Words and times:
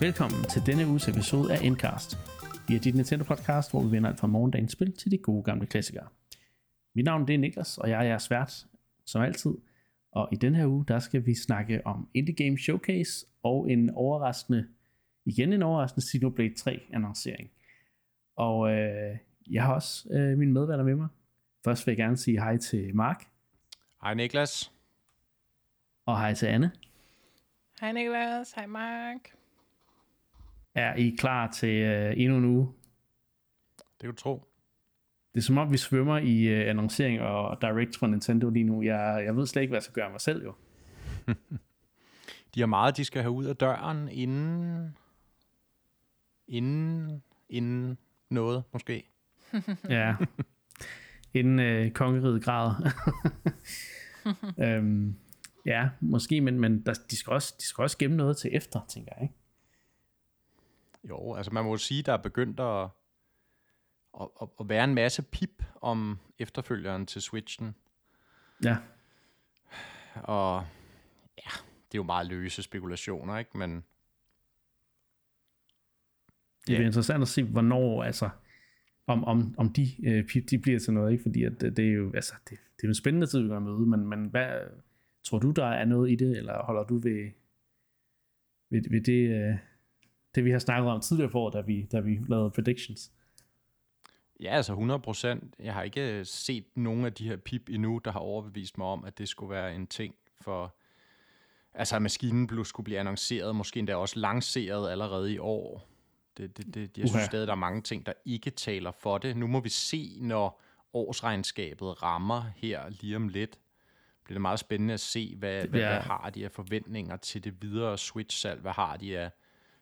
Velkommen 0.00 0.44
til 0.44 0.66
denne 0.66 0.86
uges 0.86 1.08
episode 1.08 1.52
af 1.52 1.58
Endcast. 1.62 2.18
Vi 2.68 2.74
er 2.74 2.80
dit 2.80 2.94
Nintendo 2.94 3.24
podcast, 3.24 3.70
hvor 3.70 3.82
vi 3.82 3.90
vender 3.90 4.10
alt 4.10 4.20
fra 4.20 4.26
morgendagens 4.26 4.72
spil 4.72 4.92
til 4.92 5.10
de 5.10 5.18
gode 5.18 5.42
gamle 5.42 5.66
klassikere. 5.66 6.08
Mit 6.94 7.04
navn 7.04 7.26
det 7.26 7.34
er 7.34 7.38
Niklas, 7.38 7.78
og 7.78 7.90
jeg 7.90 7.98
er 7.98 8.02
jeres 8.02 8.30
vært, 8.30 8.66
som 9.04 9.22
altid. 9.22 9.54
Og 10.12 10.28
i 10.32 10.36
denne 10.36 10.58
her 10.58 10.66
uge, 10.66 10.84
der 10.88 10.98
skal 10.98 11.26
vi 11.26 11.34
snakke 11.34 11.86
om 11.86 12.08
Indie 12.14 12.34
Game 12.34 12.58
Showcase 12.58 13.26
og 13.42 13.70
en 13.70 13.90
overraskende, 13.90 14.68
igen 15.24 15.52
en 15.52 15.62
overraskende 15.62 16.06
Xenoblade 16.06 16.54
3 16.54 16.80
annoncering. 16.92 17.50
Og 18.36 18.72
øh, 18.72 19.16
jeg 19.50 19.62
har 19.62 19.74
også 19.74 20.08
øh, 20.10 20.38
mine 20.38 20.52
medværter 20.52 20.84
med 20.84 20.94
mig. 20.94 21.08
Først 21.64 21.86
vil 21.86 21.92
jeg 21.92 21.96
gerne 21.96 22.16
sige 22.16 22.40
hej 22.40 22.56
til 22.56 22.96
Mark. 22.96 23.24
Hej 24.02 24.14
Niklas. 24.14 24.72
Og 26.06 26.18
hej 26.18 26.34
til 26.34 26.46
Anne. 26.46 26.70
Hej 27.80 27.92
Niklas, 27.92 28.52
hej 28.52 28.66
Mark. 28.66 29.39
Er 30.80 30.94
I 30.94 31.16
klar 31.18 31.50
til 31.50 31.68
øh, 31.68 32.14
endnu 32.16 32.38
en 32.38 32.44
uge? 32.44 32.68
Det 33.76 34.00
kan 34.00 34.10
du 34.10 34.16
tro. 34.16 34.44
Det 35.34 35.40
er 35.40 35.44
som 35.44 35.58
om, 35.58 35.72
vi 35.72 35.76
svømmer 35.76 36.18
i 36.18 36.42
øh, 36.42 36.70
annoncering 36.70 37.20
og 37.20 37.62
direct 37.62 37.96
fra 37.96 38.06
Nintendo 38.06 38.50
lige 38.50 38.64
nu. 38.64 38.82
Jeg, 38.82 39.22
jeg 39.24 39.36
ved 39.36 39.46
slet 39.46 39.62
ikke, 39.62 39.70
hvad 39.70 39.76
jeg 39.76 39.82
skal 39.82 39.94
gøre 39.94 40.10
mig 40.10 40.20
selv 40.20 40.44
jo. 40.44 40.54
de 42.54 42.60
har 42.60 42.66
meget, 42.66 42.96
de 42.96 43.04
skal 43.04 43.22
have 43.22 43.32
ud 43.32 43.44
af 43.44 43.56
døren 43.56 44.08
inden, 44.08 44.96
inden, 46.48 47.22
inden 47.48 47.98
noget 48.28 48.62
måske. 48.72 49.08
ja, 49.88 50.16
inden 51.34 51.58
øh, 51.58 51.90
kongeriget 51.90 52.44
græder. 52.44 52.74
øhm, 54.64 55.16
ja, 55.66 55.88
måske, 56.00 56.40
men, 56.40 56.60
men 56.60 56.86
der, 56.86 56.94
de, 57.10 57.16
skal 57.16 57.32
også, 57.32 57.54
de 57.58 57.64
skal 57.64 57.82
også 57.82 57.98
gemme 57.98 58.16
noget 58.16 58.36
til 58.36 58.50
efter, 58.52 58.80
tænker 58.88 59.12
jeg, 59.16 59.22
ikke? 59.22 59.34
Jo, 61.08 61.34
altså 61.34 61.52
man 61.52 61.64
må 61.64 61.70
jo 61.70 61.76
sige, 61.76 62.02
der 62.02 62.12
er 62.12 62.22
begyndt 62.22 62.60
at, 62.60 62.88
at, 64.20 64.28
at, 64.42 64.48
at 64.60 64.68
være 64.68 64.84
en 64.84 64.94
masse 64.94 65.22
pip 65.22 65.62
om 65.80 66.18
efterfølgeren 66.38 67.06
til 67.06 67.22
Switchen. 67.22 67.74
Ja. 68.64 68.76
Og 70.14 70.66
ja, 71.38 71.50
det 71.92 71.94
er 71.94 71.98
jo 71.98 72.02
meget 72.02 72.26
løse 72.26 72.62
spekulationer, 72.62 73.38
ikke? 73.38 73.58
Men 73.58 73.76
det 73.76 73.84
bliver 76.64 76.80
yeah. 76.80 76.86
interessant 76.86 77.22
at 77.22 77.28
se, 77.28 77.44
hvornår, 77.44 78.04
altså, 78.04 78.30
om, 79.06 79.24
om, 79.24 79.54
om 79.58 79.72
de 79.72 80.06
øh, 80.08 80.42
de 80.50 80.58
bliver 80.58 80.78
til 80.78 80.92
noget, 80.92 81.12
ikke? 81.12 81.22
Fordi 81.22 81.44
at 81.44 81.60
det, 81.60 81.76
det 81.76 81.88
er 81.88 81.92
jo, 81.92 82.12
altså, 82.14 82.34
det, 82.44 82.50
det 82.50 82.84
er 82.84 82.88
jo 82.88 82.88
en 82.88 82.94
spændende 82.94 83.26
tid, 83.26 83.42
vi 83.42 83.48
kan 83.48 83.62
møde, 83.62 83.86
men, 83.86 84.06
men 84.06 84.26
hvad, 84.26 84.60
tror 85.24 85.38
du, 85.38 85.50
der 85.50 85.66
er 85.66 85.84
noget 85.84 86.10
i 86.10 86.14
det, 86.14 86.38
eller 86.38 86.62
holder 86.62 86.84
du 86.84 86.94
ved, 86.94 87.30
ved, 88.70 88.90
ved 88.90 89.00
det, 89.00 89.50
øh, 89.50 89.58
det, 90.34 90.44
vi 90.44 90.50
har 90.50 90.58
snakket 90.58 90.90
om 90.90 91.00
tidligere 91.00 91.30
for, 91.30 91.50
da 91.50 91.60
vi, 91.60 91.86
da 91.92 92.00
vi 92.00 92.18
lavede 92.28 92.50
predictions. 92.50 93.12
Ja, 94.40 94.56
altså 94.56 94.72
100 94.72 95.00
procent. 95.00 95.54
Jeg 95.58 95.74
har 95.74 95.82
ikke 95.82 96.24
set 96.24 96.64
nogen 96.74 97.04
af 97.04 97.12
de 97.12 97.28
her 97.28 97.36
pip 97.36 97.68
endnu, 97.68 98.00
der 98.04 98.12
har 98.12 98.20
overbevist 98.20 98.78
mig 98.78 98.86
om, 98.86 99.04
at 99.04 99.18
det 99.18 99.28
skulle 99.28 99.50
være 99.50 99.74
en 99.74 99.86
ting 99.86 100.14
for... 100.40 100.76
Altså, 101.74 101.96
at 101.96 102.02
maskinen 102.02 102.46
blev, 102.46 102.64
skulle 102.64 102.84
blive 102.84 102.98
annonceret, 102.98 103.56
måske 103.56 103.78
endda 103.78 103.96
også 103.96 104.18
lanceret 104.18 104.90
allerede 104.90 105.32
i 105.32 105.38
år. 105.38 105.88
Det, 106.36 106.56
det, 106.56 106.74
det, 106.74 106.98
jeg 106.98 107.08
synes 107.08 107.24
stadig, 107.24 107.46
der 107.46 107.52
er 107.52 107.56
mange 107.56 107.82
ting, 107.82 108.06
der 108.06 108.12
ikke 108.24 108.50
taler 108.50 108.90
for 108.90 109.18
det. 109.18 109.36
Nu 109.36 109.46
må 109.46 109.60
vi 109.60 109.68
se, 109.68 110.18
når 110.20 110.60
årsregnskabet 110.92 112.02
rammer 112.02 112.42
her 112.56 112.88
lige 112.88 113.16
om 113.16 113.28
lidt. 113.28 113.58
Bliver 114.24 114.34
det 114.34 114.42
meget 114.42 114.58
spændende 114.58 114.94
at 114.94 115.00
se, 115.00 115.34
hvad, 115.36 115.66
hvad, 115.66 115.80
hvad 115.80 116.00
har 116.00 116.30
de 116.30 116.44
af 116.44 116.50
forventninger 116.52 117.16
til 117.16 117.44
det 117.44 117.62
videre 117.62 117.98
Switch-salg? 117.98 118.60
Hvad 118.60 118.72
har 118.72 118.96
de 118.96 119.18
af 119.18 119.30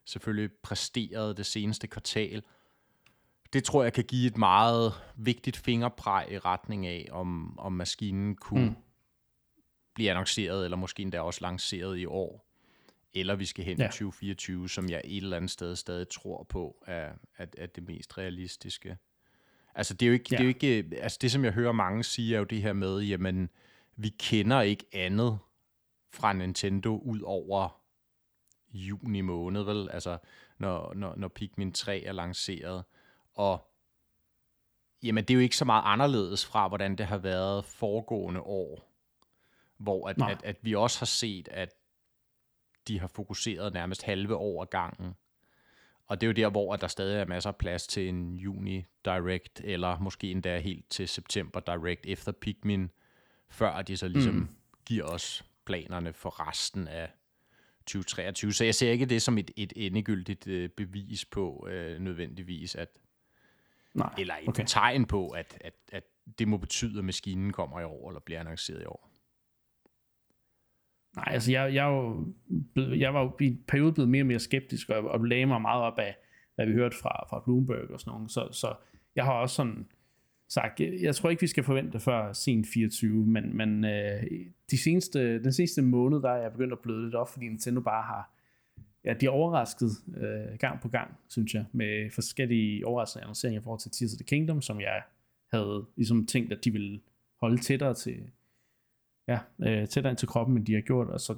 selvfølgelig 0.08 0.50
præsteret 0.62 1.36
det 1.36 1.46
seneste 1.46 1.86
kvartal. 1.86 2.42
Det 3.52 3.64
tror 3.64 3.82
jeg 3.82 3.92
kan 3.92 4.04
give 4.04 4.26
et 4.26 4.38
meget 4.38 4.92
vigtigt 5.16 5.56
fingerpræg 5.56 6.32
i 6.32 6.38
retning 6.38 6.86
af, 6.86 7.08
om, 7.10 7.58
om 7.58 7.72
maskinen 7.72 8.36
kunne 8.36 8.68
mm. 8.68 8.76
blive 9.94 10.10
annonceret, 10.10 10.64
eller 10.64 10.76
måske 10.76 11.02
endda 11.02 11.20
også 11.20 11.40
lanceret 11.42 11.98
i 11.98 12.06
år. 12.06 12.44
Eller 13.14 13.34
vi 13.34 13.44
skal 13.44 13.64
hen 13.64 13.78
ja. 13.78 13.84
i 13.84 13.88
2024, 13.88 14.68
som 14.68 14.88
jeg 14.88 15.00
et 15.04 15.16
eller 15.16 15.36
andet 15.36 15.50
sted 15.50 15.76
stadig 15.76 16.08
tror 16.08 16.46
på, 16.48 16.84
er, 16.86 17.12
er, 17.38 17.46
er 17.58 17.66
det 17.66 17.82
mest 17.82 18.18
realistiske. 18.18 18.96
Altså 19.74 19.94
det 19.94 20.06
er 20.06 20.08
jo 20.08 20.12
ikke, 20.12 20.28
ja. 20.30 20.36
det 20.36 20.40
er 20.40 20.44
jo 20.44 20.48
ikke, 20.48 20.98
altså 21.02 21.18
det 21.20 21.32
som 21.32 21.44
jeg 21.44 21.52
hører 21.52 21.72
mange 21.72 22.04
sige, 22.04 22.34
er 22.34 22.38
jo 22.38 22.44
det 22.44 22.62
her 22.62 22.72
med, 22.72 23.00
jamen 23.00 23.50
vi 23.96 24.08
kender 24.08 24.60
ikke 24.60 24.84
andet 24.92 25.38
fra 26.12 26.32
Nintendo 26.32 26.98
ud 26.98 27.20
over 27.20 27.77
juni 28.72 29.20
måned, 29.20 29.62
vel? 29.62 29.90
Altså, 29.90 30.18
når, 30.58 30.94
når, 30.94 31.14
når 31.16 31.28
Pikmin 31.28 31.72
3 31.72 32.02
er 32.02 32.12
lanceret. 32.12 32.84
Og 33.34 33.70
jamen, 35.02 35.24
det 35.24 35.34
er 35.34 35.38
jo 35.38 35.40
ikke 35.40 35.56
så 35.56 35.64
meget 35.64 35.82
anderledes 35.84 36.46
fra, 36.46 36.68
hvordan 36.68 36.96
det 36.96 37.06
har 37.06 37.18
været 37.18 37.64
foregående 37.64 38.40
år, 38.40 38.92
hvor 39.76 40.08
at, 40.08 40.16
at, 40.30 40.44
at 40.44 40.56
vi 40.62 40.74
også 40.74 40.98
har 40.98 41.06
set, 41.06 41.48
at 41.48 41.74
de 42.88 43.00
har 43.00 43.06
fokuseret 43.06 43.72
nærmest 43.72 44.02
halve 44.02 44.36
år 44.36 44.64
gangen. 44.64 45.14
Og 46.06 46.20
det 46.20 46.26
er 46.26 46.28
jo 46.28 46.32
der, 46.32 46.50
hvor 46.50 46.74
at 46.74 46.80
der 46.80 46.86
stadig 46.86 47.20
er 47.20 47.26
masser 47.26 47.50
af 47.50 47.56
plads 47.56 47.86
til 47.86 48.08
en 48.08 48.36
juni 48.36 48.84
Direct, 49.04 49.60
eller 49.64 49.98
måske 49.98 50.30
endda 50.30 50.58
helt 50.58 50.90
til 50.90 51.08
september 51.08 51.60
Direct 51.60 52.06
efter 52.06 52.32
Pikmin, 52.32 52.90
før 53.48 53.82
de 53.82 53.96
så 53.96 54.08
ligesom 54.08 54.34
mm. 54.34 54.48
giver 54.86 55.04
os 55.04 55.44
planerne 55.64 56.12
for 56.12 56.48
resten 56.48 56.88
af 56.88 57.10
2023. 57.88 58.52
Så 58.52 58.64
jeg 58.64 58.74
ser 58.74 58.90
ikke 58.90 59.06
det 59.06 59.22
som 59.22 59.38
et, 59.38 59.50
et 59.56 59.72
endegyldigt 59.76 60.46
øh, 60.46 60.68
bevis 60.68 61.24
på 61.24 61.68
øh, 61.70 62.00
nødvendigvis, 62.00 62.74
at 62.74 62.88
Nej, 63.94 64.14
eller 64.18 64.34
et 64.34 64.48
okay. 64.48 64.64
tegn 64.66 65.04
på, 65.04 65.28
at, 65.28 65.58
at, 65.60 65.74
at 65.92 66.04
det 66.38 66.48
må 66.48 66.56
betyde, 66.56 66.98
at 66.98 67.04
maskinen 67.04 67.52
kommer 67.52 67.80
i 67.80 67.84
år, 67.84 68.08
eller 68.08 68.20
bliver 68.20 68.40
annonceret 68.40 68.82
i 68.82 68.84
år. 68.84 69.10
Nej, 71.16 71.24
altså 71.28 71.52
jeg, 71.52 71.74
jeg, 71.74 72.14
blevet, 72.74 73.00
jeg 73.00 73.14
var 73.14 73.20
jo 73.22 73.36
i 73.40 73.46
en 73.46 73.64
periode 73.68 73.92
blevet 73.92 74.08
mere 74.10 74.22
og 74.22 74.26
mere 74.26 74.38
skeptisk, 74.38 74.90
og, 74.90 75.10
og 75.10 75.24
lagde 75.24 75.46
mig 75.46 75.60
meget 75.60 75.82
op 75.82 75.98
af, 75.98 76.16
hvad 76.54 76.66
vi 76.66 76.72
hørte 76.72 76.96
fra, 76.96 77.26
fra 77.30 77.42
Bloomberg 77.44 77.90
og 77.90 78.00
sådan 78.00 78.10
noget. 78.12 78.30
Så, 78.30 78.48
så 78.52 78.74
jeg 79.16 79.24
har 79.24 79.32
også 79.32 79.54
sådan 79.54 79.86
sagt, 80.48 80.80
jeg 80.80 81.14
tror 81.14 81.30
ikke, 81.30 81.40
vi 81.40 81.46
skal 81.46 81.64
forvente 81.64 82.00
før 82.00 82.32
sen 82.32 82.64
24, 82.64 83.26
men, 83.26 83.56
men 83.56 83.84
øh, 83.84 84.22
de 84.70 84.78
seneste, 84.78 85.42
den 85.42 85.52
seneste 85.52 85.82
måned, 85.82 86.22
der 86.22 86.30
er 86.30 86.42
jeg 86.42 86.52
begyndt 86.52 86.72
at 86.72 86.78
bløde 86.78 87.04
lidt 87.04 87.14
op, 87.14 87.28
fordi 87.28 87.48
Nintendo 87.48 87.80
bare 87.80 88.02
har, 88.02 88.30
ja, 89.04 89.12
de 89.12 89.26
er 89.26 89.30
overrasket 89.30 89.90
øh, 90.16 90.58
gang 90.58 90.80
på 90.80 90.88
gang, 90.88 91.10
synes 91.28 91.54
jeg, 91.54 91.64
med 91.72 92.10
forskellige 92.10 92.86
overraskende 92.86 93.22
annonceringer 93.22 93.60
i 93.60 93.64
forhold 93.64 93.80
til 93.80 93.90
Tears 93.90 94.12
of 94.12 94.16
the 94.16 94.24
Kingdom, 94.24 94.62
som 94.62 94.80
jeg 94.80 95.02
havde 95.52 95.84
ligesom 95.96 96.26
tænkt, 96.26 96.52
at 96.52 96.64
de 96.64 96.70
ville 96.70 97.00
holde 97.40 97.58
tættere 97.58 97.94
til, 97.94 98.16
ja, 99.28 99.38
øh, 99.58 99.88
tættere 99.88 100.10
ind 100.10 100.18
til 100.18 100.28
kroppen, 100.28 100.56
end 100.56 100.66
de 100.66 100.74
har 100.74 100.80
gjort, 100.80 101.08
og 101.08 101.20
så 101.20 101.36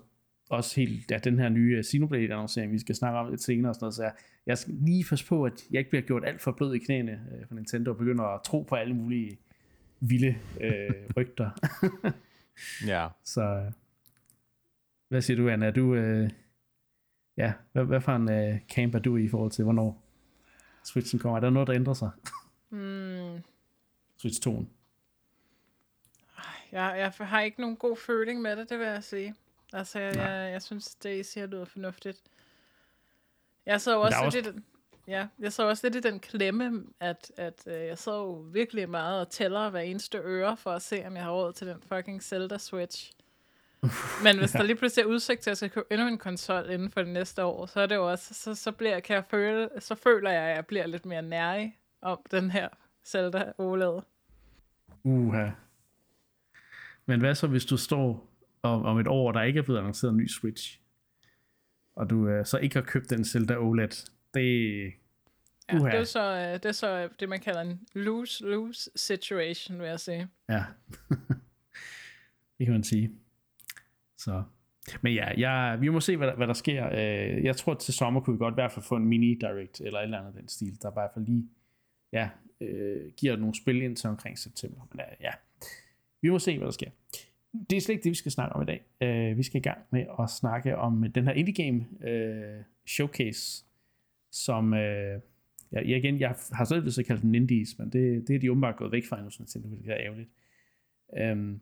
også 0.50 0.80
helt, 0.80 1.10
ja, 1.10 1.18
den 1.18 1.38
her 1.38 1.48
nye 1.48 1.82
Xenoblade 1.82 2.24
annoncering, 2.24 2.72
vi 2.72 2.78
skal 2.78 2.94
snakke 2.94 3.18
om 3.18 3.30
lidt 3.30 3.42
senere 3.42 3.70
og 3.70 3.74
sådan 3.74 3.84
noget, 3.84 3.94
så 3.94 4.02
jeg, 4.02 4.12
jeg 4.46 4.58
skal 4.58 4.74
lige 4.74 5.04
passe 5.08 5.26
på, 5.26 5.44
at 5.44 5.66
jeg 5.70 5.78
ikke 5.78 5.90
bliver 5.90 6.02
gjort 6.02 6.24
alt 6.24 6.40
for 6.40 6.52
blød 6.52 6.74
i 6.74 6.78
knæene 6.78 7.12
øh, 7.12 7.46
for 7.48 7.54
Nintendo, 7.54 7.90
og 7.90 7.96
begynder 7.96 8.24
at 8.24 8.42
tro 8.42 8.62
på 8.62 8.74
alle 8.74 8.94
mulige 8.94 9.38
vilde 10.00 10.36
øh, 10.60 10.90
rygter. 11.16 11.50
ja. 12.92 13.08
Så 13.24 13.72
hvad 15.08 15.20
siger 15.20 15.36
du, 15.36 15.48
Anna? 15.48 15.66
Er 15.66 15.70
du, 15.70 15.94
øh, 15.94 16.30
ja, 17.36 17.52
hvad, 17.72 17.84
hvad 17.84 18.00
for 18.00 18.12
en 18.12 18.30
øh, 18.30 18.58
camp 18.68 18.94
er 18.94 18.98
du 18.98 19.16
i, 19.16 19.28
forhold 19.28 19.50
til, 19.50 19.64
hvornår 19.64 20.02
Switchen 20.84 21.20
kommer? 21.20 21.36
Er 21.36 21.40
der 21.40 21.50
noget, 21.50 21.68
der 21.68 21.74
ændrer 21.74 21.94
sig? 21.94 22.10
mm. 22.70 23.42
Switch 24.18 24.42
2. 24.42 24.66
Jeg, 26.72 27.12
jeg 27.20 27.26
har 27.26 27.40
ikke 27.40 27.60
nogen 27.60 27.76
god 27.76 27.96
føling 27.96 28.42
med 28.42 28.56
det, 28.56 28.70
det 28.70 28.78
vil 28.78 28.86
jeg 28.86 29.04
sige. 29.04 29.34
Altså, 29.72 29.98
jeg, 29.98 30.16
jeg, 30.16 30.52
jeg 30.52 30.62
synes, 30.62 30.94
det 30.94 31.26
siger 31.26 31.46
lyder 31.46 31.64
fornuftigt. 31.64 32.22
Jeg 33.66 33.80
så 33.80 34.00
også, 34.00 34.18
også... 34.18 34.40
Lidt, 34.40 34.56
ja, 35.06 35.26
jeg 35.38 35.52
så 35.52 35.68
også 35.68 35.86
lidt 35.86 36.04
i 36.04 36.10
den 36.10 36.20
klemme, 36.20 36.84
at, 37.00 37.32
at 37.36 37.62
øh, 37.66 37.86
jeg 37.86 37.98
så 37.98 38.16
jo 38.16 38.32
virkelig 38.32 38.90
meget 38.90 39.20
og 39.20 39.30
tæller 39.30 39.70
hver 39.70 39.80
eneste 39.80 40.18
øre, 40.18 40.56
for 40.56 40.70
at 40.70 40.82
se, 40.82 41.06
om 41.06 41.16
jeg 41.16 41.24
har 41.24 41.32
råd 41.32 41.52
til 41.52 41.66
den 41.66 41.82
fucking 41.88 42.22
Zelda 42.22 42.58
Switch. 42.58 43.12
Men 44.24 44.38
hvis 44.38 44.50
der 44.50 44.62
lige 44.62 44.76
pludselig 44.76 45.02
er 45.02 45.06
udsigt 45.06 45.40
til, 45.40 45.50
at 45.50 45.52
jeg 45.52 45.56
skal 45.56 45.70
købe 45.70 45.86
endnu 45.90 46.06
en 46.06 46.18
konsol 46.18 46.70
inden 46.70 46.90
for 46.90 47.02
det 47.02 47.12
næste 47.12 47.44
år, 47.44 47.66
så 47.66 47.80
er 47.80 47.86
det 47.86 47.94
jo 47.94 48.10
også, 48.10 48.34
så, 48.34 48.54
så, 48.54 48.72
bliver, 48.72 49.00
kan 49.00 49.14
jeg 49.14 49.24
føle, 49.30 49.68
så 49.78 49.94
føler 49.94 50.30
jeg, 50.30 50.42
at 50.42 50.56
jeg 50.56 50.66
bliver 50.66 50.86
lidt 50.86 51.06
mere 51.06 51.22
nærig 51.22 51.78
om 52.02 52.18
den 52.30 52.50
her 52.50 52.68
Zelda 53.04 53.52
OLED. 53.58 54.02
Uha. 55.04 55.50
Men 57.06 57.20
hvad 57.20 57.34
så, 57.34 57.46
hvis 57.46 57.64
du 57.64 57.76
står 57.76 58.29
om, 58.62 58.84
om 58.84 58.98
et 58.98 59.06
år, 59.06 59.32
der 59.32 59.42
ikke 59.42 59.58
er 59.58 59.62
blevet 59.62 59.78
annonceret 59.78 60.10
en 60.10 60.16
ny 60.16 60.28
Switch, 60.28 60.80
og 61.96 62.10
du 62.10 62.28
øh, 62.28 62.46
så 62.46 62.58
ikke 62.58 62.74
har 62.74 62.82
købt 62.82 63.10
den 63.10 63.24
Zelda 63.24 63.56
OLED, 63.56 64.10
det... 64.34 64.92
Ja, 65.72 65.78
det 65.78 65.94
er, 65.94 66.04
så, 66.04 66.22
øh, 66.22 66.52
det 66.52 66.64
er 66.64 66.72
så 66.72 67.08
det, 67.20 67.28
man 67.28 67.40
kalder 67.40 67.60
en 67.60 67.80
lose-lose 67.94 68.90
situation, 68.96 69.78
vil 69.78 69.88
jeg 69.88 70.00
sige. 70.00 70.28
Ja, 70.48 70.64
det 72.58 72.66
kan 72.66 72.72
man 72.72 72.84
sige. 72.84 73.10
Så, 74.16 74.42
Men 75.00 75.14
ja, 75.14 75.28
jeg, 75.36 75.80
vi 75.80 75.88
må 75.88 76.00
se, 76.00 76.16
hvad 76.16 76.26
der, 76.26 76.36
hvad 76.36 76.46
der 76.46 76.52
sker. 76.52 76.86
Øh, 76.86 77.44
jeg 77.44 77.56
tror, 77.56 77.74
til 77.74 77.94
sommer 77.94 78.20
kunne 78.20 78.34
vi 78.34 78.38
godt 78.38 78.52
i 78.52 78.60
hvert 78.60 78.72
fald 78.72 78.84
få 78.84 78.96
en 78.96 79.08
mini-direct, 79.08 79.80
eller 79.80 79.98
et 79.98 80.04
eller 80.04 80.18
andet 80.18 80.34
den 80.34 80.48
stil, 80.48 80.82
der 80.82 80.90
i 80.90 80.94
hvert 80.94 81.10
fald 81.14 81.26
lige 81.26 81.48
ja, 82.12 82.30
øh, 82.60 83.12
giver 83.16 83.36
nogle 83.36 83.54
spil 83.54 83.82
ind 83.82 83.96
til 83.96 84.08
omkring 84.08 84.38
september. 84.38 84.80
Men 84.92 85.00
øh, 85.00 85.16
ja, 85.20 85.30
vi 86.22 86.28
må 86.28 86.38
se, 86.38 86.58
hvad 86.58 86.66
der 86.66 86.72
sker. 86.72 86.90
Det 87.70 87.76
er 87.76 87.80
slet 87.80 87.94
ikke 87.94 88.04
det, 88.04 88.10
vi 88.10 88.16
skal 88.16 88.32
snakke 88.32 88.56
om 88.56 88.62
i 88.62 88.64
dag. 88.64 88.84
Øh, 89.00 89.38
vi 89.38 89.42
skal 89.42 89.58
i 89.58 89.62
gang 89.62 89.78
med 89.90 90.06
at 90.20 90.30
snakke 90.30 90.76
om 90.76 91.12
den 91.12 91.24
her 91.24 91.32
indie 91.32 91.64
game 91.64 92.08
øh, 92.10 92.62
showcase, 92.86 93.64
som 94.30 94.74
øh, 94.74 95.20
ja, 95.72 95.80
igen, 95.80 96.20
jeg 96.20 96.34
har 96.52 96.64
selv 96.64 96.84
lyst 96.84 96.94
til 96.94 97.02
at 97.02 97.06
kalde 97.06 97.22
den 97.22 97.34
indies, 97.34 97.78
men 97.78 97.90
det, 97.90 98.28
det 98.28 98.36
er 98.36 98.40
de 98.40 98.50
åbenbart 98.50 98.76
gået 98.76 98.92
væk 98.92 99.06
fra 99.08 99.22
nu, 99.22 99.30
sådan 99.30 99.70
det 99.82 99.90
er 99.90 99.96
ærgerligt. 99.96 100.30
Øhm, 101.18 101.60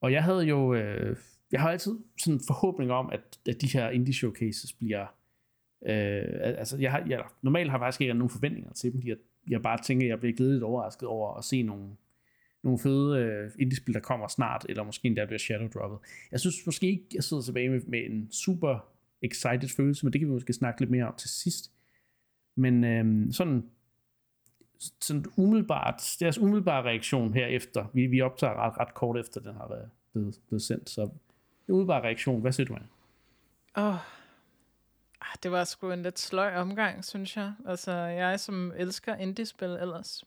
og 0.00 0.12
jeg 0.12 0.24
havde 0.24 0.42
jo, 0.42 0.74
øh, 0.74 1.16
jeg 1.52 1.60
har 1.60 1.70
altid 1.70 1.98
sådan 2.18 2.34
en 2.34 2.40
forhåbning 2.46 2.90
om, 2.90 3.10
at, 3.12 3.38
at 3.48 3.60
de 3.60 3.66
her 3.66 3.90
indie 3.90 4.14
showcases 4.14 4.72
bliver, 4.72 5.06
øh, 5.86 6.24
altså 6.42 6.78
jeg 6.78 6.90
har, 6.90 7.04
jeg, 7.08 7.24
normalt 7.42 7.70
har 7.70 7.78
jeg 7.78 7.84
faktisk 7.84 8.00
ikke 8.00 8.14
nogen 8.14 8.30
forventninger 8.30 8.72
til 8.72 8.92
dem, 8.92 9.02
jeg, 9.04 9.16
jeg 9.48 9.62
bare 9.62 9.82
tænker, 9.82 10.06
at 10.06 10.10
jeg 10.10 10.20
bliver 10.20 10.36
glædeligt 10.36 10.64
overrasket 10.64 11.08
over 11.08 11.34
at 11.34 11.44
se 11.44 11.62
nogle, 11.62 11.88
nogle 12.62 12.78
fede 12.78 13.18
øh, 13.18 13.50
indie-spil, 13.58 13.94
der 13.94 14.00
kommer 14.00 14.28
snart, 14.28 14.66
eller 14.68 14.82
måske 14.84 15.06
endda 15.06 15.24
bliver 15.24 15.38
shadow 15.38 15.68
droppet. 15.68 15.98
Jeg 16.32 16.40
synes 16.40 16.66
måske 16.66 16.86
ikke, 16.86 17.04
jeg 17.14 17.24
sidder 17.24 17.42
tilbage 17.42 17.68
med, 17.68 17.80
med 17.80 17.98
en 18.10 18.32
super 18.32 18.88
excited 19.22 19.68
følelse, 19.76 20.06
men 20.06 20.12
det 20.12 20.20
kan 20.20 20.28
vi 20.28 20.32
måske 20.32 20.52
snakke 20.52 20.80
lidt 20.80 20.90
mere 20.90 21.08
om 21.08 21.14
til 21.18 21.30
sidst. 21.30 21.72
Men 22.56 22.84
øh, 22.84 23.32
sådan, 23.32 23.70
sådan 25.00 25.24
umiddelbart, 25.36 25.94
deres 25.94 26.22
altså 26.22 26.40
umiddelbare 26.40 26.82
reaktion 26.82 27.34
herefter, 27.34 27.86
vi, 27.94 28.06
vi 28.06 28.20
optager 28.20 28.54
ret, 28.54 28.78
ret 28.80 28.94
kort 28.94 29.18
efter, 29.18 29.40
den 29.40 29.54
har 29.54 29.68
været 29.68 29.90
blevet, 30.12 30.40
blevet 30.48 30.62
sendt, 30.62 30.90
så 30.90 31.10
umiddelbare 31.68 32.02
reaktion, 32.02 32.40
hvad 32.40 32.52
siger 32.52 32.66
du, 32.66 32.74
Anna? 32.74 32.86
Åh, 33.76 33.94
oh. 33.94 33.98
det 35.42 35.50
var 35.50 35.64
sgu 35.64 35.90
en 35.90 36.02
lidt 36.02 36.18
sløj 36.18 36.54
omgang, 36.54 37.04
synes 37.04 37.36
jeg. 37.36 37.52
Altså, 37.66 37.92
jeg 37.92 38.40
som 38.40 38.72
elsker 38.76 39.14
indie-spil 39.14 39.68
ellers, 39.68 40.24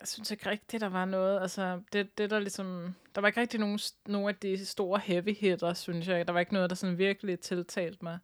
jeg 0.00 0.08
synes 0.08 0.30
ikke 0.30 0.50
rigtigt, 0.50 0.80
der 0.80 0.88
var 0.88 1.04
noget, 1.04 1.40
altså, 1.40 1.80
det, 1.92 2.18
det 2.18 2.30
der 2.30 2.38
ligesom, 2.38 2.94
der 3.14 3.20
var 3.20 3.28
ikke 3.28 3.40
rigtig 3.40 3.60
nogen, 3.60 3.78
nogen 4.06 4.28
af 4.28 4.34
de 4.34 4.66
store 4.66 5.00
heavy 5.04 5.36
hitter, 5.36 5.74
synes 5.74 6.08
jeg. 6.08 6.26
Der 6.26 6.32
var 6.32 6.40
ikke 6.40 6.52
noget, 6.52 6.70
der 6.70 6.76
sådan 6.76 6.98
virkelig 6.98 7.40
tiltalte 7.40 7.98
mig. 8.04 8.18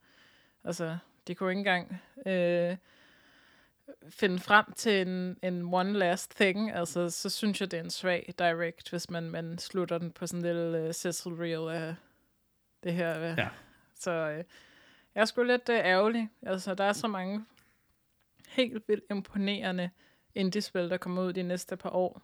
Altså, 0.65 0.99
de 1.27 1.35
kunne 1.35 1.51
ikke 1.51 1.59
engang 1.59 2.03
øh, 2.27 2.77
finde 4.09 4.39
frem 4.39 4.73
til 4.73 5.09
en, 5.09 5.37
en 5.43 5.75
one 5.75 5.93
last 5.93 6.37
thing. 6.37 6.73
Altså, 6.73 7.11
så 7.11 7.31
synes 7.31 7.61
jeg, 7.61 7.71
det 7.71 7.79
er 7.79 7.83
en 7.85 7.91
svag 7.91 8.35
direct, 8.39 8.91
hvis 8.91 9.11
man, 9.11 9.31
man 9.31 9.59
slutter 9.59 9.99
den 9.99 10.13
på 10.13 10.27
sådan 10.27 10.45
en 10.45 10.57
lille 10.57 10.89
uh, 10.89 10.95
sizzle 10.95 11.39
reel 11.39 11.83
af 11.83 11.95
det 12.83 12.93
her. 12.93 13.33
Uh. 13.33 13.39
Ja. 13.39 13.49
Så 13.95 14.29
uh, 14.31 14.45
jeg 15.15 15.21
er 15.21 15.25
sgu 15.25 15.43
lidt 15.43 15.69
uh, 15.69 15.75
ærgerlig. 15.75 16.29
Altså, 16.43 16.75
der 16.75 16.85
er 16.85 16.93
så 16.93 17.09
mange 17.09 17.45
helt 18.49 18.89
vildt 18.89 19.05
imponerende 19.11 19.91
indie-spil, 20.37 20.91
der 20.91 20.97
kommer 20.97 21.23
ud 21.23 21.33
de 21.33 21.43
næste 21.43 21.77
par 21.77 21.91
år. 21.91 22.23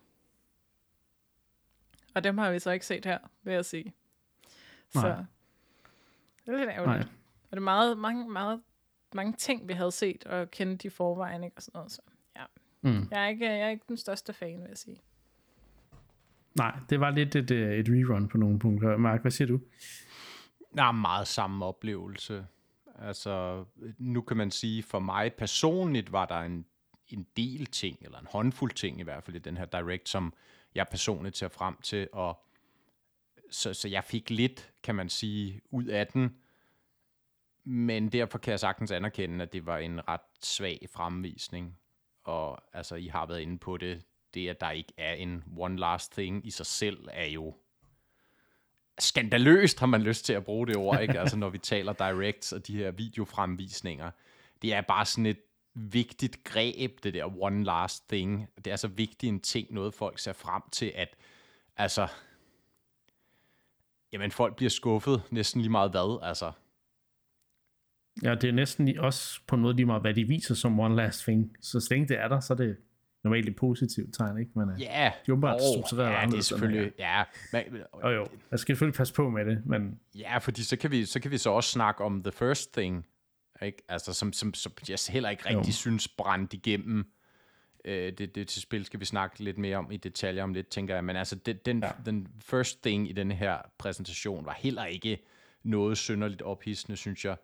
Og 2.14 2.24
dem 2.24 2.38
har 2.38 2.52
vi 2.52 2.58
så 2.58 2.70
ikke 2.70 2.86
set 2.86 3.04
her, 3.04 3.18
vil 3.42 3.54
jeg 3.54 3.64
sige. 3.64 3.94
Så 4.90 5.00
Nej. 5.00 5.24
det 6.46 6.54
er 6.54 6.58
lidt 6.58 6.70
ærgerligt. 6.70 7.06
Nej. 7.06 7.14
Og 7.42 7.50
det 7.50 7.56
er 7.56 7.60
meget, 7.60 7.98
mange, 7.98 8.30
meget 8.30 8.60
mange 9.14 9.32
ting, 9.32 9.68
vi 9.68 9.72
havde 9.72 9.92
set 9.92 10.24
og 10.24 10.50
kendt 10.50 10.84
i 10.84 10.88
forvejen, 10.88 11.44
ikke? 11.44 11.56
og 11.56 11.62
sådan 11.62 11.78
noget. 11.78 11.92
Så, 11.92 12.02
ja. 12.36 12.44
Mm. 12.80 13.08
Jeg, 13.10 13.24
er 13.24 13.28
ikke, 13.28 13.46
jeg 13.46 13.60
er 13.60 13.68
ikke 13.68 13.84
den 13.88 13.96
største 13.96 14.32
fan, 14.32 14.60
vil 14.60 14.68
jeg 14.68 14.78
sige. 14.78 15.02
Nej, 16.54 16.78
det 16.90 17.00
var 17.00 17.10
lidt 17.10 17.36
et, 17.36 17.50
øh, 17.50 17.78
et 17.78 17.88
rerun 17.88 18.28
på 18.28 18.38
nogle 18.38 18.58
punkter. 18.58 18.96
Mark, 18.96 19.22
hvad 19.22 19.30
siger 19.30 19.48
du? 19.48 19.60
Nej, 20.72 20.92
meget 20.92 21.26
samme 21.26 21.64
oplevelse. 21.64 22.46
Altså, 22.98 23.64
nu 23.98 24.20
kan 24.20 24.36
man 24.36 24.50
sige, 24.50 24.82
for 24.82 24.98
mig 24.98 25.34
personligt 25.34 26.12
var 26.12 26.26
der 26.26 26.40
en, 26.40 26.66
en 27.12 27.26
del 27.36 27.66
ting, 27.66 27.98
eller 28.00 28.18
en 28.18 28.26
håndfuld 28.30 28.72
ting 28.72 29.00
i 29.00 29.02
hvert 29.02 29.24
fald 29.24 29.36
i 29.36 29.38
den 29.38 29.56
her 29.56 29.64
Direct, 29.64 30.08
som 30.08 30.34
jeg 30.74 30.88
personligt 30.88 31.36
ser 31.36 31.48
frem 31.48 31.76
til, 31.82 32.08
og 32.12 32.44
så, 33.50 33.74
så 33.74 33.88
jeg 33.88 34.04
fik 34.04 34.30
lidt, 34.30 34.72
kan 34.82 34.94
man 34.94 35.08
sige, 35.08 35.60
ud 35.70 35.84
af 35.84 36.06
den, 36.06 36.36
men 37.64 38.08
derfor 38.08 38.38
kan 38.38 38.50
jeg 38.50 38.60
sagtens 38.60 38.90
anerkende, 38.90 39.42
at 39.42 39.52
det 39.52 39.66
var 39.66 39.78
en 39.78 40.08
ret 40.08 40.20
svag 40.42 40.86
fremvisning. 40.92 41.78
Og 42.24 42.62
altså, 42.72 42.94
I 42.94 43.06
har 43.06 43.26
været 43.26 43.40
inde 43.40 43.58
på 43.58 43.76
det. 43.76 44.04
Det, 44.34 44.48
at 44.48 44.60
der 44.60 44.70
ikke 44.70 44.92
er 44.96 45.12
en 45.12 45.44
one 45.56 45.78
last 45.78 46.12
thing 46.12 46.46
i 46.46 46.50
sig 46.50 46.66
selv, 46.66 47.08
er 47.12 47.26
jo 47.26 47.54
skandaløst, 48.98 49.80
har 49.80 49.86
man 49.86 50.02
lyst 50.02 50.24
til 50.24 50.32
at 50.32 50.44
bruge 50.44 50.66
det 50.66 50.76
ord, 50.76 51.00
ikke? 51.00 51.20
Altså, 51.20 51.36
når 51.36 51.48
vi 51.48 51.58
taler 51.58 51.92
directs 51.92 52.52
og 52.52 52.66
de 52.66 52.76
her 52.76 52.90
videofremvisninger. 52.90 54.10
Det 54.62 54.74
er 54.74 54.80
bare 54.80 55.06
sådan 55.06 55.26
et 55.26 55.40
vigtigt 55.74 56.44
greb, 56.44 57.02
det 57.02 57.14
der 57.14 57.42
one 57.42 57.64
last 57.64 58.08
thing. 58.08 58.48
Det 58.64 58.66
er 58.72 58.76
så 58.76 58.88
vigtig 58.88 59.28
en 59.28 59.40
ting, 59.40 59.72
noget 59.72 59.94
folk 59.94 60.18
ser 60.18 60.32
frem 60.32 60.62
til, 60.72 60.92
at 60.94 61.16
altså, 61.76 62.08
jamen 64.12 64.30
folk 64.30 64.56
bliver 64.56 64.70
skuffet 64.70 65.22
næsten 65.30 65.60
lige 65.60 65.70
meget 65.70 65.92
hvad, 65.92 66.18
altså. 66.22 66.52
Ja, 68.22 68.34
det 68.34 68.48
er 68.48 68.52
næsten 68.52 68.98
også 68.98 69.40
på 69.46 69.56
måde 69.62 69.76
lige 69.76 69.86
meget, 69.86 70.02
hvad 70.02 70.14
de 70.14 70.24
viser 70.24 70.54
som 70.54 70.80
one 70.80 70.96
last 70.96 71.22
thing. 71.22 71.56
Så 71.60 71.80
så 71.80 71.86
længe 71.90 72.08
det 72.08 72.18
er 72.18 72.28
der, 72.28 72.40
så 72.40 72.52
er 72.52 72.56
det 72.56 72.76
normalt 73.24 73.48
et 73.48 73.56
positivt 73.56 74.14
tegn, 74.14 74.38
ikke? 74.38 74.50
Men, 74.54 74.70
øh, 74.70 74.80
ja, 74.80 75.00
yeah. 75.00 75.12
de 75.26 75.32
er 75.32 75.36
bare 75.36 75.54
oh, 75.54 75.98
ja, 75.98 76.26
det 76.26 76.38
er 76.38 76.42
selvfølgelig, 76.42 76.92
ja. 76.98 77.24
Men, 77.52 77.62
og 77.92 78.14
jo, 78.14 78.26
jeg 78.50 78.58
skal 78.58 78.72
selvfølgelig 78.72 78.96
passe 78.96 79.14
på 79.14 79.30
med 79.30 79.44
det, 79.44 79.66
men... 79.66 80.00
Ja, 80.14 80.38
fordi 80.38 80.62
så 80.62 80.76
kan 80.76 80.90
vi 80.90 81.04
så, 81.04 81.20
kan 81.20 81.30
vi 81.30 81.38
så 81.38 81.50
også 81.50 81.70
snakke 81.70 82.04
om 82.04 82.22
the 82.22 82.32
first 82.32 82.72
thing, 82.72 83.06
ikke? 83.62 83.82
Altså, 83.88 84.12
som, 84.12 84.32
som, 84.32 84.54
som 84.54 84.72
jeg 84.88 84.98
heller 85.08 85.30
ikke 85.30 85.48
rigtig 85.48 85.68
jo. 85.68 85.72
synes 85.72 86.08
brændt 86.08 86.52
igennem. 86.52 87.12
Øh, 87.84 88.12
det, 88.12 88.34
det 88.34 88.48
til 88.48 88.62
spil 88.62 88.84
skal 88.84 89.00
vi 89.00 89.04
snakke 89.04 89.44
lidt 89.44 89.58
mere 89.58 89.76
om 89.76 89.90
i 89.92 89.96
detaljer 89.96 90.42
om 90.42 90.54
lidt, 90.54 90.68
tænker 90.68 90.94
jeg. 90.94 91.04
Men 91.04 91.16
altså, 91.16 91.36
det, 91.36 91.66
den, 91.66 91.82
ja. 91.82 91.90
den 92.06 92.28
first 92.40 92.82
thing 92.82 93.10
i 93.10 93.12
den 93.12 93.32
her 93.32 93.58
præsentation 93.78 94.46
var 94.46 94.52
heller 94.52 94.84
ikke 94.84 95.18
noget 95.62 95.98
synderligt 95.98 96.42
ophidsende, 96.42 96.96
synes 96.96 97.24
jeg. 97.24 97.36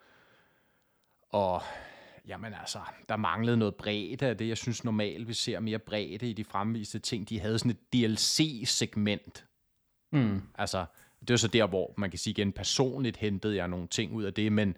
Og 1.30 1.62
jamen 2.28 2.54
altså, 2.54 2.78
der 3.08 3.16
manglede 3.16 3.56
noget 3.56 3.74
bredde 3.74 4.26
af 4.26 4.36
det. 4.36 4.48
Jeg 4.48 4.56
synes 4.56 4.84
normalt, 4.84 5.28
vi 5.28 5.34
ser 5.34 5.60
mere 5.60 5.78
bredde 5.78 6.30
i 6.30 6.32
de 6.32 6.44
fremviste 6.44 6.98
ting. 6.98 7.28
De 7.28 7.40
havde 7.40 7.58
sådan 7.58 7.70
et 7.70 7.92
DLC-segment. 7.92 9.44
Mm. 10.12 10.42
Altså, 10.54 10.84
det 11.20 11.30
er 11.30 11.36
så 11.36 11.48
der, 11.48 11.66
hvor 11.66 11.94
man 11.96 12.10
kan 12.10 12.18
sige 12.18 12.30
igen, 12.30 12.52
personligt 12.52 13.16
hentede 13.16 13.56
jeg 13.56 13.68
nogle 13.68 13.86
ting 13.86 14.12
ud 14.12 14.24
af 14.24 14.34
det, 14.34 14.52
men 14.52 14.76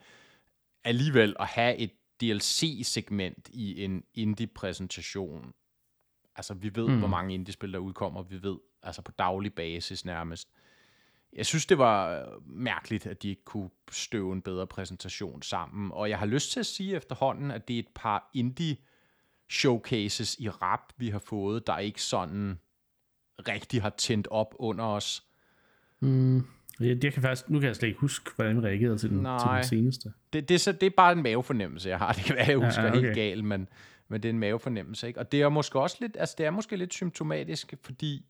alligevel 0.84 1.36
at 1.40 1.46
have 1.46 1.76
et 1.76 1.90
DLC-segment 2.20 3.48
i 3.52 3.84
en 3.84 4.04
indie-præsentation. 4.14 5.52
Altså, 6.36 6.54
vi 6.54 6.70
ved, 6.74 6.88
mm. 6.88 6.98
hvor 6.98 7.08
mange 7.08 7.34
indie-spil, 7.34 7.72
der 7.72 7.78
udkommer. 7.78 8.22
Vi 8.22 8.42
ved, 8.42 8.58
altså 8.82 9.02
på 9.02 9.12
daglig 9.12 9.54
basis 9.54 10.04
nærmest 10.04 10.48
jeg 11.32 11.46
synes, 11.46 11.66
det 11.66 11.78
var 11.78 12.10
øh, 12.10 12.26
mærkeligt, 12.46 13.06
at 13.06 13.22
de 13.22 13.28
ikke 13.28 13.44
kunne 13.44 13.70
støve 13.90 14.32
en 14.32 14.42
bedre 14.42 14.66
præsentation 14.66 15.42
sammen. 15.42 15.92
Og 15.92 16.10
jeg 16.10 16.18
har 16.18 16.26
lyst 16.26 16.52
til 16.52 16.60
at 16.60 16.66
sige 16.66 16.96
efterhånden, 16.96 17.50
at 17.50 17.68
det 17.68 17.74
er 17.74 17.78
et 17.78 17.88
par 17.94 18.30
indie 18.34 18.76
showcases 19.50 20.36
i 20.38 20.48
rap, 20.48 20.92
vi 20.96 21.08
har 21.08 21.18
fået, 21.18 21.66
der 21.66 21.78
ikke 21.78 22.02
sådan 22.02 22.58
rigtig 23.48 23.82
har 23.82 23.90
tændt 23.90 24.28
op 24.30 24.54
under 24.58 24.84
os. 24.84 25.26
Mm. 26.00 26.46
Jeg, 26.80 27.04
jeg 27.04 27.12
kan 27.12 27.22
faktisk, 27.22 27.50
nu 27.50 27.58
kan 27.58 27.66
jeg 27.66 27.76
slet 27.76 27.88
ikke 27.88 28.00
huske, 28.00 28.30
hvordan 28.36 28.56
vi 28.56 28.66
reagerede 28.66 28.98
til 28.98 29.10
den, 29.10 29.18
til 29.18 29.48
den 29.54 29.64
seneste. 29.64 30.12
Det, 30.32 30.48
det, 30.48 30.54
er 30.54 30.58
så, 30.58 30.72
det 30.72 30.82
er 30.82 30.90
bare 30.96 31.12
en 31.12 31.22
mavefornemmelse, 31.22 31.88
jeg 31.88 31.98
har. 31.98 32.12
Det 32.16 32.24
kan 32.24 32.36
være, 32.36 32.46
jeg 32.48 32.56
husker 32.56 32.82
ja, 32.82 32.90
okay. 32.90 33.00
helt 33.00 33.14
galt, 33.14 33.44
men, 33.44 33.68
men 34.08 34.22
det 34.22 34.28
er 34.28 34.32
en 34.32 34.38
mavefornemmelse. 34.38 35.08
Ikke? 35.08 35.20
Og 35.20 35.32
det 35.32 35.42
er 35.42 35.48
måske 35.48 35.80
også 35.80 35.96
lidt, 36.00 36.16
altså 36.20 36.34
det 36.38 36.46
er 36.46 36.50
måske 36.50 36.76
lidt 36.76 36.94
symptomatisk, 36.94 37.74
fordi 37.82 38.26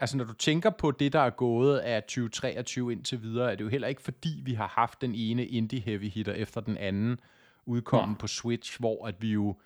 Altså 0.00 0.16
når 0.16 0.24
du 0.24 0.32
tænker 0.32 0.70
på 0.70 0.90
det, 0.90 1.12
der 1.12 1.20
er 1.20 1.30
gået 1.30 1.78
af 1.78 2.02
2023 2.02 2.92
indtil 2.92 3.22
videre, 3.22 3.52
er 3.52 3.56
det 3.56 3.64
jo 3.64 3.68
heller 3.68 3.88
ikke 3.88 4.02
fordi, 4.02 4.42
vi 4.44 4.54
har 4.54 4.66
haft 4.66 5.00
den 5.00 5.14
ene 5.14 5.46
indie 5.46 5.80
heavy 5.80 6.10
hitter 6.10 6.32
efter 6.32 6.60
den 6.60 6.76
anden 6.76 7.20
udkommen 7.66 8.14
ja. 8.14 8.20
på 8.20 8.26
Switch, 8.26 8.80
hvor 8.80 9.06
at 9.06 9.14
vi 9.22 9.32
jo 9.32 9.56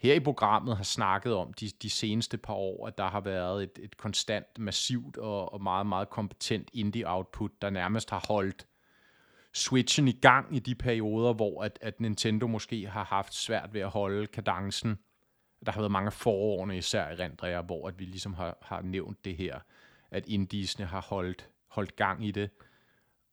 her 0.00 0.14
i 0.14 0.20
programmet 0.20 0.76
har 0.76 0.84
snakket 0.84 1.34
om 1.34 1.52
de, 1.52 1.70
de 1.82 1.90
seneste 1.90 2.38
par 2.38 2.54
år, 2.54 2.86
at 2.86 2.98
der 2.98 3.08
har 3.08 3.20
været 3.20 3.62
et, 3.62 3.78
et 3.82 3.96
konstant, 3.96 4.58
massivt 4.58 5.16
og, 5.16 5.52
og 5.52 5.62
meget, 5.62 5.86
meget 5.86 6.10
kompetent 6.10 6.70
indie-output, 6.72 7.50
der 7.62 7.70
nærmest 7.70 8.10
har 8.10 8.24
holdt 8.28 8.66
Switchen 9.54 10.08
i 10.08 10.12
gang 10.12 10.56
i 10.56 10.58
de 10.58 10.74
perioder, 10.74 11.32
hvor 11.32 11.62
at, 11.62 11.78
at 11.82 12.00
Nintendo 12.00 12.46
måske 12.46 12.86
har 12.86 13.04
haft 13.04 13.34
svært 13.34 13.74
ved 13.74 13.80
at 13.80 13.90
holde 13.90 14.26
kadencen. 14.26 14.98
Der 15.66 15.72
har 15.72 15.80
været 15.80 15.92
mange 15.92 16.10
forårene, 16.10 16.78
især 16.78 17.10
i 17.10 17.14
Rendrea, 17.14 17.60
hvor 17.60 17.88
at 17.88 17.98
vi 17.98 18.04
ligesom 18.04 18.34
har, 18.34 18.58
har 18.62 18.82
nævnt 18.82 19.24
det 19.24 19.36
her 19.36 19.60
at 20.10 20.26
indiesne 20.26 20.84
har 20.84 21.00
holdt, 21.00 21.48
holdt 21.68 21.96
gang 21.96 22.26
i 22.26 22.30
det. 22.30 22.50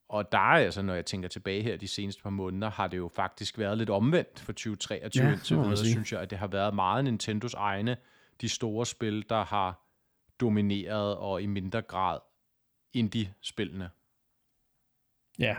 Og 0.10 0.32
der 0.32 0.38
er 0.38 0.66
altså, 0.66 0.82
når 0.82 0.94
jeg 0.94 1.06
tænker 1.06 1.30
tilbage 1.30 1.64
her 1.64 1.78
de 1.78 1.88
seneste 1.88 2.24
par 2.24 2.30
måneder, 2.30 2.70
har 2.70 2.88
det 2.88 2.98
jo 2.98 3.08
faktisk 3.08 3.58
været 3.58 3.78
lidt 3.78 3.90
omvendt 3.90 4.40
for 4.40 4.52
2023 4.52 5.26
ja, 5.26 5.34
indtil 5.34 5.58
videre, 5.58 5.78
synes 5.78 6.12
jeg, 6.14 6.22
at 6.22 6.30
det 6.30 6.38
har 6.38 6.48
været 6.48 6.76
meget 6.76 7.04
Nintendos 7.04 7.54
egne, 7.54 7.98
de 8.42 8.50
store 8.50 8.86
spil, 8.86 9.26
der 9.30 9.46
har 9.46 9.88
domineret, 10.40 11.18
og 11.18 11.42
i 11.42 11.46
mindre 11.46 11.82
grad 11.82 12.20
indie-spillene. 12.94 13.90
Ja. 15.40 15.56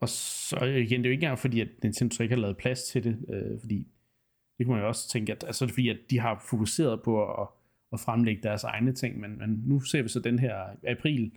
Og 0.00 0.08
så 0.08 0.64
igen, 0.64 1.00
det 1.00 1.06
er 1.06 1.10
jo 1.10 1.12
ikke 1.12 1.24
engang 1.24 1.38
fordi, 1.38 1.60
at 1.60 1.68
Nintendo 1.82 2.14
så 2.14 2.22
ikke 2.22 2.34
har 2.34 2.40
lavet 2.40 2.56
plads 2.56 2.82
til 2.82 3.04
det, 3.04 3.24
øh, 3.28 3.60
fordi 3.60 3.86
det 4.58 4.66
kunne 4.66 4.74
man 4.74 4.82
jo 4.82 4.88
også 4.88 5.08
tænke, 5.08 5.32
at 5.32 5.44
altså, 5.44 5.68
fordi, 5.68 5.88
at 5.88 5.98
de 6.10 6.18
har 6.18 6.44
fokuseret 6.50 7.02
på 7.02 7.42
at, 7.42 7.48
at 7.92 8.00
fremlægge 8.00 8.42
deres 8.42 8.64
egne 8.64 8.92
ting, 8.92 9.20
men, 9.20 9.38
men 9.38 9.50
nu 9.50 9.80
ser 9.80 10.02
vi 10.02 10.08
så 10.08 10.20
den 10.20 10.38
her 10.38 10.76
april 10.88 11.32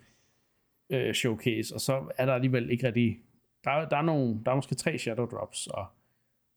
øh, 0.89 1.13
showcase, 1.13 1.75
og 1.75 1.81
så 1.81 2.11
er 2.17 2.25
der 2.25 2.33
alligevel 2.33 2.69
ikke 2.69 2.87
rigtig, 2.87 3.19
der, 3.63 3.89
der, 3.89 3.97
er 3.97 4.01
nogle, 4.01 4.39
der 4.45 4.51
er 4.51 4.55
måske 4.55 4.75
tre 4.75 4.97
shadow 4.97 5.25
drops, 5.25 5.67
og, 5.67 5.85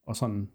og 0.06 0.16
sådan 0.16 0.48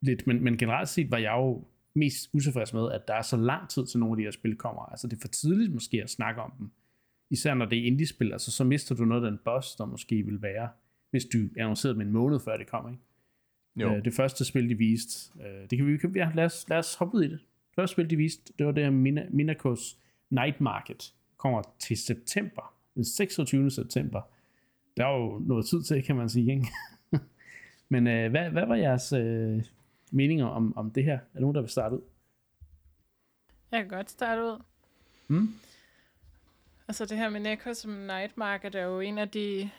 lidt, 0.00 0.26
men, 0.26 0.44
men 0.44 0.56
generelt 0.58 0.88
set 0.88 1.10
var 1.10 1.18
jeg 1.18 1.32
jo 1.32 1.64
mest 1.94 2.30
utilfreds 2.32 2.74
med, 2.74 2.92
at 2.92 3.08
der 3.08 3.14
er 3.14 3.22
så 3.22 3.36
lang 3.36 3.68
tid 3.68 3.86
til 3.86 4.00
nogle 4.00 4.12
af 4.12 4.16
de 4.16 4.22
her 4.22 4.30
spil 4.30 4.56
kommer. 4.56 4.82
Altså 4.82 5.06
det 5.06 5.16
er 5.16 5.20
for 5.20 5.28
tidligt 5.28 5.72
måske 5.72 6.02
at 6.02 6.10
snakke 6.10 6.42
om 6.42 6.52
dem. 6.58 6.70
Især 7.30 7.54
når 7.54 7.66
det 7.66 7.78
er 7.78 7.86
indie-spil, 7.86 8.32
altså 8.32 8.50
så 8.50 8.64
mister 8.64 8.94
du 8.94 9.04
noget 9.04 9.24
af 9.24 9.30
den 9.30 9.40
boss, 9.44 9.76
der 9.76 9.84
måske 9.84 10.22
vil 10.22 10.42
være, 10.42 10.68
hvis 11.10 11.24
du 11.24 11.38
annoncerede 11.58 11.98
med 11.98 12.06
en 12.06 12.12
måned 12.12 12.40
før 12.40 12.56
det 12.56 12.66
kommer, 12.66 12.90
ikke? 12.90 13.02
Jo. 13.76 13.94
Øh, 13.94 14.04
det 14.04 14.14
første 14.14 14.44
spil, 14.44 14.68
de 14.68 14.78
viste, 14.78 15.38
øh, 15.42 15.70
det 15.70 15.78
kan 15.78 16.14
vi, 16.14 16.18
ja, 16.18 16.32
lad 16.34 16.44
os, 16.44 16.68
lad 16.68 16.78
os 16.78 16.94
hoppe 16.94 17.16
ud 17.16 17.22
i 17.22 17.28
det. 17.28 17.38
Det 17.40 17.74
første 17.74 17.92
spil, 17.92 18.10
de 18.10 18.16
viste, 18.16 18.52
det 18.58 18.66
var 18.66 18.72
det 18.72 18.84
her 18.84 18.90
Minakos 19.30 19.98
Night 20.30 20.60
Market. 20.60 21.14
Kommer 21.36 21.62
til 21.78 21.96
september, 21.96 22.71
den 22.94 23.04
26. 23.04 23.70
september. 23.70 24.22
Der 24.96 25.06
er 25.06 25.16
jo 25.16 25.38
noget 25.38 25.66
tid 25.66 25.82
til, 25.82 26.04
kan 26.04 26.16
man 26.16 26.28
sige, 26.28 26.52
ikke? 26.52 26.66
Men 27.88 28.06
øh, 28.06 28.30
hvad, 28.30 28.50
hvad 28.50 28.66
var 28.66 28.74
jeres 28.74 29.12
øh, 29.12 29.62
meninger 30.10 30.46
om, 30.46 30.76
om 30.76 30.90
det 30.90 31.04
her? 31.04 31.14
Er 31.14 31.18
der 31.34 31.40
nogen, 31.40 31.54
der 31.54 31.60
vil 31.60 31.70
starte 31.70 31.94
ud? 31.94 32.00
Jeg 33.70 33.80
kan 33.80 33.88
godt 33.88 34.10
starte 34.10 34.42
ud. 34.42 34.58
Mm? 35.28 35.54
Altså 36.88 37.04
det 37.04 37.18
her 37.18 37.28
med 37.28 37.40
Neko 37.40 37.74
som 37.74 37.90
Night 37.90 38.36
Market 38.36 38.74
er 38.74 38.82
jo 38.82 39.00
en 39.00 39.18
af 39.18 39.28
de... 39.28 39.70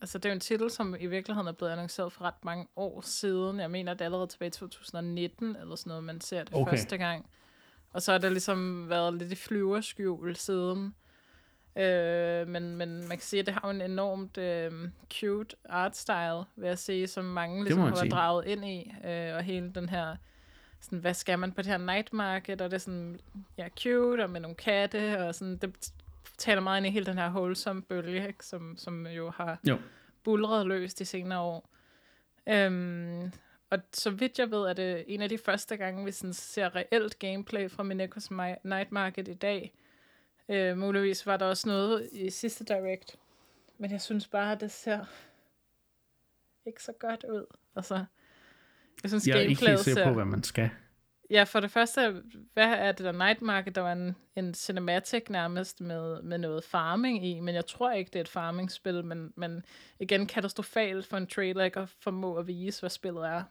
Altså 0.00 0.18
det 0.18 0.24
er 0.24 0.30
jo 0.30 0.34
en 0.34 0.40
titel, 0.40 0.70
som 0.70 0.96
i 1.00 1.06
virkeligheden 1.06 1.48
er 1.48 1.52
blevet 1.52 1.72
annonceret 1.72 2.12
for 2.12 2.24
ret 2.24 2.44
mange 2.44 2.66
år 2.76 3.00
siden. 3.00 3.60
Jeg 3.60 3.70
mener, 3.70 3.92
det 3.92 4.00
er 4.00 4.04
allerede 4.04 4.26
tilbage 4.26 4.48
i 4.48 4.50
2019, 4.50 5.56
eller 5.56 5.76
sådan 5.76 5.90
noget, 5.90 6.04
man 6.04 6.20
ser 6.20 6.44
det 6.44 6.54
okay. 6.54 6.70
første 6.70 6.98
gang. 6.98 7.26
Og 7.92 8.02
så 8.02 8.12
har 8.12 8.18
der 8.18 8.28
ligesom 8.28 8.88
været 8.88 9.14
lidt 9.14 9.32
i 9.32 9.34
flyverskjul 9.34 10.36
siden. 10.36 10.94
Øh, 11.78 12.48
men, 12.48 12.76
men 12.76 12.98
man 12.98 13.08
kan 13.08 13.20
sige, 13.20 13.40
at 13.40 13.46
det 13.46 13.54
har 13.54 13.70
en 13.70 13.80
enormt 13.80 14.38
øh, 14.38 14.72
cute 15.12 15.56
art 15.68 15.96
style, 15.96 16.44
vil 16.56 16.68
jeg 16.68 16.78
sige, 16.78 17.06
som 17.06 17.24
mange 17.24 17.64
ligesom 17.64 17.80
har 17.80 17.90
været 17.90 18.10
draget 18.10 18.46
ind 18.46 18.64
i. 18.64 18.92
Øh, 19.04 19.34
og 19.34 19.42
hele 19.42 19.72
den 19.74 19.88
her, 19.88 20.16
sådan, 20.80 20.98
hvad 20.98 21.14
skal 21.14 21.38
man 21.38 21.52
på 21.52 21.62
det 21.62 21.70
her 21.70 21.78
night 21.78 22.12
market, 22.12 22.60
og 22.60 22.70
det 22.70 22.76
er 22.76 22.80
sådan, 22.80 23.20
ja, 23.58 23.68
cute, 23.80 24.22
og 24.22 24.30
med 24.30 24.40
nogle 24.40 24.54
katte, 24.56 25.18
og 25.18 25.34
sådan, 25.34 25.56
det 25.56 25.92
taler 26.38 26.60
meget 26.60 26.78
ind 26.78 26.86
i 26.86 26.90
hele 26.90 27.06
den 27.06 27.18
her 27.18 27.30
wholesome 27.30 27.82
bølge, 27.82 28.28
ikke, 28.28 28.46
som, 28.46 28.76
som 28.76 29.06
jo 29.06 29.30
har 29.30 29.58
jo. 29.68 29.78
bulret 30.24 30.66
løs 30.66 30.94
de 30.94 31.04
senere 31.04 31.40
år. 31.40 31.70
Øhm, 32.48 33.32
og 33.70 33.78
så 33.92 34.10
vidt 34.10 34.38
jeg 34.38 34.50
ved, 34.50 34.58
er 34.58 34.72
det 34.72 35.04
en 35.06 35.22
af 35.22 35.28
de 35.28 35.38
første 35.38 35.76
gange, 35.76 36.04
vi 36.04 36.12
sådan 36.12 36.34
ser 36.34 36.76
reelt 36.76 37.18
gameplay 37.18 37.70
fra 37.70 37.82
Minekos 37.82 38.30
Night 38.64 38.92
Market 38.92 39.28
i 39.28 39.34
dag. 39.34 39.72
Øh, 40.48 40.78
muligvis 40.78 41.26
var 41.26 41.36
der 41.36 41.46
også 41.46 41.68
noget 41.68 42.08
i 42.12 42.30
sidste 42.30 42.64
Direct. 42.64 43.16
Men 43.78 43.90
jeg 43.90 44.00
synes 44.00 44.26
bare, 44.26 44.52
at 44.52 44.60
det 44.60 44.70
ser 44.70 45.04
ikke 46.66 46.82
så 46.82 46.92
godt 46.92 47.24
ud. 47.24 47.46
Altså, 47.76 48.04
jeg 49.02 49.10
synes, 49.10 49.26
jeg 49.26 49.36
er 49.36 49.40
ikke 49.40 49.66
helt 49.66 49.80
sikker 49.80 50.04
på, 50.04 50.12
hvad 50.12 50.24
man 50.24 50.42
skal. 50.42 50.70
Ja, 51.30 51.44
for 51.44 51.60
det 51.60 51.70
første, 51.70 52.22
hvad 52.52 52.66
er 52.66 52.92
det 52.92 53.04
der 53.04 53.12
Night 53.12 53.42
Market? 53.42 53.74
Der 53.74 53.80
var 53.80 53.92
en, 53.92 54.16
en 54.36 54.54
cinematic 54.54 55.22
nærmest 55.30 55.80
med, 55.80 56.22
med 56.22 56.38
noget 56.38 56.64
farming 56.64 57.26
i, 57.26 57.40
men 57.40 57.54
jeg 57.54 57.66
tror 57.66 57.92
ikke, 57.92 58.08
det 58.08 58.16
er 58.16 58.20
et 58.20 58.28
farming-spil, 58.28 59.04
men, 59.04 59.32
men 59.36 59.64
igen 59.98 60.26
katastrofalt 60.26 61.06
for 61.06 61.16
en 61.16 61.26
trailer 61.26 61.64
ikke 61.64 61.80
at 61.80 61.88
formå 61.88 62.36
at 62.36 62.46
vise, 62.46 62.80
hvad 62.80 62.90
spillet 62.90 63.26
er. 63.26 63.42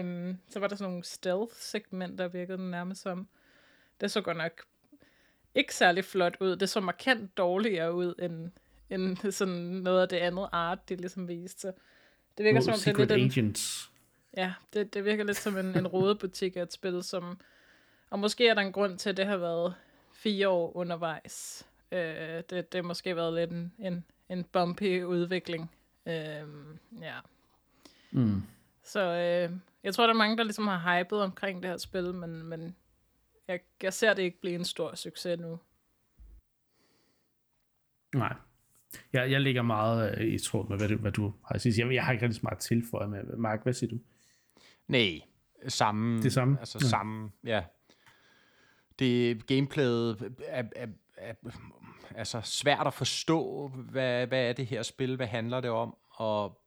Um, 0.00 0.38
så 0.48 0.60
var 0.60 0.68
der 0.68 0.76
sådan 0.76 0.90
nogle 0.90 1.04
stealth-segmenter, 1.04 2.28
virkede 2.28 2.70
nærmest 2.70 3.02
som. 3.02 3.28
Det 4.00 4.10
så 4.10 4.20
godt 4.20 4.36
nok 4.36 4.64
ikke 5.54 5.74
særlig 5.74 6.04
flot 6.04 6.36
ud. 6.40 6.56
Det 6.56 6.68
så 6.68 6.80
markant 6.80 7.36
dårligere 7.36 7.94
ud, 7.94 8.14
end, 8.18 8.50
end 8.90 9.16
sådan 9.32 9.54
noget 9.54 10.02
af 10.02 10.08
det 10.08 10.16
andet 10.16 10.48
art, 10.52 10.88
de 10.88 10.96
ligesom 10.96 11.28
viste. 11.28 11.72
det 12.38 12.44
virker 12.44 12.58
oh, 12.58 12.64
som 12.64 12.72
om 12.72 12.78
det 12.78 12.88
er 12.88 12.98
lidt 12.98 13.12
Agents. 13.12 13.90
En, 14.32 14.42
ja, 14.42 14.52
det, 14.74 14.94
det 14.94 15.04
virker 15.04 15.24
lidt 15.24 15.36
som 15.36 15.58
en, 15.58 15.78
en 15.78 15.86
rodebutik 15.86 16.56
af 16.56 16.62
et 16.62 16.72
spil, 16.72 17.02
som... 17.02 17.40
Og 18.10 18.18
måske 18.18 18.48
er 18.48 18.54
der 18.54 18.62
en 18.62 18.72
grund 18.72 18.98
til, 18.98 19.10
at 19.10 19.16
det 19.16 19.26
har 19.26 19.36
været 19.36 19.74
fire 20.12 20.48
år 20.48 20.76
undervejs. 20.76 21.66
Øh, 21.92 21.98
det, 22.00 22.50
det 22.50 22.74
har 22.74 22.82
måske 22.82 23.16
været 23.16 23.34
lidt 23.34 23.50
en, 23.50 23.72
en, 23.78 24.04
en 24.28 24.44
bumpy 24.44 25.02
udvikling. 25.04 25.70
Øh, 26.06 26.14
ja. 27.00 27.18
Mm. 28.10 28.42
Så 28.84 29.00
øh, 29.00 29.58
jeg 29.84 29.94
tror, 29.94 30.06
der 30.06 30.14
er 30.14 30.18
mange, 30.18 30.36
der 30.36 30.44
ligesom 30.44 30.66
har 30.66 30.98
hypet 30.98 31.22
omkring 31.22 31.62
det 31.62 31.70
her 31.70 31.76
spil, 31.76 32.14
men, 32.14 32.42
men 32.42 32.76
jeg, 33.48 33.60
jeg 33.82 33.92
ser 33.92 34.14
det 34.14 34.22
ikke 34.22 34.40
blive 34.40 34.54
en 34.54 34.64
stor 34.64 34.94
succes 34.94 35.40
nu. 35.40 35.58
Nej. 38.14 38.34
Jeg, 39.12 39.30
jeg 39.30 39.40
ligger 39.40 39.62
meget 39.62 40.18
øh, 40.18 40.26
i 40.26 40.38
tråd 40.38 40.68
med, 40.68 40.76
hvad 40.78 40.88
du, 40.88 40.96
hvad 40.96 41.12
du 41.12 41.34
har 41.44 41.58
sagt. 41.58 41.78
Jeg, 41.78 41.94
jeg 41.94 42.04
har 42.04 42.12
ikke 42.12 42.24
rigtig 42.24 42.40
så 42.40 42.42
meget 42.42 42.58
tilføje 42.58 43.08
med. 43.08 43.36
Mark, 43.36 43.62
hvad 43.62 43.72
siger 43.72 43.90
du? 43.90 43.98
Nej, 44.88 45.20
samme. 45.68 46.22
Det 46.22 46.32
samme? 46.32 46.56
Altså 46.60 46.78
ja. 46.82 46.88
samme, 46.88 47.30
ja. 47.44 47.64
Det 48.98 49.46
gameplayet 49.46 50.34
er, 50.46 50.62
er, 50.76 50.86
er, 51.16 51.34
er 51.34 51.34
altså 52.14 52.40
svært 52.40 52.86
at 52.86 52.94
forstå, 52.94 53.68
hvad, 53.68 54.26
hvad 54.26 54.48
er 54.48 54.52
det 54.52 54.66
her 54.66 54.82
spil, 54.82 55.16
hvad 55.16 55.26
handler 55.26 55.60
det 55.60 55.70
om, 55.70 55.96
og 56.10 56.62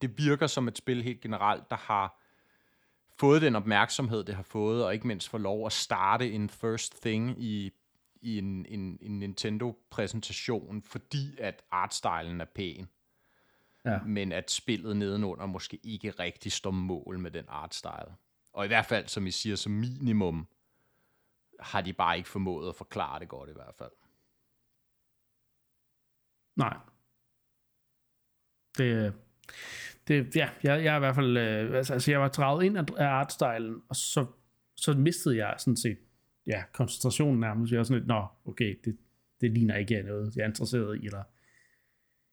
det 0.00 0.18
virker 0.18 0.46
som 0.46 0.68
et 0.68 0.78
spil 0.78 1.02
helt 1.02 1.20
generelt, 1.20 1.70
der 1.70 1.76
har 1.76 2.22
fået 3.18 3.42
den 3.42 3.56
opmærksomhed, 3.56 4.24
det 4.24 4.34
har 4.34 4.42
fået, 4.42 4.84
og 4.84 4.94
ikke 4.94 5.06
mindst 5.06 5.28
få 5.28 5.38
lov 5.38 5.66
at 5.66 5.72
starte 5.72 6.32
en 6.32 6.50
first 6.50 7.02
thing 7.02 7.42
i, 7.42 7.72
i 8.22 8.38
en, 8.38 8.66
en, 8.66 8.98
en 9.00 9.18
Nintendo-præsentation, 9.18 10.82
fordi 10.82 11.38
at 11.38 11.62
artstylen 11.70 12.40
er 12.40 12.44
pæn. 12.44 12.88
Ja. 13.84 13.98
Men 14.02 14.32
at 14.32 14.50
spillet 14.50 14.96
nedenunder 14.96 15.46
måske 15.46 15.80
ikke 15.82 16.10
rigtig 16.10 16.52
står 16.52 16.70
mål 16.70 17.18
med 17.18 17.30
den 17.30 17.44
artstyle. 17.48 18.14
Og 18.52 18.64
i 18.64 18.68
hvert 18.68 18.86
fald, 18.86 19.08
som 19.08 19.26
I 19.26 19.30
siger, 19.30 19.56
som 19.56 19.72
minimum, 19.72 20.46
har 21.60 21.80
de 21.80 21.92
bare 21.92 22.16
ikke 22.16 22.28
formået 22.28 22.68
at 22.68 22.76
forklare 22.76 23.20
det 23.20 23.28
godt 23.28 23.50
i 23.50 23.52
hvert 23.52 23.74
fald. 23.74 23.92
Nej. 26.56 26.76
Det, 28.78 29.14
det, 30.08 30.36
ja, 30.36 30.48
jeg, 30.62 30.84
jeg 30.84 30.92
er 30.92 30.96
i 30.96 30.98
hvert 30.98 31.14
fald, 31.14 31.36
øh, 31.36 31.76
altså, 31.76 31.92
altså 31.92 32.10
jeg 32.10 32.20
var 32.20 32.28
draget 32.28 32.64
ind 32.64 32.78
af, 32.78 32.84
artstylen, 32.98 33.74
og 33.88 33.96
så, 33.96 34.26
så 34.76 34.92
mistede 34.92 35.36
jeg 35.36 35.54
sådan 35.58 35.76
set, 35.76 35.98
ja, 36.46 36.62
koncentrationen 36.72 37.40
nærmest. 37.40 37.72
Jeg 37.72 37.78
var 37.78 37.84
sådan 37.84 37.98
lidt, 37.98 38.08
nå, 38.08 38.26
okay, 38.44 38.78
det, 38.84 38.96
det 39.40 39.50
ligner 39.50 39.76
ikke 39.76 40.02
noget, 40.02 40.36
jeg 40.36 40.42
er 40.42 40.48
interesseret 40.48 41.02
i, 41.02 41.06
eller, 41.06 41.22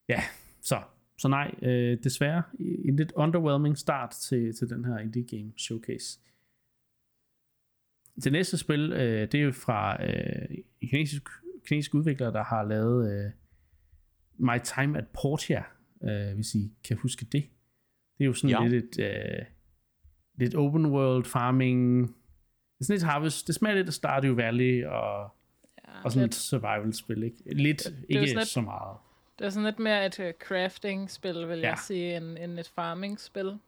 ja, 0.09 0.21
så, 0.61 0.81
så 1.17 1.27
nej, 1.27 1.55
øh, 1.61 1.97
desværre, 2.03 2.43
en 2.59 2.95
lidt 2.95 3.11
underwhelming 3.11 3.77
start 3.77 4.11
til, 4.29 4.55
til 4.55 4.69
den 4.69 4.85
her 4.85 4.97
Indie 4.97 5.27
Game 5.27 5.53
Showcase. 5.57 6.19
Det 8.23 8.31
næste 8.31 8.57
spil, 8.57 8.91
øh, 8.91 9.21
det 9.31 9.35
er 9.35 9.43
jo 9.43 9.51
fra 9.51 10.05
øh, 10.05 10.57
kinesisk, 10.89 11.29
kinesisk 11.67 11.93
udviklere, 11.93 12.33
der 12.33 12.43
har 12.43 12.63
lavet 12.63 13.11
øh, 13.11 13.31
My 14.37 14.59
Time 14.63 14.97
at 14.97 15.07
Portia, 15.21 15.63
øh, 16.03 16.35
hvis 16.35 16.55
I 16.55 16.73
kan 16.83 16.97
huske 16.97 17.25
det. 17.25 17.49
Det 18.17 18.23
er 18.23 18.25
jo 18.25 18.33
sådan 18.33 18.49
ja. 18.49 18.67
lidt 18.67 18.99
et, 18.99 19.39
uh, 19.39 19.45
lidt 20.39 20.55
open 20.55 20.85
world 20.85 21.25
farming. 21.25 22.01
Det 22.01 22.79
er 22.79 22.83
sådan 22.83 22.93
lidt 22.93 23.03
harvest. 23.03 23.47
Det 23.47 23.55
smager 23.55 23.75
lidt 23.75 23.87
af 23.87 23.93
Stardew 23.93 24.35
Valley 24.35 24.85
og, 24.85 25.29
ja, 25.87 26.03
og 26.03 26.11
sådan 26.11 26.23
lidt. 26.23 26.35
et 26.35 26.41
survival 26.41 26.93
spil. 26.93 27.23
Ikke? 27.23 27.37
Lidt, 27.53 27.83
det, 27.83 28.05
ikke 28.09 28.21
det 28.21 28.35
lidt, 28.35 28.47
så 28.47 28.61
meget. 28.61 28.97
Det 29.39 29.45
er 29.45 29.49
sådan 29.49 29.65
lidt 29.65 29.79
mere 29.79 30.05
et 30.05 30.19
uh, 30.19 30.25
crafting-spil, 30.47 31.47
vil 31.49 31.59
ja. 31.59 31.69
jeg 31.69 31.77
sige, 31.77 32.17
end, 32.17 32.37
end 32.37 32.59
et 32.59 32.71
farming-spil. 32.75 33.59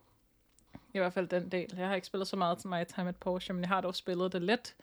I 0.93 0.97
hvert 0.97 1.13
fald 1.13 1.27
den 1.27 1.49
del. 1.49 1.73
Jeg 1.77 1.87
har 1.87 1.95
ikke 1.95 2.07
spillet 2.07 2.27
så 2.27 2.35
meget 2.35 2.57
til 2.57 2.69
mig 2.69 2.87
Time 2.87 3.09
at 3.09 3.15
Porsche, 3.15 3.53
men 3.53 3.61
jeg 3.61 3.69
har 3.69 3.81
dog 3.81 3.95
spillet 3.95 4.33
det 4.33 4.41
lidt. 4.41 4.75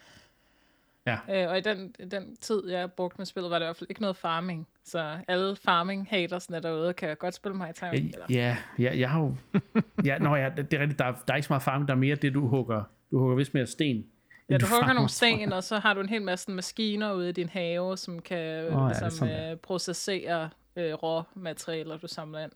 Ja. 1.07 1.19
Øh, 1.31 1.51
og 1.51 1.59
i 1.59 1.61
den, 1.61 1.95
den 2.11 2.37
tid, 2.37 2.69
jeg 2.69 2.93
brugte 2.93 3.19
med 3.19 3.27
spillet, 3.27 3.51
var 3.51 3.59
det 3.59 3.65
i 3.65 3.67
hvert 3.67 3.77
fald 3.77 3.91
ikke 3.91 4.01
noget 4.01 4.17
farming. 4.17 4.69
Så 4.85 5.19
alle 5.29 5.57
farming 5.57 6.07
hatersne 6.11 6.61
derude 6.61 6.93
kan 6.93 7.17
godt 7.17 7.35
spille 7.35 7.57
mig 7.57 7.71
i 7.71 7.73
time. 7.73 7.97
Eller? 7.97 8.27
Ja, 8.31 8.57
ja, 8.79 8.99
jeg 8.99 9.11
har 9.11 9.21
jo... 9.21 9.37
ja, 10.05 10.19
nå, 10.19 10.37
ja, 10.37 10.51
det, 10.57 10.75
er 10.75 10.81
rigtigt. 10.81 10.99
Der, 10.99 11.05
der 11.27 11.33
er 11.33 11.37
ikke 11.37 11.47
så 11.47 11.53
meget 11.53 11.63
farming, 11.63 11.89
der 11.89 11.95
er 11.95 11.99
mere 11.99 12.15
det, 12.15 12.35
du 12.35 12.49
hugger. 12.49 12.83
Du 13.11 13.19
hugger 13.19 13.37
vist 13.37 13.55
mere 13.55 13.67
sten. 13.67 14.07
Ja, 14.51 14.57
du, 14.57 14.67
du 14.67 14.71
hugger 14.71 14.93
nogle 14.93 15.09
sten, 15.19 15.53
og 15.53 15.65
så 15.65 15.79
har 15.79 15.95
du 15.95 16.01
en 16.01 16.09
hel 16.09 16.23
masse 16.23 16.51
maskiner 16.51 17.13
ude 17.13 17.29
i 17.29 17.33
din 17.33 17.49
have, 17.49 17.97
som 17.97 18.19
kan 18.19 18.75
oh, 18.75 18.93
ja, 19.03 19.11
som, 19.11 19.29
øh, 19.29 19.57
processere 19.57 20.51
øh, 20.77 20.93
råmaterialer, 20.93 21.97
du 21.97 22.07
samler 22.07 22.45
ind. 22.45 22.53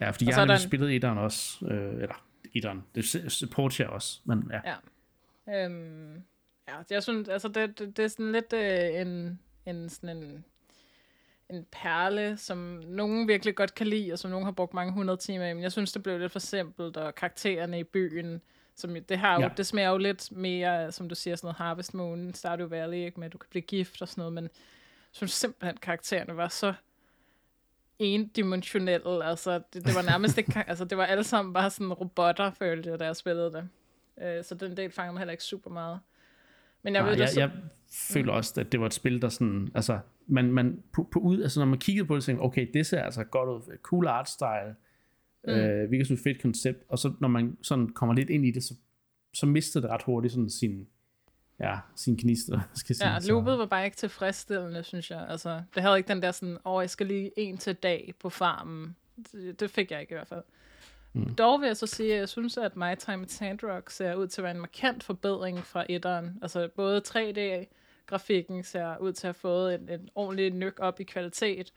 Ja, 0.00 0.10
fordi 0.10 0.24
og 0.24 0.28
jeg 0.28 0.36
har 0.36 0.44
nemlig 0.44 0.60
spillet 0.60 0.94
etteren 0.94 1.18
også. 1.18 1.66
Øh, 1.66 2.02
eller 2.02 2.24
etteren. 2.54 2.84
Det 2.94 3.32
supporter 3.32 3.84
jeg 3.84 3.90
også, 3.90 4.20
men 4.24 4.50
ja. 4.52 4.74
ja. 5.46 5.64
Øhm, 5.64 6.22
Ja, 6.68 6.74
jeg 6.90 7.02
synes, 7.02 7.28
altså 7.28 7.48
det, 7.48 7.78
det, 7.78 7.96
det 7.96 8.04
er 8.04 8.08
sådan 8.08 8.32
lidt 8.32 8.52
øh, 8.52 9.00
en, 9.00 9.40
en, 9.66 9.88
sådan 9.88 10.16
en, 10.16 10.44
en 11.50 11.66
perle, 11.72 12.36
som 12.36 12.58
nogen 12.86 13.28
virkelig 13.28 13.54
godt 13.54 13.74
kan 13.74 13.86
lide, 13.86 14.12
og 14.12 14.18
som 14.18 14.30
nogen 14.30 14.44
har 14.44 14.52
brugt 14.52 14.74
mange 14.74 14.92
hundrede 14.92 15.16
timer 15.20 15.46
i, 15.46 15.54
men 15.54 15.62
jeg 15.62 15.72
synes, 15.72 15.92
det 15.92 16.02
blev 16.02 16.18
lidt 16.18 16.32
for 16.32 16.38
simpelt, 16.38 16.96
og 16.96 17.14
karaktererne 17.14 17.80
i 17.80 17.84
byen, 17.84 18.42
som 18.74 18.96
det 19.08 19.18
har 19.18 19.34
jo, 19.34 19.40
ja. 19.40 19.50
det 19.56 19.66
smager 19.66 19.90
jo 19.90 19.98
lidt 19.98 20.32
mere, 20.32 20.92
som 20.92 21.08
du 21.08 21.14
siger, 21.14 21.36
sådan 21.36 21.46
noget 21.46 21.56
Harvest 21.56 21.94
Moon, 21.94 22.34
Stardew 22.34 22.68
Valley, 22.68 22.98
ikke, 22.98 23.20
med 23.20 23.26
at 23.26 23.32
du 23.32 23.38
kan 23.38 23.50
blive 23.50 23.62
gift 23.62 24.02
og 24.02 24.08
sådan 24.08 24.20
noget, 24.20 24.32
men 24.32 24.44
jeg 24.44 24.50
synes 25.12 25.32
simpelthen, 25.32 25.74
at 25.74 25.80
karaktererne 25.80 26.36
var 26.36 26.48
så 26.48 26.74
endimensionelle, 27.98 29.24
altså 29.24 29.60
det, 29.72 29.86
det 29.86 29.94
var 29.94 30.02
nærmest 30.02 30.38
ikke, 30.38 30.64
altså 30.66 30.84
det 30.84 30.98
var 30.98 31.06
alle 31.06 31.24
sammen 31.24 31.54
bare 31.54 31.70
sådan 31.70 31.92
robotter, 31.92 32.50
følte 32.50 32.90
jeg, 32.90 32.98
da 33.00 33.04
jeg 33.04 33.16
spillede 33.16 33.52
det. 33.52 33.68
Øh, 34.22 34.44
så 34.44 34.54
den 34.54 34.76
del 34.76 34.90
fanger 34.90 35.12
mig 35.12 35.20
heller 35.20 35.32
ikke 35.32 35.44
super 35.44 35.70
meget. 35.70 36.00
Men 36.82 36.94
jeg, 36.94 37.02
Nej, 37.02 37.10
ved, 37.10 37.18
jeg, 37.18 37.28
så... 37.28 37.40
jeg 37.40 37.50
føler 37.90 38.32
også, 38.32 38.60
at 38.60 38.72
det 38.72 38.80
var 38.80 38.86
et 38.86 38.94
spil, 38.94 39.22
der 39.22 39.28
sådan, 39.28 39.68
altså, 39.74 39.98
man, 40.26 40.52
man 40.52 40.82
på, 40.92 41.08
på 41.12 41.18
ud, 41.18 41.42
altså 41.42 41.60
når 41.60 41.66
man 41.66 41.78
kiggede 41.78 42.06
på 42.06 42.16
det, 42.16 42.24
tænkte 42.24 42.42
okay, 42.42 42.70
det 42.74 42.86
ser 42.86 43.02
altså 43.02 43.24
godt 43.24 43.48
ud, 43.48 43.76
cool 43.82 44.06
art 44.06 44.30
style, 44.30 44.74
mm. 45.44 45.52
øh, 45.52 45.80
virkelig 45.80 46.06
sådan 46.06 46.16
et 46.16 46.22
fedt 46.22 46.42
koncept, 46.42 46.84
og 46.88 46.98
så 46.98 47.12
når 47.20 47.28
man 47.28 47.56
sådan 47.62 47.88
kommer 47.88 48.14
lidt 48.14 48.30
ind 48.30 48.46
i 48.46 48.50
det, 48.50 48.64
så, 48.64 48.74
så 49.34 49.46
mister 49.46 49.80
det 49.80 49.90
ret 49.90 50.02
hurtigt 50.02 50.32
sådan 50.32 50.50
sin, 50.50 50.86
ja, 51.60 51.78
sin 51.96 52.16
knister, 52.16 52.60
skal 52.74 52.94
jeg 52.94 52.96
sige. 52.96 53.32
Ja, 53.32 53.34
loopet 53.34 53.58
var 53.58 53.66
bare 53.66 53.84
ikke 53.84 53.96
tilfredsstillende, 53.96 54.82
synes 54.82 55.10
jeg. 55.10 55.26
Altså, 55.28 55.62
det 55.74 55.82
havde 55.82 55.96
ikke 55.96 56.08
den 56.08 56.22
der 56.22 56.32
sådan, 56.32 56.56
åh, 56.64 56.72
oh, 56.72 56.82
jeg 56.82 56.90
skal 56.90 57.06
lige 57.06 57.30
en 57.36 57.58
til 57.58 57.74
dag 57.74 58.14
på 58.20 58.30
farmen. 58.30 58.96
Det, 59.32 59.60
det 59.60 59.70
fik 59.70 59.90
jeg 59.90 60.00
ikke 60.00 60.12
i 60.12 60.14
hvert 60.16 60.28
fald. 60.28 60.42
Mm. 61.12 61.34
Dog 61.34 61.60
vil 61.60 61.66
jeg 61.66 61.76
så 61.76 61.86
sige, 61.86 62.12
at 62.12 62.18
jeg 62.18 62.28
synes, 62.28 62.56
at 62.56 62.76
My 62.76 62.94
Time 62.98 63.22
at 63.22 63.30
Sandrock 63.30 63.90
ser 63.90 64.14
ud 64.14 64.26
til 64.26 64.40
at 64.40 64.42
være 64.42 64.54
en 64.54 64.60
markant 64.60 65.04
forbedring 65.04 65.58
fra 65.58 65.84
etteren. 65.88 66.38
Altså 66.42 66.68
både 66.76 67.02
3D-grafikken 67.08 68.62
ser 68.62 68.96
ud 68.98 69.12
til 69.12 69.26
at 69.26 69.28
have 69.28 69.34
fået 69.34 69.74
en, 69.74 69.88
en 69.88 70.08
ordentlig 70.14 70.50
nyk 70.50 70.74
op 70.80 71.00
i 71.00 71.04
kvalitet. 71.04 71.72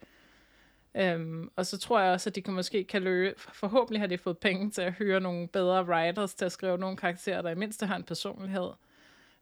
Um, 1.14 1.50
og 1.56 1.66
så 1.66 1.78
tror 1.78 2.00
jeg 2.00 2.12
også, 2.12 2.30
at 2.30 2.34
de 2.34 2.42
kan 2.42 2.54
måske 2.54 2.84
kan 2.84 3.02
løbe, 3.02 3.40
forhåbentlig 3.40 4.00
har 4.00 4.06
de 4.06 4.18
fået 4.18 4.38
penge 4.38 4.70
til 4.70 4.82
at 4.82 4.92
hyre 4.92 5.20
nogle 5.20 5.48
bedre 5.48 5.84
writers 5.84 6.34
til 6.34 6.44
at 6.44 6.52
skrive 6.52 6.78
nogle 6.78 6.96
karakterer, 6.96 7.42
der 7.42 7.50
i 7.50 7.54
mindste 7.54 7.86
har 7.86 7.96
en 7.96 8.02
personlighed. 8.02 8.68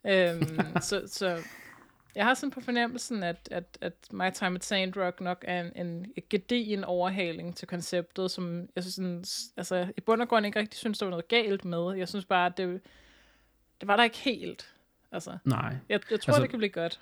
Um, 0.04 0.58
så, 0.88 1.02
så 1.06 1.38
jeg 2.14 2.24
har 2.24 2.34
sådan 2.34 2.50
på 2.50 2.60
fornemmelsen, 2.60 3.22
at, 3.22 3.48
at, 3.50 3.78
at 3.80 3.92
My 4.12 4.30
Time 4.34 4.54
at 4.54 4.64
Sandrock 4.64 5.20
nok 5.20 5.44
er 5.48 5.60
en, 5.60 5.72
en 5.76 6.06
gedigen 6.30 6.84
overhaling 6.84 7.56
til 7.56 7.68
konceptet, 7.68 8.30
som 8.30 8.68
jeg 8.76 8.84
synes, 8.84 8.94
sådan, 8.94 9.24
altså, 9.56 9.92
i 9.96 10.00
bund 10.00 10.22
og 10.22 10.28
grund 10.28 10.46
ikke 10.46 10.58
rigtig 10.58 10.78
synes, 10.78 10.98
der 10.98 11.06
var 11.06 11.10
noget 11.10 11.28
galt 11.28 11.64
med. 11.64 11.94
Jeg 11.96 12.08
synes 12.08 12.24
bare, 12.24 12.46
at 12.46 12.56
det, 12.56 12.80
det 13.80 13.88
var 13.88 13.96
der 13.96 14.04
ikke 14.04 14.18
helt. 14.18 14.74
Altså, 15.12 15.38
Nej. 15.44 15.76
Jeg, 15.88 16.00
jeg 16.10 16.20
tror, 16.20 16.32
altså, 16.32 16.42
det 16.42 16.50
kan 16.50 16.58
blive 16.58 16.70
godt. 16.70 17.00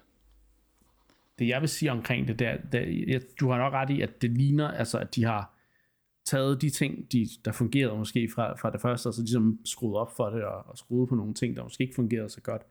Det 1.39 1.49
jeg 1.49 1.61
vil 1.61 1.69
sige 1.69 1.93
omkring 1.93 2.29
det 2.29 2.39
der, 2.39 2.57
der 2.73 2.81
jeg, 3.09 3.21
du 3.41 3.51
har 3.51 3.59
nok 3.59 3.73
ret 3.73 3.91
i, 3.91 4.01
at 4.01 4.23
det 4.23 4.31
ligner, 4.31 4.71
altså, 4.71 4.99
at 4.99 5.15
de 5.15 5.25
har 5.25 5.55
taget 6.25 6.63
de 6.63 6.71
ting, 6.71 7.13
de, 7.13 7.29
der 7.45 7.53
fungerede 7.53 7.99
måske 7.99 8.29
fra, 8.35 8.55
fra 8.55 8.71
det 8.71 8.81
første, 8.81 9.07
og 9.07 9.15
så 9.15 9.21
ligesom 9.21 9.61
skruet 9.65 9.97
op 9.97 10.17
for 10.17 10.31
det, 10.31 10.45
og, 10.45 10.67
og 10.67 10.79
skruet 10.79 11.09
på 11.09 11.15
nogle 11.15 11.35
ting, 11.35 11.57
der 11.57 11.63
måske 11.63 11.83
ikke 11.83 11.95
fungerede 11.95 12.29
så 12.29 12.41
godt 12.41 12.63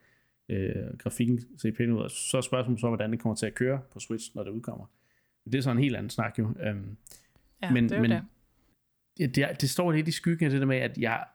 øh, 0.49 0.97
grafikken 0.97 1.39
ser 1.57 1.71
pænt 1.71 1.91
ud, 1.91 2.09
så 2.09 2.37
er 2.37 2.41
spørgsmålet 2.41 2.81
så, 2.81 2.87
hvordan 2.87 3.11
det 3.11 3.19
kommer 3.19 3.35
til 3.35 3.45
at 3.45 3.55
køre 3.55 3.81
på 3.93 3.99
Switch, 3.99 4.35
når 4.35 4.43
det 4.43 4.51
udkommer. 4.51 4.85
Det 5.45 5.55
er 5.55 5.61
så 5.61 5.71
en 5.71 5.77
helt 5.77 5.95
anden 5.95 6.09
snak 6.09 6.39
jo. 6.39 6.45
Um, 6.45 6.97
ja, 7.61 7.71
men, 7.71 7.83
det 7.83 7.97
er 7.97 8.01
men, 8.01 8.11
det. 8.11 8.23
Det, 9.17 9.35
det, 9.35 9.61
det 9.61 9.69
står 9.69 9.91
lidt 9.91 10.07
i 10.07 10.11
skyggen 10.11 10.45
af 10.45 10.51
det 10.51 10.59
der 10.59 10.67
med, 10.67 10.77
at 10.77 10.97
jeg 10.97 11.25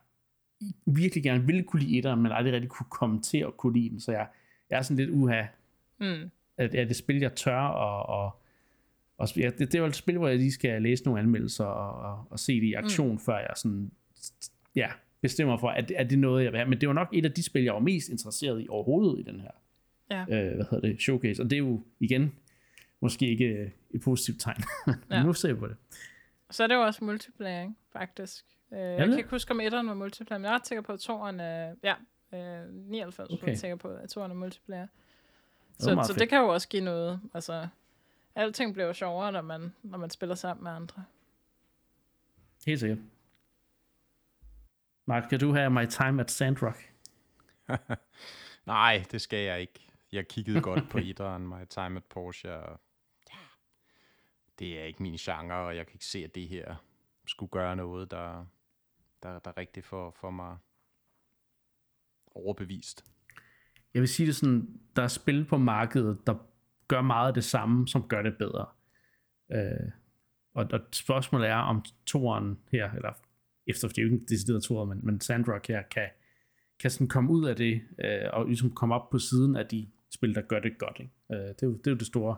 virkelig 0.85 1.23
gerne 1.23 1.45
ville 1.45 1.63
kunne 1.63 1.81
lide 1.81 1.97
etteren, 1.97 2.21
men 2.21 2.31
aldrig 2.31 2.53
rigtig 2.53 2.69
kunne 2.69 2.89
komme 2.89 3.21
til 3.21 3.37
at 3.37 3.57
kunne 3.57 3.73
lide 3.73 3.89
den, 3.89 3.99
så 3.99 4.11
jeg, 4.11 4.27
jeg 4.69 4.77
er 4.77 4.81
sådan 4.81 4.97
lidt 4.97 5.09
uha, 5.09 5.43
mm. 5.99 6.29
at, 6.57 6.75
at 6.75 6.87
det 6.87 6.95
spil, 6.95 7.19
jeg 7.19 7.35
tør, 7.35 7.59
og, 7.59 8.05
og, 8.05 8.41
og 9.17 9.37
ja, 9.37 9.49
det, 9.49 9.59
det 9.59 9.75
er 9.75 9.79
jo 9.79 9.85
et 9.85 9.95
spil, 9.95 10.17
hvor 10.17 10.27
jeg 10.27 10.37
lige 10.37 10.51
skal 10.51 10.81
læse 10.81 11.03
nogle 11.03 11.19
anmeldelser 11.19 11.65
og, 11.65 12.11
og, 12.11 12.27
og 12.29 12.39
se 12.39 12.61
det 12.61 12.67
i 12.67 12.73
aktion, 12.73 13.11
mm. 13.11 13.19
før 13.19 13.37
jeg 13.37 13.53
sådan, 13.55 13.91
ja, 14.75 14.91
bestemmer 15.23 15.57
for, 15.57 15.69
at, 15.69 15.91
at 15.91 16.09
det 16.09 16.15
er 16.15 16.19
noget, 16.19 16.43
jeg 16.43 16.51
vil 16.51 16.57
have. 16.57 16.69
Men 16.69 16.81
det 16.81 16.87
var 16.87 16.93
nok 16.93 17.09
et 17.13 17.25
af 17.25 17.31
de 17.31 17.43
spil, 17.43 17.63
jeg 17.63 17.73
var 17.73 17.79
mest 17.79 18.09
interesseret 18.09 18.61
i 18.61 18.67
overhovedet 18.69 19.19
i 19.19 19.23
den 19.23 19.39
her 19.39 19.51
ja. 20.11 20.21
øh, 20.21 20.55
hvad 20.55 20.65
hedder 20.71 20.87
det, 20.87 21.01
showcase. 21.01 21.41
Og 21.41 21.49
det 21.49 21.55
er 21.55 21.59
jo 21.59 21.83
igen 21.99 22.35
måske 22.99 23.29
ikke 23.29 23.45
øh, 23.45 23.69
et 23.91 24.01
positivt 24.01 24.41
tegn. 24.41 24.63
ja. 25.11 25.23
nu 25.23 25.33
ser 25.33 25.53
vi 25.53 25.59
på 25.59 25.67
det. 25.67 25.75
Så 26.51 26.63
er 26.63 26.67
det 26.67 26.75
jo 26.75 26.81
også 26.81 27.03
multiplayer, 27.03 27.61
ikke? 27.61 27.73
faktisk. 27.91 28.45
Øh, 28.73 28.79
jeg 28.79 29.07
kan 29.07 29.17
ikke 29.17 29.29
huske, 29.29 29.51
om 29.51 29.59
etteren 29.59 29.87
var 29.87 29.93
multiplayer, 29.93 30.39
men 30.39 30.45
jeg 30.45 30.51
er 30.51 30.55
ret 30.55 30.67
sikker 30.67 30.81
på, 30.81 30.93
at 30.93 30.99
toeren 30.99 31.39
er... 31.39 31.75
Ja, 31.83 31.93
øh, 32.33 32.73
99 32.73 33.29
okay. 33.29 33.51
er 33.51 33.55
sikker 33.55 33.75
på, 33.75 33.87
at 33.87 34.09
toeren 34.09 34.31
er 34.31 34.35
multiplayer. 34.35 34.87
Så, 35.79 35.95
det 35.95 36.05
så 36.05 36.13
det 36.13 36.29
kan 36.29 36.41
jo 36.41 36.47
også 36.47 36.67
give 36.67 36.83
noget. 36.83 37.19
Altså, 37.33 37.67
alting 38.35 38.73
bliver 38.73 38.87
jo 38.87 38.93
sjovere, 38.93 39.31
når 39.31 39.41
man, 39.41 39.73
når 39.83 39.97
man 39.97 40.09
spiller 40.09 40.35
sammen 40.35 40.63
med 40.63 40.71
andre. 40.71 41.03
Helt 42.65 42.79
sikkert. 42.79 42.99
Mark, 45.05 45.29
kan 45.29 45.39
du 45.39 45.53
have 45.53 45.69
My 45.69 45.85
Time 45.85 46.21
at 46.21 46.31
Sandrock? 46.31 46.77
Nej, 48.65 49.03
det 49.11 49.21
skal 49.21 49.39
jeg 49.39 49.61
ikke. 49.61 49.87
Jeg 50.11 50.27
kiggede 50.27 50.61
godt 50.61 50.89
på 50.89 50.97
etteren, 51.03 51.47
My 51.47 51.65
Time 51.69 51.97
at 51.97 52.03
Porsche. 52.03 52.55
Og 52.55 52.79
ja, 53.29 53.37
det 54.59 54.79
er 54.79 54.83
ikke 54.83 55.03
min 55.03 55.15
genre, 55.15 55.55
og 55.55 55.75
jeg 55.75 55.85
kan 55.87 55.95
ikke 55.95 56.05
se, 56.05 56.19
at 56.19 56.35
det 56.35 56.47
her 56.47 56.75
skulle 57.27 57.49
gøre 57.49 57.75
noget, 57.75 58.11
der, 58.11 58.45
der, 59.23 59.39
der 59.39 59.57
rigtig 59.57 59.83
for, 59.83 60.11
for 60.11 60.31
mig 60.31 60.57
overbevist. 62.35 63.05
Jeg 63.93 64.01
vil 64.01 64.09
sige 64.09 64.27
det 64.27 64.35
sådan, 64.35 64.79
der 64.95 65.03
er 65.03 65.07
spil 65.07 65.45
på 65.45 65.57
markedet, 65.57 66.27
der 66.27 66.35
gør 66.87 67.01
meget 67.01 67.27
af 67.27 67.33
det 67.33 67.43
samme, 67.43 67.87
som 67.87 68.07
gør 68.07 68.21
det 68.21 68.37
bedre. 68.37 68.65
Øh, 69.51 69.91
og, 70.53 70.67
og 70.73 70.79
spørgsmålet 70.91 71.49
er, 71.49 71.55
om 71.55 71.83
toeren 72.05 72.59
her, 72.71 72.91
eller 72.91 73.13
efter 73.67 73.87
det 73.87 73.97
er 73.97 74.01
jo 74.01 74.07
ikke 74.07 74.21
en 74.21 74.25
decideret 74.29 74.63
tur, 74.63 74.85
men, 74.85 74.99
men 75.03 75.21
Sandrock 75.21 75.67
her 75.67 75.81
kan, 75.81 76.07
kan 76.79 76.91
sådan 76.91 77.07
komme 77.07 77.31
ud 77.31 77.45
af 77.45 77.55
det, 77.55 77.81
øh, 77.99 78.29
og 78.33 78.45
ligesom 78.45 78.71
komme 78.71 78.95
op 78.95 79.09
på 79.09 79.19
siden 79.19 79.55
af 79.55 79.67
de 79.67 79.87
spil, 80.09 80.35
der 80.35 80.41
gør 80.41 80.59
det 80.59 80.77
godt. 80.77 80.97
Ikke? 80.99 81.11
Øh, 81.31 81.37
det, 81.37 81.63
er 81.63 81.67
jo, 81.67 81.73
det 81.73 81.87
er 81.87 81.91
jo 81.91 81.97
det 81.97 82.07
store, 82.07 82.37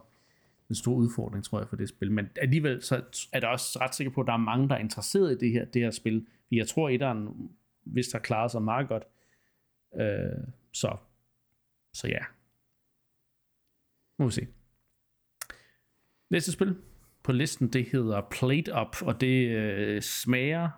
den 0.68 0.76
store 0.76 0.96
udfordring, 0.96 1.44
tror 1.44 1.60
jeg, 1.60 1.68
for 1.68 1.76
det 1.76 1.90
spil. 1.90 2.12
Men 2.12 2.30
alligevel 2.42 2.82
så 2.82 3.04
er 3.34 3.40
der 3.40 3.48
også 3.48 3.80
ret 3.82 3.96
sikker 3.96 4.12
på, 4.14 4.22
at 4.22 4.28
der 4.28 4.34
er 4.34 4.38
mange, 4.38 4.70
der 4.70 4.76
er 4.76 4.80
interesseret 4.80 5.32
i 5.32 5.38
det 5.38 5.52
her, 5.52 5.66
det 5.66 5.82
her 5.82 5.92
spil. 5.92 6.28
Jeg 6.52 6.68
tror, 6.68 6.88
at 6.88 6.94
etteren, 6.94 7.50
hvis 7.84 8.08
der 8.08 8.20
klarer 8.20 8.48
sig 8.48 8.62
meget 8.62 8.88
godt. 8.88 9.04
Øh, 9.96 10.48
så, 10.72 10.98
så 11.94 12.08
ja. 12.08 12.20
Må 14.20 14.26
vi 14.26 14.32
se. 14.32 14.48
Næste 16.30 16.52
spil 16.52 16.76
på 17.24 17.32
listen, 17.32 17.68
det 17.68 17.86
hedder 17.92 18.22
Plate 18.22 18.72
Up, 18.82 19.02
og 19.02 19.22
det 19.22 19.50
øh, 19.50 20.02
smager 20.02 20.70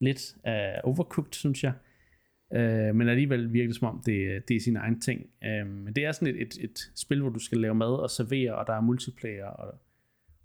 lidt 0.00 0.36
uh, 0.46 0.90
overcooked, 0.90 1.32
synes 1.32 1.64
jeg. 1.64 1.72
Uh, 2.50 2.96
men 2.96 3.08
alligevel 3.08 3.52
virker 3.52 3.68
det 3.68 3.76
som 3.76 3.88
om, 3.88 4.02
det, 4.06 4.48
det 4.48 4.56
er 4.56 4.60
sin 4.60 4.76
egen 4.76 5.00
ting. 5.00 5.26
Øh, 5.44 5.66
men 5.66 5.94
det 5.94 6.04
er 6.04 6.12
sådan 6.12 6.34
et, 6.34 6.42
et, 6.42 6.64
et 6.64 6.92
spil, 6.94 7.20
hvor 7.20 7.30
du 7.30 7.38
skal 7.38 7.58
lave 7.58 7.74
mad 7.74 7.94
og 8.02 8.10
servere, 8.10 8.54
og 8.54 8.66
der 8.66 8.72
er 8.72 8.80
multiplayer 8.80 9.46
og, 9.46 9.74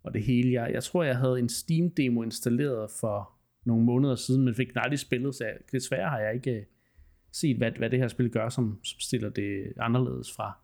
og 0.03 0.13
det 0.13 0.23
hele. 0.23 0.51
Jeg, 0.51 0.73
jeg 0.73 0.83
tror, 0.83 1.03
jeg 1.03 1.17
havde 1.17 1.39
en 1.39 1.49
Steam-demo 1.49 2.23
installeret 2.23 2.91
for 2.99 3.33
nogle 3.65 3.85
måneder 3.85 4.15
siden, 4.15 4.45
men 4.45 4.55
fik 4.55 4.67
den 4.67 4.77
aldrig 4.77 4.99
spillet, 4.99 5.35
så 5.35 5.45
jeg, 5.45 5.53
desværre 5.71 6.09
har 6.09 6.19
jeg 6.19 6.33
ikke 6.33 6.51
øh, 6.51 6.65
set, 7.31 7.57
hvad, 7.57 7.71
hvad 7.71 7.89
det 7.89 7.99
her 7.99 8.07
spil 8.07 8.29
gør, 8.29 8.49
som, 8.49 8.79
som 8.83 8.99
stiller 8.99 9.29
det 9.29 9.73
anderledes 9.77 10.31
fra, 10.35 10.57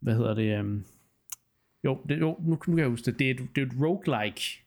hvad 0.00 0.14
hedder 0.14 0.34
det, 0.34 0.60
um, 0.60 0.84
jo, 1.84 1.98
det, 2.08 2.20
jo 2.20 2.36
nu, 2.40 2.56
nu 2.56 2.56
kan 2.56 2.78
jeg 2.78 2.88
huske 2.88 3.10
det, 3.10 3.18
det 3.18 3.30
er, 3.30 3.34
det 3.54 3.62
er 3.62 3.66
et 3.66 3.80
roguelike 3.80 4.63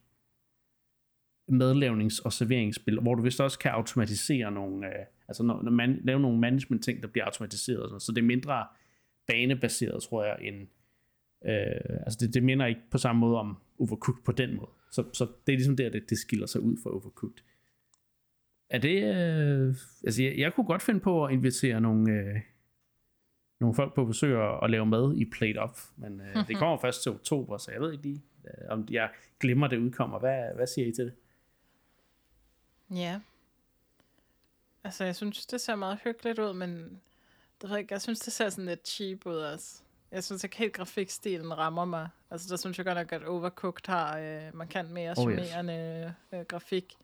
madlavnings- 1.48 2.22
og 2.24 2.32
serveringsspil, 2.32 3.00
hvor 3.00 3.14
du 3.14 3.22
vist 3.22 3.40
også 3.40 3.58
kan 3.58 3.70
automatisere 3.70 4.50
nogle, 4.50 4.86
øh, 4.86 5.04
altså 5.28 5.42
når, 5.42 5.62
når 5.62 5.70
man 5.70 6.00
lave 6.04 6.20
nogle 6.20 6.40
management 6.40 6.84
ting, 6.84 7.02
der 7.02 7.08
bliver 7.08 7.24
automatiseret, 7.24 7.88
sådan, 7.88 8.00
så 8.00 8.12
det 8.12 8.18
er 8.18 8.26
mindre 8.26 8.66
banebaseret, 9.26 10.02
tror 10.02 10.24
jeg, 10.24 10.36
end, 10.40 10.66
øh, 11.46 12.00
altså 12.06 12.18
det, 12.20 12.34
det 12.34 12.42
minder 12.42 12.66
ikke 12.66 12.80
på 12.90 12.98
samme 12.98 13.20
måde 13.20 13.38
om 13.38 13.56
Overcooked 13.78 14.24
på 14.24 14.32
den 14.32 14.56
måde. 14.56 14.70
Så, 14.90 15.04
så 15.12 15.26
det 15.46 15.52
er 15.52 15.56
ligesom 15.56 15.76
der, 15.76 15.90
det, 15.90 16.10
det 16.10 16.18
skiller 16.18 16.46
sig 16.46 16.60
ud 16.60 16.76
fra 16.82 16.90
Overcooked. 16.90 17.44
Er 18.70 18.78
det, 18.78 19.02
øh, 19.02 19.74
altså 20.04 20.22
jeg, 20.22 20.38
jeg 20.38 20.54
kunne 20.54 20.66
godt 20.66 20.82
finde 20.82 21.00
på 21.00 21.24
at 21.24 21.32
invitere 21.32 21.80
nogle, 21.80 22.12
øh, 22.12 22.36
nogle 23.60 23.74
folk 23.74 23.94
på 23.94 24.04
besøg 24.04 24.36
og, 24.36 24.60
og 24.60 24.70
lave 24.70 24.86
mad 24.86 25.16
i 25.16 25.24
Plate 25.24 25.62
Up, 25.62 25.78
men 25.96 26.20
øh, 26.20 26.48
det 26.48 26.56
kommer 26.56 26.78
først 26.78 27.02
til 27.02 27.12
oktober, 27.12 27.56
så 27.56 27.72
jeg 27.72 27.80
ved 27.80 27.92
ikke 27.92 28.04
lige, 28.04 28.22
øh, 28.44 28.68
om 28.68 28.86
jeg 28.90 29.10
glemmer 29.40 29.68
det 29.68 29.78
udkommer. 29.78 30.18
Hvad, 30.18 30.54
hvad 30.54 30.66
siger 30.66 30.88
I 30.88 30.92
til 30.92 31.04
det? 31.04 31.14
Ja. 32.90 33.20
Altså, 34.84 35.04
jeg 35.04 35.16
synes, 35.16 35.46
det 35.46 35.60
ser 35.60 35.74
meget 35.74 35.98
hyggeligt 36.04 36.38
ud, 36.38 36.52
men 36.52 37.00
det 37.62 37.70
ved 37.70 37.76
jeg, 37.76 37.90
jeg 37.90 38.02
synes, 38.02 38.20
det 38.20 38.32
ser 38.32 38.48
sådan 38.48 38.64
lidt 38.64 38.88
cheap 38.88 39.26
ud 39.26 39.36
også. 39.36 39.82
Jeg 40.10 40.24
synes 40.24 40.44
ikke 40.44 40.56
helt 40.56 40.72
grafikstilen 40.72 41.58
rammer 41.58 41.84
mig. 41.84 42.08
Altså, 42.30 42.48
der 42.50 42.56
synes 42.56 42.78
jeg 42.78 42.86
godt 42.86 42.98
nok, 42.98 43.12
at 43.12 43.24
Overcooked 43.24 43.86
har 43.86 44.18
øh, 44.18 44.56
markant 44.56 44.90
mere 44.90 45.10
oh, 45.10 45.16
charmerende 45.16 46.04
yes. 46.06 46.38
øh, 46.40 46.46
grafik. 46.46 46.96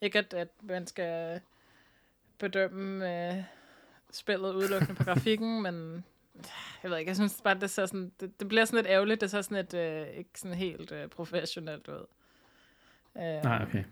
Ikke 0.00 0.18
at, 0.18 0.34
at 0.34 0.48
man 0.62 0.86
skal 0.86 1.40
bedømme 2.38 3.28
øh, 3.32 3.42
spillet 4.10 4.54
udelukkende 4.54 4.94
på 4.94 5.04
grafikken, 5.10 5.62
men, 5.62 6.04
jeg 6.82 6.90
ved 6.90 6.98
ikke, 6.98 7.08
jeg 7.08 7.16
synes 7.16 7.40
bare, 7.44 7.60
det, 7.60 7.70
ser 7.70 7.86
sådan, 7.86 8.12
det, 8.20 8.40
det 8.40 8.48
bliver 8.48 8.64
sådan 8.64 8.76
lidt 8.76 8.86
ærgerligt, 8.86 9.20
det 9.20 9.30
ser 9.30 9.42
sådan 9.42 9.56
et, 9.56 9.74
øh, 9.74 10.06
ikke 10.08 10.30
sådan 10.34 10.56
helt 10.56 10.92
øh, 10.92 11.08
professionelt 11.08 11.88
ud. 11.88 12.06
Øh, 13.16 13.22
Nej, 13.22 13.62
okay. 13.62 13.84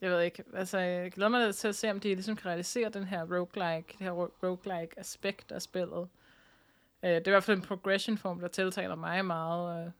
Jeg 0.00 0.10
ved 0.10 0.20
ikke, 0.20 0.44
altså 0.54 0.78
jeg 0.78 1.12
glæder 1.12 1.28
mig 1.28 1.54
til 1.54 1.68
at 1.68 1.74
se, 1.74 1.90
om 1.90 2.00
de 2.00 2.08
ligesom 2.08 2.36
kan 2.36 2.46
realisere 2.46 2.88
den 2.88 3.04
her 3.04 3.22
roguelike, 3.22 3.94
det 3.98 4.06
her 4.06 4.10
roguelike 4.42 4.98
aspekt 4.98 5.52
af 5.52 5.62
spillet. 5.62 6.08
Øh, 7.02 7.10
det 7.10 7.26
er 7.26 7.30
i 7.30 7.30
hvert 7.30 7.44
fald 7.44 7.56
en 7.56 7.62
progression 7.62 8.18
form, 8.18 8.40
der 8.40 8.48
tiltaler 8.48 8.94
mig 8.94 9.24
meget. 9.24 9.92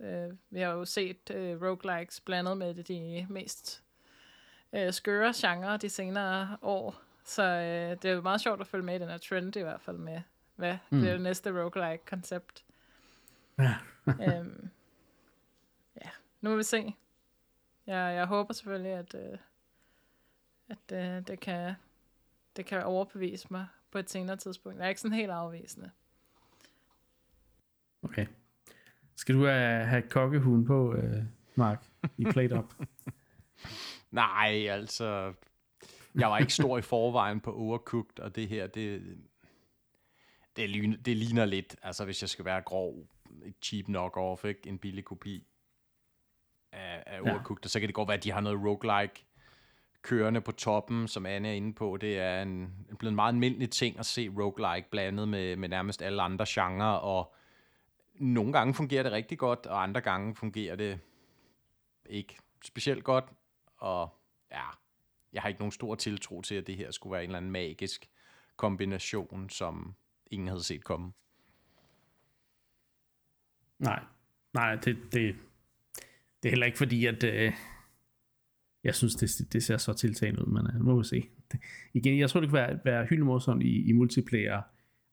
Øh, 0.00 0.32
vi 0.50 0.60
har 0.60 0.72
jo 0.72 0.84
set 0.84 1.30
øh, 1.30 1.62
roguelikes 1.62 2.20
blandet 2.20 2.56
med 2.56 2.74
de 2.74 3.26
mest 3.30 3.82
øh, 4.72 4.92
skøre 4.92 5.32
genre 5.36 5.76
de 5.76 5.88
senere 5.88 6.56
år. 6.62 6.94
Så 7.24 7.42
øh, 7.42 7.96
det 8.02 8.04
er 8.04 8.14
jo 8.14 8.20
meget 8.20 8.40
sjovt 8.40 8.60
at 8.60 8.66
følge 8.66 8.84
med 8.84 8.94
i 8.94 8.98
den 8.98 9.08
her 9.08 9.18
trend 9.18 9.56
i 9.56 9.62
hvert 9.62 9.80
fald 9.80 9.98
med, 9.98 10.20
hvad 10.56 10.78
mm. 10.90 11.00
bliver 11.00 11.12
det 11.12 11.22
næste 11.22 11.62
roguelike-koncept. 11.62 12.64
Ja. 13.58 13.74
øhm, 14.06 14.70
ja, 16.04 16.10
nu 16.40 16.50
må 16.50 16.56
vi 16.56 16.62
se. 16.62 16.94
Jeg, 17.88 18.14
jeg 18.14 18.26
håber 18.26 18.54
selvfølgelig, 18.54 18.92
at, 18.92 19.14
øh, 19.14 19.38
at 20.68 20.92
øh, 20.92 21.26
det, 21.26 21.40
kan, 21.40 21.74
det 22.56 22.66
kan 22.66 22.84
overbevise 22.84 23.46
mig 23.50 23.66
på 23.90 23.98
et 23.98 24.10
senere 24.10 24.36
tidspunkt. 24.36 24.78
Jeg 24.78 24.84
er 24.84 24.88
ikke 24.88 25.00
sådan 25.00 25.16
helt 25.16 25.30
afvisende. 25.30 25.90
Okay. 28.02 28.26
Skal 29.14 29.34
du 29.34 29.44
have, 29.44 29.84
have 29.84 30.02
kokkehuen 30.02 30.64
på, 30.64 30.94
øh, 30.94 31.22
Mark, 31.54 31.86
i 32.18 32.24
Plate 32.24 32.58
Up? 32.58 32.74
Nej, 34.10 34.66
altså, 34.70 35.34
jeg 36.14 36.28
var 36.28 36.38
ikke 36.38 36.54
stor 36.54 36.78
i 36.78 36.82
forvejen 36.82 37.40
på 37.40 37.54
Overcooked, 37.54 38.20
og 38.20 38.36
det 38.36 38.48
her, 38.48 38.66
det, 38.66 39.16
det, 40.56 40.70
ligner, 40.70 40.96
det 40.96 41.16
ligner 41.16 41.44
lidt, 41.44 41.76
altså 41.82 42.04
hvis 42.04 42.22
jeg 42.22 42.28
skal 42.28 42.44
være 42.44 42.62
grov, 42.62 43.06
et 43.44 43.54
cheap 43.62 43.86
knock-off, 43.86 44.46
ikke? 44.46 44.68
en 44.68 44.78
billig 44.78 45.04
kopi 45.04 45.46
af, 46.72 47.02
af 47.06 47.20
Overcooked, 47.20 47.62
ja. 47.62 47.66
og 47.66 47.70
så 47.70 47.80
kan 47.80 47.88
det 47.88 47.94
godt 47.94 48.08
være, 48.08 48.16
at 48.16 48.24
de 48.24 48.32
har 48.32 48.40
noget 48.40 48.64
roguelike 48.64 49.24
kørende 50.02 50.40
på 50.40 50.52
toppen, 50.52 51.08
som 51.08 51.26
Anne 51.26 51.48
er 51.48 51.52
inde 51.52 51.74
på. 51.74 51.96
Det 52.00 52.18
er 52.18 52.42
en, 52.42 52.86
blevet 52.98 53.12
en 53.12 53.16
meget 53.16 53.32
almindelig 53.32 53.70
ting 53.70 53.98
at 53.98 54.06
se 54.06 54.28
roguelike 54.28 54.90
blandet 54.90 55.28
med, 55.28 55.56
med 55.56 55.68
nærmest 55.68 56.02
alle 56.02 56.22
andre 56.22 56.44
genrer, 56.48 56.86
og 56.86 57.34
nogle 58.14 58.52
gange 58.52 58.74
fungerer 58.74 59.02
det 59.02 59.12
rigtig 59.12 59.38
godt, 59.38 59.66
og 59.66 59.82
andre 59.82 60.00
gange 60.00 60.34
fungerer 60.34 60.76
det 60.76 61.00
ikke 62.06 62.38
specielt 62.64 63.04
godt, 63.04 63.24
og 63.78 64.08
ja, 64.50 64.64
jeg 65.32 65.42
har 65.42 65.48
ikke 65.48 65.60
nogen 65.60 65.72
stor 65.72 65.94
tiltro 65.94 66.42
til, 66.42 66.54
at 66.54 66.66
det 66.66 66.76
her 66.76 66.90
skulle 66.90 67.12
være 67.12 67.24
en 67.24 67.30
eller 67.30 67.36
anden 67.36 67.50
magisk 67.50 68.10
kombination, 68.56 69.50
som 69.50 69.94
ingen 70.30 70.48
havde 70.48 70.64
set 70.64 70.84
komme. 70.84 71.12
Nej, 73.78 74.02
nej, 74.52 74.74
det, 74.74 74.98
det, 75.12 75.36
det 76.42 76.48
er 76.48 76.50
heller 76.50 76.66
ikke 76.66 76.78
fordi, 76.78 77.06
at 77.06 77.24
øh, 77.24 77.52
jeg 78.84 78.94
synes, 78.94 79.14
det, 79.14 79.52
det 79.52 79.62
ser 79.62 79.76
så 79.76 79.92
tiltagende 79.92 80.46
ud, 80.46 80.52
men 80.52 80.66
øh, 80.66 80.84
må 80.84 80.98
vi 80.98 81.04
se. 81.04 81.28
Det, 81.52 81.60
igen, 81.94 82.18
jeg 82.18 82.30
tror, 82.30 82.40
det 82.40 82.48
kan 82.48 82.56
være, 82.56 82.78
være 82.84 83.06
hyldemorsomt 83.06 83.62
i, 83.62 83.88
i 83.88 83.92
multiplayer, 83.92 84.62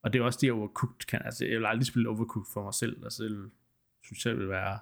og 0.04 0.14
det 0.14 0.20
er 0.20 0.24
også 0.24 0.40
det, 0.42 0.52
Overcooked 0.52 1.08
kan. 1.08 1.22
Altså, 1.26 1.46
jeg 1.46 1.58
vil 1.58 1.66
aldrig 1.66 1.86
spille 1.86 2.10
Overcooked 2.10 2.52
for 2.54 2.64
mig 2.64 2.74
selv, 2.74 3.04
altså 3.04 3.24
det 3.24 3.52
synes 4.04 4.26
jeg 4.26 4.38
vil 4.38 4.50
være 4.50 4.80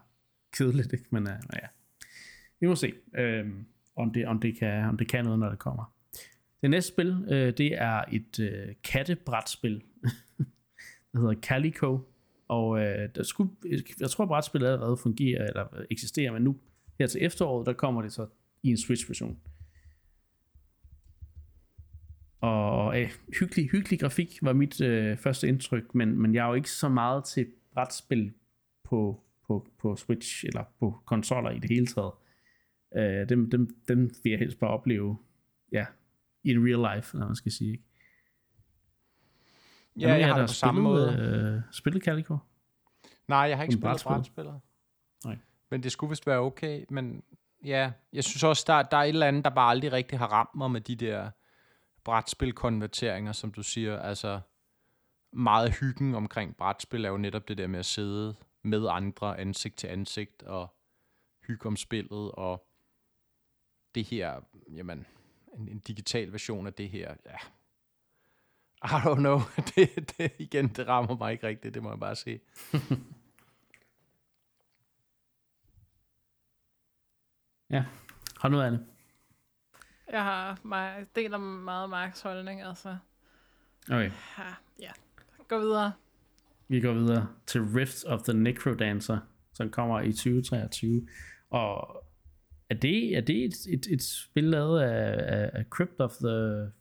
kedeligt, 0.54 0.94
ikke? 0.94 1.06
Men, 1.10 1.28
øh, 1.28 1.34
ja. 1.54 1.68
Vi 2.60 2.68
må 2.68 2.76
se. 2.76 2.94
Øh, 3.18 3.50
om 3.96 4.14
det, 4.14 4.28
om 4.28 4.40
det, 4.40 4.58
kan, 4.58 4.84
om 4.84 4.98
det 4.98 5.08
kan 5.08 5.24
noget, 5.24 5.40
når 5.40 5.50
det 5.50 5.60
kommer. 5.60 5.94
Det 6.62 6.70
næste 6.70 6.88
spil, 6.94 7.26
øh, 7.30 7.54
det 7.58 7.82
er 7.82 8.04
et 8.12 8.40
øh, 8.40 8.76
kattebrætspil, 8.84 9.84
der 11.14 11.20
hedder 11.20 11.42
Calico, 11.42 12.00
og 12.54 12.80
øh, 12.80 13.10
der 13.16 13.24
skulle, 13.24 13.52
jeg 14.00 14.10
tror, 14.10 14.26
brætspillet 14.26 14.68
allerede 14.68 14.98
fungerer, 14.98 15.48
eller 15.48 15.66
eksisterer, 15.92 16.32
men 16.32 16.42
nu 16.42 16.60
her 17.00 17.08
til 17.08 17.24
efteråret, 17.24 17.66
der 17.66 17.74
kommer 17.74 18.02
det 18.02 18.14
så 18.14 18.28
i 18.64 18.70
en 18.70 18.78
Switch-version. 18.78 19.40
Og 22.42 23.02
øh, 23.02 23.12
hyggelig, 23.40 23.70
hyggelig 23.70 24.00
grafik 24.00 24.40
var 24.42 24.54
mit 24.54 24.82
øh, 24.82 25.18
første 25.18 25.48
indtryk, 25.48 25.96
men, 25.96 26.20
men 26.22 26.36
jeg 26.36 26.44
er 26.44 26.48
jo 26.48 26.54
ikke 26.54 26.72
så 26.72 26.90
meget 26.90 27.24
til 27.24 27.48
brætspil 27.74 28.34
på, 28.84 29.24
på, 29.48 29.68
på 29.80 29.96
Switch, 29.96 30.46
eller 30.46 30.64
på 30.80 31.00
konsoller 31.06 31.50
i 31.52 31.60
det 31.60 31.70
hele 31.70 31.86
taget. 31.86 32.12
Øh, 32.98 33.30
dem, 33.30 33.50
dem, 33.50 33.78
dem 33.88 34.12
vil 34.24 34.30
jeg 34.30 34.40
helst 34.40 34.60
bare 34.60 34.70
opleve, 34.70 35.18
ja, 35.72 35.86
in 36.44 36.68
real 36.68 36.96
life, 36.96 37.18
når 37.18 37.26
man 37.26 37.36
skal 37.36 37.52
sige, 37.52 37.72
ikke? 37.72 37.84
Ja, 40.00 40.14
jeg 40.14 40.28
har 40.28 40.40
det 40.40 40.50
på 40.50 40.54
samme 40.54 40.82
måde. 40.82 41.14
Øh, 41.14 41.62
spillet 41.72 42.04
Calico? 42.04 42.38
Nej, 43.28 43.40
jeg 43.40 43.58
har 43.58 43.64
ikke 43.64 43.74
spillet 43.74 44.04
brætspillet. 44.04 44.62
Nej. 45.26 45.38
Men 45.72 45.84
det 45.84 45.92
skulle 45.92 46.10
vist 46.10 46.28
være 46.28 46.40
okay, 46.40 46.86
men 46.90 47.24
ja, 47.66 47.92
jeg 48.14 48.24
synes 48.24 48.44
også, 48.44 48.64
der, 48.68 48.84
der 48.84 48.98
er 48.98 49.04
et 49.04 49.10
eller 49.10 49.28
andet, 49.28 49.46
der 49.46 49.52
bare 49.52 49.70
aldrig 49.70 49.92
rigtig 49.92 50.20
har 50.20 50.28
ramt 50.28 50.56
mig 50.56 50.72
med 50.72 50.82
de 50.82 50.96
der 50.96 51.32
brætspilkonverteringer, 52.04 53.32
som 53.32 53.52
du 53.52 53.64
siger. 53.64 54.00
Altså, 54.00 54.40
meget 55.34 55.74
hyggen 55.80 56.16
omkring 56.16 56.56
brætspil 56.58 57.06
er 57.06 57.10
jo 57.10 57.18
netop 57.18 57.48
det 57.48 57.58
der 57.58 57.68
med 57.68 57.80
at 57.80 57.86
sidde 57.86 58.36
med 58.62 58.88
andre 58.90 59.40
ansigt 59.40 59.76
til 59.76 59.88
ansigt 59.88 60.44
og 60.44 60.76
hygge 61.48 61.66
om 61.66 61.76
spillet 61.76 62.32
og 62.32 62.68
det 63.96 64.04
her, 64.04 64.42
jamen, 64.74 65.06
en, 65.54 65.70
en 65.70 65.80
digital 65.80 66.32
version 66.32 66.68
af 66.68 66.74
det 66.74 66.90
her, 66.90 67.16
ja, 67.26 67.38
I 68.84 69.00
don't 69.06 69.20
know, 69.20 69.40
det, 69.76 70.14
det, 70.18 70.32
igen, 70.40 70.68
det 70.68 70.88
rammer 70.88 71.18
mig 71.18 71.32
ikke 71.32 71.48
rigtigt, 71.48 71.74
det 71.74 71.84
må 71.84 71.90
jeg 71.90 72.00
bare 72.00 72.16
sige. 72.16 72.40
ja, 77.70 77.86
har 78.40 78.50
noget 78.50 78.68
andet? 78.68 78.86
Jeg 80.12 80.24
har 80.24 80.60
mig, 80.64 81.06
deler 81.16 81.38
meget 81.38 81.90
Marks 81.90 82.22
holdning, 82.22 82.62
altså. 82.62 82.98
Okay. 83.88 84.12
Ja, 84.38 84.54
ja. 84.80 84.92
Gå 85.48 85.60
videre. 85.60 85.94
Vi 86.68 86.82
går 86.82 86.94
videre 86.94 87.28
til 87.46 87.62
Rift 87.62 88.04
of 88.06 88.22
the 88.22 88.34
Necrodancer, 88.34 89.20
som 89.54 89.70
kommer 89.70 90.02
i 90.02 90.12
2023. 90.12 91.08
Og 91.50 92.04
er 92.70 92.76
det, 92.76 93.18
er 93.18 93.22
det 93.22 93.46
et, 93.46 93.54
et, 93.70 93.88
et 93.92 94.04
spil 94.04 94.44
lavet 94.44 94.82
af, 94.82 95.38
af, 95.38 95.50
af 95.54 95.66
Crypt 95.70 96.00
of 96.00 96.12
the... 96.12 96.72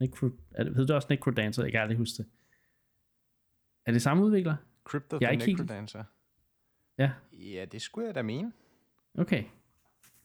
Necro, 0.00 0.30
er 0.50 0.64
det, 0.64 0.72
hedder 0.72 0.86
det 0.86 0.96
også 0.96 1.06
Necrodancer? 1.10 1.62
Jeg 1.62 1.72
kan 1.72 1.80
aldrig 1.80 1.98
huske 1.98 2.16
det. 2.22 2.26
Er 3.86 3.92
det 3.92 4.02
samme 4.02 4.24
udvikler? 4.24 4.56
Crypt 4.84 5.12
of 5.12 5.20
jeg 5.20 5.38
the 5.40 5.52
Necrodancer? 5.52 6.04
Ja. 6.98 7.10
Ja, 7.32 7.64
det 7.64 7.82
skulle 7.82 8.06
jeg 8.06 8.14
da 8.14 8.22
mene. 8.22 8.52
Okay. 9.14 9.44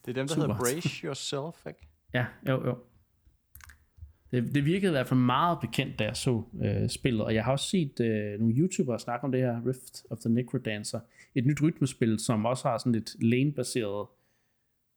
Det 0.05 0.11
er 0.11 0.13
dem, 0.13 0.27
der 0.27 0.35
Super. 0.35 0.41
hedder 0.41 0.59
Brace 0.59 1.05
Yourself, 1.05 1.65
ikke? 1.67 1.87
Ja, 2.13 2.25
jo, 2.47 2.65
jo. 2.65 2.77
Det, 4.31 4.55
det 4.55 4.65
virkede 4.65 4.89
i 4.89 4.95
hvert 4.95 5.07
fald 5.07 5.19
meget 5.19 5.57
bekendt, 5.61 5.99
da 5.99 6.03
jeg 6.03 6.17
så 6.17 6.43
øh, 6.63 6.89
spillet, 6.89 7.21
og 7.21 7.33
jeg 7.33 7.43
har 7.43 7.51
også 7.51 7.69
set 7.69 7.99
øh, 7.99 8.39
nogle 8.39 8.55
YouTubere 8.55 8.99
snakke 8.99 9.23
om 9.23 9.31
det 9.31 9.41
her 9.41 9.67
Rift 9.67 10.03
of 10.09 10.17
the 10.19 10.29
Necrodancer. 10.29 10.99
Et 11.35 11.45
nyt 11.45 11.61
rytmespil, 11.61 12.19
som 12.19 12.45
også 12.45 12.67
har 12.67 12.77
sådan 12.77 12.91
lidt 12.91 13.23
lane-baseret 13.23 14.07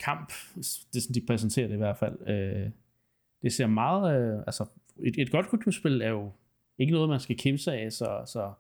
kamp, 0.01 0.33
det 0.55 0.97
er 0.97 1.01
sådan, 1.01 1.15
de 1.15 1.27
præsenterer 1.27 1.67
det 1.67 1.75
i 1.75 1.79
hvert 1.79 1.97
fald. 1.97 2.29
Øh, 2.29 2.71
det 3.47 3.55
ser 3.55 3.67
meget, 3.67 4.21
øh, 4.21 4.39
altså 4.47 4.67
et, 5.03 5.15
et 5.19 5.31
godt 5.31 5.49
kulturspil 5.49 6.03
er 6.03 6.09
jo 6.09 6.33
ikke 6.79 6.93
noget, 6.93 7.09
man 7.09 7.21
skal 7.21 7.37
kæmpe 7.37 7.59
sig 7.59 7.75
af, 7.81 7.93
så, 7.93 8.23
så 8.27 8.53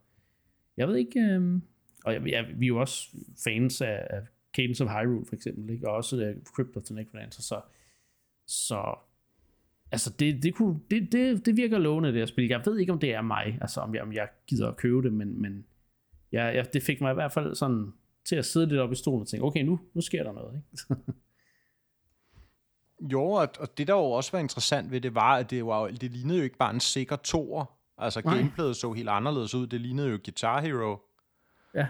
jeg 0.77 0.88
ved 0.88 0.96
ikke, 0.96 1.20
øh, 1.20 1.61
og 2.05 2.12
jeg, 2.12 2.27
jeg, 2.27 2.46
vi 2.57 2.66
er 2.66 2.68
jo 2.68 2.81
også 2.81 3.09
fans 3.44 3.81
af, 3.81 4.07
af 4.11 4.20
Cadence 4.57 4.85
of 4.85 4.90
Hyrule 4.90 5.27
for 5.27 5.35
eksempel, 5.35 5.70
ikke? 5.70 5.88
og 5.88 5.94
også 5.94 6.16
øh, 6.16 6.37
uh, 6.37 6.42
Crypt 6.42 6.77
of 6.77 6.83
the 6.83 6.94
Necrodancer, 6.94 7.42
så, 7.42 7.61
så 8.46 8.94
altså 9.92 10.14
det, 10.18 10.42
det, 10.42 10.55
kunne, 10.55 10.81
det, 10.90 11.12
det, 11.12 11.46
det 11.46 11.57
virker 11.57 11.79
lovende 11.79 12.09
det 12.09 12.18
her 12.18 12.27
spil. 12.27 12.49
Jeg 12.49 12.62
ved 12.66 12.79
ikke, 12.79 12.92
om 12.92 12.99
det 12.99 13.14
er 13.14 13.22
mig, 13.22 13.59
altså 13.61 13.81
om 13.81 13.94
jeg, 13.94 14.03
om 14.03 14.12
jeg 14.12 14.29
gider 14.46 14.68
at 14.68 14.77
købe 14.77 15.03
det, 15.03 15.12
men, 15.12 15.42
men 15.42 15.66
jeg, 16.33 16.55
jeg, 16.55 16.72
det 16.72 16.83
fik 16.83 17.01
mig 17.01 17.11
i 17.11 17.14
hvert 17.14 17.33
fald 17.33 17.55
sådan 17.55 17.92
til 18.25 18.37
at 18.37 18.44
sidde 18.44 18.66
lidt 18.66 18.81
op 18.81 18.92
i 18.92 18.94
stolen 18.94 19.20
og 19.20 19.29
tænke, 19.29 19.44
okay, 19.44 19.62
nu, 19.62 19.81
nu 19.94 20.01
sker 20.01 20.22
der 20.22 20.33
noget. 20.33 20.55
Ikke? 20.55 21.03
jo, 23.00 23.30
og, 23.30 23.78
det 23.78 23.87
der 23.88 23.94
jo 23.94 24.11
også 24.11 24.32
var 24.32 24.38
interessant 24.38 24.90
ved 24.90 25.00
det, 25.00 25.14
var, 25.14 25.37
at 25.37 25.50
det, 25.50 25.66
var, 25.66 25.87
det 25.87 26.11
lignede 26.11 26.38
jo 26.38 26.44
ikke 26.44 26.59
bare 26.59 26.74
en 26.74 26.80
sikker 26.80 27.16
toer. 27.16 27.64
Altså 27.98 28.20
Nej. 28.24 28.37
gameplayet 28.37 28.76
så 28.76 28.92
helt 28.92 29.09
anderledes 29.09 29.54
ud. 29.54 29.66
Det 29.66 29.80
lignede 29.80 30.09
jo 30.11 30.18
Guitar 30.24 30.61
Hero. 30.61 30.98
Ja. 31.74 31.87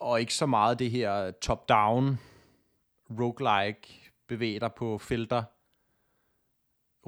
Og 0.00 0.20
ikke 0.20 0.34
så 0.34 0.46
meget 0.46 0.78
det 0.78 0.90
her 0.90 1.30
top-down 1.30 2.18
roguelike 3.10 4.12
bevæger 4.28 4.68
på 4.68 4.98
felter 4.98 5.42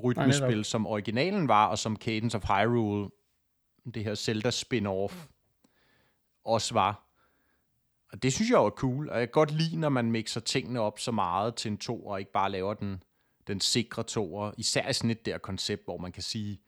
rytmespil, 0.04 0.64
som 0.64 0.86
originalen 0.86 1.48
var, 1.48 1.66
og 1.66 1.78
som 1.78 1.96
Cadence 1.96 2.36
of 2.36 2.44
Hyrule, 2.44 3.10
det 3.94 4.04
her 4.04 4.14
Zelda 4.14 4.50
spin-off, 4.50 5.28
også 6.44 6.74
var. 6.74 7.02
Og 8.12 8.22
det 8.22 8.32
synes 8.32 8.50
jeg 8.50 8.56
jo 8.56 8.64
er 8.64 8.70
cool, 8.70 9.10
og 9.10 9.18
jeg 9.18 9.28
kan 9.28 9.32
godt 9.32 9.50
lide, 9.50 9.76
når 9.76 9.88
man 9.88 10.10
mixer 10.10 10.40
tingene 10.40 10.80
op 10.80 10.98
så 10.98 11.12
meget 11.12 11.54
til 11.54 11.70
en 11.70 11.78
to, 11.78 12.06
og 12.06 12.20
ikke 12.20 12.32
bare 12.32 12.50
laver 12.50 12.74
den, 12.74 13.02
den 13.46 13.60
sikre 13.60 14.02
toer, 14.02 14.52
især 14.58 14.88
i 14.88 14.92
sådan 14.92 15.10
et 15.10 15.26
der 15.26 15.38
koncept, 15.38 15.84
hvor 15.84 15.96
man 15.96 16.12
kan 16.12 16.22
sige, 16.22 16.60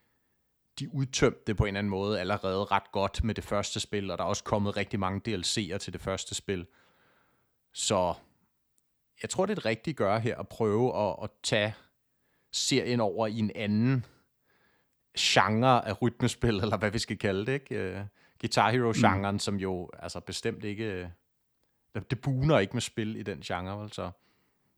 de 0.79 0.95
udtømte 0.95 1.41
det 1.47 1.57
på 1.57 1.64
en 1.64 1.69
eller 1.69 1.79
anden 1.79 1.91
måde 1.91 2.21
allerede 2.21 2.64
ret 2.64 2.93
godt 2.93 3.25
med 3.25 3.35
det 3.35 3.45
første 3.45 3.81
spil, 3.81 4.11
og 4.11 4.19
der 4.19 4.25
er 4.25 4.29
også 4.29 4.45
kommet 4.45 4.77
rigtig 4.77 5.01
mange 5.01 5.21
DLC'er 5.29 5.79
til 5.79 5.93
det 5.93 6.01
første 6.01 6.35
spil. 6.35 6.67
Så 7.73 8.14
jeg 9.23 9.31
tror, 9.31 9.47
det 9.47 9.51
er 9.51 9.55
det 9.55 9.64
rigtige 9.64 9.93
at 9.93 9.97
gøre 9.97 10.21
her, 10.21 10.37
at 10.37 10.49
prøve 10.49 11.09
at, 11.09 11.17
at 11.23 11.31
tage 11.43 11.75
serien 12.53 13.01
over 13.01 13.27
i 13.27 13.38
en 13.38 13.51
anden 13.55 14.05
genre 15.19 15.88
af 15.88 16.03
rytmespil, 16.03 16.61
eller 16.62 16.77
hvad 16.77 16.91
vi 16.91 16.99
skal 16.99 17.19
kalde 17.19 17.47
det, 17.47 17.53
ikke? 17.53 17.99
Uh, 18.01 18.07
Guitar 18.41 18.71
Hero-genren, 18.71 19.35
mm. 19.35 19.38
som 19.38 19.57
jo 19.57 19.91
altså 19.99 20.21
bestemt 20.21 20.64
ikke... 20.64 21.11
Uh, 21.95 22.03
det 22.11 22.21
buner 22.21 22.59
ikke 22.59 22.73
med 22.73 22.81
spil 22.81 23.17
i 23.17 23.23
den 23.23 23.41
genre, 23.41 23.83
vel 23.83 23.93
så... 23.93 24.11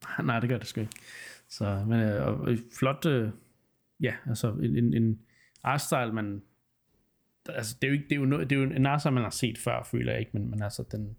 Nej, 0.25 0.41
det 0.41 0.49
gør 0.49 0.59
det 0.59 0.67
sgu 0.67 0.81
ikke. 0.81 0.93
Så, 1.49 1.85
men 1.89 2.23
uh, 2.23 2.59
flot... 2.79 3.07
Uh, 3.07 3.29
ja, 4.01 4.15
altså 4.27 4.51
en, 4.51 4.77
en, 4.77 4.95
en 4.95 5.21
artstyle, 5.63 6.13
man... 6.13 6.43
Altså, 7.49 7.77
det 7.83 7.89
er 7.89 7.93
jo, 7.93 7.95
ikke, 7.95 8.09
det 8.09 8.13
er 8.13 8.21
jo, 8.21 8.25
no, 8.25 8.41
det 8.41 8.53
er 8.53 8.57
jo 8.57 8.63
en 8.63 8.87
artstyle, 8.87 9.15
man 9.15 9.23
har 9.23 9.31
set 9.31 9.59
før, 9.59 9.83
føler 9.83 10.13
jeg 10.13 10.21
ikke, 10.21 10.31
men, 10.35 10.51
men 10.51 10.63
altså, 10.63 10.85
den, 10.93 11.17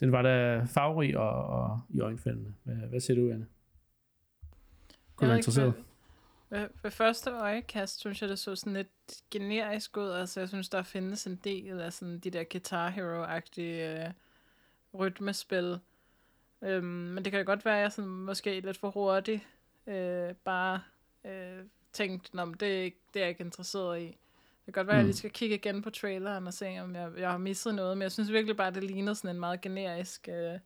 den 0.00 0.12
var 0.12 0.22
da 0.22 0.64
farverig 0.64 1.18
og, 1.18 1.46
og 1.46 1.80
i 1.90 2.00
øjenfældende. 2.00 2.54
Hvad, 2.64 2.74
hvad 2.74 3.00
siger 3.00 3.20
du, 3.20 3.30
Anne? 3.30 3.46
Kunne 5.16 5.26
du 5.26 5.30
være 5.30 5.38
interesseret? 5.38 5.74
Ved, 6.50 6.68
ved 6.82 6.90
første 6.90 7.30
øjekast 7.30 8.00
synes 8.00 8.22
jeg, 8.22 8.28
det 8.28 8.38
så 8.38 8.56
sådan 8.56 8.72
lidt 8.72 9.22
generisk 9.30 9.96
ud. 9.96 10.10
Altså, 10.10 10.40
jeg 10.40 10.48
synes, 10.48 10.68
der 10.68 10.82
findes 10.82 11.26
en 11.26 11.40
del 11.44 11.80
af 11.80 11.92
sådan 11.92 12.18
de 12.18 12.30
der 12.30 12.44
Guitar 12.44 12.90
Hero-agtige 12.90 14.04
øh, 14.06 14.12
rytmespil. 14.94 15.78
Øhm, 16.62 16.84
men 16.84 17.24
det 17.24 17.32
kan 17.32 17.44
godt 17.44 17.64
være, 17.64 17.76
at 17.76 17.82
jeg 17.82 17.92
sådan, 17.92 18.10
måske 18.10 18.60
lidt 18.60 18.76
for 18.76 18.90
hurtigt 18.90 19.46
øh, 19.86 20.34
bare 20.34 20.82
øh, 21.24 21.64
tænkte, 21.92 22.40
at 22.40 22.48
det, 22.60 22.86
er 22.86 22.90
det 23.14 23.20
er 23.20 23.20
jeg 23.20 23.28
ikke 23.28 23.44
interesseret 23.44 24.00
i. 24.00 24.06
Det 24.66 24.74
kan 24.74 24.84
godt 24.84 24.86
være, 24.86 24.94
mm. 24.94 24.98
at 24.98 25.02
jeg 25.02 25.06
lige 25.06 25.16
skal 25.16 25.30
kigge 25.30 25.54
igen 25.54 25.82
på 25.82 25.90
traileren 25.90 26.46
og 26.46 26.54
se, 26.54 26.78
om 26.80 26.94
jeg, 26.94 27.12
jeg 27.18 27.30
har 27.30 27.38
misset 27.38 27.74
noget. 27.74 27.98
Men 27.98 28.02
jeg 28.02 28.12
synes 28.12 28.32
virkelig 28.32 28.56
bare, 28.56 28.68
at 28.68 28.74
det 28.74 28.84
ligner 28.84 29.14
sådan 29.14 29.36
en 29.36 29.40
meget 29.40 29.60
generisk... 29.60 30.28
Øh, 30.28 30.58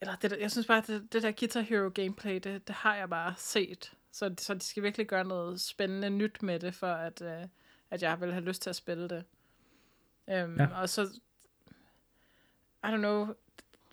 eller 0.00 0.16
det, 0.16 0.36
jeg 0.40 0.50
synes 0.50 0.66
bare, 0.66 0.78
at 0.78 0.86
det, 0.86 1.12
det 1.12 1.22
der 1.22 1.32
Guitar 1.38 1.60
Hero 1.60 1.90
gameplay, 1.94 2.34
det, 2.34 2.68
det 2.68 2.74
har 2.74 2.96
jeg 2.96 3.10
bare 3.10 3.34
set. 3.36 3.92
Så, 4.12 4.34
så 4.38 4.54
de 4.54 4.60
skal 4.60 4.82
virkelig 4.82 5.06
gøre 5.06 5.24
noget 5.24 5.60
spændende 5.60 6.10
nyt 6.10 6.42
med 6.42 6.60
det, 6.60 6.74
for 6.74 6.86
at, 6.86 7.20
uh, 7.20 7.48
at 7.90 8.02
jeg 8.02 8.20
vil 8.20 8.32
have 8.32 8.44
lyst 8.44 8.62
til 8.62 8.70
at 8.70 8.76
spille 8.76 9.08
det. 9.08 9.24
Um, 10.26 10.56
ja. 10.56 10.80
Og 10.80 10.88
så, 10.88 11.20
I 12.84 12.86
don't 12.86 12.96
know, 12.96 13.34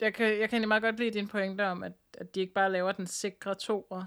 jeg 0.02 0.14
kan, 0.14 0.26
jeg 0.26 0.50
kan 0.50 0.56
egentlig 0.56 0.68
meget 0.68 0.84
godt 0.84 1.00
lide 1.00 1.12
din 1.12 1.28
pointe 1.28 1.68
om, 1.68 1.84
at, 1.84 1.94
at 2.18 2.36
de 2.36 2.40
ikke 2.40 2.54
bare 2.54 2.72
laver 2.72 2.92
den 2.92 3.08
sikre 3.08 3.56
toer. 3.56 4.06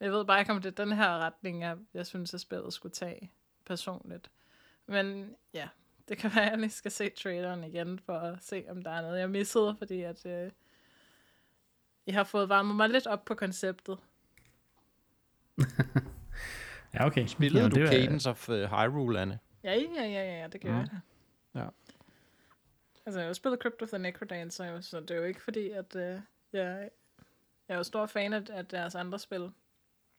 Jeg 0.00 0.12
ved 0.12 0.24
bare 0.24 0.40
ikke, 0.40 0.52
om 0.52 0.62
det 0.62 0.78
er 0.78 0.84
den 0.84 0.92
her 0.92 1.18
retning, 1.18 1.62
jeg, 1.62 1.76
jeg 1.94 2.06
synes, 2.06 2.34
at 2.34 2.40
spillet 2.40 2.72
skulle 2.72 2.92
tage 2.92 3.30
personligt. 3.66 4.30
Men 4.86 5.36
ja, 5.54 5.68
det 6.08 6.18
kan 6.18 6.30
være, 6.34 6.44
at 6.44 6.50
jeg 6.50 6.58
lige 6.58 6.70
skal 6.70 6.90
se 6.90 7.10
traileren 7.10 7.64
igen, 7.64 7.98
for 7.98 8.18
at 8.18 8.38
se, 8.42 8.64
om 8.68 8.82
der 8.82 8.90
er 8.90 9.02
noget, 9.02 9.20
jeg 9.20 9.30
missede, 9.30 9.76
fordi 9.78 10.02
at, 10.02 10.26
øh, 10.26 10.50
jeg 12.06 12.14
har 12.14 12.24
fået 12.24 12.48
varmet 12.48 12.76
mig 12.76 12.88
lidt 12.88 13.06
op 13.06 13.24
på 13.24 13.34
konceptet. 13.34 13.98
ja, 16.94 17.06
okay. 17.06 17.26
Spillede 17.26 17.64
ja, 17.64 17.70
du 17.70 17.80
det 17.80 17.88
Cadence 17.88 18.30
of 18.30 18.48
uh, 18.48 18.54
Hyrule, 18.54 19.20
Anne? 19.20 19.38
Ja, 19.64 19.74
ja, 19.74 20.04
ja, 20.04 20.40
ja, 20.40 20.48
det 20.48 20.60
gør 20.60 20.70
ja. 20.70 20.76
jeg 20.76 21.00
Ja. 21.54 21.66
Altså, 23.06 23.20
jeg 23.20 23.28
har 23.28 23.32
spillet 23.32 23.60
Crypt 23.60 23.82
of 23.82 23.88
the 23.88 23.98
Necrodancer, 23.98 24.80
så 24.80 25.00
det 25.00 25.10
er 25.10 25.16
jo 25.16 25.24
ikke 25.24 25.42
fordi, 25.42 25.70
at 25.70 25.94
uh, 25.94 26.00
jeg, 26.00 26.20
jeg 26.52 26.90
er 27.68 27.76
jo 27.76 27.82
stor 27.82 28.06
fan 28.06 28.32
af, 28.32 28.42
af 28.50 28.66
deres 28.66 28.94
andre 28.94 29.18
spil. 29.18 29.50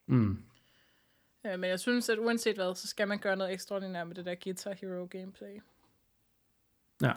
Mm. 0.07 0.43
Uh, 1.43 1.59
men 1.59 1.63
jeg 1.63 1.79
synes, 1.79 2.09
at 2.09 2.19
uanset 2.19 2.55
hvad, 2.55 2.75
så 2.75 2.87
skal 2.87 3.07
man 3.07 3.19
gøre 3.19 3.35
noget 3.35 3.53
ekstraordinært 3.53 4.07
med 4.07 4.15
det 4.15 4.25
der 4.25 4.35
Guitar 4.43 4.73
Hero 4.73 5.05
gameplay. 5.05 5.61
Ja. 7.01 7.11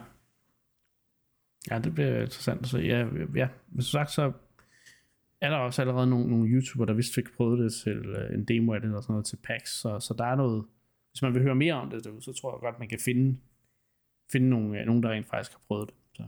Ja, 1.71 1.79
det 1.79 1.93
bliver 1.93 2.21
interessant 2.21 2.61
at 2.61 2.67
se. 2.67 2.77
Ja, 2.77 3.07
ja. 3.35 3.49
Men 3.67 3.81
som 3.81 3.99
sagt, 3.99 4.11
så 4.11 4.31
er 5.41 5.49
der 5.49 5.57
også 5.57 5.81
allerede 5.81 6.07
nogle, 6.07 6.29
nogle 6.29 6.49
YouTubere, 6.49 6.87
der 6.87 6.93
vist 6.93 7.15
fik 7.15 7.33
prøvet 7.37 7.59
det 7.59 7.73
til 7.73 8.09
uh, 8.09 8.33
en 8.33 8.45
demo 8.45 8.73
af 8.73 8.81
det, 8.81 8.87
eller 8.87 9.01
sådan 9.01 9.13
noget 9.13 9.25
til 9.25 9.37
PAX, 9.43 9.69
så, 9.69 9.99
så 9.99 10.13
der 10.17 10.25
er 10.25 10.35
noget, 10.35 10.65
hvis 11.11 11.21
man 11.21 11.33
vil 11.33 11.43
høre 11.43 11.55
mere 11.55 11.73
om 11.73 11.89
det, 11.89 12.03
så 12.03 12.33
tror 12.41 12.53
jeg 12.55 12.59
godt, 12.59 12.79
man 12.79 12.89
kan 12.89 12.99
finde, 13.05 13.39
finde 14.31 14.49
nogle, 14.49 14.79
uh, 14.79 14.85
nogen, 14.85 15.03
der 15.03 15.09
rent 15.09 15.25
faktisk 15.25 15.51
har 15.51 15.61
prøvet 15.67 15.89
det. 15.89 15.95
Så. 16.13 16.23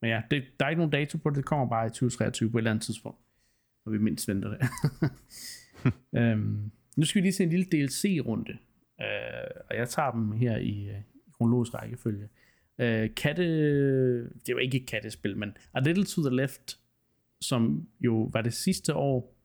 Men 0.00 0.10
ja, 0.10 0.22
det, 0.30 0.44
der 0.60 0.66
er 0.66 0.70
ikke 0.70 0.78
nogen 0.78 0.92
dato 0.92 1.18
på 1.18 1.30
det, 1.30 1.36
det 1.36 1.44
kommer 1.44 1.68
bare 1.68 1.86
i 1.86 1.90
2023 1.90 2.50
på 2.50 2.58
et 2.58 2.60
eller 2.60 2.70
andet 2.70 2.84
tidspunkt, 2.84 3.18
når 3.84 3.92
vi 3.92 3.98
mindst 3.98 4.28
venter 4.28 4.48
det. 4.48 4.68
um, 6.32 6.72
nu 6.96 7.04
skal 7.04 7.22
vi 7.22 7.26
lige 7.26 7.32
se 7.32 7.42
en 7.42 7.50
lille 7.50 7.64
DLC-runde, 7.64 8.52
uh, 8.98 9.60
og 9.70 9.76
jeg 9.76 9.88
tager 9.88 10.10
dem 10.10 10.32
her 10.32 10.56
i, 10.56 10.90
uh, 10.90 10.96
i 11.26 11.30
kronologisk 11.32 11.74
rækkefølge. 11.74 12.28
Uh, 12.78 13.14
katte, 13.16 13.44
det 14.22 14.54
var 14.54 14.60
ikke 14.60 14.80
et 14.80 14.88
kattespil, 14.88 15.36
men 15.36 15.56
A 15.74 15.80
Little 15.80 16.04
to 16.04 16.22
the 16.22 16.36
Left 16.36 16.78
som 17.40 17.88
jo 18.00 18.30
var 18.32 18.42
det 18.42 18.52
sidste 18.52 18.94
år, 18.94 19.36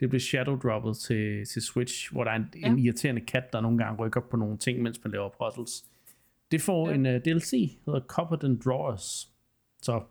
det 0.00 0.08
blev 0.08 0.20
shadow 0.20 0.56
droppet 0.56 0.96
til, 0.96 1.46
til 1.46 1.62
Switch, 1.62 2.12
hvor 2.12 2.24
der 2.24 2.30
er 2.30 2.36
en, 2.36 2.46
ja. 2.60 2.66
en 2.66 2.78
irriterende 2.78 3.20
kat, 3.20 3.52
der 3.52 3.60
nogle 3.60 3.78
gange 3.78 4.04
rykker 4.04 4.20
på 4.20 4.36
nogle 4.36 4.58
ting, 4.58 4.82
mens 4.82 5.04
man 5.04 5.12
laver 5.12 5.28
puzzles. 5.28 5.84
Det 6.52 6.62
får 6.62 6.88
ja. 6.88 6.94
en 6.94 7.06
uh, 7.06 7.12
øh, 7.12 7.20
DLC, 7.20 7.50
der 7.84 7.92
hedder 7.92 8.06
Covered 8.06 8.44
and 8.44 8.60
Drawers. 8.60 9.32
Så 9.82 10.04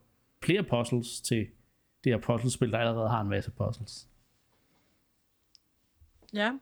flere 0.43 0.63
puzzles 0.63 1.21
til 1.21 1.47
det 2.03 2.13
her 2.13 2.17
puzzlespil, 2.17 2.71
der 2.71 2.77
allerede 2.77 3.09
har 3.09 3.21
en 3.21 3.29
masse 3.29 3.51
puzzles. 3.51 4.07
Ja. 6.33 6.59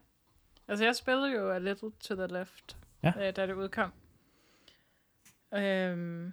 Altså 0.68 0.84
jeg 0.84 0.96
spillede 0.96 1.32
jo 1.32 1.50
A 1.50 1.58
Little 1.58 1.90
to 2.00 2.14
the 2.14 2.26
Left, 2.26 2.76
ja. 3.02 3.12
øh, 3.28 3.36
da 3.36 3.46
det 3.46 3.54
udkom. 3.54 3.90
Øhm, 5.54 6.32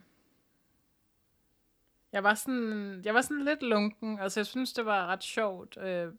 jeg 2.12 2.24
var 2.24 2.34
sådan, 2.34 3.02
jeg 3.06 3.14
var 3.14 3.22
sådan 3.22 3.46
lidt 3.46 3.64
lunken. 3.64 4.20
Altså, 4.20 4.40
jeg 4.40 4.46
synes, 4.46 4.74
det 4.74 4.86
var 4.86 5.08
ret 5.08 5.24
sjovt. 5.24 5.78
Øh, 5.78 6.14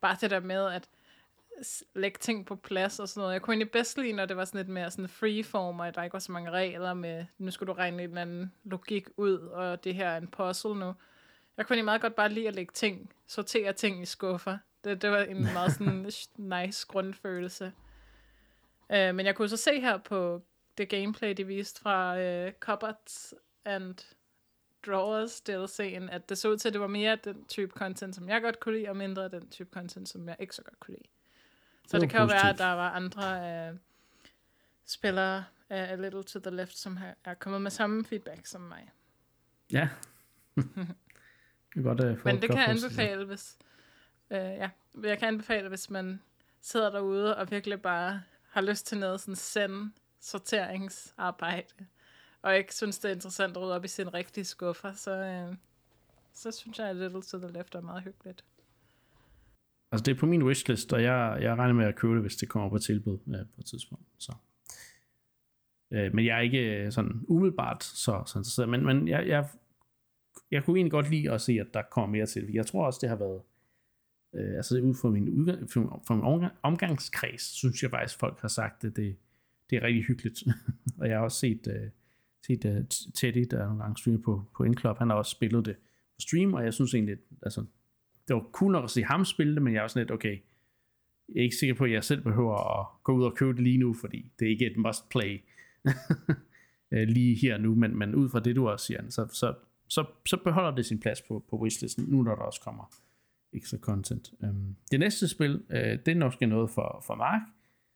bare 0.00 0.16
det 0.20 0.30
der 0.30 0.40
med 0.40 0.66
at 0.66 0.88
lægge 1.94 2.18
ting 2.18 2.46
på 2.46 2.56
plads 2.56 2.98
og 2.98 3.08
sådan 3.08 3.20
noget. 3.20 3.32
Jeg 3.32 3.42
kunne 3.42 3.54
egentlig 3.54 3.70
bedst 3.70 3.98
lide, 3.98 4.12
når 4.12 4.26
det 4.26 4.36
var 4.36 4.44
sådan 4.44 4.58
lidt 4.58 4.68
mere 4.68 4.90
sådan 4.90 5.08
freeform, 5.08 5.80
og 5.80 5.94
der 5.94 6.02
ikke 6.02 6.12
var 6.12 6.18
så 6.18 6.32
mange 6.32 6.50
regler 6.50 6.94
med, 6.94 7.24
nu 7.38 7.50
skulle 7.50 7.66
du 7.66 7.72
regne 7.72 8.02
en 8.02 8.08
eller 8.08 8.22
anden 8.22 8.52
logik 8.64 9.08
ud, 9.16 9.38
og 9.38 9.84
det 9.84 9.94
her 9.94 10.08
er 10.08 10.16
en 10.16 10.28
puzzle 10.28 10.74
nu. 10.74 10.94
Jeg 11.56 11.66
kunne 11.66 11.74
egentlig 11.74 11.84
meget 11.84 12.00
godt 12.00 12.14
bare 12.14 12.28
lide 12.28 12.48
at 12.48 12.54
lægge 12.54 12.72
ting, 12.72 13.12
sortere 13.26 13.72
ting 13.72 14.02
i 14.02 14.06
skuffer. 14.06 14.58
Det, 14.84 15.02
det 15.02 15.10
var 15.10 15.18
en 15.18 15.42
meget 15.42 15.72
sådan 15.72 16.10
nice 16.66 16.86
grundfølelse. 16.86 17.72
Uh, 18.90 19.14
men 19.14 19.26
jeg 19.26 19.34
kunne 19.34 19.48
så 19.48 19.56
se 19.56 19.80
her 19.80 19.98
på 19.98 20.42
det 20.78 20.88
gameplay, 20.88 21.34
de 21.36 21.46
viste 21.46 21.80
fra 21.80 22.14
uh, 22.16 22.52
Cupboards 22.60 23.34
and 23.64 23.94
Drawers 24.86 25.42
DLC'en, 25.48 26.10
at 26.12 26.28
det 26.28 26.38
så 26.38 26.48
ud 26.48 26.56
til, 26.56 26.68
at 26.68 26.72
det 26.72 26.80
var 26.80 26.86
mere 26.86 27.16
den 27.24 27.44
type 27.44 27.72
content, 27.76 28.14
som 28.14 28.28
jeg 28.28 28.42
godt 28.42 28.60
kunne 28.60 28.78
lide, 28.78 28.88
og 28.88 28.96
mindre 28.96 29.28
den 29.28 29.50
type 29.50 29.70
content, 29.72 30.08
som 30.08 30.28
jeg 30.28 30.36
ikke 30.38 30.54
så 30.54 30.62
godt 30.62 30.80
kunne 30.80 30.94
lide. 30.94 31.08
Så 31.88 31.96
det, 31.96 32.00
det 32.00 32.10
kan 32.10 32.20
jo 32.20 32.26
være, 32.26 32.50
at 32.50 32.58
der 32.58 32.72
var 32.72 32.90
andre 32.90 33.70
uh, 33.70 33.78
spillere 34.86 35.44
af 35.68 35.92
A 35.92 35.94
Little 35.94 36.22
to 36.22 36.40
the 36.40 36.50
Left, 36.50 36.78
som 36.78 36.96
har, 36.96 37.14
er 37.24 37.34
kommet 37.34 37.62
med 37.62 37.70
samme 37.70 38.04
feedback 38.04 38.46
som 38.46 38.60
mig. 38.60 38.90
Ja. 39.72 39.88
det 41.74 41.84
godt, 41.84 42.00
uh, 42.00 42.24
Men 42.24 42.42
det 42.42 42.50
kan 42.50 42.58
jeg 42.58 42.68
anbefale, 42.68 43.24
hvis... 43.24 43.58
Uh, 44.30 44.36
ja, 44.36 44.70
jeg 45.02 45.18
kan 45.18 45.28
anbefale, 45.28 45.68
hvis 45.68 45.90
man 45.90 46.22
sidder 46.60 46.90
derude 46.90 47.36
og 47.36 47.50
virkelig 47.50 47.82
bare 47.82 48.22
har 48.50 48.60
lyst 48.60 48.86
til 48.86 48.98
noget 48.98 49.20
sådan 49.20 49.36
send 49.36 49.92
sorteringsarbejde 50.20 51.86
og 52.42 52.56
ikke 52.56 52.74
synes, 52.74 52.98
det 52.98 53.08
er 53.08 53.14
interessant 53.14 53.56
at 53.56 53.62
rydde 53.62 53.74
op 53.74 53.84
i 53.84 53.88
sin 53.88 54.14
rigtige 54.14 54.44
skuffer, 54.44 54.92
så, 54.92 55.10
øh, 55.10 55.56
så 56.32 56.50
synes 56.50 56.78
jeg, 56.78 56.88
at 56.88 56.96
Little 56.96 57.22
to 57.22 57.38
the 57.38 57.48
Left 57.48 57.74
er 57.74 57.80
meget 57.80 58.02
hyggeligt. 58.02 58.44
Altså, 59.92 60.04
det 60.04 60.14
er 60.14 60.20
på 60.20 60.26
min 60.26 60.42
wishlist, 60.42 60.92
og 60.92 61.02
jeg, 61.02 61.38
jeg 61.42 61.56
regner 61.56 61.74
med 61.74 61.86
at 61.86 61.96
købe 61.96 62.14
det, 62.14 62.22
hvis 62.22 62.36
det 62.36 62.48
kommer 62.48 62.68
på 62.68 62.78
tilbud 62.78 63.18
øh, 63.28 63.46
på 63.54 63.60
et 63.60 63.66
tidspunkt. 63.66 64.04
Så. 64.18 64.32
Øh, 65.92 66.14
men 66.14 66.26
jeg 66.26 66.36
er 66.36 66.40
ikke 66.40 66.84
øh, 66.84 66.92
sådan 66.92 67.24
umiddelbart 67.28 67.84
så, 67.84 68.22
så 68.26 68.38
interesseret, 68.38 68.68
men, 68.68 68.84
men 68.84 69.08
jeg, 69.08 69.28
jeg, 69.28 69.48
jeg 70.50 70.64
kunne 70.64 70.78
egentlig 70.78 70.92
godt 70.92 71.10
lide 71.10 71.30
at 71.30 71.40
se, 71.40 71.52
at 71.52 71.74
der 71.74 71.82
kommer 71.90 72.10
mere 72.10 72.26
til. 72.26 72.52
Jeg 72.52 72.66
tror 72.66 72.86
også, 72.86 72.98
det 73.02 73.08
har 73.08 73.16
været, 73.16 73.42
øh, 74.34 74.56
altså 74.56 74.80
ud 74.80 74.94
fra 74.94 75.10
min, 75.10 75.28
udgang, 75.28 75.70
fra 75.70 76.14
min 76.14 76.50
omgangskreds, 76.62 77.42
synes 77.42 77.82
jeg 77.82 77.90
faktisk, 77.90 78.18
folk 78.18 78.40
har 78.40 78.48
sagt, 78.48 78.84
at 78.84 78.96
det, 78.96 79.16
det 79.70 79.78
er 79.78 79.82
rigtig 79.82 80.04
hyggeligt. 80.04 80.42
og 80.98 81.08
jeg 81.08 81.16
har 81.16 81.24
også 81.24 81.38
set, 81.38 81.66
øh, 81.66 81.90
set 82.46 82.64
uh, 82.64 82.86
Teddy, 83.14 83.46
der 83.50 83.64
nogle 83.64 83.82
gange 83.82 83.96
streamer 83.96 84.22
på, 84.22 84.44
på 84.56 84.64
Inclub, 84.64 84.98
han 84.98 85.10
har 85.10 85.16
også 85.16 85.30
spillet 85.30 85.66
det 85.66 85.76
på 85.76 86.20
stream, 86.20 86.54
og 86.54 86.64
jeg 86.64 86.74
synes 86.74 86.94
egentlig, 86.94 87.16
altså, 87.42 87.64
det 88.28 88.36
var 88.36 88.46
cool 88.52 88.72
nok 88.72 88.84
at 88.84 88.90
se 88.90 89.02
ham 89.02 89.24
spille 89.24 89.54
det, 89.54 89.62
men 89.62 89.74
jeg 89.74 89.84
er 89.84 89.88
sådan 89.88 90.00
lidt, 90.00 90.10
okay, 90.10 90.38
jeg 91.28 91.40
er 91.40 91.42
ikke 91.42 91.56
sikker 91.56 91.74
på, 91.74 91.84
at 91.84 91.92
jeg 91.92 92.04
selv 92.04 92.22
behøver 92.22 92.80
at 92.80 92.86
gå 93.02 93.12
ud 93.12 93.24
og 93.24 93.34
købe 93.34 93.52
det 93.52 93.62
lige 93.62 93.78
nu, 93.78 93.94
fordi 93.94 94.32
det 94.38 94.46
er 94.46 94.50
ikke 94.50 94.66
et 94.66 94.76
must 94.76 95.08
play 95.08 95.40
øh, 96.92 97.08
lige 97.08 97.34
her 97.34 97.58
nu, 97.58 97.74
men, 97.74 97.98
men 97.98 98.14
ud 98.14 98.28
fra 98.28 98.40
det, 98.40 98.56
du 98.56 98.68
også 98.68 98.86
siger, 98.86 99.02
så, 99.08 99.28
så, 99.32 99.54
så, 99.88 100.04
så 100.26 100.36
beholder 100.44 100.70
det 100.70 100.86
sin 100.86 101.00
plads 101.00 101.22
på, 101.22 101.44
på 101.50 101.56
wishlisten, 101.56 102.04
nu 102.04 102.22
når 102.22 102.34
der 102.34 102.42
også 102.42 102.60
kommer 102.60 102.90
ekstra 103.52 103.78
content. 103.78 104.32
Um, 104.40 104.76
det 104.90 105.00
næste 105.00 105.28
spil, 105.28 105.54
uh, 105.54 105.76
det 105.76 106.08
er 106.08 106.14
nok 106.14 106.40
noget 106.40 106.70
for, 106.70 107.02
for 107.06 107.14
Mark, 107.14 107.40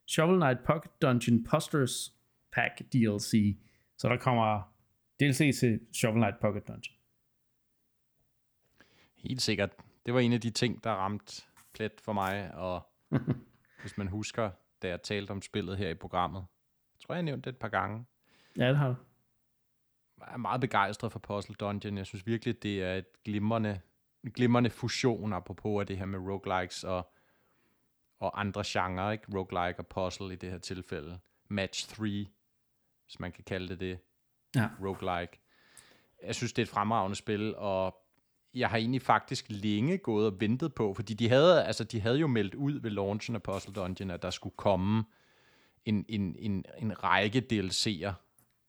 Shovel 0.06 0.40
Knight 0.40 0.58
Pocket 0.66 1.02
Dungeon 1.02 1.44
Posters 1.44 2.14
Pack 2.52 2.78
DLC. 2.92 3.56
Så 3.98 4.08
der 4.08 4.16
kommer 4.16 4.72
DLC 5.20 5.58
til 5.58 5.80
Shovel 5.92 6.20
Knight 6.20 6.40
Pocket 6.40 6.68
Dungeon. 6.68 6.94
Helt 9.16 9.42
sikkert. 9.42 9.70
Det 10.06 10.14
var 10.14 10.20
en 10.20 10.32
af 10.32 10.40
de 10.40 10.50
ting, 10.50 10.84
der 10.84 10.90
ramte 10.90 11.42
plet 11.74 12.00
for 12.00 12.12
mig, 12.12 12.54
og 12.54 12.82
hvis 13.80 13.98
man 13.98 14.08
husker, 14.08 14.50
da 14.82 14.88
jeg 14.88 15.02
talte 15.02 15.30
om 15.30 15.42
spillet 15.42 15.76
her 15.76 15.88
i 15.88 15.94
programmet. 15.94 16.46
Jeg 16.94 17.06
tror, 17.06 17.14
jeg 17.14 17.22
nævnte 17.22 17.50
det 17.50 17.54
et 17.54 17.60
par 17.60 17.68
gange. 17.68 18.06
Ja, 18.58 18.68
det 18.68 18.76
har 18.76 18.88
du. 18.88 18.94
Jeg 20.20 20.32
er 20.32 20.36
meget 20.36 20.60
begejstret 20.60 21.12
for 21.12 21.18
Puzzle 21.18 21.54
Dungeon. 21.54 21.98
Jeg 21.98 22.06
synes 22.06 22.26
virkelig, 22.26 22.62
det 22.62 22.82
er 22.82 22.94
et 22.94 23.22
glimrende, 23.24 23.80
en 24.24 24.30
glimrende 24.30 24.70
fusion, 24.70 25.32
apropos 25.32 25.80
af 25.80 25.86
det 25.86 25.98
her 25.98 26.04
med 26.04 26.18
roguelikes 26.18 26.84
og, 26.84 27.12
og 28.18 28.40
andre 28.40 28.62
genrer, 28.66 29.10
ikke? 29.10 29.38
Roguelike 29.38 29.78
og 29.78 29.86
puzzle 29.86 30.32
i 30.32 30.36
det 30.36 30.50
her 30.50 30.58
tilfælde. 30.58 31.18
Match 31.48 31.88
3, 31.88 32.26
hvis 33.06 33.20
man 33.20 33.32
kan 33.32 33.44
kalde 33.44 33.68
det 33.68 33.80
det. 33.80 33.98
Ja. 34.54 34.68
Roguelike. 34.80 35.40
Jeg 36.22 36.34
synes, 36.34 36.52
det 36.52 36.62
er 36.62 36.66
et 36.66 36.70
fremragende 36.70 37.16
spil, 37.16 37.56
og 37.56 38.01
jeg 38.54 38.68
har 38.68 38.76
egentlig 38.76 39.02
faktisk 39.02 39.46
længe 39.48 39.98
gået 39.98 40.26
og 40.26 40.40
ventet 40.40 40.74
på, 40.74 40.94
fordi 40.94 41.14
de 41.14 41.28
havde, 41.28 41.64
altså, 41.64 41.84
de 41.84 42.00
havde 42.00 42.18
jo 42.18 42.26
meldt 42.26 42.54
ud 42.54 42.80
ved 42.80 42.90
launchen 42.90 43.34
af 43.34 43.42
Puzzle 43.42 43.74
Dungeon, 43.74 44.10
at 44.10 44.22
der 44.22 44.30
skulle 44.30 44.54
komme 44.56 45.04
en, 45.84 46.04
en, 46.08 46.36
en, 46.38 46.64
en 46.78 47.04
række 47.04 47.46
DLC'er. 47.52 48.12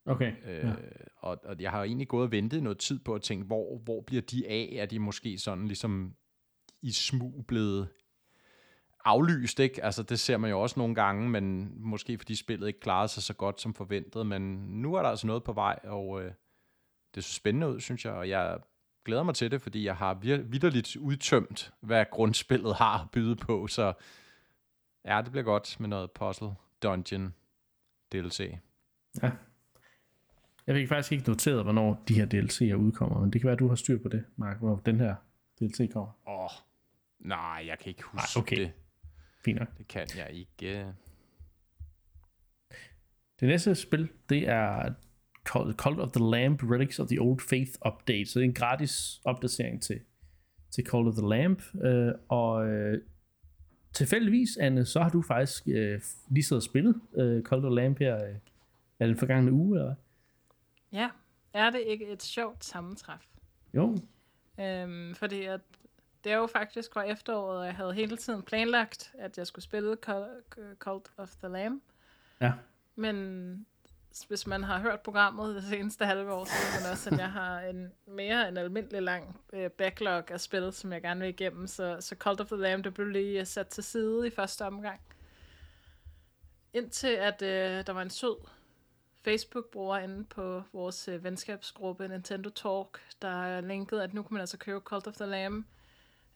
Okay. 0.06 0.34
Øh, 0.46 0.64
ja. 0.64 0.74
og, 1.18 1.40
og 1.44 1.62
jeg 1.62 1.72
har 1.72 1.84
egentlig 1.84 2.08
gået 2.08 2.24
og 2.24 2.32
ventet 2.32 2.64
noget 2.64 2.78
tid 2.78 3.00
på 3.00 3.16
at 3.16 3.22
tænke, 3.22 3.46
hvor, 3.46 3.78
hvor 3.78 4.02
bliver 4.02 4.22
de 4.22 4.48
af? 4.48 4.74
Er 4.76 4.86
de 4.86 5.00
måske 5.00 5.38
sådan 5.38 5.68
ligesom 5.68 6.16
i 6.82 6.92
smug 6.92 7.46
blevet 7.48 7.88
aflyst, 9.06 9.60
ikke? 9.60 9.84
Altså, 9.84 10.04
det 10.04 10.20
ser 10.20 10.38
man 10.38 10.50
jo 10.50 10.62
også 10.62 10.80
nogle 10.80 10.96
gange, 10.96 11.30
men 11.30 11.74
måske 11.76 12.18
fordi 12.18 12.36
spillet 12.36 12.68
ikke 12.68 12.80
klarede 12.80 13.08
sig 13.08 13.24
så 13.24 13.34
godt 13.34 13.62
som 13.62 13.74
forventet, 13.74 14.26
men 14.26 14.42
nu 14.82 14.94
er 14.94 15.02
der 15.02 15.10
altså 15.10 15.28
noget 15.28 15.44
på 15.44 15.54
vej, 15.54 15.80
og 15.84 16.24
øh, 16.24 16.32
det 17.16 17.24
så 17.24 17.34
spændende 17.34 17.70
ud, 17.70 17.80
synes 17.80 18.06
jeg, 18.06 18.14
og 18.14 18.30
jeg 18.30 18.60
glæder 19.06 19.24
mig 19.24 19.36
til 19.36 19.52
det, 19.52 19.62
fordi 19.62 19.86
jeg 19.86 19.96
har 19.96 20.14
vidderligt 20.44 20.96
udtømt, 20.96 21.74
hvad 21.80 22.06
grundspillet 22.12 22.76
har 22.76 23.04
at 23.04 23.12
byde 23.12 23.36
på, 23.36 23.68
så 23.68 23.94
ja, 25.06 25.22
det 25.22 25.32
bliver 25.32 25.44
godt 25.44 25.80
med 25.80 25.90
noget 25.90 26.12
Puzzle 26.12 26.52
Dungeon 26.84 27.34
DLC. 28.12 28.58
Ja. 29.24 29.32
Jeg 30.68 30.76
fik 30.76 30.88
faktisk 30.88 31.12
ikke 31.12 31.30
noteret, 31.30 31.64
hvornår 31.64 32.04
de 32.08 32.14
her 32.14 32.26
DLC'er 32.26 32.76
udkommer, 32.76 33.20
men 33.20 33.34
det 33.34 33.42
kan 33.42 33.48
være, 33.48 33.54
at 33.54 33.60
du 33.60 33.68
har 33.68 33.76
styr 33.76 33.98
på 34.02 34.10
det, 34.10 34.26
Mark, 34.36 34.60
hvor 34.60 34.82
den 34.86 35.00
her 35.00 35.16
DLC 35.60 35.92
kommer. 35.94 36.12
Åh, 36.28 36.44
oh, 36.44 36.50
nej, 37.20 37.64
jeg 37.68 37.80
kan 37.80 37.90
ikke 37.90 38.04
huske 38.04 38.38
Nej, 38.38 38.44
okay. 38.44 38.60
det. 38.60 38.72
Fint 39.46 39.60
nok. 39.60 39.78
Det 39.78 39.88
kan 39.88 40.08
jeg 40.18 40.30
ikke. 40.32 40.94
Det 43.40 43.48
næste 43.48 43.76
spil, 43.76 44.10
det 44.30 44.50
er 44.50 44.94
Cult 45.46 46.00
of 46.00 46.12
the 46.12 46.32
Lamb 46.32 46.56
Relics 46.64 47.00
of 47.00 47.08
the 47.08 47.22
Old 47.22 47.40
Faith 47.40 47.72
Update. 47.86 48.26
Så 48.26 48.40
det 48.40 48.46
er 48.46 48.50
en 48.50 48.54
gratis 48.54 49.22
opdatering 49.26 49.82
til, 49.82 50.00
til 50.72 50.86
Cult 50.86 51.08
of 51.08 51.14
the 51.14 51.30
Lamb. 51.30 51.62
Øh, 51.84 52.14
og 52.28 52.68
øh, 52.68 53.02
tilfældigvis, 53.94 54.58
Anne, 54.58 54.86
så 54.86 55.00
har 55.00 55.10
du 55.10 55.22
faktisk 55.22 55.64
øh, 55.68 56.02
lige 56.30 56.44
siddet 56.44 56.60
og 56.62 56.64
spillet 56.64 57.02
øh, 57.16 57.44
Cult 57.44 57.66
of 57.66 57.70
the 57.70 57.76
Lamb 57.76 58.00
her 58.00 58.26
øh, 58.28 58.36
er 59.00 59.08
den 59.08 59.18
forgangne 59.18 59.52
uge, 59.52 59.80
eller? 59.80 59.96
Ja, 60.92 61.10
er 61.54 61.70
det 61.70 61.80
ikke 61.88 62.08
et 62.08 62.24
sjovt 62.24 62.66
sammentræf? 62.66 63.26
Jo. 63.74 63.98
Øhm, 64.60 65.16
fordi 65.16 65.44
at 65.44 65.62
det 66.24 66.32
er 66.32 66.36
jo 66.36 66.48
faktisk 66.48 66.94
fra 66.94 67.04
efteråret, 67.04 67.60
og 67.60 67.66
jeg 67.66 67.76
havde 67.76 67.94
hele 67.94 68.18
tiden 68.18 68.42
planlagt, 68.42 69.12
at 69.20 69.38
jeg 69.38 69.48
skulle 69.48 69.64
spille 69.64 69.98
Cul- 70.06 70.76
Cult 70.80 71.12
of 71.18 71.36
the 71.36 71.48
Lamb. 71.48 71.84
Ja. 72.42 72.54
Men 72.96 73.66
hvis 74.22 74.48
man 74.48 74.64
har 74.64 74.80
hørt 74.80 75.00
programmet 75.00 75.56
det 75.56 75.64
seneste 75.64 76.06
halve 76.06 76.34
år, 76.34 76.46
så 76.46 76.52
ved 76.52 76.84
man 76.84 76.92
også, 76.92 77.10
at 77.10 77.18
jeg 77.18 77.32
har 77.32 77.60
en 77.60 77.92
mere 78.08 78.48
end 78.48 78.60
almindelig 78.60 79.02
lang 79.02 79.42
øh, 79.54 79.70
backlog 79.70 80.32
af 80.32 80.42
spil, 80.42 80.74
som 80.74 80.94
jeg 80.94 81.02
gerne 81.02 81.20
vil 81.20 81.30
igennem. 81.30 81.68
Så, 81.68 81.98
så 82.00 82.16
Cult 82.16 82.42
of 82.42 82.48
the 82.48 82.58
Lamb, 82.58 82.84
det 82.84 82.94
blev 82.94 83.08
lige 83.08 83.40
øh, 83.40 83.46
sat 83.46 83.68
til 83.68 83.84
side 83.84 84.28
i 84.28 84.30
første 84.30 84.66
omgang. 84.66 85.02
Indtil 86.74 87.08
at 87.08 87.42
øh, 87.42 87.88
der 87.88 87.94
var 87.94 88.02
en 88.02 88.10
sød 88.10 88.36
Facebook-bruger 89.24 89.98
inde 89.98 90.24
på 90.24 90.64
vores 90.74 91.08
øh, 91.08 91.24
venskabsgruppe 91.24 92.08
Nintendo 92.08 92.50
Talk, 92.50 93.02
der 93.22 93.62
linkede, 93.62 94.04
at 94.04 94.14
nu 94.14 94.24
kan 94.24 94.34
man 94.34 94.42
altså 94.42 94.58
købe 94.58 94.80
Cult 94.80 95.08
of 95.08 95.14
the 95.14 95.26
Lamb, 95.26 95.66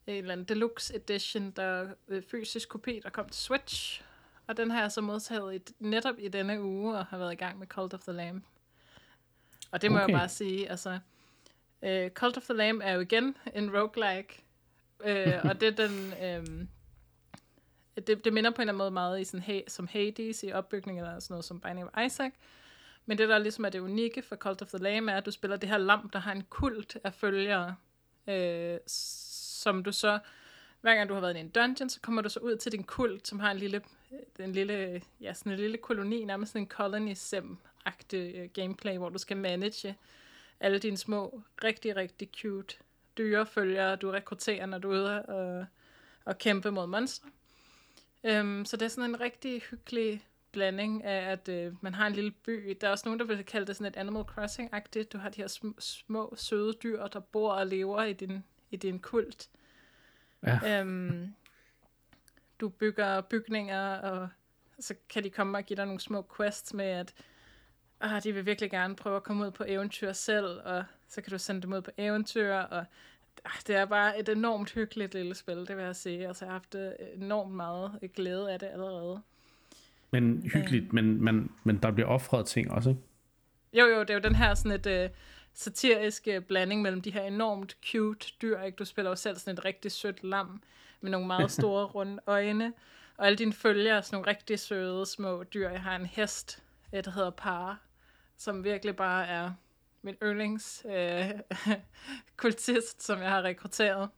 en 0.08 0.16
eller 0.16 0.32
anden 0.32 0.46
deluxe 0.46 0.96
edition, 0.96 1.52
der 1.52 1.88
øh, 2.08 2.24
fysisk 2.32 2.70
kopi, 2.70 3.00
der 3.04 3.10
kom 3.10 3.30
til 3.30 3.42
Switch. 3.42 4.04
Og 4.48 4.58
den 4.58 4.72
har 4.72 4.82
jeg 4.82 4.92
så 4.92 5.02
modtaget 5.02 5.56
i, 5.56 5.74
netop 5.80 6.16
i 6.20 6.28
denne 6.28 6.62
uge, 6.62 6.98
og 6.98 7.06
har 7.06 7.18
været 7.18 7.34
i 7.34 7.36
gang 7.36 7.60
med 7.60 7.68
Cult 7.68 7.94
of 7.94 8.02
the 8.02 8.12
Lamb. 8.12 8.44
Og 9.72 9.82
det 9.82 9.92
må 9.92 9.98
okay. 9.98 10.08
jeg 10.08 10.20
bare 10.20 10.30
sige, 10.30 10.70
altså, 10.70 11.00
øh, 11.82 12.10
Cult 12.10 12.38
of 12.38 12.44
the 12.44 12.54
Lamb 12.54 12.82
er 12.84 12.92
jo 12.92 13.00
igen 13.00 13.38
en 13.56 13.78
roguelike, 13.78 14.44
øh, 15.06 15.34
og 15.44 15.62
det 15.62 15.68
er 15.80 15.88
den, 15.88 16.14
øh, 16.24 16.68
det, 18.08 18.26
det 18.26 18.34
minder 18.34 18.52
på 18.52 18.56
en 18.56 18.62
eller 18.62 18.74
anden 18.74 18.78
måde 18.78 18.92
meget 18.92 19.22
i 19.22 19.24
sådan, 19.24 19.40
hey, 19.40 19.62
som 19.68 19.88
Hades 19.88 20.44
i 20.44 20.52
opbygningen, 20.52 21.06
eller 21.06 21.20
sådan 21.20 21.34
noget 21.34 21.46
som 21.46 21.62
Binding 21.62 21.90
of 21.94 22.06
Isaac. 22.06 22.32
Men 23.06 23.18
det, 23.18 23.30
der 23.30 23.38
ligesom 23.38 23.66
er 23.66 23.70
det 23.70 23.80
unikke 23.80 24.22
for 24.22 24.36
Cult 24.36 24.62
of 24.62 24.68
the 24.68 24.78
Lamb, 24.78 25.10
er, 25.10 25.14
at 25.16 25.26
du 25.26 25.32
spiller 25.32 25.58
det 25.58 25.70
her 25.70 25.78
lamp, 25.78 26.14
der 26.14 26.20
har 26.20 26.32
en 26.32 26.44
kult 26.50 26.98
af 27.04 27.14
følgere, 27.14 27.76
øh, 28.28 28.80
som 28.88 29.84
du 29.84 29.92
så, 29.92 30.20
hver 30.88 30.96
gang 30.96 31.10
du 31.10 31.14
har 31.14 31.22
været 31.22 31.38
i 31.38 31.40
en 31.40 31.50
dungeon, 31.50 31.90
så 31.90 32.00
kommer 32.02 32.22
du 32.22 32.30
så 32.30 32.40
ud 32.40 32.58
til 32.58 32.72
din 32.72 32.84
kult, 32.84 33.28
som 33.28 33.40
har 33.40 33.52
en 33.52 33.58
lille, 33.58 33.82
øh, 34.12 34.46
en 34.46 34.52
lille, 34.52 35.02
ja, 35.22 35.34
sådan 35.34 35.52
en 35.52 35.60
lille 35.60 35.78
koloni, 35.78 36.26
nærmest 36.26 36.52
sådan 36.52 36.62
en 36.62 36.70
colony 36.70 37.14
sim 37.14 37.58
agtig 37.86 38.36
øh, 38.36 38.50
gameplay, 38.54 38.98
hvor 38.98 39.10
du 39.10 39.18
skal 39.18 39.38
manage 39.38 39.98
alle 40.60 40.80
dine 40.80 40.98
små, 40.98 41.42
rigtig, 41.64 41.96
rigtig 41.96 42.30
cute 42.42 42.78
dyrefølgere, 43.18 43.96
du 43.96 44.12
rekrutterer, 44.12 44.66
når 44.66 44.78
du 44.78 44.92
er 44.92 44.94
ude 44.94 45.26
og, 45.26 45.66
og 46.26 46.38
kæmpe 46.38 46.72
mod 46.72 46.88
monstre. 46.88 47.30
Um, 48.24 48.66
så 48.66 48.78
det 48.78 48.86
er 48.86 48.90
sådan 48.90 49.10
en 49.10 49.22
rigtig 49.22 49.62
hyggelig 49.62 50.28
blanding 50.52 51.04
af, 51.04 51.32
at 51.32 51.50
øh, 51.50 51.74
man 51.82 51.94
har 51.94 52.08
en 52.08 52.14
lille 52.14 52.32
by. 52.32 52.78
Der 52.82 52.88
er 52.88 52.92
også 52.92 53.04
nogen, 53.06 53.20
der 53.20 53.26
vil 53.26 53.46
kalde 53.46 53.68
det 53.68 53.76
sådan 53.76 53.94
et 53.94 53.98
Animal 53.98 54.24
Crossing-agtigt. 54.24 55.04
Du 55.04 55.18
har 55.18 55.30
de 55.30 55.42
her 55.42 55.48
sm- 55.48 55.80
små 55.80 56.34
søde 56.38 56.74
dyr, 56.74 57.08
der 57.08 57.20
bor 57.20 57.52
og 57.52 57.68
lever 57.68 58.04
i 58.04 58.14
din, 58.14 58.44
i 58.72 58.76
din 58.76 59.00
kult. 59.00 59.50
Ja. 60.48 60.82
Um, 60.82 61.36
du 62.60 62.70
bygger 62.70 63.22
bygninger, 63.22 63.96
og 63.96 64.30
så 64.80 64.94
kan 65.10 65.24
de 65.24 65.30
komme 65.30 65.58
og 65.58 65.64
give 65.64 65.78
dig 65.78 65.86
nogle 65.86 66.00
små 66.00 66.28
quests 66.38 66.74
med, 66.74 66.86
at 66.86 67.14
ah, 68.02 68.24
de 68.24 68.34
vil 68.34 68.46
virkelig 68.46 68.72
gerne 68.72 68.96
prøve 68.96 69.16
at 69.16 69.24
komme 69.24 69.46
ud 69.46 69.52
på 69.52 69.64
eventyr 69.68 70.14
selv, 70.14 70.60
og 70.66 70.84
så 71.08 71.22
kan 71.22 71.32
du 71.32 71.38
sende 71.38 71.62
dem 71.62 71.74
ud 71.74 71.82
på 71.82 71.92
eventyr, 71.98 72.54
og 72.54 72.86
ah, 73.46 73.62
det 73.68 73.76
er 73.76 73.86
bare 73.86 74.20
et 74.20 74.30
enormt 74.30 74.72
hyggeligt 74.72 75.14
lille 75.14 75.36
spil, 75.36 75.58
det 75.68 75.78
vil 75.78 75.86
jeg 75.86 75.96
sige. 75.96 76.28
Altså, 76.28 76.46
jeg 76.46 76.52
har 76.52 76.60
haft 76.60 76.76
øh, 76.76 76.92
enormt 77.16 77.52
meget 77.52 77.92
glæde 78.16 78.52
af 78.54 78.60
det 78.60 78.68
allerede. 78.68 79.22
Men 80.12 80.50
hyggeligt, 80.54 80.86
øh. 80.86 80.94
men, 80.94 81.24
men, 81.24 81.52
men 81.64 81.78
der 81.78 81.92
bliver 81.92 82.08
offret 82.08 82.46
ting 82.46 82.72
også, 82.72 82.90
ikke? 82.90 83.02
Jo, 83.74 83.86
jo, 83.86 84.00
det 84.00 84.10
er 84.10 84.14
jo 84.14 84.20
den 84.20 84.36
her 84.36 84.54
sådan 84.56 84.72
et 84.72 85.06
uh, 85.06 85.16
satirisk 85.58 86.28
blanding 86.48 86.82
mellem 86.82 87.02
de 87.02 87.12
her 87.12 87.24
enormt 87.24 87.78
cute 87.92 88.28
dyr, 88.42 88.62
ikke? 88.62 88.76
Du 88.76 88.86
spiller 88.86 89.12
jo 89.12 89.16
selv 89.16 89.38
sådan 89.38 89.54
et 89.58 89.66
rigtig 89.66 89.92
sødt 89.92 90.24
lam 90.24 90.62
med 91.02 91.12
nogle 91.12 91.28
meget 91.28 91.52
store 91.60 91.86
runde 91.86 92.22
øjne, 92.28 92.74
og 93.18 93.26
alle 93.26 93.38
dine 93.38 93.54
følgere 93.54 93.98
er 93.98 94.02
sådan 94.02 94.16
nogle 94.16 94.30
rigtig 94.32 94.60
søde 94.60 95.06
små 95.06 95.44
dyr. 95.44 95.70
Jeg 95.70 95.82
har 95.82 95.96
en 95.96 96.06
hest, 96.06 96.64
der 96.92 97.12
hedder 97.12 97.30
Par, 97.30 97.80
som 98.38 98.64
virkelig 98.64 98.96
bare 98.96 99.28
er 99.28 99.52
min 100.02 100.16
yndlings 100.24 100.86
øh, 100.90 101.32
kultist, 102.38 103.04
som 103.04 103.22
jeg 103.22 103.30
har 103.30 103.44
rekrutteret. 103.44 104.10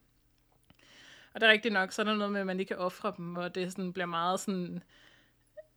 Og 1.33 1.41
det 1.41 1.47
er 1.47 1.51
rigtigt 1.51 1.73
nok, 1.73 1.91
så 1.91 2.01
er 2.01 2.03
der 2.03 2.15
noget 2.15 2.31
med, 2.31 2.39
at 2.39 2.47
man 2.47 2.57
lige 2.57 2.67
kan 2.67 2.77
ofre 2.77 3.13
dem, 3.17 3.35
og 3.35 3.55
det 3.55 3.71
sådan 3.71 3.93
bliver 3.93 4.05
meget 4.05 4.39
sådan 4.39 4.83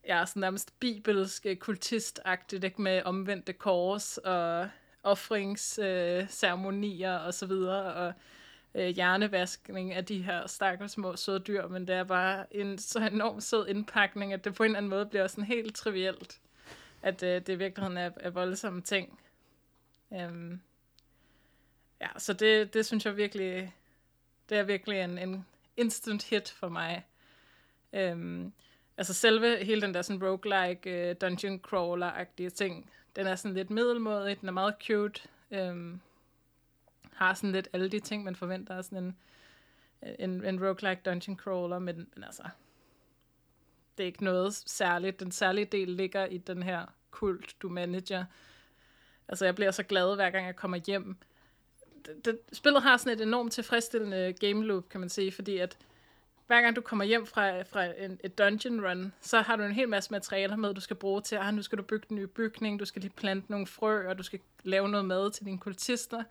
ja, 0.07 0.27
sådan 0.27 0.41
nærmest 0.41 0.81
bibelsk 0.81 1.47
kultistagtigt, 1.59 2.65
ikke? 2.65 2.83
med 2.83 3.03
omvendte 3.05 3.53
kors 3.53 4.19
og 4.19 4.69
offringsceremonier 5.03 7.21
øh, 7.21 7.27
og 7.27 7.35
så 7.35 7.47
videre, 7.47 7.95
og 7.95 8.13
øh, 8.75 8.89
hjernevaskning 8.89 9.93
af 9.93 10.05
de 10.05 10.23
her 10.23 10.47
stakkels 10.47 10.93
små 10.93 11.17
søde 11.17 11.41
dyr, 11.41 11.69
men 11.69 11.87
det 11.87 11.95
er 11.95 12.05
bare 12.05 12.57
en 12.57 12.79
så 12.79 13.09
enormt 13.13 13.43
sød 13.43 13.69
indpakning, 13.69 14.33
at 14.33 14.45
det 14.45 14.55
på 14.55 14.63
en 14.63 14.67
eller 14.67 14.79
anden 14.79 14.91
måde 14.91 15.07
bliver 15.07 15.27
sådan 15.27 15.45
helt 15.45 15.77
trivielt, 15.77 16.41
at 17.03 17.23
øh, 17.23 17.35
det 17.35 17.49
i 17.49 17.55
virkeligheden 17.55 17.99
er, 17.99 18.11
er 18.17 18.31
voldsomme 18.31 18.83
ting. 18.83 19.19
Um, 20.11 20.61
ja, 22.01 22.09
så 22.19 22.33
det, 22.33 22.75
det 22.75 22.87
synes 22.87 23.07
jeg 23.07 23.17
virkelig, 23.17 23.75
det 24.49 24.59
er 24.59 24.63
virkelig 24.63 25.01
en, 25.01 25.19
en 25.19 25.47
instant 25.77 26.25
hit 26.25 26.51
for 26.51 26.69
mig. 26.69 27.07
Um, 27.93 28.53
altså 28.97 29.15
selve 29.15 29.65
hele 29.65 29.83
den 29.83 29.95
der 29.95 30.03
sådan 30.03 30.25
roguelike 30.25 31.11
uh, 31.11 31.17
dungeon 31.21 31.61
crawler-agtige 31.67 32.51
ting, 32.51 32.91
den 33.17 33.27
er 33.27 33.35
sådan 33.35 33.55
lidt 33.55 33.71
middelmådig, 33.71 34.41
den 34.41 34.49
er 34.49 34.53
meget 34.53 34.75
cute, 34.87 35.23
øhm, 35.51 36.01
har 37.13 37.35
sådan 37.35 37.53
lidt 37.53 37.69
alle 37.73 37.89
de 37.89 38.01
ting, 38.01 38.25
man 38.25 38.37
forventer 38.37 38.77
af 38.77 38.85
sådan 38.85 39.05
en, 39.05 39.17
en, 40.19 40.45
en 40.45 40.65
roguelike 40.65 41.03
dungeon 41.05 41.37
crawler, 41.37 41.79
men, 41.79 42.09
men 42.15 42.25
altså, 42.25 42.43
det 43.99 44.05
er 44.05 44.07
ikke 44.07 44.25
noget 44.25 44.55
særligt. 44.55 45.21
Den 45.21 45.33
særlige 45.33 45.65
del 45.65 45.89
ligger 45.89 46.27
i 46.27 46.39
den 46.39 46.63
her 46.63 46.87
kult, 47.11 47.55
du 47.63 47.69
manager. 47.69 48.25
Altså, 49.29 49.45
jeg 49.45 49.55
bliver 49.55 49.71
så 49.71 49.83
glad, 49.83 50.15
hver 50.15 50.31
gang 50.31 50.47
jeg 50.47 50.57
kommer 50.57 50.79
hjem. 50.87 51.17
Det, 52.07 52.25
det, 52.25 52.39
spillet 52.53 52.83
har 52.83 52.97
sådan 52.97 53.13
et 53.13 53.21
enormt 53.21 53.53
tilfredsstillende 53.53 54.35
game 54.41 54.65
loop, 54.67 54.89
kan 54.89 55.01
man 55.01 55.09
sige, 55.09 55.33
fordi 55.33 55.59
at 55.59 55.79
hver 56.47 56.61
gang 56.61 56.77
du 56.77 56.81
kommer 56.81 57.05
hjem 57.05 57.27
fra, 57.27 57.63
fra 57.63 57.85
en, 57.85 58.21
et 58.25 58.39
dungeon 58.39 58.87
run, 58.87 59.13
så 59.21 59.41
har 59.41 59.57
du 59.57 59.63
en 59.63 59.73
hel 59.73 59.89
masse 59.89 60.11
materialer 60.11 60.57
med, 60.57 60.75
du 60.75 60.81
skal 60.81 60.97
bruge 60.97 61.21
til, 61.21 61.37
ah, 61.37 61.55
nu 61.55 61.63
skal 61.63 61.79
du 61.79 61.83
bygge 61.83 62.07
en 62.11 62.17
ny 62.17 62.23
bygning, 62.25 62.81
du 62.81 62.85
skal 62.85 63.03
lige 63.03 63.13
plante 63.17 63.51
nogle 63.51 63.67
frø, 63.67 64.09
og 64.09 64.19
du 64.19 64.23
skal 64.23 64.41
lave 64.65 64.89
noget 64.89 65.05
mad 65.07 65.31
til 65.31 65.47
dine 65.47 65.59
kultister. 65.59 66.23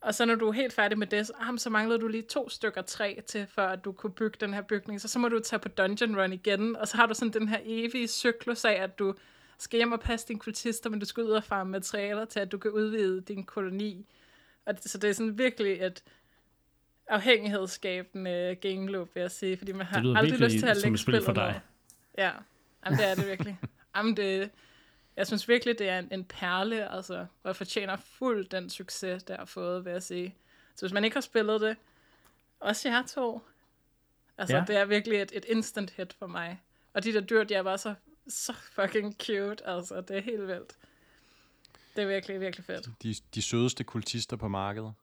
Og 0.00 0.14
så 0.14 0.24
når 0.24 0.34
du 0.34 0.48
er 0.48 0.52
helt 0.52 0.72
færdig 0.72 0.98
med 0.98 1.06
det, 1.06 1.26
så, 1.26 1.32
ah, 1.40 1.58
så 1.58 1.70
mangler 1.70 1.96
du 1.96 2.08
lige 2.08 2.22
to 2.22 2.48
stykker 2.48 2.82
træ 2.82 3.16
til, 3.26 3.46
for 3.46 3.62
at 3.62 3.84
du 3.84 3.92
kunne 3.92 4.12
bygge 4.12 4.36
den 4.40 4.54
her 4.54 4.62
bygning. 4.62 5.00
Så 5.00 5.08
så 5.08 5.18
må 5.18 5.28
du 5.28 5.40
tage 5.40 5.60
på 5.60 5.68
dungeon 5.68 6.20
run 6.20 6.32
igen, 6.32 6.76
og 6.76 6.88
så 6.88 6.96
har 6.96 7.06
du 7.06 7.14
sådan 7.14 7.32
den 7.32 7.48
her 7.48 7.58
evige 7.64 8.08
cyklus 8.08 8.64
af, 8.64 8.72
at 8.72 8.98
du 8.98 9.14
skal 9.58 9.76
hjem 9.76 9.92
og 9.92 10.00
passe 10.00 10.28
dine 10.28 10.40
kultister, 10.40 10.90
men 10.90 11.00
du 11.00 11.06
skal 11.06 11.22
ud 11.22 11.30
og 11.30 11.44
farme 11.44 11.70
materialer 11.70 12.24
til, 12.24 12.40
at 12.40 12.52
du 12.52 12.58
kan 12.58 12.70
udvide 12.70 13.20
din 13.20 13.44
koloni. 13.44 14.06
Og 14.66 14.74
så 14.80 14.98
det 14.98 15.10
er 15.10 15.14
sådan 15.14 15.38
virkelig 15.38 15.82
et 15.82 16.02
afhængighedsskabende 17.08 18.56
game 18.60 18.90
loop, 18.90 19.14
vil 19.14 19.20
jeg 19.20 19.30
sige, 19.30 19.56
fordi 19.56 19.72
man 19.72 19.86
har 19.86 20.16
aldrig 20.16 20.40
lyst 20.40 20.58
til 20.58 20.66
at 20.66 20.76
lægge 20.82 20.98
spil 20.98 21.22
for 21.24 21.32
dig. 21.32 21.60
Ja, 22.18 22.30
Jamen, 22.86 22.98
det 22.98 23.06
er 23.06 23.14
det 23.14 23.26
virkelig. 23.26 23.58
Jamen, 23.96 24.16
det, 24.16 24.50
jeg 25.16 25.26
synes 25.26 25.48
virkelig, 25.48 25.78
det 25.78 25.88
er 25.88 25.98
en, 25.98 26.08
en 26.12 26.24
perle, 26.24 26.92
altså, 26.92 27.26
og 27.42 27.56
fortjener 27.56 27.96
fuld 27.96 28.48
den 28.48 28.70
succes, 28.70 29.24
der 29.24 29.36
har 29.36 29.44
fået, 29.44 29.84
vil 29.84 29.90
jeg 29.90 30.02
sige. 30.02 30.34
Så 30.74 30.86
hvis 30.86 30.92
man 30.92 31.04
ikke 31.04 31.16
har 31.16 31.20
spillet 31.20 31.60
det, 31.60 31.76
også 32.60 32.88
jeg 32.88 33.04
to, 33.08 33.40
altså, 34.38 34.56
ja. 34.56 34.64
det 34.66 34.76
er 34.76 34.84
virkelig 34.84 35.22
et, 35.22 35.32
et 35.34 35.44
instant 35.44 35.90
hit 35.90 36.12
for 36.12 36.26
mig. 36.26 36.62
Og 36.94 37.04
de 37.04 37.12
der 37.12 37.20
dyr, 37.20 37.44
de 37.44 37.54
er 37.54 37.62
bare 37.62 37.78
så, 37.78 37.94
så 38.28 38.52
fucking 38.52 39.16
cute, 39.22 39.66
altså, 39.66 40.00
det 40.00 40.16
er 40.16 40.22
helt 40.22 40.46
vildt. 40.46 40.76
Det 41.96 42.02
er 42.02 42.06
virkelig, 42.06 42.40
virkelig 42.40 42.64
fedt. 42.64 42.88
De, 43.02 43.14
de 43.34 43.42
sødeste 43.42 43.84
kultister 43.84 44.36
på 44.36 44.48
markedet. 44.48 44.94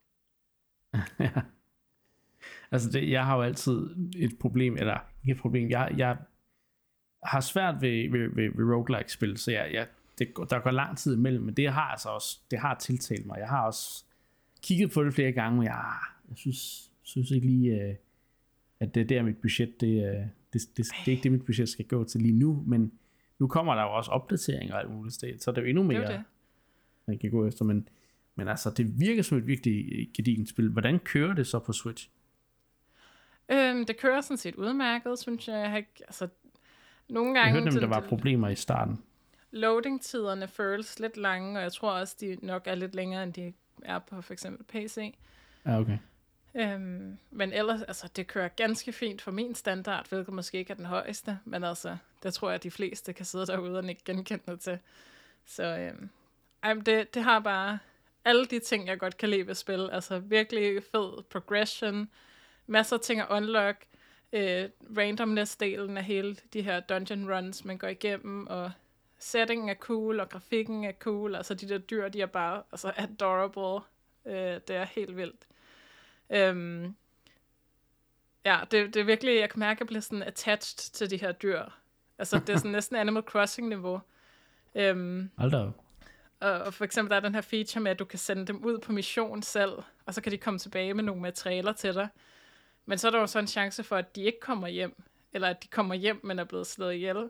ja. 1.20 1.32
Altså, 2.74 2.90
det, 2.90 3.10
jeg 3.10 3.26
har 3.26 3.36
jo 3.36 3.42
altid 3.42 3.90
et 4.18 4.40
problem, 4.40 4.78
eller 4.78 4.98
ikke 5.24 5.32
et 5.32 5.42
problem, 5.42 5.70
jeg, 5.70 5.94
jeg 5.98 6.18
har 7.24 7.40
svært 7.40 7.82
ved, 7.82 8.12
ved, 8.12 8.36
ved, 8.36 8.50
ved 8.56 8.76
roguelike-spil, 8.76 9.38
så 9.38 9.52
jeg, 9.52 9.70
jeg, 9.74 9.88
det, 10.20 10.28
der 10.50 10.60
går 10.60 10.72
lang 10.72 10.98
tid 10.98 11.16
imellem, 11.16 11.44
men 11.44 11.54
det 11.54 11.72
har 11.72 11.82
altså 11.82 12.10
også, 12.10 12.40
det 12.52 12.60
har 12.60 12.76
tiltalt 12.76 13.26
mig. 13.26 13.38
Jeg 13.40 13.48
har 13.48 13.66
også 13.66 14.04
kigget 14.62 14.92
på 14.92 15.04
det 15.04 15.14
flere 15.14 15.32
gange, 15.32 15.58
men 15.58 15.66
jeg, 15.66 15.94
jeg 16.30 16.38
synes, 16.38 16.92
synes 17.04 17.32
ikke 17.32 17.48
lige, 17.48 17.82
øh, 17.82 17.96
at 18.80 18.96
det 18.96 19.02
er 19.02 19.06
der 19.06 19.24
mit 19.24 19.38
budget, 19.38 19.82
det, 19.82 19.88
øh, 19.88 20.14
det, 20.14 20.28
det, 20.54 20.78
det, 20.78 20.78
det 20.78 21.08
er 21.08 21.12
ikke 21.12 21.24
det, 21.24 21.32
mit 21.32 21.46
budget 21.46 21.70
skal 21.70 21.86
gå 21.86 22.04
til 22.04 22.22
lige 22.22 22.40
nu, 22.40 22.64
men 22.68 22.92
nu 23.40 23.48
kommer 23.48 23.76
der 23.76 23.82
jo 23.82 23.94
også 23.94 24.12
opdateringer 24.12 24.76
og 24.76 24.82
alt 24.82 24.92
muligt 24.92 25.16
sted, 25.16 25.40
så 25.40 25.52
det 25.52 25.58
er 25.58 25.62
jo 25.62 25.68
endnu 25.68 25.84
mere, 25.84 26.02
det 26.02 26.10
det. 26.10 26.24
man 27.08 27.18
kan 27.18 27.32
gå 27.32 27.48
efter, 27.48 27.66
men, 27.66 27.88
men 28.36 28.48
altså, 28.48 28.70
det 28.78 29.00
virker 29.00 29.22
som 29.22 29.38
et 29.38 29.48
virkelig 29.48 30.10
gedigent 30.14 30.50
spil. 30.50 30.70
Hvordan 30.70 31.00
kører 31.00 31.34
det 31.34 31.48
så 31.48 31.60
på 31.60 31.74
Switch? 31.74 32.10
Øhm, 33.54 33.86
det 33.86 33.98
kører 33.98 34.22
sådan 34.22 34.38
set 34.38 34.56
udmærket, 34.56 35.20
synes 35.20 35.48
jeg. 35.48 35.56
jeg 35.56 35.70
har 35.70 35.78
ikke, 35.78 35.94
altså, 36.00 36.28
nogle 37.10 37.34
gange... 37.34 37.42
Jeg 37.42 37.52
hørte 37.52 37.66
nemlig, 37.66 37.82
der 37.82 37.88
var 37.88 38.08
problemer 38.08 38.50
i 38.50 38.56
starten. 38.56 39.04
Loading-tiderne 39.52 40.48
føles 40.48 41.00
lidt 41.00 41.18
lange, 41.18 41.60
og 41.60 41.64
jeg 41.64 41.74
tror 41.74 41.92
også, 41.92 42.16
de 42.22 42.38
nok 42.42 42.64
er 42.66 42.76
lidt 42.76 42.96
længere, 42.96 43.24
end 43.24 43.34
de 43.34 43.54
er 43.82 44.00
på 44.00 44.22
for 44.22 44.34
eksempel 44.34 44.66
PC. 44.66 45.16
Ja, 45.66 45.80
okay. 45.80 45.98
Øhm, 46.56 47.18
men 47.32 47.54
ellers, 47.54 47.82
altså, 47.82 48.10
det 48.16 48.28
kører 48.28 48.48
ganske 48.48 48.92
fint 48.92 49.22
for 49.22 49.32
min 49.32 49.56
standard, 49.56 50.10
hvilket 50.10 50.34
måske 50.34 50.58
ikke 50.58 50.72
er 50.72 50.76
den 50.76 50.86
højeste, 50.86 51.40
men 51.46 51.64
altså, 51.64 51.98
det 52.24 52.34
tror 52.34 52.50
jeg, 52.50 52.56
at 52.56 52.64
de 52.64 52.72
fleste 52.72 53.14
kan 53.14 53.26
sidde 53.26 53.46
derude 53.46 53.80
og 53.80 53.90
ikke 53.90 54.02
genkende 54.06 54.44
det 54.48 54.60
til. 54.60 54.80
Så 55.46 55.64
øhm, 55.64 56.10
ej, 56.64 56.74
det, 56.74 57.14
det 57.14 57.24
har 57.24 57.40
bare 57.40 57.80
alle 58.26 58.46
de 58.46 58.60
ting, 58.60 58.88
jeg 58.88 59.00
godt 59.00 59.18
kan 59.18 59.30
lide 59.30 59.48
ved 59.48 59.56
spil. 59.56 59.90
Altså 59.92 60.20
virkelig 60.20 60.84
fed 60.92 61.24
progression, 61.24 62.10
masser 62.68 62.96
af 62.96 63.02
ting 63.02 63.22
at 63.22 63.28
unlock, 63.30 63.86
øh, 64.34 64.70
randomness-delen 64.98 65.98
af 65.98 66.04
hele 66.04 66.38
de 66.54 66.62
her 66.62 66.80
dungeon 66.80 67.34
runs, 67.34 67.66
man 67.66 67.78
går 67.78 67.88
igennem, 67.88 68.48
og 68.48 68.72
settingen 69.20 69.70
er 69.70 69.74
cool, 69.74 70.20
og 70.20 70.30
grafikken 70.30 70.84
er 70.84 70.92
cool, 70.92 71.36
altså 71.36 71.54
de 71.54 71.70
der 71.70 71.78
dyr, 71.78 72.10
de 72.10 72.22
er 72.22 72.26
bare 72.26 72.64
altså 72.72 72.94
adorable, 72.96 73.86
øh, 74.26 74.62
det 74.68 74.76
er 74.76 74.86
helt 74.86 75.18
vildt. 75.18 75.48
Øhm, 76.30 76.96
ja, 78.46 78.60
det, 78.72 78.94
det 78.94 79.00
er 79.00 79.04
virkelig, 79.04 79.40
jeg 79.40 79.50
kan 79.50 79.60
mærke, 79.60 79.78
at 79.78 79.80
jeg 79.80 79.88
bliver 79.88 80.02
sådan 80.02 80.24
attached 80.24 80.92
til 80.92 81.10
de 81.10 81.18
her 81.18 81.32
dyr. 81.32 81.64
Altså, 82.18 82.40
det 82.40 82.50
er 82.50 82.58
sådan 82.58 82.72
næsten 82.80 82.96
Animal 82.96 83.24
Crossing-niveau. 83.24 84.02
Øhm, 84.76 85.30
Aldrig. 85.38 85.72
Og, 86.40 86.52
og 86.52 86.74
for 86.74 86.86
eksempel, 86.86 87.10
der 87.10 87.16
er 87.16 87.20
den 87.20 87.36
her 87.36 87.42
feature 87.42 87.82
med, 87.84 87.92
at 87.92 88.00
du 88.00 88.06
kan 88.06 88.20
sende 88.20 88.46
dem 88.46 88.64
ud 88.64 88.80
på 88.80 88.92
mission 88.92 89.42
selv, 89.42 89.72
og 90.06 90.14
så 90.14 90.22
kan 90.22 90.32
de 90.32 90.38
komme 90.38 90.60
tilbage 90.60 90.94
med 90.94 91.04
nogle 91.04 91.22
materialer 91.22 91.74
til 91.74 91.94
dig. 91.94 92.08
Men 92.86 92.98
så 92.98 93.08
er 93.08 93.12
der 93.12 93.20
jo 93.20 93.28
så 93.28 93.40
en 93.40 93.48
chance 93.48 93.84
for, 93.84 93.96
at 93.96 94.16
de 94.16 94.24
ikke 94.24 94.40
kommer 94.40 94.68
hjem, 94.68 95.04
eller 95.34 95.48
at 95.48 95.64
de 95.64 95.68
kommer 95.68 95.96
hjem, 95.96 96.20
men 96.24 96.40
er 96.40 96.44
blevet 96.44 96.68
slået 96.68 96.94
ihjel. 96.94 97.30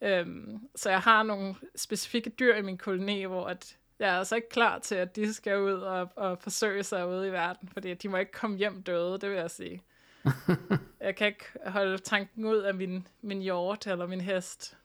Øhm, 0.00 0.68
så 0.74 0.90
jeg 0.90 1.00
har 1.00 1.22
nogle 1.22 1.54
specifikke 1.76 2.30
dyr 2.30 2.54
i 2.54 2.62
min 2.62 2.78
koloni, 2.78 3.24
hvor 3.24 3.46
at 3.46 3.76
jeg 3.98 4.08
er 4.08 4.18
altså 4.18 4.36
ikke 4.36 4.48
klar 4.48 4.78
til, 4.78 4.94
at 4.94 5.16
de 5.16 5.34
skal 5.34 5.60
ud 5.60 5.72
og, 5.72 6.10
og 6.16 6.38
forsøge 6.38 6.82
sig 6.82 7.08
ude 7.08 7.28
i 7.28 7.32
verden, 7.32 7.68
fordi 7.68 7.94
de 7.94 8.08
må 8.08 8.16
ikke 8.16 8.32
komme 8.32 8.56
hjem 8.56 8.82
døde, 8.82 9.18
det 9.18 9.30
vil 9.30 9.38
jeg 9.38 9.50
sige. 9.50 9.82
jeg 11.00 11.16
kan 11.16 11.26
ikke 11.26 11.44
holde 11.66 11.98
tanken 11.98 12.44
ud 12.44 12.56
af 12.56 12.74
min, 12.74 13.08
min 13.20 13.42
hjort 13.42 13.86
eller 13.86 14.06
min 14.06 14.20
hest, 14.20 14.76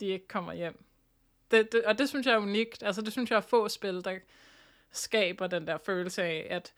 de 0.00 0.06
ikke 0.06 0.28
kommer 0.28 0.52
hjem. 0.52 0.84
Det, 1.50 1.72
det, 1.72 1.84
og 1.84 1.98
det 1.98 2.08
synes 2.08 2.26
jeg 2.26 2.34
er 2.34 2.38
unikt. 2.38 2.82
Altså 2.82 3.02
det 3.02 3.12
synes 3.12 3.30
jeg 3.30 3.36
er 3.36 3.40
få 3.40 3.68
spil, 3.68 4.04
der 4.04 4.18
skaber 4.92 5.46
den 5.46 5.66
der 5.66 5.78
følelse 5.78 6.22
af, 6.22 6.46
at 6.50 6.72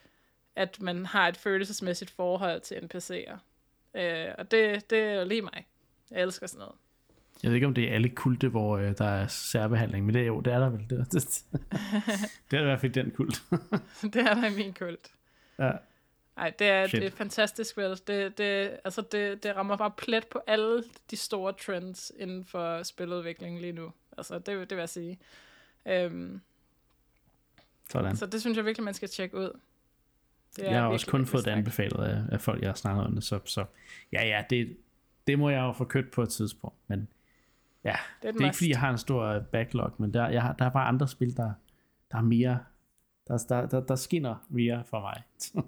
at 0.56 0.80
man 0.80 1.06
har 1.06 1.28
et 1.28 1.36
følelsesmæssigt 1.36 2.10
forhold 2.10 2.60
til 2.60 2.74
NPC'er. 2.74 3.36
Øh, 4.00 4.34
og 4.38 4.50
det, 4.50 4.90
det 4.90 4.98
er 4.98 5.24
lige 5.24 5.42
mig. 5.42 5.66
Jeg 6.10 6.22
elsker 6.22 6.46
sådan 6.46 6.58
noget. 6.58 6.74
Jeg 7.42 7.50
ved 7.50 7.54
ikke, 7.54 7.66
om 7.66 7.74
det 7.74 7.88
er 7.88 7.94
alle 7.94 8.08
kulte, 8.08 8.48
hvor 8.48 8.78
øh, 8.78 8.98
der 8.98 9.04
er 9.04 9.26
særbehandling, 9.26 10.06
men 10.06 10.14
det 10.14 10.22
er 10.22 10.26
jo, 10.26 10.40
det 10.40 10.52
er 10.52 10.58
der 10.58 10.68
vel. 10.68 10.90
Det, 10.90 11.12
det, 11.12 11.44
det 12.50 12.56
er 12.56 12.60
i 12.60 12.64
hvert 12.64 12.80
fald 12.80 12.92
den 12.92 13.10
kult. 13.10 13.42
det 14.12 14.16
er 14.16 14.34
der 14.34 14.46
i 14.46 14.54
min 14.54 14.74
kult. 14.74 15.10
Ja. 15.58 15.72
Nej, 16.36 16.52
det 16.58 16.66
er, 16.66 16.86
det 16.86 17.04
er 17.04 17.10
fantastisk 17.10 17.76
vel. 17.76 18.00
Det, 18.06 18.38
det, 18.38 18.78
altså 18.84 19.02
det, 19.12 19.42
det 19.42 19.56
rammer 19.56 19.76
bare 19.76 19.90
plet 19.90 20.26
på 20.26 20.40
alle 20.46 20.84
de 21.10 21.16
store 21.16 21.52
trends 21.52 22.12
inden 22.18 22.44
for 22.44 22.82
spiludvikling 22.82 23.60
lige 23.60 23.72
nu. 23.72 23.92
Altså, 24.18 24.38
det, 24.38 24.46
det 24.46 24.70
vil 24.70 24.78
jeg 24.78 24.88
sige. 24.88 25.18
Øhm, 25.86 26.40
Sådan. 27.90 28.16
Så 28.16 28.26
det 28.26 28.40
synes 28.40 28.56
jeg 28.56 28.64
virkelig, 28.64 28.84
man 28.84 28.94
skal 28.94 29.08
tjekke 29.08 29.36
ud. 29.36 29.60
Det 30.56 30.64
jeg 30.64 30.80
har 30.80 30.88
også 30.88 31.06
kun 31.06 31.26
fået 31.26 31.44
det 31.44 31.50
anbefalet 31.50 32.04
af, 32.04 32.22
af 32.32 32.40
folk, 32.40 32.62
jeg 32.62 32.68
har 32.68 32.74
snakket 32.74 33.04
om 33.04 33.14
det, 33.14 33.24
så, 33.24 33.40
så 33.44 33.64
ja, 34.12 34.26
ja, 34.26 34.44
det, 34.50 34.76
det 35.26 35.38
må 35.38 35.50
jeg 35.50 35.60
jo 35.60 35.72
få 35.72 35.84
købt 35.84 36.10
på 36.10 36.22
et 36.22 36.28
tidspunkt, 36.28 36.76
men 36.88 37.08
ja, 37.84 37.96
det 38.22 38.28
er, 38.28 38.32
det 38.32 38.40
er 38.40 38.44
ikke 38.44 38.56
fordi, 38.56 38.70
jeg 38.70 38.80
har 38.80 38.90
en 38.90 38.98
stor 38.98 39.38
backlog, 39.52 39.92
men 39.98 40.14
der, 40.14 40.28
jeg 40.28 40.42
har, 40.42 40.52
der 40.52 40.64
er 40.64 40.70
bare 40.70 40.88
andre 40.88 41.08
spil, 41.08 41.36
der, 41.36 41.52
der 42.12 42.18
er 42.18 42.22
mere, 42.22 42.58
der, 43.28 43.44
der, 43.48 43.66
der, 43.66 43.80
der 43.80 43.96
skinner 43.96 44.46
mere 44.48 44.84
for 44.84 45.00
mig. 45.00 45.22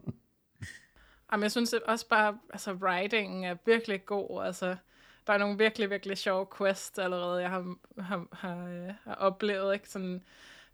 Jamen, 1.33 1.43
jeg 1.43 1.51
synes 1.51 1.73
også 1.73 2.09
bare, 2.09 2.39
altså 2.53 2.73
writing 2.73 3.47
er 3.47 3.57
virkelig 3.67 4.07
god, 4.07 4.45
altså 4.45 4.77
der 5.27 5.33
er 5.33 5.39
nogle 5.39 5.59
virkelig, 5.59 5.91
virkelig 5.91 6.19
sjove 6.19 6.47
quests 6.59 6.99
allerede, 6.99 7.41
jeg 7.41 7.51
har, 7.51 7.75
har, 7.99 8.27
har, 8.33 8.95
har 9.05 9.15
oplevet, 9.15 9.75
ikke? 9.75 9.89
Sådan, 9.89 10.23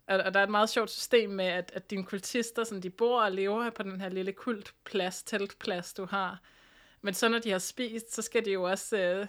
og, 0.06 0.18
og 0.18 0.34
der 0.34 0.40
er 0.40 0.44
et 0.44 0.50
meget 0.50 0.70
sjovt 0.70 0.90
system 0.90 1.30
med, 1.30 1.44
at, 1.44 1.72
at 1.74 1.90
dine 1.90 2.04
kultister, 2.04 2.64
sådan, 2.64 2.82
de 2.82 2.90
bor 2.90 3.22
og 3.22 3.32
lever 3.32 3.70
på 3.70 3.82
den 3.82 4.00
her 4.00 4.08
lille 4.08 4.32
kultplads, 4.32 5.22
teltplads, 5.22 5.92
du 5.94 6.06
har. 6.06 6.40
Men 7.02 7.14
så 7.14 7.28
når 7.28 7.38
de 7.38 7.50
har 7.50 7.58
spist, 7.58 8.14
så 8.14 8.22
skal 8.22 8.44
de 8.44 8.52
jo 8.52 8.62
også... 8.62 8.98
Øh, 8.98 9.26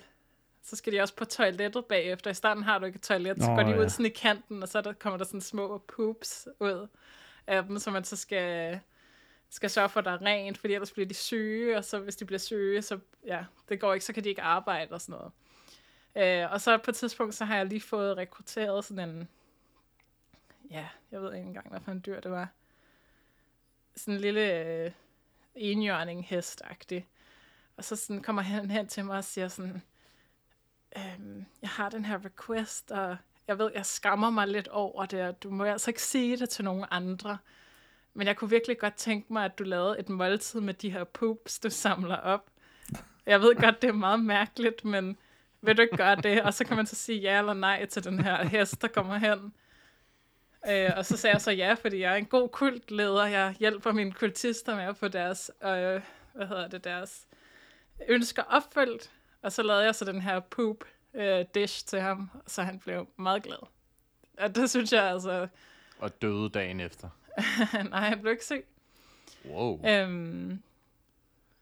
så 0.63 0.75
skal 0.75 0.93
de 0.93 1.01
også 1.01 1.15
på 1.15 1.25
toilettet 1.25 1.85
bagefter. 1.85 2.31
I 2.31 2.33
starten 2.33 2.63
har 2.63 2.79
du 2.79 2.85
ikke 2.85 2.95
et 2.95 3.01
toilet, 3.01 3.43
så 3.43 3.49
oh, 3.49 3.55
går 3.55 3.63
de 3.63 3.77
ud 3.77 3.83
ja. 3.83 3.89
sådan 3.89 4.05
i 4.05 4.09
kanten, 4.09 4.63
og 4.63 4.69
så 4.69 4.81
der, 4.81 4.93
kommer 4.93 5.17
der 5.17 5.25
sådan 5.25 5.41
små 5.41 5.77
poops 5.77 6.47
ud 6.59 6.87
af 7.47 7.63
dem, 7.63 7.79
så 7.79 7.91
man 7.91 8.03
så 8.03 8.15
skal, 8.15 8.79
skal 9.49 9.69
sørge 9.69 9.89
for, 9.89 9.99
at 9.99 10.05
der 10.05 10.11
er 10.11 10.21
rent, 10.21 10.57
fordi 10.57 10.73
ellers 10.73 10.91
bliver 10.91 11.07
de 11.07 11.13
syge, 11.13 11.77
og 11.77 11.85
så 11.85 11.99
hvis 11.99 12.15
de 12.15 12.25
bliver 12.25 12.39
syge, 12.39 12.81
så 12.81 12.99
ja, 13.25 13.45
det 13.69 13.79
går 13.79 13.93
ikke, 13.93 14.05
så 14.05 14.13
kan 14.13 14.23
de 14.23 14.29
ikke 14.29 14.41
arbejde 14.41 14.93
og 14.93 15.01
sådan 15.01 15.19
noget. 15.19 15.31
Øh, 16.43 16.51
og 16.51 16.61
så 16.61 16.77
på 16.77 16.91
et 16.91 16.95
tidspunkt, 16.95 17.35
så 17.35 17.45
har 17.45 17.57
jeg 17.57 17.65
lige 17.65 17.81
fået 17.81 18.17
rekrutteret 18.17 18.85
sådan 18.85 19.09
en, 19.09 19.27
ja, 20.71 20.87
jeg 21.11 21.21
ved 21.21 21.33
ikke 21.33 21.47
engang, 21.47 21.69
hvad 21.69 21.79
for 21.79 21.91
en 21.91 22.03
dyr 22.05 22.19
det 22.19 22.31
var. 22.31 22.49
Sådan 23.95 24.13
en 24.13 24.21
lille 24.21 24.63
øh, 24.63 24.91
enjørning 25.55 26.25
hest 26.25 26.61
-agtig. 26.65 27.01
Og 27.77 27.83
så 27.83 27.95
sådan 27.95 28.21
kommer 28.21 28.41
han 28.41 28.71
hen 28.71 28.87
til 28.87 29.05
mig 29.05 29.17
og 29.17 29.23
siger 29.23 29.47
sådan, 29.47 29.81
øhm, 30.97 31.45
jeg 31.61 31.69
har 31.69 31.89
den 31.89 32.05
her 32.05 32.25
request, 32.25 32.91
og 32.91 33.17
jeg 33.47 33.59
ved, 33.59 33.71
jeg 33.75 33.85
skammer 33.85 34.29
mig 34.29 34.47
lidt 34.47 34.67
over 34.67 35.05
det, 35.05 35.21
og 35.21 35.43
du 35.43 35.49
må 35.49 35.63
altså 35.63 35.89
ikke 35.89 36.01
sige 36.01 36.37
det 36.37 36.49
til 36.49 36.65
nogen 36.65 36.85
andre. 36.91 37.37
Men 38.13 38.27
jeg 38.27 38.35
kunne 38.35 38.49
virkelig 38.49 38.79
godt 38.79 38.95
tænke 38.95 39.33
mig, 39.33 39.45
at 39.45 39.59
du 39.59 39.63
lavede 39.63 39.99
et 39.99 40.09
måltid 40.09 40.61
med 40.61 40.73
de 40.73 40.89
her 40.89 41.03
poops, 41.03 41.59
du 41.59 41.69
samler 41.69 42.17
op. 42.17 42.49
Jeg 43.25 43.41
ved 43.41 43.55
godt, 43.55 43.81
det 43.81 43.87
er 43.87 43.93
meget 43.93 44.19
mærkeligt, 44.19 44.85
men 44.85 45.17
vil 45.61 45.77
du 45.77 45.81
ikke 45.81 45.97
gøre 45.97 46.15
det? 46.15 46.41
Og 46.41 46.53
så 46.53 46.65
kan 46.65 46.77
man 46.77 46.85
så 46.85 46.95
sige 46.95 47.19
ja 47.19 47.39
eller 47.39 47.53
nej 47.53 47.85
til 47.85 48.03
den 48.03 48.19
her 48.19 48.43
hest, 48.43 48.81
der 48.81 48.87
kommer 48.87 49.17
hen. 49.17 49.53
Øh, 50.69 50.91
og 50.97 51.05
så 51.05 51.17
sagde 51.17 51.33
jeg 51.33 51.41
så 51.41 51.51
ja, 51.51 51.73
fordi 51.73 51.99
jeg 51.99 52.11
er 52.13 52.15
en 52.15 52.25
god 52.25 52.49
kultleder. 52.49 53.25
Jeg 53.25 53.55
hjælper 53.59 53.91
mine 53.91 54.11
kultister 54.11 54.75
med 54.75 54.83
at 54.83 54.97
få 54.97 55.07
deres, 55.07 55.51
øh, 55.63 56.01
hvad 56.33 56.47
hedder 56.47 56.67
det, 56.67 56.83
deres 56.83 57.27
ønsker 58.07 58.43
opfyldt. 58.43 59.11
Og 59.41 59.51
så 59.51 59.63
lavede 59.63 59.83
jeg 59.83 59.95
så 59.95 60.05
den 60.05 60.21
her 60.21 60.39
poop 60.39 60.83
øh, 61.13 61.45
dish 61.55 61.85
til 61.85 62.01
ham, 62.01 62.29
så 62.47 62.63
han 62.63 62.79
blev 62.79 63.07
meget 63.17 63.43
glad. 63.43 63.67
Og 64.37 64.55
det 64.55 64.69
synes 64.69 64.93
jeg 64.93 65.03
altså... 65.03 65.47
Og 65.99 66.21
døde 66.21 66.49
dagen 66.49 66.79
efter. 66.79 67.09
Nej, 67.89 68.09
han 68.09 68.21
blev 68.21 68.31
ikke 68.31 68.45
syg. 68.45 68.65
Wow. 69.45 69.85
Øhm, 69.85 70.61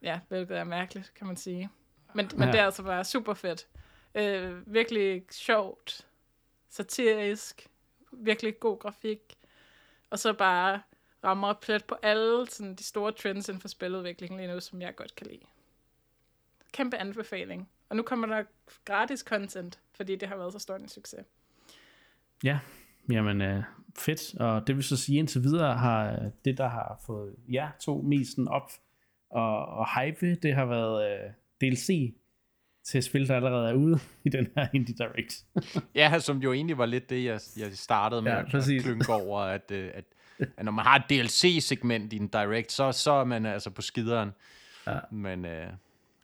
ja, 0.01 0.19
hvilket 0.27 0.57
er 0.57 0.63
mærkeligt, 0.63 1.13
kan 1.15 1.27
man 1.27 1.37
sige. 1.37 1.69
Men, 2.13 2.29
men 2.33 2.47
ja. 2.47 2.51
det 2.51 2.59
er 2.59 2.65
altså 2.65 2.83
bare 2.83 3.03
super 3.03 3.33
fedt. 3.33 3.67
Øh, 4.15 4.73
virkelig 4.73 5.23
sjovt, 5.31 6.07
satirisk, 6.69 7.67
virkelig 8.17 8.59
god 8.59 8.79
grafik, 8.79 9.19
og 10.09 10.19
så 10.19 10.33
bare 10.33 10.81
rammer 11.23 11.53
plet 11.53 11.85
på 11.85 11.95
alle 12.01 12.47
sådan, 12.49 12.75
de 12.75 12.83
store 12.83 13.11
trends 13.11 13.49
inden 13.49 13.61
for 13.61 13.67
spiludviklingen 13.67 14.39
lige 14.39 14.53
nu, 14.53 14.59
som 14.59 14.81
jeg 14.81 14.95
godt 14.95 15.15
kan 15.15 15.27
lide. 15.27 15.45
Kæmpe 16.71 16.97
anbefaling. 16.97 17.69
Og 17.89 17.95
nu 17.95 18.03
kommer 18.03 18.27
der 18.27 18.43
gratis 18.85 19.19
content, 19.19 19.79
fordi 19.95 20.15
det 20.15 20.27
har 20.27 20.35
været 20.35 20.53
så 20.53 20.59
stor 20.59 20.75
en 20.75 20.89
succes. 20.89 21.25
Ja, 22.43 22.59
jamen 23.11 23.41
øh, 23.41 23.63
fedt. 23.97 24.35
Og 24.39 24.67
det 24.67 24.75
vil 24.75 24.83
så 24.83 24.97
sige, 24.97 25.19
indtil 25.19 25.43
videre 25.43 25.77
har 25.77 26.11
øh, 26.11 26.31
det, 26.45 26.57
der 26.57 26.67
har 26.67 27.01
fået 27.05 27.35
jer 27.49 27.71
to 27.79 28.01
mest 28.01 28.37
op 28.47 28.71
og, 29.29 29.65
og 29.65 29.87
hype, 29.95 30.35
det 30.35 30.53
har 30.55 30.65
været 30.65 31.11
øh, 31.11 31.31
DLC 31.61 32.13
til 32.83 33.03
spil, 33.03 33.27
der 33.27 33.35
allerede 33.35 33.69
er 33.69 33.73
ude 33.73 33.99
i 34.23 34.29
den 34.29 34.47
her 34.57 34.67
Indie 34.73 34.95
Direct. 34.95 35.45
ja, 35.95 36.19
som 36.19 36.37
jo 36.37 36.53
egentlig 36.53 36.77
var 36.77 36.85
lidt 36.85 37.09
det, 37.09 37.25
jeg, 37.25 37.39
jeg 37.57 37.71
startede 37.73 38.21
med 38.21 38.31
ja, 38.31 38.57
at 38.57 38.83
klynke 38.83 39.13
over, 39.13 39.39
at, 39.39 39.71
øh, 39.71 39.91
at, 39.93 40.05
at 40.57 40.65
når 40.65 40.71
man 40.71 40.85
har 40.85 40.95
et 40.95 41.03
DLC-segment 41.09 42.13
i 42.13 42.15
en 42.15 42.27
Direct, 42.27 42.71
så, 42.71 42.91
så 42.91 43.11
er 43.11 43.23
man 43.23 43.45
altså 43.45 43.69
på 43.69 43.81
skideren. 43.81 44.31
Ja. 44.87 44.99
Men, 45.11 45.45
øh, 45.45 45.67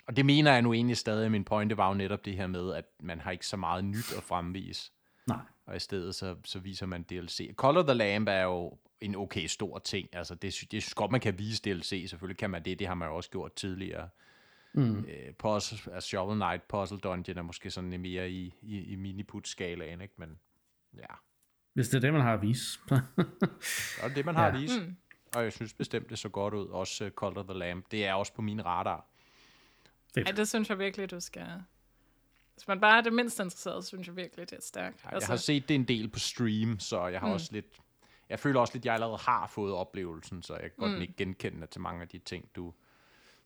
og 0.07 0.15
det 0.15 0.25
mener 0.25 0.51
jeg 0.51 0.61
nu 0.61 0.73
egentlig 0.73 0.97
stadig, 0.97 1.31
min 1.31 1.43
pointe 1.43 1.77
var 1.77 1.87
jo 1.87 1.93
netop 1.93 2.25
det 2.25 2.35
her 2.35 2.47
med, 2.47 2.73
at 2.73 2.85
man 2.99 3.19
har 3.19 3.31
ikke 3.31 3.47
så 3.47 3.57
meget 3.57 3.85
nyt 3.85 4.13
at 4.17 4.23
fremvise. 4.23 4.91
Nej. 5.27 5.37
Og 5.65 5.75
i 5.75 5.79
stedet 5.79 6.15
så, 6.15 6.35
så 6.45 6.59
viser 6.59 6.85
man 6.85 7.03
DLC. 7.03 7.55
Color 7.55 7.83
the 7.83 7.93
Lamp 7.93 8.27
er 8.29 8.41
jo 8.41 8.77
en 9.01 9.15
okay 9.15 9.47
stor 9.47 9.79
ting. 9.79 10.07
Altså, 10.13 10.35
det, 10.35 10.41
det 10.41 10.83
synes 10.83 10.93
godt, 10.93 11.11
man 11.11 11.21
kan 11.21 11.39
vise 11.39 11.61
DLC. 11.61 12.05
Selvfølgelig 12.09 12.37
kan 12.37 12.49
man 12.49 12.65
det. 12.65 12.79
Det 12.79 12.87
har 12.87 12.95
man 12.95 13.07
jo 13.07 13.15
også 13.15 13.29
gjort 13.29 13.53
tidligere. 13.53 14.09
Mm. 14.73 15.05
Øh, 15.05 15.33
puzzle, 15.33 15.93
altså 15.93 16.07
Shovel 16.07 16.35
Knight 16.35 16.67
Puzzle 16.67 16.97
Dungeon 16.97 17.37
er 17.37 17.41
måske 17.41 17.71
sådan 17.71 18.01
mere 18.01 18.31
i, 18.31 18.53
i, 18.61 18.83
i 18.83 18.95
miniput-skalaen, 18.95 20.01
ikke? 20.01 20.13
Men 20.17 20.39
ja. 20.97 21.15
Hvis 21.73 21.89
det 21.89 21.97
er 21.97 22.01
det, 22.01 22.13
man 22.13 22.21
har 22.21 22.33
at 22.33 22.41
vise. 22.41 22.79
så 23.97 24.01
er 24.01 24.07
det 24.07 24.15
det, 24.15 24.25
man 24.25 24.35
har 24.35 24.47
ja. 24.47 24.53
at 24.53 24.61
vise. 24.61 24.79
Mm. 24.81 24.95
Og 25.35 25.43
jeg 25.43 25.53
synes 25.53 25.73
bestemt, 25.73 26.09
det 26.09 26.19
så 26.19 26.29
godt 26.29 26.53
ud. 26.53 26.67
Også 26.67 27.05
uh, 27.05 27.11
Cult 27.11 27.37
of 27.37 27.45
the 27.45 27.59
Lamb. 27.59 27.85
Det 27.91 28.05
er 28.05 28.13
også 28.13 28.33
på 28.33 28.41
min 28.41 28.65
radar. 28.65 29.05
Fedt. 30.13 30.27
Ja, 30.27 30.33
det 30.33 30.47
synes 30.47 30.69
jeg 30.69 30.79
virkelig, 30.79 31.11
du 31.11 31.19
skal... 31.19 31.47
Hvis 32.53 32.67
man 32.67 32.79
bare 32.79 32.97
er 32.97 33.01
det 33.01 33.13
mindst 33.13 33.39
interesseret, 33.39 33.85
synes 33.85 34.07
jeg 34.07 34.15
virkelig, 34.15 34.49
det 34.49 34.57
er 34.57 34.61
stærkt. 34.61 35.03
Ja, 35.03 35.07
jeg 35.07 35.13
altså... 35.13 35.29
har 35.29 35.37
set 35.37 35.69
det 35.69 35.75
en 35.75 35.87
del 35.87 36.09
på 36.09 36.19
stream, 36.19 36.79
så 36.79 37.07
jeg 37.07 37.19
har 37.19 37.27
mm. 37.27 37.33
også 37.33 37.49
lidt... 37.51 37.81
Jeg 38.29 38.39
føler 38.39 38.59
også 38.59 38.73
lidt, 38.73 38.81
at 38.81 38.85
jeg 38.85 38.93
allerede 38.93 39.17
har 39.17 39.47
fået 39.47 39.73
oplevelsen, 39.73 40.43
så 40.43 40.53
jeg 40.53 40.61
kan 40.61 40.71
godt 40.77 40.91
mm. 40.91 41.01
ikke 41.01 41.13
genkende 41.17 41.67
til 41.67 41.81
mange 41.81 42.01
af 42.01 42.07
de 42.07 42.17
ting, 42.17 42.49
du, 42.55 42.73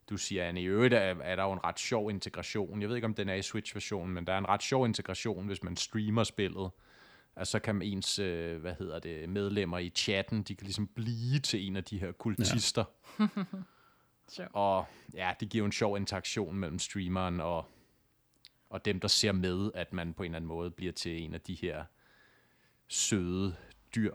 du 0.10 0.18
siger, 0.18 0.46
Anne. 0.48 0.62
I 0.62 0.66
øvrigt 0.66 0.94
er, 0.94 1.16
er 1.22 1.36
der 1.36 1.44
jo 1.44 1.52
en 1.52 1.64
ret 1.64 1.80
sjov 1.80 2.10
integration. 2.10 2.82
Jeg 2.82 2.90
ved 2.90 2.96
ikke, 2.96 3.06
om 3.06 3.14
den 3.14 3.30
er 3.30 3.34
i 3.34 3.42
Switch-versionen, 3.42 4.14
men 4.14 4.28
der 4.28 4.34
er 4.34 4.38
en 4.38 4.50
ret 4.50 4.64
sjov 4.64 4.86
integration, 4.86 5.46
hvis 5.46 5.64
man 5.64 5.76
streamer 5.76 6.24
spillet. 6.24 6.72
Altså, 7.36 7.52
så 7.52 7.60
kan 7.60 7.82
ens, 7.82 8.20
øh, 8.20 8.62
hvad 8.62 8.76
hedder 8.80 9.00
det, 9.00 9.30
medlemmer 9.30 9.78
i 9.78 9.90
chatten, 9.90 10.44
de 10.44 10.56
kan 10.56 10.66
ligesom 10.66 10.88
blive 10.88 11.40
til 11.40 11.68
en 11.68 11.76
af 11.76 11.84
de 11.84 11.98
her 11.98 12.12
kultister. 12.12 12.84
Ja. 13.20 14.48
og 14.54 14.86
ja, 15.14 15.34
det 15.40 15.50
giver 15.50 15.62
jo 15.62 15.66
en 15.66 15.72
sjov 15.72 15.98
interaktion 15.98 16.56
mellem 16.56 16.80
streameren 16.80 17.40
og, 17.40 17.66
og 18.70 18.86
dem, 18.86 19.00
der 19.00 19.08
ser 19.08 19.32
med, 19.32 19.72
at 19.74 19.94
man 19.94 20.14
på 20.14 20.24
en 20.24 20.26
eller 20.26 20.36
anden 20.36 20.48
måde 20.48 20.72
bliver 20.72 20.94
til 20.94 21.22
en 21.22 21.34
af 21.34 21.42
de 21.42 21.54
her 21.54 21.86
søde 22.88 23.56
dyr, 23.96 24.14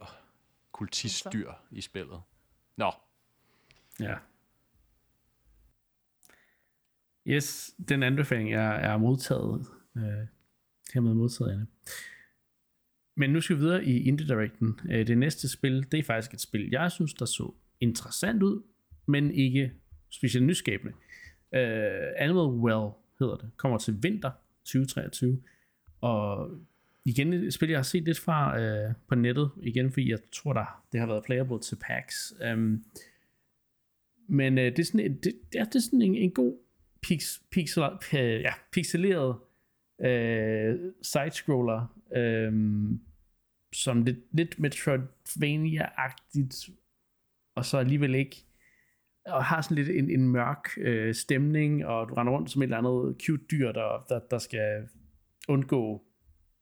kultistdyr 0.73 1.53
i 1.71 1.81
spillet. 1.81 2.23
Nå. 2.77 2.93
Ja. 4.01 4.17
Yes, 7.29 7.75
den 7.89 8.03
anbefaling 8.03 8.55
er, 8.55 8.71
er 8.71 8.97
modtaget. 8.97 9.67
Øh, 9.97 10.27
hermed 10.95 11.15
modtaget, 11.15 11.53
Anna. 11.53 11.67
Men 13.17 13.31
nu 13.31 13.41
skal 13.41 13.57
vi 13.57 13.61
videre 13.61 13.85
i 13.85 14.03
Indie 14.03 14.29
Directen. 14.29 14.81
Øh, 14.91 15.07
det 15.07 15.19
næste 15.19 15.49
spil, 15.49 15.87
det 15.93 15.99
er 15.99 16.03
faktisk 16.03 16.35
et 16.35 16.41
spil, 16.41 16.69
jeg 16.71 16.93
synes, 16.93 17.15
der 17.15 17.25
så 17.25 17.53
interessant 17.81 18.43
ud, 18.43 18.63
men 19.07 19.31
ikke 19.31 19.73
specielt 20.11 20.47
nyskabende. 20.47 20.93
Øh, 21.55 22.13
Animal 22.17 22.47
Well 22.47 22.91
hedder 23.19 23.37
det. 23.37 23.51
Kommer 23.57 23.79
til 23.79 24.03
vinter 24.03 24.31
2023. 24.65 25.43
Og 26.01 26.51
igen 27.05 27.33
et 27.33 27.55
spil, 27.55 27.69
jeg 27.69 27.79
har 27.79 27.83
set 27.83 28.05
lidt 28.05 28.19
fra 28.19 28.61
øh, 28.61 28.95
på 29.09 29.15
nettet. 29.15 29.51
Igen, 29.63 29.93
fordi 29.93 30.11
jeg 30.11 30.19
tror, 30.33 30.53
der, 30.53 30.85
det 30.93 31.01
har 31.01 31.07
været 31.07 31.25
playable 31.25 31.61
til 31.61 31.77
PAX. 31.77 32.33
Um, 32.41 32.47
øhm, 32.47 32.85
men 34.29 34.59
øh, 34.59 34.65
det 34.65 34.79
er 34.79 34.85
sådan, 34.85 35.13
det, 35.13 35.25
det, 35.25 35.35
det 35.53 35.75
er 35.75 35.81
sådan 35.81 36.03
en, 36.03 36.15
en 36.15 36.31
god 36.31 36.59
pix, 37.03 37.39
pixel, 37.51 37.83
øh, 38.15 38.41
ja, 38.41 38.53
pixeleret 38.73 39.37
øh, 40.05 40.79
side-scroller, 41.03 41.97
øh, 42.17 42.53
som 43.73 44.03
lidt, 44.03 44.19
lidt 44.33 44.59
Metroidvania-agtigt, 44.59 46.71
og 47.57 47.65
så 47.65 47.79
alligevel 47.79 48.15
ikke, 48.15 48.45
og 49.27 49.45
har 49.45 49.61
sådan 49.61 49.75
lidt 49.75 49.89
en, 49.89 50.11
en 50.11 50.29
mørk 50.29 50.69
øh, 50.77 51.15
stemning, 51.15 51.87
og 51.87 52.09
du 52.09 52.15
render 52.15 52.33
rundt 52.33 52.51
som 52.51 52.63
et 52.63 52.67
eller 52.67 52.79
andet 52.79 53.17
cute 53.23 53.45
dyr, 53.51 53.73
der, 53.73 54.05
der, 54.09 54.21
der 54.31 54.39
skal 54.39 54.89
undgå 55.49 56.09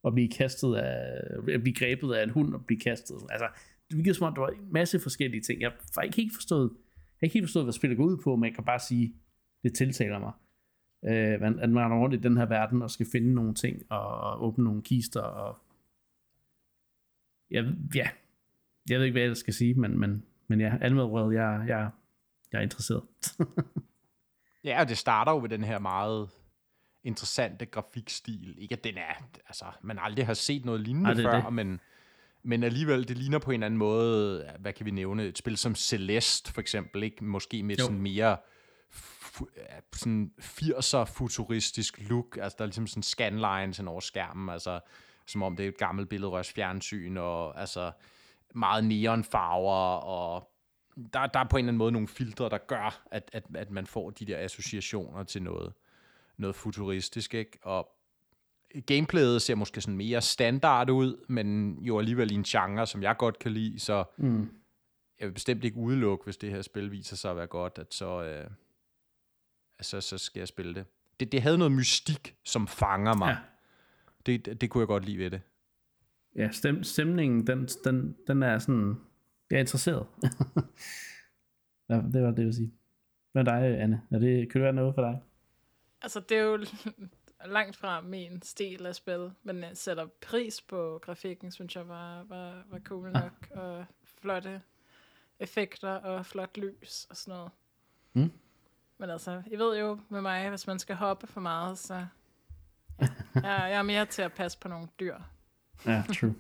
at 0.07 0.15
blive 0.15 0.29
kastet 0.29 0.75
af, 0.75 1.21
at 1.49 1.63
blive 1.63 1.75
grebet 1.75 2.15
af 2.15 2.23
en 2.23 2.31
hund 2.31 2.55
og 2.55 2.67
blive 2.67 2.81
kastet. 2.81 3.17
Altså, 3.31 3.49
det 3.89 3.97
virkede 3.97 4.15
som 4.15 4.27
om, 4.27 4.35
der 4.35 4.41
var 4.41 4.49
en 4.49 4.73
masse 4.73 5.01
forskellige 5.01 5.41
ting. 5.41 5.61
Jeg 5.61 5.73
har 5.95 6.03
ikke 6.03 6.17
helt 6.17 6.35
forstået, 6.35 6.71
jeg 6.97 7.21
har 7.21 7.27
ikke 7.27 7.35
helt 7.35 7.47
forstået, 7.47 7.65
hvad 7.65 7.73
spillet 7.73 7.97
går 7.97 8.05
ud 8.05 8.17
på, 8.25 8.37
men 8.37 8.45
jeg 8.45 8.55
kan 8.55 8.65
bare 8.65 8.81
sige, 8.81 9.15
det 9.67 9.75
tiltaler 9.75 10.19
mig. 10.19 10.33
Øh, 11.05 11.63
at 11.63 11.71
man 11.71 11.93
er 11.93 11.99
rundt 11.99 12.15
i 12.15 12.19
den 12.19 12.37
her 12.37 12.47
verden 12.47 12.83
og 12.83 12.91
skal 12.91 13.07
finde 13.13 13.35
nogle 13.35 13.55
ting 13.55 13.83
og 13.93 14.43
åbne 14.45 14.65
nogle 14.65 14.83
kister 14.83 15.21
og 15.21 15.59
ja, 17.51 17.65
ja. 17.95 18.09
jeg 18.89 18.99
ved 18.99 19.05
ikke, 19.05 19.15
hvad 19.15 19.23
jeg 19.23 19.37
skal 19.37 19.55
sige, 19.55 19.75
men, 19.75 19.99
men, 19.99 20.25
men 20.49 20.61
ja, 20.61 20.79
Animal 20.81 21.05
World, 21.05 21.35
jeg, 21.35 21.65
jeg, 21.69 21.91
jeg 22.53 22.59
er 22.59 22.63
interesseret. 22.63 23.03
ja, 24.65 24.81
og 24.81 24.89
det 24.89 24.99
starter 24.99 25.33
jo 25.33 25.41
med 25.41 25.49
den 25.49 25.65
her 25.65 25.79
meget 25.79 26.29
interessante 27.05 27.67
grafikstil. 27.67 28.55
Ikke 28.59 28.73
at 28.73 28.85
den 28.85 28.99
er, 28.99 29.29
altså, 29.47 29.65
man 29.83 29.99
aldrig 30.01 30.27
har 30.27 30.35
set 30.35 30.65
noget 30.65 30.81
lignende 30.81 31.09
Ej, 31.09 31.15
det 31.15 31.25
før, 31.25 31.43
det. 31.43 31.53
men 31.53 31.81
men 32.43 32.63
alligevel, 32.63 33.09
det 33.09 33.19
ligner 33.19 33.39
på 33.39 33.51
en 33.51 33.63
anden 33.63 33.79
måde, 33.79 34.45
hvad 34.59 34.73
kan 34.73 34.87
vi 34.87 34.91
nævne, 34.91 35.25
et 35.25 35.39
spil 35.39 35.57
som 35.57 35.75
Celeste 35.75 36.53
for 36.53 36.61
eksempel, 36.61 37.03
ikke? 37.03 37.25
måske 37.25 37.63
med 37.63 37.77
jo. 37.77 37.85
sådan 37.85 38.01
mere 38.01 38.37
sådan 39.93 40.33
80'er 40.41 41.05
futuristisk 41.05 42.01
look, 42.11 42.39
altså 42.41 42.57
der 42.59 42.65
er 42.65 42.67
ligesom 42.67 42.87
sådan 42.87 43.03
scanlines 43.03 43.81
over 43.81 44.01
skærmen, 44.01 44.49
altså 44.49 44.81
som 45.27 45.43
om 45.43 45.57
det 45.57 45.65
er 45.65 45.69
et 45.69 45.79
gammelt 45.79 46.09
billedrørs 46.09 46.53
fjernsyn, 46.53 47.17
og 47.17 47.61
altså 47.61 47.93
meget 48.55 48.85
neonfarver, 48.85 49.97
og 49.97 50.51
der, 51.13 51.27
der 51.27 51.41
er 51.41 51.45
på 51.45 51.57
en 51.57 51.65
eller 51.65 51.69
anden 51.69 51.79
måde 51.79 51.93
nogle 51.93 52.09
filtre, 52.09 52.49
der 52.49 52.59
gør, 52.59 53.03
at, 53.11 53.31
at, 53.33 53.45
at 53.55 53.71
man 53.71 53.87
får 53.87 54.11
de 54.11 54.25
der 54.25 54.39
associationer 54.39 55.23
til 55.23 55.43
noget, 55.43 55.73
noget 56.37 56.57
futuristisk, 56.57 57.35
ikke? 57.35 57.59
Og 57.63 57.89
gameplayet 58.87 59.43
ser 59.43 59.55
måske 59.55 59.81
sådan 59.81 59.97
mere 59.97 60.23
standard 60.23 60.91
ud, 60.91 61.25
men 61.29 61.79
jo 61.83 61.99
alligevel 61.99 62.31
i 62.31 62.35
en 62.35 62.43
genre, 62.43 62.87
som 62.87 63.03
jeg 63.03 63.17
godt 63.17 63.39
kan 63.39 63.53
lide, 63.53 63.81
så 63.81 64.05
mm. 64.17 64.51
jeg 65.21 65.29
vil 65.29 65.33
bestemt 65.33 65.65
ikke 65.65 65.77
udelukke, 65.77 66.25
hvis 66.25 66.37
det 66.37 66.51
her 66.51 66.63
spil 66.63 66.91
viser 66.93 67.17
sig 67.17 67.31
at 67.31 67.37
være 67.37 67.47
godt, 67.47 67.79
at 67.79 67.95
så, 67.95 68.23
øh, 68.23 68.51
så, 69.81 70.01
så 70.01 70.19
skal 70.19 70.41
jeg 70.41 70.49
spille 70.49 70.75
det. 70.75 70.87
det. 71.21 71.33
Det 71.33 71.43
havde 71.43 71.59
noget 71.59 71.73
mystik, 71.73 72.37
som 72.45 72.69
fanger 72.69 73.15
mig. 73.15 73.29
Ja. 73.29 73.37
Det, 74.27 74.61
det 74.61 74.71
kunne 74.71 74.81
jeg 74.81 74.89
godt 74.89 75.05
lide 75.05 75.19
ved 75.19 75.31
det. 75.31 75.41
Ja, 76.37 76.51
stem, 76.51 76.85
stemningen, 76.85 77.47
den, 77.47 77.67
den, 77.67 78.17
den 78.27 78.43
er 78.43 78.59
sådan, 78.59 78.97
jeg 79.51 79.57
er 79.57 79.61
interesseret. 79.61 80.07
ja, 81.89 81.95
det 81.95 82.23
var 82.23 82.31
det, 82.31 82.39
jeg 82.39 82.47
vil 82.47 82.55
sige. 82.55 82.73
Hvad 83.33 83.49
er 83.49 83.59
dig, 83.59 83.81
Anne? 83.81 84.03
Er 84.11 84.19
det, 84.19 84.51
kan 84.51 84.61
det 84.61 84.65
være 84.65 84.73
noget 84.73 84.95
for 84.95 85.03
dig? 85.03 85.21
Altså, 86.03 86.21
det 86.21 86.37
er 86.37 86.43
jo 86.43 86.65
langt 87.57 87.77
fra 87.77 88.01
min 88.01 88.43
stil 88.43 88.87
af 88.87 88.95
spil, 88.95 89.31
men 89.43 89.63
jeg 89.63 89.71
sætter 89.75 90.07
pris 90.07 90.61
på 90.61 90.99
grafikken, 91.03 91.51
synes 91.51 91.77
jeg 91.77 91.89
var, 91.89 92.23
var, 92.23 92.65
var 92.71 92.79
cool 92.79 93.13
nok, 93.13 93.49
ah. 93.51 93.59
og 93.59 93.85
flotte 94.05 94.63
effekter 95.41 95.89
og 95.89 96.27
flot 96.27 96.57
lys 96.57 97.07
og 97.11 97.17
sådan 97.17 97.39
noget. 97.39 97.51
Mm. 98.13 98.33
Men 98.99 99.11
altså, 99.11 99.43
I 99.47 99.57
ved 99.57 99.79
jo 99.79 99.99
med 100.09 100.21
mig, 100.21 100.49
hvis 100.49 100.67
man 100.67 100.79
skal 100.79 100.97
hoppe 100.97 101.27
for 101.27 101.41
meget, 101.41 101.79
så 101.79 101.95
ja, 103.45 103.63
jeg 103.63 103.79
er 103.79 103.83
mere 103.83 104.07
til 104.07 104.23
at 104.23 104.33
passe 104.33 104.59
på 104.59 104.69
nogle 104.69 104.89
dyr. 105.01 105.17
ja, 105.87 106.03
true. 106.15 106.35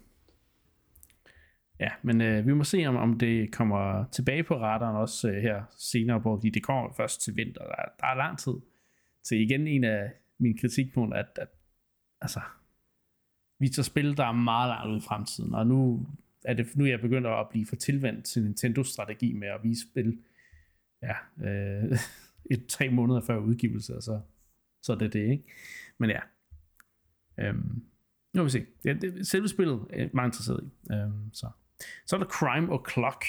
Ja, 1.80 1.90
men 2.02 2.20
øh, 2.20 2.46
vi 2.46 2.52
må 2.54 2.64
se, 2.64 2.86
om, 2.86 2.96
om 2.96 3.18
det 3.18 3.52
kommer 3.52 4.04
tilbage 4.12 4.42
på 4.42 4.54
radaren 4.60 4.96
også 4.96 5.30
øh, 5.30 5.42
her 5.42 5.62
senere 5.78 6.20
på, 6.20 6.36
fordi 6.36 6.50
det 6.50 6.62
kommer 6.62 6.92
først 6.96 7.22
til 7.22 7.36
vinter. 7.36 7.62
Der, 7.62 7.74
er, 7.78 7.88
der 8.00 8.06
er 8.06 8.14
lang 8.14 8.38
tid 8.38 8.54
til 9.24 9.40
igen 9.40 9.66
en 9.66 9.84
af 9.84 10.12
mine 10.38 10.58
kritikpunkter, 10.58 11.18
at, 11.18 11.38
at 11.42 11.48
altså, 12.20 12.40
vi 13.58 13.68
tager 13.68 13.84
spil, 13.84 14.16
der 14.16 14.24
er 14.24 14.32
meget 14.32 14.68
langt 14.68 14.92
ud 14.92 14.98
i 14.98 15.06
fremtiden, 15.08 15.54
og 15.54 15.66
nu 15.66 16.06
er, 16.44 16.54
det, 16.54 16.76
nu 16.76 16.84
er 16.84 16.88
jeg 16.88 17.00
begyndt 17.00 17.26
at 17.26 17.48
blive 17.50 17.66
for 17.66 17.76
tilvendt 17.76 18.24
til 18.24 18.42
Nintendo-strategi 18.44 19.32
med 19.32 19.48
at 19.48 19.60
vise 19.62 19.86
spil 19.90 20.18
ja, 21.02 21.46
øh, 21.48 21.98
et, 22.50 22.66
tre 22.66 22.88
måneder 22.88 23.20
før 23.20 23.36
udgivelse, 23.36 23.96
og 23.96 24.02
så, 24.02 24.20
så 24.82 24.92
er 24.92 24.96
det 24.96 25.12
det, 25.12 25.30
ikke? 25.30 25.44
Men 25.98 26.10
ja, 26.10 26.20
øhm, 27.38 27.82
nu 28.34 28.42
vil 28.42 28.44
vi 28.44 28.50
se. 28.50 28.66
Ja, 28.84 28.92
det, 28.92 29.26
selve 29.26 29.48
spillet 29.48 29.86
er 29.90 30.08
meget 30.14 30.28
interesseret 30.28 30.64
i. 30.64 30.92
Øhm, 30.92 31.32
så. 31.32 31.50
så 32.06 32.16
er 32.16 32.20
der 32.20 32.26
Crime 32.26 32.72
og 32.72 32.86
Clock, 32.92 33.24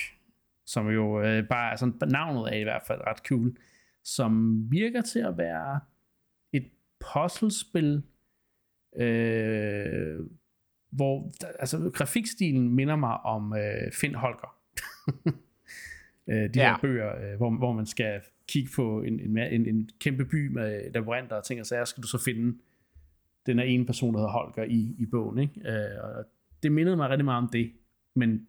som 0.66 0.88
jo 0.88 1.22
øh, 1.22 1.48
bare 1.48 1.72
er 1.72 1.76
sådan, 1.76 2.10
navnet 2.10 2.54
er 2.54 2.58
i 2.58 2.64
hvert 2.64 2.84
fald 2.88 3.02
ret 3.08 3.18
cool, 3.18 3.58
som 4.04 4.62
virker 4.72 5.02
til 5.02 5.20
at 5.20 5.38
være 5.38 5.80
et 6.54 6.70
puzzlespil, 7.00 8.04
øh, 8.98 10.20
hvor 10.92 11.32
altså, 11.60 11.92
grafikstilen 11.94 12.70
minder 12.76 12.96
mig 12.96 13.18
om 13.18 13.54
øh, 13.54 13.92
Finn 13.94 14.16
Holger. 14.16 14.58
øh, 16.30 16.54
de 16.54 16.60
ja. 16.60 16.72
her 16.72 16.78
bøger, 16.82 17.32
øh, 17.32 17.38
hvor, 17.38 17.58
hvor 17.58 17.74
man 17.74 17.86
skal 17.86 18.22
kigge 18.48 18.70
på 18.76 19.02
en, 19.02 19.20
en, 19.20 19.38
en, 19.38 19.68
en 19.68 19.90
kæmpe 20.00 20.26
by 20.26 20.48
med 20.48 20.92
laboranter 20.94 21.36
og 21.36 21.44
ting 21.44 21.60
og 21.60 21.66
sager, 21.66 21.86
skal 21.86 22.04
du 22.04 22.08
så 22.08 22.24
finde 22.24 22.58
den 23.48 23.60
er 23.60 23.64
ene 23.64 23.86
person, 23.86 24.14
der 24.14 24.20
hedder 24.20 24.32
Holger 24.32 24.64
i, 24.64 24.96
i 25.00 25.06
bogen. 25.06 25.38
Ikke? 25.38 25.70
Øh, 25.70 26.04
og 26.04 26.26
det 26.64 26.72
mindede 26.72 26.96
mig 26.96 27.10
rigtig 27.10 27.26
meget 27.26 27.44
om 27.44 27.50
det, 27.50 27.72
men 28.14 28.48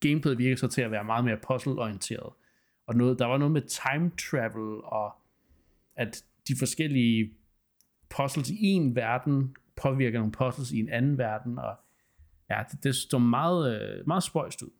gameplayet 0.00 0.38
virker 0.38 0.56
så 0.56 0.68
til 0.68 0.82
at 0.82 0.90
være 0.90 1.04
meget 1.04 1.24
mere 1.24 1.36
puzzle-orienteret. 1.36 2.32
Og 2.86 2.94
noget, 2.94 3.18
der 3.18 3.26
var 3.26 3.38
noget 3.38 3.52
med 3.52 3.62
time 3.62 4.10
travel, 4.30 4.80
og 4.84 5.14
at 5.96 6.24
de 6.48 6.56
forskellige 6.58 7.32
puzzles 8.10 8.50
i 8.50 8.66
en 8.66 8.96
verden 8.96 9.56
påvirker 9.76 10.18
nogle 10.18 10.32
puzzles 10.32 10.72
i 10.72 10.80
en 10.80 10.88
anden 10.88 11.18
verden, 11.18 11.58
og 11.58 11.74
ja, 12.50 12.62
det, 12.70 12.84
det 12.84 12.94
står 12.94 13.18
meget, 13.18 13.80
øh, 13.80 14.06
meget 14.06 14.22
spøjst 14.22 14.62
ud. 14.62 14.70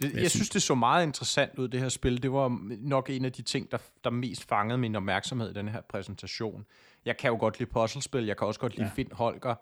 Det, 0.00 0.12
jeg, 0.12 0.22
jeg 0.22 0.30
synes, 0.30 0.48
det 0.48 0.62
så 0.62 0.74
meget 0.74 1.06
interessant 1.06 1.58
ud, 1.58 1.68
det 1.68 1.80
her 1.80 1.88
spil. 1.88 2.22
Det 2.22 2.32
var 2.32 2.58
nok 2.78 3.10
en 3.10 3.24
af 3.24 3.32
de 3.32 3.42
ting, 3.42 3.70
der, 3.70 3.78
der 4.04 4.10
mest 4.10 4.48
fangede 4.48 4.78
min 4.78 4.96
opmærksomhed 4.96 5.50
i 5.50 5.54
den 5.54 5.68
her 5.68 5.80
præsentation. 5.80 6.66
Jeg 7.04 7.16
kan 7.16 7.30
jo 7.30 7.36
godt 7.36 7.58
lide 7.58 7.70
puzzlespil, 7.70 8.26
jeg 8.26 8.36
kan 8.36 8.46
også 8.46 8.60
godt 8.60 8.76
lide 8.76 8.86
ja. 8.86 8.92
Finn 8.94 9.12
Holger, 9.12 9.54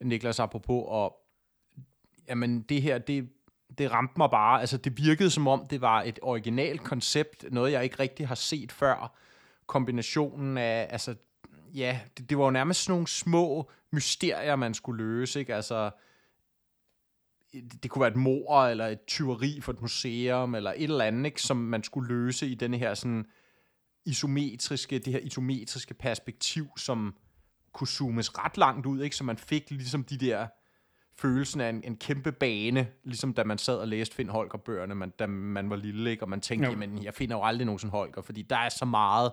Niklas 0.00 0.40
apropos, 0.40 0.84
og 0.88 1.16
jamen 2.28 2.62
det 2.62 2.82
her, 2.82 2.98
det, 2.98 3.28
det 3.78 3.92
ramte 3.92 4.14
mig 4.16 4.30
bare. 4.30 4.60
Altså 4.60 4.76
det 4.76 4.96
virkede 4.96 5.30
som 5.30 5.48
om, 5.48 5.66
det 5.66 5.80
var 5.80 6.02
et 6.02 6.18
originalt 6.22 6.84
koncept, 6.84 7.44
noget 7.50 7.72
jeg 7.72 7.84
ikke 7.84 7.98
rigtig 8.00 8.28
har 8.28 8.34
set 8.34 8.72
før. 8.72 9.16
Kombinationen 9.66 10.58
af, 10.58 10.86
altså 10.90 11.14
ja, 11.74 12.00
det, 12.18 12.30
det 12.30 12.38
var 12.38 12.44
jo 12.44 12.50
nærmest 12.50 12.82
sådan 12.82 12.92
nogle 12.92 13.08
små 13.08 13.70
mysterier, 13.90 14.56
man 14.56 14.74
skulle 14.74 15.04
løse, 15.04 15.40
ikke? 15.40 15.54
Altså, 15.54 15.90
det 17.82 17.90
kunne 17.90 18.00
være 18.00 18.10
et 18.10 18.16
mor 18.16 18.64
eller 18.64 18.86
et 18.86 19.06
tyveri 19.06 19.60
for 19.60 19.72
et 19.72 19.80
museum, 19.80 20.54
eller 20.54 20.72
et 20.76 20.82
eller 20.82 21.04
andet, 21.04 21.26
ikke, 21.26 21.42
som 21.42 21.56
man 21.56 21.82
skulle 21.82 22.08
løse 22.08 22.46
i 22.46 22.54
denne 22.54 22.78
her 22.78 22.94
sådan 22.94 23.26
isometriske, 24.04 24.98
det 24.98 25.12
her 25.12 25.20
isometriske 25.20 25.94
perspektiv, 25.94 26.66
som 26.76 27.14
kunne 27.72 27.88
zoomes 27.88 28.38
ret 28.38 28.56
langt 28.58 28.86
ud, 28.86 29.02
ikke? 29.02 29.16
så 29.16 29.24
man 29.24 29.36
fik 29.36 29.70
ligesom 29.70 30.04
de 30.04 30.16
der 30.16 30.46
følelsen 31.16 31.60
af 31.60 31.68
en, 31.68 31.84
en 31.84 31.96
kæmpe 31.96 32.32
bane, 32.32 32.88
ligesom 33.04 33.34
da 33.34 33.44
man 33.44 33.58
sad 33.58 33.76
og 33.76 33.88
læste 33.88 34.14
Finn 34.14 34.28
Holger-bøgerne, 34.28 34.94
man, 34.94 35.10
da 35.10 35.26
man 35.26 35.70
var 35.70 35.76
lille, 35.76 36.10
ikke? 36.10 36.22
og 36.22 36.28
man 36.28 36.40
tænkte, 36.40 36.66
jo. 36.66 36.70
jamen, 36.72 37.04
jeg 37.04 37.14
finder 37.14 37.36
jo 37.36 37.44
aldrig 37.44 37.66
nogen 37.66 37.78
sådan 37.78 37.90
Holger, 37.90 38.22
fordi 38.22 38.42
der 38.42 38.56
er 38.56 38.68
så 38.68 38.84
meget 38.84 39.32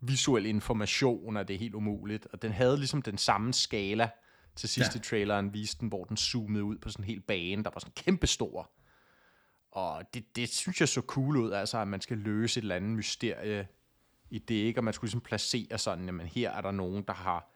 visuel 0.00 0.46
information, 0.46 1.36
at 1.36 1.48
det 1.48 1.54
er 1.54 1.58
helt 1.58 1.74
umuligt, 1.74 2.26
og 2.32 2.42
den 2.42 2.52
havde 2.52 2.76
ligesom 2.76 3.02
den 3.02 3.18
samme 3.18 3.54
skala, 3.54 4.10
til 4.58 4.68
sidste 4.68 4.98
ja. 4.98 5.02
traileren 5.02 5.54
viste 5.54 5.80
den, 5.80 5.88
hvor 5.88 6.04
den 6.04 6.16
zoomede 6.16 6.64
ud 6.64 6.78
på 6.78 6.90
sådan 6.90 7.04
en 7.04 7.08
hel 7.08 7.20
bane, 7.20 7.64
der 7.64 7.70
var 7.70 7.80
sådan 7.80 7.92
kæmpe 7.96 8.26
stor. 8.26 8.70
Og 9.70 10.14
det, 10.14 10.36
det 10.36 10.48
synes 10.48 10.80
jeg 10.80 10.88
så 10.88 11.00
cool 11.00 11.36
ud, 11.36 11.52
altså 11.52 11.78
at 11.78 11.88
man 11.88 12.00
skal 12.00 12.18
løse 12.18 12.58
et 12.58 12.62
eller 12.62 12.76
andet 12.76 12.90
mysterie 12.90 13.68
i 14.30 14.38
det, 14.38 14.54
ikke? 14.54 14.80
Og 14.80 14.84
man 14.84 14.94
skulle 14.94 15.08
ligesom 15.08 15.20
placere 15.20 15.78
sådan, 15.78 16.04
jamen 16.04 16.26
her 16.26 16.50
er 16.50 16.60
der 16.60 16.70
nogen, 16.70 17.02
der 17.02 17.12
har 17.12 17.50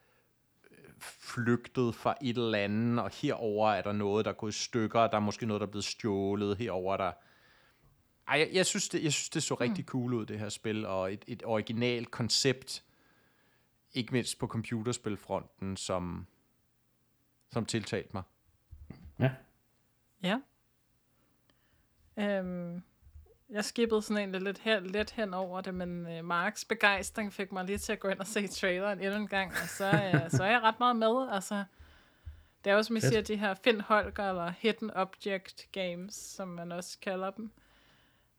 øh, 0.71 0.79
flygtet 1.01 1.95
fra 1.95 2.15
et 2.23 2.37
eller 2.37 2.59
andet, 2.59 3.05
og 3.05 3.11
herover 3.15 3.71
er 3.71 3.83
der 3.83 3.93
noget, 3.93 4.25
der 4.25 4.31
er 4.31 4.35
gået 4.35 4.53
i 4.53 4.59
stykker, 4.59 5.07
der 5.07 5.17
er 5.17 5.21
måske 5.21 5.47
noget, 5.47 5.61
der 5.61 5.67
er 5.67 5.71
blevet 5.71 5.85
stjålet, 5.85 6.57
herover 6.57 6.97
der... 6.97 7.13
Ej, 8.29 8.39
jeg, 8.39 8.49
jeg, 8.53 8.67
synes, 8.67 8.89
det, 8.89 9.05
jeg 9.05 9.13
synes, 9.13 9.29
det 9.29 9.43
så 9.43 9.55
rigtig 9.55 9.83
mm. 9.83 9.89
cool 9.89 10.15
ud, 10.15 10.27
det 10.27 10.39
her 10.39 10.49
spil, 10.49 10.87
og 10.87 11.13
et, 11.13 11.25
et 11.27 11.43
originalt 11.45 12.11
koncept, 12.11 12.85
ikke 13.95 14.13
mindst 14.13 14.39
på 14.39 14.47
computerspilfronten, 14.47 15.77
som, 15.77 16.27
som 17.53 17.67
tiltalte 17.67 18.11
mig. 18.13 18.23
Ja. 19.19 19.31
Ja. 20.23 20.39
Øhm, 22.17 22.83
jeg 23.51 23.65
skippede 23.65 24.03
sådan 24.03 24.35
en 24.35 24.43
lidt, 24.43 24.59
her, 24.59 24.81
lidt 24.81 25.11
hen 25.11 25.35
over 25.35 25.61
det, 25.61 25.75
men 25.75 26.07
uh, 26.07 26.25
Marks 26.25 26.65
begejstring 26.65 27.33
fik 27.33 27.53
mig 27.53 27.65
lige 27.65 27.79
til 27.79 27.93
at 27.93 28.01
gå 28.01 28.09
ind 28.09 28.19
og 28.19 28.27
se 28.27 28.49
traileren 28.49 29.01
endnu 29.01 29.17
en 29.17 29.29
gang, 29.29 29.51
og 29.51 29.69
så, 29.69 30.11
uh, 30.15 30.31
så 30.37 30.45
er 30.45 30.51
jeg 30.51 30.63
ret 30.63 30.79
meget 30.79 30.97
med. 30.97 31.29
Altså, 31.31 31.65
det 32.65 32.71
er 32.71 32.75
jo, 32.75 32.83
som 32.83 32.97
I 32.97 33.01
siger, 33.01 33.21
de 33.21 33.37
her 33.37 33.55
Finn 33.55 33.81
Holger, 33.81 34.29
eller 34.29 34.53
Hidden 34.59 34.91
Object 34.91 35.69
Games, 35.73 36.15
som 36.15 36.49
man 36.49 36.73
også 36.73 36.99
kalder 36.99 37.31
dem, 37.31 37.51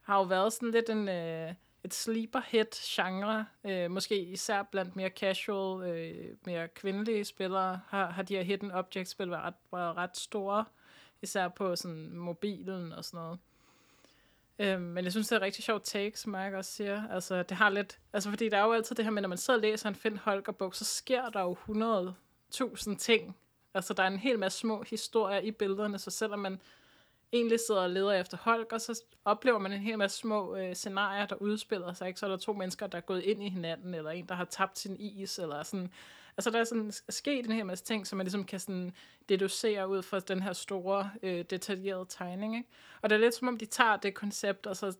har 0.02 0.16
jo 0.16 0.22
været 0.22 0.52
sådan 0.52 0.70
lidt 0.70 0.90
en, 0.90 1.08
uh, 1.08 1.54
et 1.84 1.94
sleeper 1.94 2.40
hit 2.46 2.70
genre, 2.70 3.46
øh, 3.64 3.90
måske 3.90 4.22
især 4.22 4.62
blandt 4.62 4.96
mere 4.96 5.08
casual, 5.08 5.88
øh, 5.88 6.36
mere 6.46 6.68
kvindelige 6.68 7.24
spillere, 7.24 7.80
har, 7.88 8.10
har 8.10 8.22
de 8.22 8.36
her 8.36 8.42
hidden 8.42 8.72
object 8.72 9.08
spil 9.08 9.30
været 9.30 9.42
ret, 9.42 9.54
været 9.72 9.96
ret 9.96 10.16
store, 10.16 10.64
især 11.22 11.48
på 11.48 11.76
sådan 11.76 12.16
mobilen 12.16 12.92
og 12.92 13.04
sådan 13.04 13.18
noget. 13.18 13.38
Øh, 14.58 14.80
men 14.80 15.04
jeg 15.04 15.12
synes, 15.12 15.28
det 15.28 15.36
er 15.36 15.42
rigtig 15.42 15.64
sjovt 15.64 15.84
take, 15.84 16.18
som 16.18 16.32
Mark 16.32 16.52
også 16.52 16.72
siger. 16.72 17.08
Altså, 17.08 17.42
det 17.42 17.56
har 17.56 17.68
lidt, 17.68 17.98
altså, 18.12 18.30
fordi 18.30 18.48
der 18.48 18.58
er 18.58 18.64
jo 18.64 18.72
altid 18.72 18.96
det 18.96 19.04
her 19.04 19.12
med, 19.12 19.22
når 19.22 19.28
man 19.28 19.38
sidder 19.38 19.58
og 19.58 19.62
læser 19.62 19.88
en 19.88 19.94
Finn 19.94 20.16
Holger-bog, 20.16 20.74
så 20.74 20.84
sker 20.84 21.28
der 21.28 21.40
jo 21.40 21.56
100.000 22.52 22.96
ting. 22.96 23.36
Altså, 23.74 23.94
der 23.94 24.02
er 24.02 24.06
en 24.06 24.18
hel 24.18 24.38
masse 24.38 24.58
små 24.58 24.84
historier 24.90 25.38
i 25.38 25.50
billederne, 25.50 25.98
så 25.98 26.10
selvom 26.10 26.38
man 26.38 26.60
egentlig 27.34 27.60
sidder 27.60 27.80
og 27.80 27.90
leder 27.90 28.12
efter 28.12 28.36
Holger, 28.40 28.78
så 28.78 29.02
oplever 29.24 29.58
man 29.58 29.72
en 29.72 29.80
hel 29.80 29.98
masse 29.98 30.18
små 30.18 30.56
øh, 30.56 30.74
scenarier, 30.74 31.26
der 31.26 31.36
udspiller 31.36 31.92
sig. 31.92 32.08
Ikke? 32.08 32.20
Så 32.20 32.26
er 32.26 32.30
der 32.30 32.36
to 32.36 32.52
mennesker, 32.52 32.86
der 32.86 32.98
er 32.98 33.02
gået 33.02 33.22
ind 33.22 33.42
i 33.42 33.48
hinanden, 33.48 33.94
eller 33.94 34.10
en, 34.10 34.26
der 34.26 34.34
har 34.34 34.44
tabt 34.44 34.78
sin 34.78 34.96
is, 35.00 35.38
eller 35.38 35.62
sådan. 35.62 35.90
Altså 36.36 36.50
der 36.50 36.60
er 36.60 36.64
sådan 36.64 36.92
sket 37.08 37.46
en 37.46 37.52
hel 37.52 37.66
masse 37.66 37.84
ting, 37.84 38.06
som 38.06 38.16
man 38.16 38.24
ligesom 38.24 38.44
kan 38.44 38.60
sådan 38.60 38.92
deducere 39.28 39.88
ud 39.88 40.02
fra 40.02 40.20
den 40.20 40.42
her 40.42 40.52
store, 40.52 41.10
øh, 41.22 41.44
detaljerede 41.50 42.06
tegning. 42.08 42.56
Ikke? 42.56 42.68
Og 43.02 43.10
det 43.10 43.16
er 43.16 43.20
lidt 43.20 43.34
som 43.34 43.48
om, 43.48 43.58
de 43.58 43.66
tager 43.66 43.96
det 43.96 44.14
koncept, 44.14 44.66
og 44.66 44.76
så 44.76 44.96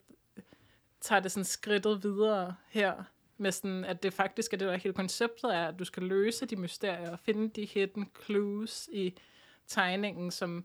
tager 1.00 1.20
det 1.20 1.32
sådan 1.32 1.44
skridtet 1.44 2.02
videre 2.02 2.54
her, 2.68 3.04
med 3.36 3.52
sådan, 3.52 3.84
at 3.84 4.02
det 4.02 4.12
faktisk 4.12 4.52
er 4.52 4.56
det, 4.56 4.68
der 4.68 4.76
hele 4.76 4.94
konceptet 4.94 5.54
er, 5.54 5.68
at 5.68 5.78
du 5.78 5.84
skal 5.84 6.02
løse 6.02 6.46
de 6.46 6.56
mysterier, 6.56 7.10
og 7.10 7.18
finde 7.18 7.48
de 7.48 7.64
hidden 7.64 8.10
clues 8.24 8.88
i 8.92 9.18
tegningen, 9.66 10.30
som 10.30 10.64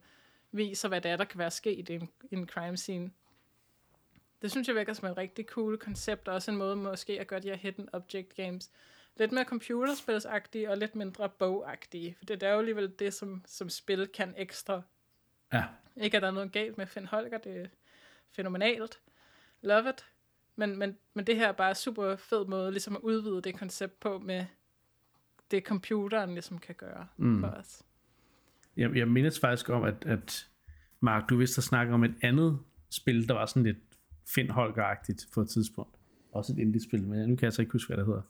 viser, 0.52 0.88
hvad 0.88 1.02
det 1.02 1.12
er, 1.12 1.18
der 1.18 1.26
kan 1.26 1.39
være 1.39 1.52
sket 1.52 1.89
i 1.89 1.93
en, 1.93 2.10
i 2.32 2.36
en 2.36 2.47
crime 2.47 2.78
scene. 2.78 3.12
Det 4.41 4.52
synes 4.52 4.68
jeg 4.68 4.76
virker 4.76 4.93
som 4.93 5.08
et 5.08 5.18
rigtig 5.18 5.45
cool 5.45 5.78
koncept, 5.78 6.28
og 6.28 6.34
også 6.34 6.52
en 6.52 6.58
måde 6.58 6.76
måske 6.76 7.20
at 7.20 7.28
gøre 7.28 7.39
de 7.39 7.47
her 7.47 7.56
hidden 7.56 7.89
object 7.93 8.36
games 8.36 8.72
lidt 9.16 9.32
mere 9.32 9.45
computerspilsagtige 9.45 10.70
og 10.70 10.78
lidt 10.78 10.95
mindre 10.95 11.30
bogagtige. 11.30 12.16
For 12.18 12.26
det 12.26 12.43
er 12.43 12.52
jo 12.52 12.60
alligevel 12.60 12.93
det, 13.00 13.14
som, 13.14 13.43
som 13.47 13.70
spil 13.70 14.08
kan 14.08 14.34
ekstra. 14.38 14.82
Ja. 15.54 15.64
Ikke 15.95 16.18
at 16.18 16.22
der 16.22 16.28
er 16.28 16.32
noget 16.32 16.52
galt 16.52 16.78
med 16.78 16.88
Finn 16.88 17.08
Holger, 17.08 17.38
det 17.38 17.58
er 17.62 17.68
fænomenalt. 18.36 19.00
Love 19.62 19.89
it. 19.89 20.06
Men, 20.56 20.78
men, 20.78 20.97
men 21.14 21.28
det 21.28 21.36
her 21.36 21.47
er 21.47 21.52
bare 21.52 21.76
super 21.76 22.16
fed 22.16 22.45
måde 22.45 22.72
ligesom 22.72 22.95
at 22.95 23.02
udvide 23.02 23.41
det 23.41 23.60
koncept 23.60 24.00
på 24.00 24.20
med 24.20 24.45
det 25.52 25.64
computeren 25.64 26.34
ligesom 26.34 26.58
kan 26.58 26.76
gøre 26.76 27.08
mm. 27.18 27.39
for 27.39 27.47
os 27.47 27.84
jeg, 28.80 28.96
jeg 28.96 29.08
mindes 29.08 29.40
faktisk 29.40 29.70
om, 29.70 29.84
at, 29.84 29.96
at 30.06 30.48
Mark, 31.00 31.30
du 31.30 31.38
vidste 31.38 31.60
at 31.60 31.64
snakke 31.64 31.94
om 31.94 32.04
et 32.04 32.16
andet 32.22 32.60
spil, 32.92 33.28
der 33.28 33.34
var 33.34 33.46
sådan 33.46 33.64
lidt 33.64 33.78
Finn 34.28 34.50
Holger-agtigt 34.50 35.34
på 35.34 35.42
et 35.42 35.50
tidspunkt. 35.50 35.96
Også 36.32 36.54
et 36.54 36.60
indie-spil, 36.60 37.04
men 37.04 37.20
nu 37.20 37.36
kan 37.36 37.42
jeg 37.42 37.48
altså 37.48 37.62
ikke 37.62 37.72
huske, 37.72 37.88
hvad 37.88 37.98
det 37.98 38.06
hedder. 38.06 38.22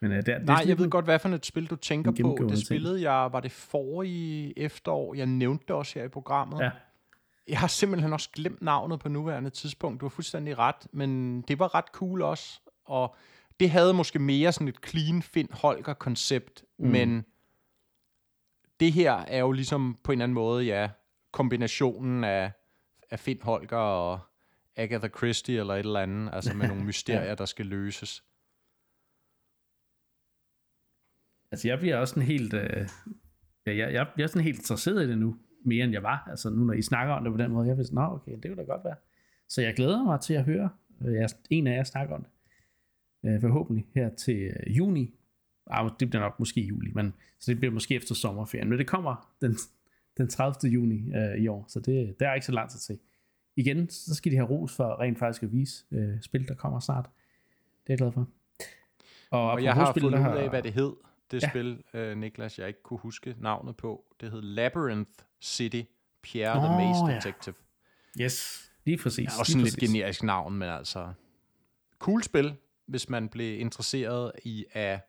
Men, 0.00 0.12
uh, 0.12 0.18
der, 0.26 0.38
Nej, 0.38 0.60
det 0.60 0.68
jeg 0.68 0.78
ved 0.78 0.90
godt, 0.90 1.04
hvad 1.04 1.18
for 1.18 1.28
et 1.28 1.46
spil 1.46 1.66
du 1.66 1.76
tænker 1.76 2.10
på. 2.22 2.48
Det 2.48 2.66
spillede 2.66 3.12
jeg, 3.12 3.32
var 3.32 3.40
det 3.40 3.52
forrige 3.52 4.58
efterår, 4.58 5.14
jeg 5.14 5.26
nævnte 5.26 5.64
det 5.68 5.76
også 5.76 5.98
her 5.98 6.06
i 6.06 6.08
programmet. 6.08 6.60
Ja. 6.60 6.70
Jeg 7.48 7.58
har 7.58 7.66
simpelthen 7.66 8.12
også 8.12 8.30
glemt 8.32 8.62
navnet 8.62 9.00
på 9.00 9.08
nuværende 9.08 9.50
tidspunkt. 9.50 10.00
Du 10.00 10.06
har 10.06 10.10
fuldstændig 10.10 10.58
ret, 10.58 10.86
men 10.92 11.42
det 11.42 11.58
var 11.58 11.74
ret 11.74 11.84
cool 11.92 12.22
også. 12.22 12.60
Og 12.84 13.16
det 13.60 13.70
havde 13.70 13.94
måske 13.94 14.18
mere 14.18 14.52
sådan 14.52 14.68
et 14.68 14.86
clean 14.86 15.22
Finn 15.22 15.48
Holger-koncept, 15.52 16.64
mm. 16.78 16.88
men 16.88 17.24
det 18.80 18.92
her 18.92 19.12
er 19.12 19.38
jo 19.38 19.52
ligesom 19.52 19.98
på 20.04 20.12
en 20.12 20.18
eller 20.18 20.24
anden 20.24 20.34
måde, 20.34 20.64
ja, 20.64 20.90
kombinationen 21.32 22.24
af, 22.24 22.52
af 23.10 23.18
Finn 23.18 23.42
Holger 23.42 23.76
og 23.76 24.20
Agatha 24.76 25.08
Christie 25.08 25.58
eller 25.60 25.74
et 25.74 25.78
eller 25.78 26.00
andet, 26.00 26.30
altså 26.32 26.54
med 26.54 26.68
nogle 26.72 26.84
mysterier, 26.84 27.28
ja. 27.28 27.34
der 27.34 27.44
skal 27.44 27.66
løses. 27.66 28.24
Altså 31.50 31.68
jeg 31.68 31.78
bliver 31.78 31.96
også 31.96 32.14
sådan 32.14 32.26
helt, 32.26 32.54
øh, 32.54 32.88
ja, 33.66 33.76
jeg, 33.76 33.92
jeg, 33.92 34.06
jeg 34.16 34.22
er 34.22 34.26
sådan 34.26 34.42
helt 34.42 34.58
interesseret 34.58 35.04
i 35.04 35.08
det 35.08 35.18
nu, 35.18 35.36
mere 35.64 35.84
end 35.84 35.92
jeg 35.92 36.02
var, 36.02 36.26
altså 36.30 36.50
nu 36.50 36.64
når 36.64 36.72
I 36.72 36.82
snakker 36.82 37.14
om 37.14 37.24
det 37.24 37.32
på 37.32 37.38
den 37.38 37.50
måde, 37.50 37.68
jeg 37.68 37.76
vil 37.76 37.86
sådan, 37.86 37.98
okay, 37.98 38.32
det 38.32 38.50
kunne 38.50 38.56
da 38.56 38.62
godt 38.62 38.84
være. 38.84 38.96
Så 39.48 39.62
jeg 39.62 39.74
glæder 39.74 40.04
mig 40.04 40.20
til 40.20 40.34
at 40.34 40.44
høre 40.44 40.70
øh, 41.06 41.14
jeg, 41.14 41.28
en 41.50 41.66
af 41.66 41.76
jer 41.76 41.84
snakke 41.84 42.14
om 42.14 42.24
det, 42.24 42.30
øh, 43.30 43.40
forhåbentlig 43.40 43.86
her 43.94 44.14
til 44.14 44.36
øh, 44.36 44.76
juni, 44.76 45.17
ah, 45.70 45.90
det 46.00 46.10
bliver 46.10 46.22
nok 46.22 46.38
måske 46.38 46.60
juli, 46.60 46.90
men 46.94 47.14
så 47.38 47.50
det 47.50 47.58
bliver 47.58 47.72
måske 47.72 47.94
efter 47.94 48.14
sommerferien, 48.14 48.68
men 48.68 48.78
det 48.78 48.86
kommer 48.86 49.34
den, 49.40 49.56
den 50.16 50.28
30. 50.28 50.72
juni 50.72 51.12
øh, 51.14 51.42
i 51.42 51.48
år, 51.48 51.64
så 51.68 51.80
det, 51.80 52.14
det 52.20 52.26
er 52.28 52.34
ikke 52.34 52.46
så 52.46 52.52
lang 52.52 52.70
tid 52.70 52.78
til. 52.78 52.98
Igen, 53.56 53.90
så 53.90 54.14
skal 54.14 54.32
de 54.32 54.36
have 54.36 54.48
ros 54.48 54.76
for 54.76 55.00
rent 55.00 55.18
faktisk 55.18 55.42
at 55.42 55.52
vise 55.52 55.84
øh, 55.92 56.22
spil, 56.22 56.48
der 56.48 56.54
kommer 56.54 56.80
snart. 56.80 57.04
Det 57.86 57.92
er 57.92 57.92
jeg 57.92 57.98
glad 57.98 58.12
for. 58.12 58.28
Og, 59.30 59.50
og 59.50 59.64
jeg 59.64 59.74
har 59.74 59.92
spil, 59.92 60.00
fundet 60.00 60.18
ud 60.18 60.36
af, 60.36 60.48
hvad 60.48 60.62
det 60.62 60.72
hed, 60.72 60.92
det 61.30 61.42
ja. 61.42 61.48
spil, 61.48 61.82
øh, 61.94 62.18
Niklas, 62.18 62.58
jeg 62.58 62.68
ikke 62.68 62.82
kunne 62.82 62.98
huske 62.98 63.34
navnet 63.38 63.76
på. 63.76 64.04
Det 64.20 64.30
hed 64.30 64.42
Labyrinth 64.42 65.10
City, 65.42 65.82
Pierre 66.22 66.56
oh, 66.56 66.64
the 66.64 66.86
Maze 66.86 67.14
Detective. 67.14 67.54
Ja. 68.18 68.24
Yes, 68.24 68.70
lige 68.84 68.98
præcis. 68.98 69.24
Ja, 69.24 69.40
også 69.40 69.52
sådan 69.52 69.64
lidt 69.64 69.76
generisk 69.76 70.22
navn, 70.22 70.54
men 70.54 70.68
altså... 70.68 71.12
Cool 71.98 72.22
spil, 72.22 72.56
hvis 72.86 73.08
man 73.08 73.28
bliver 73.28 73.58
interesseret 73.58 74.32
i 74.44 74.64
at 74.72 75.00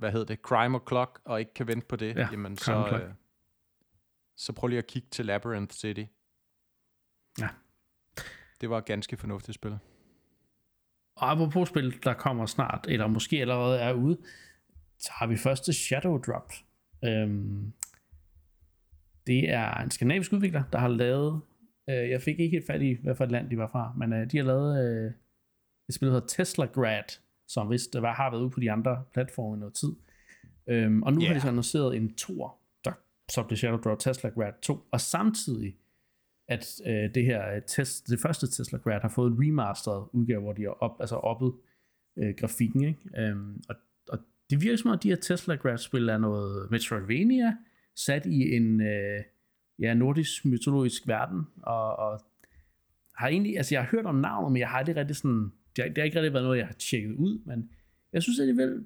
hvad 0.00 0.12
hedder 0.12 0.26
det, 0.26 0.38
Crime 0.38 0.78
O'Clock, 0.78 1.22
og 1.24 1.40
ikke 1.40 1.54
kan 1.54 1.66
vente 1.66 1.86
på 1.86 1.96
det, 1.96 2.16
ja, 2.16 2.28
jamen 2.32 2.56
så, 2.56 3.00
øh, 3.02 3.14
så 4.36 4.52
prøv 4.52 4.68
lige 4.68 4.78
at 4.78 4.86
kigge 4.86 5.08
til 5.10 5.26
Labyrinth 5.26 5.74
City. 5.74 6.04
Ja. 7.40 7.48
Det 8.60 8.70
var 8.70 8.78
et 8.78 8.84
ganske 8.84 9.16
fornuftigt 9.16 9.54
spil. 9.54 9.78
Og 11.16 11.30
apropos 11.30 11.68
spil, 11.68 12.02
der 12.02 12.14
kommer 12.14 12.46
snart, 12.46 12.86
eller 12.88 13.06
måske 13.06 13.40
allerede 13.40 13.80
er 13.80 13.92
ude, 13.92 14.18
så 14.98 15.10
har 15.12 15.26
vi 15.26 15.36
første 15.36 15.72
Shadow 15.72 16.18
Drop. 16.18 16.52
Øhm, 17.04 17.72
det 19.26 19.50
er 19.50 19.74
en 19.74 19.90
skandinavisk 19.90 20.32
udvikler, 20.32 20.62
der 20.72 20.78
har 20.78 20.88
lavet, 20.88 21.40
øh, 21.90 22.10
jeg 22.10 22.22
fik 22.22 22.40
ikke 22.40 22.56
helt 22.56 22.66
fat 22.66 22.82
i, 22.82 22.96
hvad 23.02 23.14
for 23.14 23.24
et 23.24 23.30
land 23.30 23.50
de 23.50 23.58
var 23.58 23.68
fra, 23.68 23.94
men 23.98 24.12
øh, 24.12 24.30
de 24.30 24.36
har 24.36 24.44
lavet 24.44 24.84
øh, 24.84 25.12
et 25.88 25.94
spil, 25.94 26.08
der 26.08 26.14
hedder 26.14 26.26
Tesla 26.26 26.64
Grad, 26.64 27.18
som 27.50 27.70
vist 27.70 27.96
var, 28.02 28.14
har 28.14 28.30
været 28.30 28.42
ude 28.42 28.50
på 28.50 28.60
de 28.60 28.70
andre 28.70 29.04
platforme 29.12 29.56
i 29.56 29.58
noget 29.58 29.74
tid. 29.74 29.92
Øhm, 30.66 31.02
og 31.02 31.12
nu 31.12 31.20
yeah. 31.20 31.28
har 31.28 31.34
de 31.34 31.40
så 31.40 31.48
annonceret 31.48 31.96
en 31.96 32.14
tor, 32.14 32.58
der 32.84 32.92
så 33.30 33.42
bliver 33.42 33.56
Shadow 33.56 33.78
Drop 33.78 33.98
Tesla 33.98 34.30
Grad 34.30 34.52
2, 34.62 34.86
og 34.90 35.00
samtidig 35.00 35.76
at 36.48 36.80
øh, 36.86 37.14
det 37.14 37.24
her 37.24 37.54
øh, 37.54 37.62
test, 37.66 38.08
det 38.08 38.20
første 38.20 38.46
Tesla 38.46 38.78
Grad 38.78 39.00
har 39.00 39.08
fået 39.08 39.30
en 39.32 39.38
remastered 39.40 40.02
udgave, 40.12 40.40
hvor 40.40 40.52
de 40.52 40.62
har 40.62 40.70
op, 40.70 40.96
altså 41.00 41.16
oppet 41.16 41.52
øh, 42.18 42.34
grafikken, 42.38 42.84
ikke? 42.84 43.00
Øhm, 43.18 43.62
og, 43.68 43.74
og 44.08 44.18
det 44.50 44.62
virker 44.62 44.76
som 44.76 44.90
om, 44.90 44.94
at 44.94 45.02
de 45.02 45.08
her 45.08 45.16
Tesla 45.16 45.54
Grad-spil 45.54 46.08
er 46.08 46.18
noget 46.18 46.70
Metroidvania, 46.70 47.56
sat 47.96 48.26
i 48.26 48.56
en 48.56 48.80
øh, 48.80 49.24
ja, 49.78 49.94
nordisk 49.94 50.44
mytologisk 50.44 51.08
verden, 51.08 51.46
og, 51.62 51.96
og 51.96 52.20
har 53.16 53.28
egentlig, 53.28 53.56
altså 53.56 53.74
jeg 53.74 53.82
har 53.82 53.90
hørt 53.90 54.06
om 54.06 54.14
navnet, 54.14 54.52
men 54.52 54.60
jeg 54.60 54.68
har 54.68 54.78
aldrig 54.78 54.96
rigtig 54.96 55.16
sådan, 55.16 55.52
det 55.80 55.88
har, 55.88 55.94
det 55.94 55.98
har 55.98 56.04
ikke 56.04 56.16
rigtig 56.16 56.32
været 56.32 56.44
noget, 56.44 56.58
jeg 56.58 56.66
har 56.66 56.74
tjekket 56.74 57.14
ud, 57.14 57.38
men 57.44 57.70
jeg 58.12 58.22
synes 58.22 58.40
alligevel, 58.40 58.84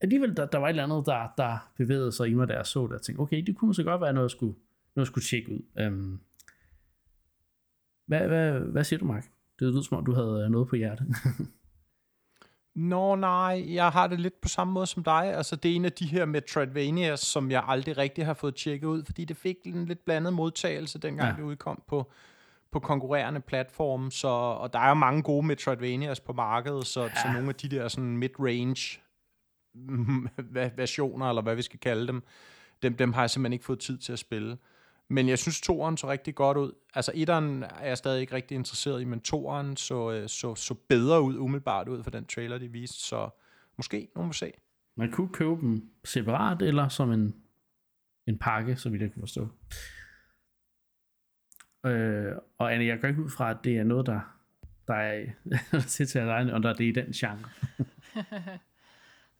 alligevel 0.00 0.36
der, 0.36 0.46
der 0.46 0.58
var 0.58 0.66
et 0.66 0.70
eller 0.70 0.82
andet, 0.82 1.06
der, 1.06 1.28
der 1.38 1.72
bevægede 1.76 2.12
sig 2.12 2.28
i 2.28 2.34
mig, 2.34 2.48
da 2.48 2.54
jeg 2.54 2.66
så 2.66 2.86
det, 2.86 2.92
og 2.92 3.02
tænkte, 3.02 3.20
okay, 3.20 3.42
det 3.46 3.56
kunne 3.56 3.66
måske 3.66 3.84
godt 3.84 4.00
være 4.00 4.12
noget, 4.12 4.24
jeg 4.24 4.30
skulle, 4.30 4.52
noget, 4.94 5.06
jeg 5.06 5.06
skulle 5.06 5.24
tjekke 5.24 5.52
ud. 5.52 5.60
Øhm, 5.78 6.20
hvad, 8.06 8.28
hvad, 8.28 8.60
hvad 8.60 8.84
siger 8.84 8.98
du, 8.98 9.04
Mark? 9.04 9.24
Det 9.58 9.68
lyder 9.68 9.82
som 9.82 9.98
om, 9.98 10.04
du 10.04 10.12
havde 10.12 10.42
øh, 10.44 10.50
noget 10.50 10.68
på 10.68 10.76
hjertet. 10.76 11.06
Nå 12.74 13.14
nej, 13.14 13.64
jeg 13.68 13.88
har 13.88 14.06
det 14.06 14.20
lidt 14.20 14.40
på 14.40 14.48
samme 14.48 14.72
måde 14.72 14.86
som 14.86 15.04
dig. 15.04 15.34
Altså 15.34 15.56
det 15.56 15.70
er 15.70 15.76
en 15.76 15.84
af 15.84 15.92
de 15.92 16.06
her 16.06 16.24
Metroidvanias, 16.24 17.20
som 17.20 17.50
jeg 17.50 17.64
aldrig 17.66 17.96
rigtig 17.96 18.26
har 18.26 18.34
fået 18.34 18.54
tjekket 18.54 18.86
ud, 18.86 19.04
fordi 19.04 19.24
det 19.24 19.36
fik 19.36 19.56
en 19.64 19.86
lidt 19.86 20.04
blandet 20.04 20.32
modtagelse, 20.32 20.98
dengang 20.98 21.30
ja. 21.30 21.36
det 21.36 21.48
udkom 21.48 21.82
på, 21.88 22.12
på 22.76 22.80
konkurrerende 22.80 23.40
platforme. 23.40 24.12
Så, 24.12 24.28
og 24.28 24.72
der 24.72 24.78
er 24.78 24.88
jo 24.88 24.94
mange 24.94 25.22
gode 25.22 25.46
Metroidvanias 25.46 26.20
på 26.20 26.32
markedet, 26.32 26.86
så, 26.86 27.02
ja. 27.02 27.14
så 27.14 27.32
nogle 27.32 27.48
af 27.48 27.54
de 27.54 27.68
der 27.68 27.88
sådan 27.88 28.16
mid-range 28.16 29.00
versioner, 30.76 31.28
eller 31.28 31.42
hvad 31.42 31.54
vi 31.56 31.62
skal 31.62 31.80
kalde 31.80 32.06
dem, 32.06 32.22
dem, 32.82 32.96
dem 32.96 33.12
har 33.12 33.22
jeg 33.22 33.30
simpelthen 33.30 33.52
ikke 33.52 33.64
fået 33.64 33.78
tid 33.78 33.98
til 33.98 34.12
at 34.12 34.18
spille. 34.18 34.58
Men 35.08 35.28
jeg 35.28 35.38
synes, 35.38 35.60
toeren 35.60 35.96
så 35.96 36.10
rigtig 36.10 36.34
godt 36.34 36.56
ud. 36.56 36.72
Altså, 36.94 37.12
etteren 37.14 37.62
er 37.62 37.86
jeg 37.86 37.98
stadig 37.98 38.20
ikke 38.20 38.34
rigtig 38.34 38.54
interesseret 38.54 39.00
i, 39.00 39.04
men 39.04 39.20
toeren 39.20 39.76
så, 39.76 40.12
øh, 40.12 40.28
så, 40.28 40.54
så 40.54 40.74
bedre 40.74 41.22
ud, 41.22 41.36
umiddelbart 41.36 41.88
ud 41.88 42.02
for 42.02 42.10
den 42.10 42.26
trailer, 42.26 42.58
de 42.58 42.68
viste. 42.68 42.98
Så 42.98 43.28
måske, 43.76 44.08
nogen 44.14 44.26
må 44.26 44.32
se. 44.32 44.52
Man 44.96 45.12
kunne 45.12 45.28
købe 45.28 45.60
dem 45.60 45.90
separat, 46.04 46.62
eller 46.62 46.88
som 46.88 47.12
en, 47.12 47.34
en 48.26 48.38
pakke, 48.38 48.76
så 48.76 48.90
vidt 48.90 49.02
jeg 49.02 49.12
kan 49.12 49.22
forstå. 49.22 49.48
Øh, 51.86 52.36
og 52.58 52.74
Anne, 52.74 52.84
jeg 52.84 53.00
går 53.00 53.08
ikke 53.08 53.22
ud 53.22 53.30
fra, 53.30 53.50
at 53.50 53.56
det 53.64 53.78
er 53.78 53.84
noget, 53.84 54.06
der, 54.06 54.20
der 54.88 54.94
er 54.94 55.24
til 55.88 56.06
til 56.06 56.20
dig, 56.20 56.52
og 56.52 56.62
der 56.62 56.68
er 56.68 56.74
det 56.74 56.84
i 56.84 56.92
den 56.92 57.12
genre. 57.12 57.48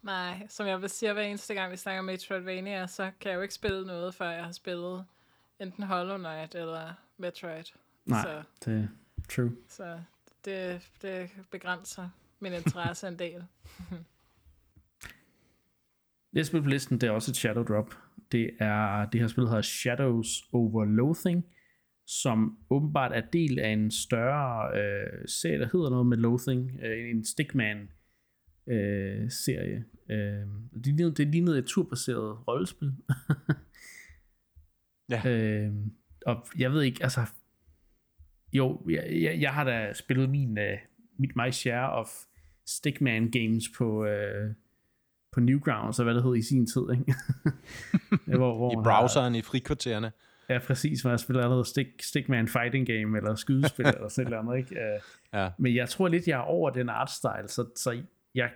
Nej, 0.02 0.46
som 0.48 0.66
jeg 0.66 0.82
vil 0.82 0.90
sige 0.90 1.12
hver 1.12 1.22
eneste 1.22 1.54
gang, 1.54 1.72
vi 1.72 1.76
snakker 1.76 2.02
Metroidvania, 2.02 2.86
så 2.86 3.10
kan 3.20 3.30
jeg 3.30 3.36
jo 3.36 3.42
ikke 3.42 3.54
spille 3.54 3.86
noget, 3.86 4.14
før 4.14 4.30
jeg 4.30 4.44
har 4.44 4.52
spillet 4.52 5.04
enten 5.60 5.82
Hollow 5.82 6.18
Knight 6.18 6.54
eller 6.54 6.92
Metroid. 7.18 7.64
Nej, 8.04 8.22
så, 8.22 8.42
det 8.64 8.82
er 8.82 8.88
true. 9.28 9.56
Så 9.68 10.00
det, 10.44 10.88
det 11.02 11.30
begrænser 11.50 12.08
min 12.40 12.52
interesse 12.52 13.08
en 13.08 13.18
del. 13.18 13.44
Det 16.34 16.46
spil 16.46 16.62
på 16.62 16.68
listen, 16.68 17.00
det 17.00 17.06
er 17.06 17.10
også 17.10 17.30
et 17.30 17.36
Shadow 17.36 17.64
Drop. 17.64 17.94
Det 18.32 18.50
er 18.60 19.06
det 19.06 19.20
her 19.20 19.28
spil, 19.28 19.42
der 19.42 19.48
hedder 19.48 19.62
Shadows 19.62 20.28
Over 20.52 20.84
Loathing, 20.84 21.46
som 22.06 22.58
åbenbart 22.70 23.12
er 23.12 23.20
del 23.32 23.58
af 23.58 23.68
en 23.68 23.90
større 23.90 24.78
øh, 24.80 25.28
serie, 25.28 25.58
der 25.58 25.68
hedder 25.72 25.90
noget 25.90 26.06
med 26.06 26.16
Loathing, 26.16 26.70
øh, 26.82 27.10
en 27.10 27.24
Stickman 27.24 27.88
øh, 28.66 29.30
serie. 29.30 29.84
Øh, 30.10 30.46
det, 30.74 30.86
lignede, 30.86 31.14
det 31.14 31.28
lignede 31.28 31.58
et 31.58 31.64
turbaseret 31.64 32.48
rollespil. 32.48 32.92
Ja. 35.10 35.22
Øh, 35.26 35.72
og 36.26 36.46
jeg 36.58 36.72
ved 36.72 36.82
ikke, 36.82 37.02
altså, 37.02 37.20
jo, 38.52 38.80
jeg, 38.90 39.22
jeg, 39.22 39.40
jeg 39.40 39.54
har 39.54 39.64
da 39.64 39.92
spillet 39.92 40.30
min, 40.30 40.58
uh, 40.58 40.78
mit 41.18 41.36
my 41.36 41.50
share 41.50 41.92
of 41.92 42.08
Stickman 42.66 43.30
games 43.30 43.64
på, 43.78 44.04
uh, 44.04 44.54
på 45.32 45.40
Newgrounds, 45.40 45.98
og 45.98 46.04
hvad 46.04 46.14
det 46.14 46.22
hed 46.22 46.36
i 46.36 46.42
sin 46.42 46.66
tid, 46.66 46.82
ikke? 46.92 47.14
hvor, 48.38 48.56
hvor 48.56 48.72
I 48.72 48.74
browseren, 48.84 49.32
har, 49.32 49.38
i 49.38 49.42
frikvartererne. 49.42 50.12
Ja, 50.48 50.58
præcis, 50.58 51.00
hvor 51.02 51.10
jeg 51.10 51.20
spiller 51.20 51.42
allerede 51.42 51.64
Stick, 51.64 52.02
Stickman 52.02 52.48
Fighting 52.48 52.86
Game, 52.86 53.16
eller 53.16 53.34
skydespil, 53.34 53.86
eller 53.86 54.08
sådan 54.08 54.30
noget 54.30 54.42
andet, 54.42 54.56
ikke? 54.56 54.74
Uh, 54.74 55.02
ja. 55.38 55.50
Men 55.58 55.74
jeg 55.74 55.88
tror 55.88 56.08
lidt, 56.08 56.28
jeg 56.28 56.38
er 56.38 56.42
over 56.42 56.70
den 56.70 56.88
artstyle, 56.88 57.48
så, 57.48 57.66
så 57.76 58.02
jeg, 58.34 58.50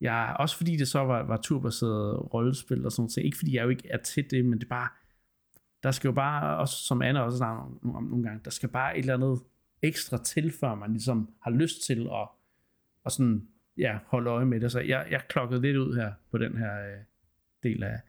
jeg, 0.00 0.36
også 0.38 0.56
fordi 0.56 0.76
det 0.76 0.88
så 0.88 0.98
var, 0.98 1.22
var 1.22 1.36
turbaseret 1.36 2.34
rollespil 2.34 2.86
og 2.86 2.92
sådan 2.92 3.02
noget, 3.02 3.24
ikke 3.24 3.38
fordi 3.38 3.56
jeg 3.56 3.64
jo 3.64 3.68
ikke 3.68 3.88
er 3.88 3.98
til 3.98 4.30
det, 4.30 4.44
men 4.44 4.58
det 4.58 4.64
er 4.64 4.68
bare, 4.68 4.88
der 5.82 5.90
skal 5.90 6.08
jo 6.08 6.12
bare, 6.12 6.58
også 6.58 6.76
som 6.76 7.02
Anna 7.02 7.20
også 7.20 7.38
snakker 7.38 7.62
om, 7.62 7.96
om 7.96 8.04
nogle 8.04 8.24
gange, 8.24 8.40
der 8.44 8.50
skal 8.50 8.68
bare 8.68 8.98
et 8.98 9.00
eller 9.00 9.14
andet 9.14 9.40
ekstra 9.82 10.18
til, 10.24 10.52
før 10.60 10.74
man 10.74 10.92
ligesom 10.92 11.30
har 11.42 11.50
lyst 11.50 11.82
til 11.86 12.08
at, 12.12 12.28
at 13.06 13.12
sådan, 13.12 13.48
ja, 13.78 13.98
holde 14.06 14.30
øje 14.30 14.44
med 14.44 14.60
det. 14.60 14.72
Så 14.72 14.80
jeg, 14.80 15.06
jeg 15.10 15.20
klokkede 15.28 15.60
lidt 15.60 15.76
ud 15.76 15.96
her 15.96 16.12
på 16.30 16.38
den 16.38 16.56
her 16.56 16.80
øh, 16.80 16.98
del 17.62 17.82
af, 17.82 18.00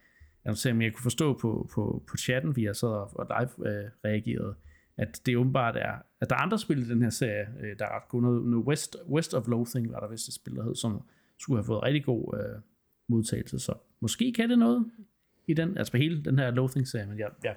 jeg 0.45 0.55
jeg 0.65 0.93
kunne 0.93 1.03
forstå 1.03 1.33
på, 1.33 1.69
på, 1.73 2.03
på 2.07 2.17
chatten, 2.17 2.55
vi 2.55 2.63
har 2.63 2.73
så 2.73 2.87
og 2.87 3.27
live 3.39 3.69
øh, 3.69 3.89
reageret, 4.05 4.55
at 4.97 5.21
det 5.25 5.37
åbenbart 5.37 5.75
er, 5.75 5.93
at 6.21 6.29
der 6.29 6.35
er 6.35 6.39
andre 6.39 6.59
spil 6.59 6.81
i 6.81 6.89
den 6.89 7.01
her 7.01 7.09
serie, 7.09 7.47
øh, 7.61 7.79
der 7.79 7.85
er 7.85 7.95
ret 7.95 8.09
gode. 8.09 8.23
Noget, 8.23 8.45
noget 8.45 8.65
West, 8.65 8.95
West 9.09 9.33
of 9.33 9.47
Loathing 9.47 9.91
var 9.91 9.99
der 9.99 10.07
vist 10.07 10.27
et 10.27 10.33
spil, 10.33 10.55
der 10.55 10.63
hed, 10.63 10.75
som 10.75 11.01
skulle 11.39 11.57
have 11.57 11.65
fået 11.65 11.83
rigtig 11.83 12.05
god 12.05 12.39
øh, 12.39 12.61
modtagelse. 13.07 13.59
Så 13.59 13.73
måske 13.99 14.33
kan 14.33 14.49
det 14.49 14.59
noget 14.59 14.91
i 15.47 15.53
den, 15.53 15.77
altså 15.77 15.91
på 15.91 15.97
hele 15.97 16.23
den 16.23 16.39
her 16.39 16.51
loathing-serie, 16.51 17.07
men 17.07 17.19
jeg, 17.19 17.29
jeg, 17.43 17.55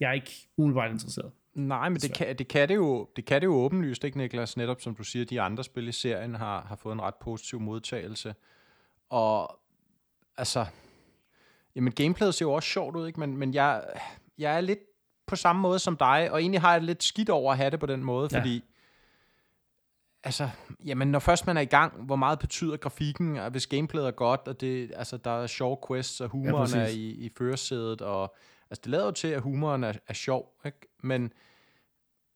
jeg 0.00 0.08
er 0.08 0.12
ikke 0.12 0.48
umiddelbart 0.56 0.90
interesseret. 0.90 1.32
Nej, 1.54 1.88
men 1.88 1.96
det 1.96 2.14
kan, 2.14 2.38
det, 2.38 2.48
kan 2.48 2.68
det, 2.68 2.74
jo, 2.74 3.08
det 3.16 3.24
kan 3.24 3.40
det 3.40 3.46
jo 3.46 3.54
åbenlyst, 3.54 4.04
ikke 4.04 4.18
Niklas? 4.18 4.56
Netop 4.56 4.80
som 4.80 4.94
du 4.94 5.04
siger, 5.04 5.24
de 5.24 5.40
andre 5.40 5.64
spil 5.64 5.88
i 5.88 5.92
serien 5.92 6.34
har, 6.34 6.60
har 6.60 6.76
fået 6.76 6.92
en 6.92 7.00
ret 7.00 7.14
positiv 7.14 7.60
modtagelse. 7.60 8.34
Og 9.10 9.60
altså, 10.36 10.66
jamen 11.76 11.92
gameplayet 11.92 12.34
ser 12.34 12.46
jo 12.46 12.52
også 12.52 12.68
sjovt 12.68 12.96
ud, 12.96 13.06
ikke? 13.06 13.20
Men, 13.20 13.36
men 13.36 13.54
jeg, 13.54 13.84
jeg 14.38 14.56
er 14.56 14.60
lidt 14.60 14.78
på 15.26 15.36
samme 15.36 15.62
måde 15.62 15.78
som 15.78 15.96
dig, 15.96 16.30
og 16.30 16.40
egentlig 16.40 16.60
har 16.60 16.72
jeg 16.72 16.82
lidt 16.82 17.02
skidt 17.02 17.30
over 17.30 17.52
at 17.52 17.58
have 17.58 17.70
det 17.70 17.80
på 17.80 17.86
den 17.86 18.04
måde, 18.04 18.28
ja. 18.32 18.38
fordi 18.38 18.64
altså, 20.24 20.48
jamen, 20.84 21.08
når 21.08 21.18
først 21.18 21.46
man 21.46 21.56
er 21.56 21.60
i 21.60 21.64
gang, 21.64 22.02
hvor 22.02 22.16
meget 22.16 22.38
betyder 22.38 22.76
grafikken, 22.76 23.36
og 23.36 23.50
hvis 23.50 23.66
gameplayet 23.66 24.06
er 24.06 24.10
godt, 24.10 24.40
og 24.46 24.60
det, 24.60 24.92
altså, 24.96 25.16
der 25.16 25.42
er 25.42 25.46
sjove 25.46 25.78
quests, 25.88 26.20
og 26.20 26.28
humoren 26.28 26.70
ja, 26.74 26.80
er 26.80 26.86
i, 26.86 27.10
i 27.10 27.30
førersædet, 27.38 28.00
og 28.02 28.34
altså, 28.70 28.80
det 28.84 28.90
lader 28.90 29.04
jo 29.04 29.10
til, 29.10 29.28
at 29.28 29.40
humoren 29.40 29.84
er, 29.84 29.92
er 30.08 30.14
sjov, 30.14 30.52
ikke? 30.66 30.78
Men, 31.02 31.32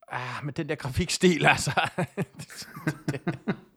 ah, 0.09 0.45
men 0.45 0.55
den 0.55 0.69
der 0.69 0.75
grafikstil, 0.75 1.47
altså, 1.57 1.81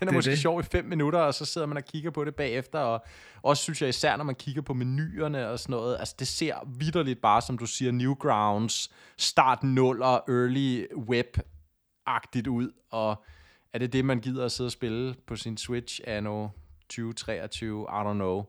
den 0.00 0.08
er 0.08 0.12
måske 0.12 0.30
det. 0.30 0.38
sjov 0.38 0.60
i 0.60 0.62
fem 0.62 0.84
minutter, 0.84 1.18
og 1.18 1.34
så 1.34 1.44
sidder 1.44 1.66
man 1.66 1.76
og 1.76 1.84
kigger 1.84 2.10
på 2.10 2.24
det 2.24 2.34
bagefter, 2.34 2.78
og 2.78 3.04
også 3.42 3.62
synes 3.62 3.82
jeg 3.82 3.88
især, 3.88 4.16
når 4.16 4.24
man 4.24 4.34
kigger 4.34 4.62
på 4.62 4.74
menuerne 4.74 5.48
og 5.48 5.58
sådan 5.58 5.72
noget, 5.72 5.96
altså 5.98 6.14
det 6.18 6.28
ser 6.28 6.54
vidderligt 6.78 7.20
bare, 7.20 7.42
som 7.42 7.58
du 7.58 7.66
siger, 7.66 7.92
Newgrounds, 7.92 8.90
start 9.18 9.62
nuller, 9.62 10.20
early 10.28 10.86
web-agtigt 10.92 12.46
ud, 12.48 12.72
og 12.90 13.24
er 13.72 13.78
det 13.78 13.92
det, 13.92 14.04
man 14.04 14.20
gider 14.20 14.44
at 14.44 14.52
sidde 14.52 14.68
og 14.68 14.72
spille 14.72 15.14
på 15.26 15.36
sin 15.36 15.56
Switch 15.56 16.00
anno 16.06 16.48
2023? 16.88 17.82
I 17.82 17.84
don't 17.84 18.12
know. 18.12 18.44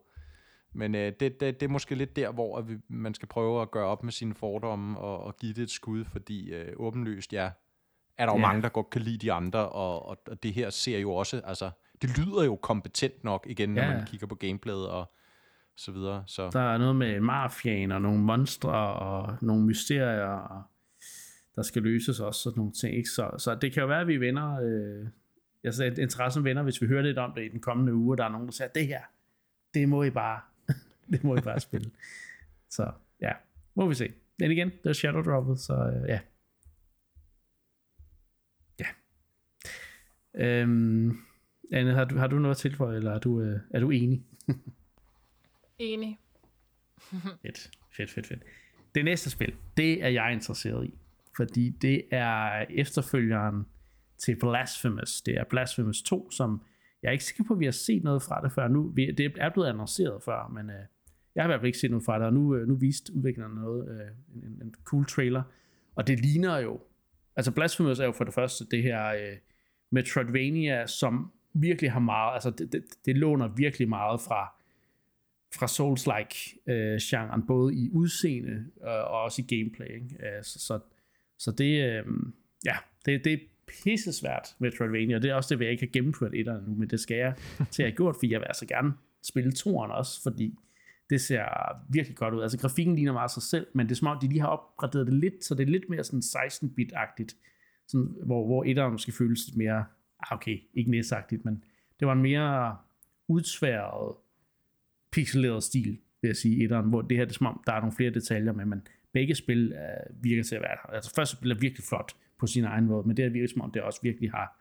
Men 0.73 0.95
øh, 0.95 1.13
det, 1.19 1.19
det, 1.19 1.59
det 1.59 1.63
er 1.63 1.67
måske 1.67 1.95
lidt 1.95 2.15
der, 2.15 2.31
hvor 2.31 2.61
vi, 2.61 2.77
man 2.87 3.13
skal 3.13 3.27
prøve 3.27 3.61
at 3.61 3.71
gøre 3.71 3.85
op 3.85 4.03
med 4.03 4.11
sine 4.11 4.33
fordomme 4.33 4.99
og, 4.99 5.23
og 5.23 5.37
give 5.37 5.53
det 5.53 5.63
et 5.63 5.71
skud, 5.71 6.05
fordi 6.05 6.49
øh, 6.53 6.73
åbenlyst, 6.77 7.33
ja, 7.33 7.49
er 8.19 8.25
der 8.25 8.33
jo 8.33 8.39
ja. 8.39 8.47
mange, 8.47 8.61
der 8.61 8.69
godt 8.69 8.89
kan 8.89 9.01
lide 9.01 9.17
de 9.17 9.31
andre, 9.31 9.69
og, 9.69 10.05
og, 10.05 10.17
og 10.27 10.43
det 10.43 10.53
her 10.53 10.69
ser 10.69 10.99
jo 10.99 11.13
også, 11.13 11.41
altså, 11.45 11.69
det 12.01 12.17
lyder 12.17 12.43
jo 12.43 12.55
kompetent 12.55 13.23
nok 13.23 13.45
igen, 13.49 13.69
når 13.69 13.81
ja. 13.81 13.93
man 13.93 14.05
kigger 14.05 14.27
på 14.27 14.35
gameplayet 14.35 14.89
og 14.89 15.13
så 15.75 15.91
videre. 15.91 16.23
Så. 16.27 16.49
Der 16.53 16.73
er 16.73 16.77
noget 16.77 16.95
med 16.95 17.19
mafiaen 17.19 17.91
og 17.91 18.01
nogle 18.01 18.19
monstre 18.19 18.73
og 18.93 19.37
nogle 19.41 19.63
mysterier, 19.63 20.67
der 21.55 21.61
skal 21.61 21.81
løses 21.81 22.19
også, 22.19 22.41
sådan 22.41 22.57
nogle 22.57 22.71
ting. 22.71 22.95
Ikke? 22.97 23.09
Så, 23.09 23.31
så 23.37 23.55
det 23.55 23.73
kan 23.73 23.81
jo 23.81 23.87
være, 23.87 24.01
at 24.01 24.07
vi 24.07 24.17
vender, 24.17 24.59
øh, 25.63 25.73
sagde, 25.73 26.01
interessen 26.01 26.43
vender, 26.43 26.63
hvis 26.63 26.81
vi 26.81 26.87
hører 26.87 27.01
lidt 27.01 27.17
om 27.17 27.33
det 27.35 27.45
i 27.45 27.49
den 27.49 27.61
kommende 27.61 27.93
uge, 27.93 28.17
der 28.17 28.25
er 28.25 28.29
nogen, 28.29 28.47
der 28.47 28.53
siger, 28.53 28.67
det 28.67 28.87
her, 28.87 29.01
det 29.73 29.89
må 29.89 30.03
I 30.03 30.09
bare, 30.09 30.41
det 31.11 31.23
må 31.23 31.35
I 31.35 31.41
bare 31.41 31.59
spille. 31.59 31.91
Så 32.69 32.91
ja, 33.21 33.31
må 33.75 33.87
vi 33.87 33.95
se. 33.95 34.13
Men 34.39 34.51
igen, 34.51 34.71
det 34.83 34.89
er 34.89 34.93
Shadow 34.93 35.21
Droppet, 35.21 35.59
så 35.59 35.73
øh, 35.73 36.09
ja, 36.09 36.19
Øhm, 40.39 41.17
Anne, 41.71 41.93
har 41.93 42.05
du, 42.05 42.17
har 42.17 42.27
du 42.27 42.39
noget 42.39 42.55
at 42.55 42.57
tilføje, 42.57 42.95
eller 42.95 43.11
er 43.11 43.19
du, 43.19 43.41
øh, 43.41 43.59
er 43.73 43.79
du 43.79 43.89
enig? 43.89 44.23
enig. 45.79 46.19
fedt, 47.45 47.71
fedt, 47.97 48.11
fedt, 48.11 48.27
fedt. 48.27 48.43
Det 48.95 49.05
næste 49.05 49.29
spil, 49.29 49.53
det 49.77 50.03
er 50.03 50.09
jeg 50.09 50.33
interesseret 50.33 50.85
i, 50.85 50.93
fordi 51.35 51.69
det 51.69 52.03
er 52.11 52.65
efterfølgeren 52.69 53.65
til 54.17 54.35
Blasphemous. 54.39 55.21
Det 55.21 55.37
er 55.37 55.43
Blasphemous 55.43 56.01
2, 56.01 56.31
som 56.31 56.61
jeg 57.03 57.09
er 57.09 57.11
ikke 57.11 57.23
sikker 57.23 57.43
på, 57.43 57.53
at 57.53 57.59
vi 57.59 57.65
har 57.65 57.71
set 57.71 58.03
noget 58.03 58.23
fra 58.23 58.41
det 58.41 58.51
før 58.51 58.67
nu. 58.67 58.93
Det 58.95 59.33
er 59.37 59.49
blevet 59.49 59.67
annonceret 59.67 60.23
før, 60.23 60.47
men 60.47 60.69
øh, 60.69 60.85
jeg 61.35 61.43
har 61.43 61.47
i 61.47 61.51
hvert 61.51 61.59
fald 61.59 61.67
ikke 61.67 61.79
set 61.79 61.91
noget 61.91 62.05
fra 62.05 62.19
det, 62.19 62.25
og 62.25 62.33
nu, 62.33 62.55
øh, 62.55 62.67
nu 62.67 62.75
viste 62.75 63.15
udviklerne 63.15 63.55
noget, 63.55 63.89
øh, 63.89 64.43
en, 64.43 64.61
en 64.61 64.75
cool 64.83 65.05
trailer, 65.05 65.43
og 65.95 66.07
det 66.07 66.19
ligner 66.19 66.57
jo, 66.57 66.81
altså 67.35 67.51
Blasphemous 67.51 67.99
er 67.99 68.05
jo 68.05 68.11
for 68.11 68.23
det 68.23 68.33
første 68.33 68.65
det 68.71 68.83
her 68.83 69.07
øh, 69.07 69.37
Metroidvania, 69.91 70.87
som 70.87 71.31
virkelig 71.53 71.91
har 71.91 71.99
meget, 71.99 72.33
altså 72.33 72.49
det, 72.49 72.73
det, 72.73 72.83
det 73.05 73.17
låner 73.17 73.47
virkelig 73.47 73.89
meget 73.89 74.21
fra, 74.21 74.55
fra 75.53 75.67
Souls-like 75.67 76.57
øh, 76.67 77.47
både 77.47 77.75
i 77.75 77.89
udseende 77.91 78.65
øh, 78.81 78.87
og 78.87 79.21
også 79.21 79.41
i 79.41 79.55
gameplay. 79.55 79.87
Ikke? 79.95 80.15
Øh, 80.15 80.43
så, 80.43 80.59
så, 80.59 80.79
så 81.37 81.51
det, 81.51 81.83
øh, 81.83 82.05
ja, 82.65 82.75
det, 83.05 83.25
det 83.25 83.33
er 83.33 83.37
pisse 83.67 84.13
svært 84.13 84.55
Metroidvania, 84.59 85.15
og 85.15 85.21
det 85.21 85.31
er 85.31 85.35
også 85.35 85.55
det, 85.55 85.59
vi 85.59 85.67
ikke 85.67 85.85
har 85.85 85.91
gennemført 85.91 86.31
et 86.33 86.45
nu, 86.45 86.75
men 86.75 86.89
det 86.89 86.99
skal 86.99 87.17
jeg 87.17 87.33
til 87.71 87.83
at 87.83 87.89
have 87.89 87.95
gjort, 87.95 88.15
for 88.15 88.27
jeg 88.27 88.39
vil 88.39 88.45
altså 88.45 88.65
gerne 88.65 88.93
spille 89.23 89.51
toren 89.51 89.91
også, 89.91 90.23
fordi 90.23 90.55
det 91.09 91.21
ser 91.21 91.45
virkelig 91.89 92.17
godt 92.17 92.33
ud. 92.33 92.41
Altså 92.41 92.57
grafikken 92.57 92.95
ligner 92.95 93.13
meget 93.13 93.31
sig 93.31 93.43
selv, 93.43 93.67
men 93.73 93.85
det 93.85 93.91
er 93.91 93.95
som 93.95 94.07
om, 94.07 94.19
de 94.21 94.27
lige 94.27 94.41
har 94.41 94.47
opgraderet 94.47 95.07
det 95.07 95.13
lidt, 95.13 95.45
så 95.45 95.55
det 95.55 95.63
er 95.63 95.67
lidt 95.67 95.89
mere 95.89 96.03
sådan 96.03 96.19
16-bit-agtigt 96.19 97.35
sådan, 97.89 98.15
hvor, 98.25 98.45
hvor 98.45 98.63
etteren 98.63 98.91
måske 98.91 99.11
føles 99.11 99.47
lidt 99.47 99.57
mere, 99.57 99.85
ah, 100.19 100.31
okay, 100.31 100.59
ikke 100.73 100.91
næsagtigt, 100.91 101.45
men 101.45 101.63
det 101.99 102.07
var 102.07 102.13
en 102.13 102.21
mere 102.21 102.77
udsværet, 103.27 104.15
pixeleret 105.11 105.63
stil, 105.63 105.99
vil 106.21 106.29
jeg 106.29 106.35
sige, 106.35 106.63
etteren, 106.63 106.89
hvor 106.89 107.01
det 107.01 107.17
her, 107.17 107.25
det 107.25 107.31
er 107.31 107.37
som 107.37 107.47
om, 107.47 107.63
der 107.67 107.73
er 107.73 107.79
nogle 107.79 107.95
flere 107.95 108.09
detaljer 108.09 108.53
med, 108.53 108.65
men 108.65 108.87
begge 109.11 109.35
spil 109.35 109.73
uh, 109.73 110.23
virker 110.23 110.43
til 110.43 110.55
at 110.55 110.61
være, 110.61 110.95
altså 110.95 111.13
første 111.15 111.37
spil 111.37 111.51
er 111.51 111.55
virkelig 111.59 111.83
flot 111.83 112.15
på 112.39 112.47
sin 112.47 112.63
egen 112.63 112.85
måde, 112.85 113.07
men 113.07 113.17
det 113.17 113.25
her 113.25 113.31
virker 113.31 113.47
som 113.47 113.61
om, 113.61 113.71
det 113.71 113.81
også 113.81 113.99
virkelig 114.03 114.31
har, 114.31 114.59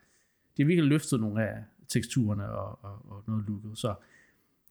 det 0.57 0.63
har 0.63 0.67
virkelig 0.67 0.89
løftet 0.89 1.19
nogle 1.19 1.49
af 1.49 1.63
teksturerne 1.87 2.49
og, 2.49 2.79
og, 2.83 3.11
og 3.11 3.23
noget 3.27 3.45
looket, 3.47 3.77
så 3.77 3.95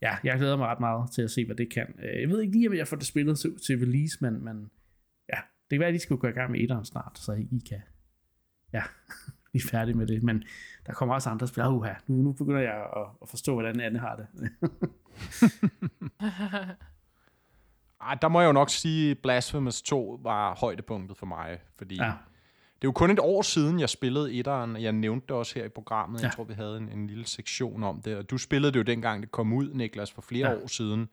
ja, 0.03 0.17
jeg 0.25 0.39
glæder 0.39 0.57
mig 0.57 0.67
ret 0.67 0.81
meget 0.81 1.11
til 1.11 1.23
at 1.23 1.31
se, 1.31 1.45
hvad 1.45 1.57
det 1.57 1.71
kan. 1.71 1.95
Øh, 2.03 2.21
jeg 2.21 2.29
ved 2.29 2.41
ikke 2.41 2.53
lige, 2.53 2.69
om 2.69 2.75
jeg 2.75 2.89
får 2.89 2.97
det 2.97 3.07
spillet 3.07 3.39
til, 3.39 3.59
til 3.67 3.79
release, 3.79 4.19
men, 4.21 4.45
men 4.45 4.71
ja, 5.33 5.39
det 5.71 5.71
kan 5.71 5.81
være, 5.81 5.89
at 5.89 5.95
de 5.95 5.99
skal 5.99 6.17
gå 6.17 6.27
i 6.27 6.31
gang 6.31 6.51
med 6.51 6.61
etteren 6.61 6.85
snart, 6.85 7.19
så 7.19 7.33
I 7.33 7.63
kan 7.69 7.81
ja, 8.73 8.83
vi 9.53 9.59
er 9.59 9.69
færdige 9.71 9.97
med 9.97 10.07
det. 10.07 10.23
Men 10.23 10.45
der 10.87 10.93
kommer 10.93 11.15
også 11.15 11.31
andre 11.31 11.47
spil. 11.47 11.63
Uha, 11.67 11.93
nu, 12.07 12.23
nu 12.23 12.33
begynder 12.33 12.61
jeg 12.61 12.87
at, 12.97 13.07
at 13.23 13.29
forstå, 13.29 13.55
hvordan 13.55 13.81
Anne 13.81 13.99
har 13.99 14.17
det. 14.17 14.27
Ej, 18.01 18.15
der 18.15 18.29
må 18.29 18.41
jeg 18.41 18.47
jo 18.47 18.53
nok 18.53 18.71
sige, 18.71 19.11
at 19.11 19.19
Blasphemous 19.19 19.83
2 19.83 20.21
var 20.23 20.55
højdepunktet 20.55 21.17
for 21.17 21.27
mig, 21.27 21.59
fordi 21.79 21.97
ja. 21.97 22.05
det 22.05 22.85
er 22.85 22.85
jo 22.85 22.93
kun 22.93 23.11
et 23.11 23.19
år 23.19 23.43
siden, 23.43 23.81
jeg 23.81 23.89
spillede 23.89 24.35
etteren, 24.35 24.77
jeg 24.77 24.93
nævnte 24.93 25.27
det 25.27 25.37
også 25.37 25.55
her 25.55 25.65
i 25.65 25.69
programmet, 25.69 26.21
ja. 26.21 26.27
jeg 26.27 26.35
tror, 26.35 26.45
vi 26.45 26.55
havde 26.55 26.77
en, 26.77 26.89
en 26.89 27.07
lille 27.07 27.27
sektion 27.27 27.83
om 27.83 28.03
det, 28.03 28.17
og 28.17 28.31
du 28.31 28.39
spillede 28.39 28.73
det 28.73 28.79
jo 28.79 28.83
dengang, 28.83 29.23
det 29.23 29.31
kom 29.31 29.53
ud, 29.53 29.75
Niklas, 29.75 30.13
for 30.13 30.23
flere 30.23 30.51
ja. 30.51 30.57
år 30.57 30.67
siden, 30.67 31.09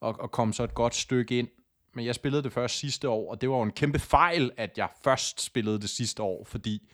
og, 0.00 0.20
og 0.20 0.30
kom 0.30 0.52
så 0.52 0.64
et 0.64 0.74
godt 0.74 0.94
stykke 0.94 1.38
ind, 1.38 1.48
men 1.94 2.04
jeg 2.04 2.14
spillede 2.14 2.42
det 2.42 2.52
først 2.52 2.78
sidste 2.78 3.08
år, 3.08 3.30
og 3.30 3.40
det 3.40 3.50
var 3.50 3.56
jo 3.56 3.62
en 3.62 3.72
kæmpe 3.72 3.98
fejl, 3.98 4.50
at 4.56 4.78
jeg 4.78 4.88
først 5.04 5.40
spillede 5.40 5.80
det 5.80 5.90
sidste 5.90 6.22
år, 6.22 6.44
fordi 6.44 6.88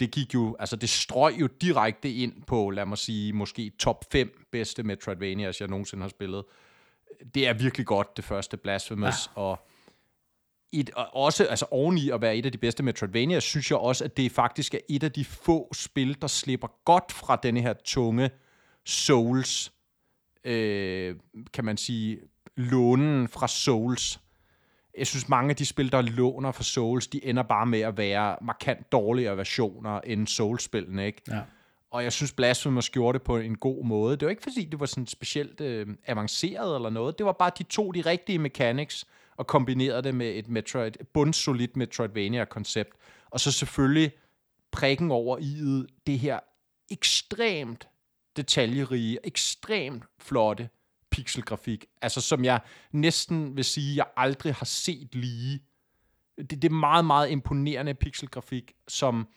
det 0.00 0.10
gik 0.10 0.34
jo, 0.34 0.56
altså 0.58 0.76
det 0.76 0.88
strøg 0.88 1.40
jo 1.40 1.46
direkte 1.46 2.12
ind 2.12 2.42
på, 2.42 2.70
lad 2.70 2.86
mig 2.86 2.98
sige, 2.98 3.32
måske 3.32 3.72
top 3.78 4.04
5 4.12 4.46
bedste 4.52 4.82
Metroidvanias, 4.82 5.60
jeg 5.60 5.68
nogensinde 5.68 6.02
har 6.02 6.08
spillet. 6.08 6.44
Det 7.34 7.48
er 7.48 7.52
virkelig 7.52 7.86
godt, 7.86 8.16
det 8.16 8.24
første 8.24 8.56
Blasphemous, 8.56 9.30
ja. 9.36 9.40
og 9.40 9.66
et, 10.72 10.90
og 10.90 11.14
også 11.14 11.44
altså 11.44 11.66
oveni 11.70 12.10
at 12.10 12.20
være 12.20 12.36
et 12.36 12.46
af 12.46 12.52
de 12.52 12.58
bedste 12.58 12.82
Metroidvania, 12.82 13.40
synes 13.40 13.70
jeg 13.70 13.78
også, 13.78 14.04
at 14.04 14.16
det 14.16 14.32
faktisk 14.32 14.74
er 14.74 14.78
et 14.88 15.02
af 15.02 15.12
de 15.12 15.24
få 15.24 15.74
spil, 15.74 16.20
der 16.22 16.26
slipper 16.26 16.68
godt 16.84 17.12
fra 17.12 17.36
denne 17.42 17.60
her 17.60 17.74
tunge 17.84 18.30
Souls, 18.86 19.72
øh, 20.44 21.16
kan 21.52 21.64
man 21.64 21.76
sige, 21.76 22.18
lånen 22.56 23.28
fra 23.28 23.48
Souls 23.48 24.20
jeg 24.98 25.06
synes, 25.06 25.28
mange 25.28 25.50
af 25.50 25.56
de 25.56 25.66
spil, 25.66 25.92
der 25.92 26.02
låner 26.02 26.52
for 26.52 26.62
Souls, 26.62 27.06
de 27.06 27.26
ender 27.26 27.42
bare 27.42 27.66
med 27.66 27.80
at 27.80 27.96
være 27.96 28.36
markant 28.42 28.92
dårligere 28.92 29.36
versioner 29.36 30.00
end 30.00 30.26
Souls-spillene, 30.26 31.06
ikke? 31.06 31.22
Ja. 31.28 31.40
Og 31.90 32.04
jeg 32.04 32.12
synes, 32.12 32.32
Blasphemous 32.32 32.90
gjorde 32.90 33.18
det 33.18 33.22
på 33.22 33.36
en 33.36 33.56
god 33.56 33.84
måde. 33.84 34.16
Det 34.16 34.26
var 34.26 34.30
ikke, 34.30 34.42
fordi 34.42 34.64
det 34.64 34.80
var 34.80 34.86
sådan 34.86 35.06
specielt 35.06 35.60
øh, 35.60 35.86
avanceret 36.06 36.76
eller 36.76 36.90
noget. 36.90 37.18
Det 37.18 37.26
var 37.26 37.32
bare, 37.32 37.50
de 37.58 37.62
to 37.62 37.92
de 37.92 38.00
rigtige 38.00 38.38
mechanics 38.38 39.06
og 39.36 39.46
kombinerede 39.46 40.02
det 40.02 40.14
med 40.14 40.34
et 40.34 40.48
Metroid, 40.48 40.92
bundsolidt 41.12 41.76
Metroidvania-koncept. 41.76 42.90
Og 43.30 43.40
så 43.40 43.52
selvfølgelig 43.52 44.12
prikken 44.72 45.10
over 45.10 45.38
i 45.38 45.86
det 46.06 46.18
her 46.18 46.38
ekstremt 46.90 47.88
detaljerige, 48.36 49.18
ekstremt 49.24 50.04
flotte 50.18 50.68
pixelgrafik, 51.16 51.86
altså 52.02 52.20
som 52.20 52.44
jeg 52.44 52.60
næsten 52.92 53.56
vil 53.56 53.64
sige, 53.64 53.96
jeg 53.96 54.06
aldrig 54.16 54.54
har 54.54 54.66
set 54.66 55.14
lige. 55.14 55.60
Det, 56.38 56.50
det 56.50 56.64
er 56.64 56.70
meget, 56.70 57.04
meget 57.04 57.30
imponerende 57.30 57.94
pixelgrafik, 57.94 58.72
som, 58.88 59.28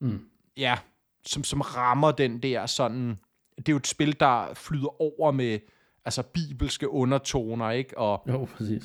mm. 0.00 0.20
ja, 0.56 0.78
som, 1.26 1.44
som 1.44 1.60
rammer 1.60 2.12
den 2.12 2.42
der 2.42 2.66
sådan, 2.66 3.18
det 3.56 3.68
er 3.68 3.72
jo 3.72 3.76
et 3.76 3.86
spil, 3.86 4.20
der 4.20 4.54
flyder 4.54 5.00
over 5.02 5.30
med 5.30 5.58
altså 6.04 6.22
bibelske 6.22 6.88
undertoner, 6.88 7.70
ikke? 7.70 7.98
Og, 7.98 8.24
jo, 8.28 8.48
præcis. 8.56 8.82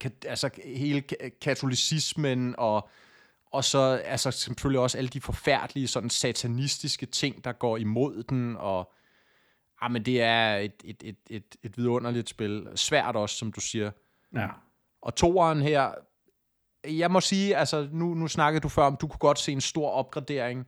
Ka, 0.00 0.08
altså 0.26 0.50
hele 0.64 1.00
katolicismen 1.40 2.54
og 2.58 2.88
og 3.52 3.64
så 3.64 4.02
altså 4.04 4.30
selvfølgelig 4.30 4.80
også 4.80 4.98
alle 4.98 5.08
de 5.08 5.20
forfærdelige 5.20 5.88
sådan 5.88 6.10
satanistiske 6.10 7.06
ting, 7.06 7.44
der 7.44 7.52
går 7.52 7.76
imod 7.76 8.22
den, 8.22 8.56
og 8.56 8.92
Ja, 9.82 9.86
ah, 9.86 9.92
men 9.92 10.04
det 10.04 10.22
er 10.22 10.56
et, 10.56 10.72
et, 10.84 11.02
et, 11.04 11.16
et, 11.30 11.56
et 11.62 11.78
vidunderligt 11.78 12.28
spil. 12.28 12.68
Svært 12.74 13.16
også, 13.16 13.36
som 13.36 13.52
du 13.52 13.60
siger. 13.60 13.90
Ja. 14.34 14.48
Og 15.02 15.14
toeren 15.14 15.62
her, 15.62 15.90
jeg 16.84 17.10
må 17.10 17.20
sige, 17.20 17.56
altså 17.56 17.88
nu, 17.92 18.14
nu 18.14 18.28
snakkede 18.28 18.60
du 18.60 18.68
før 18.68 18.82
om, 18.82 18.96
du 19.00 19.06
kunne 19.06 19.18
godt 19.18 19.38
se 19.38 19.52
en 19.52 19.60
stor 19.60 19.90
opgradering. 19.90 20.66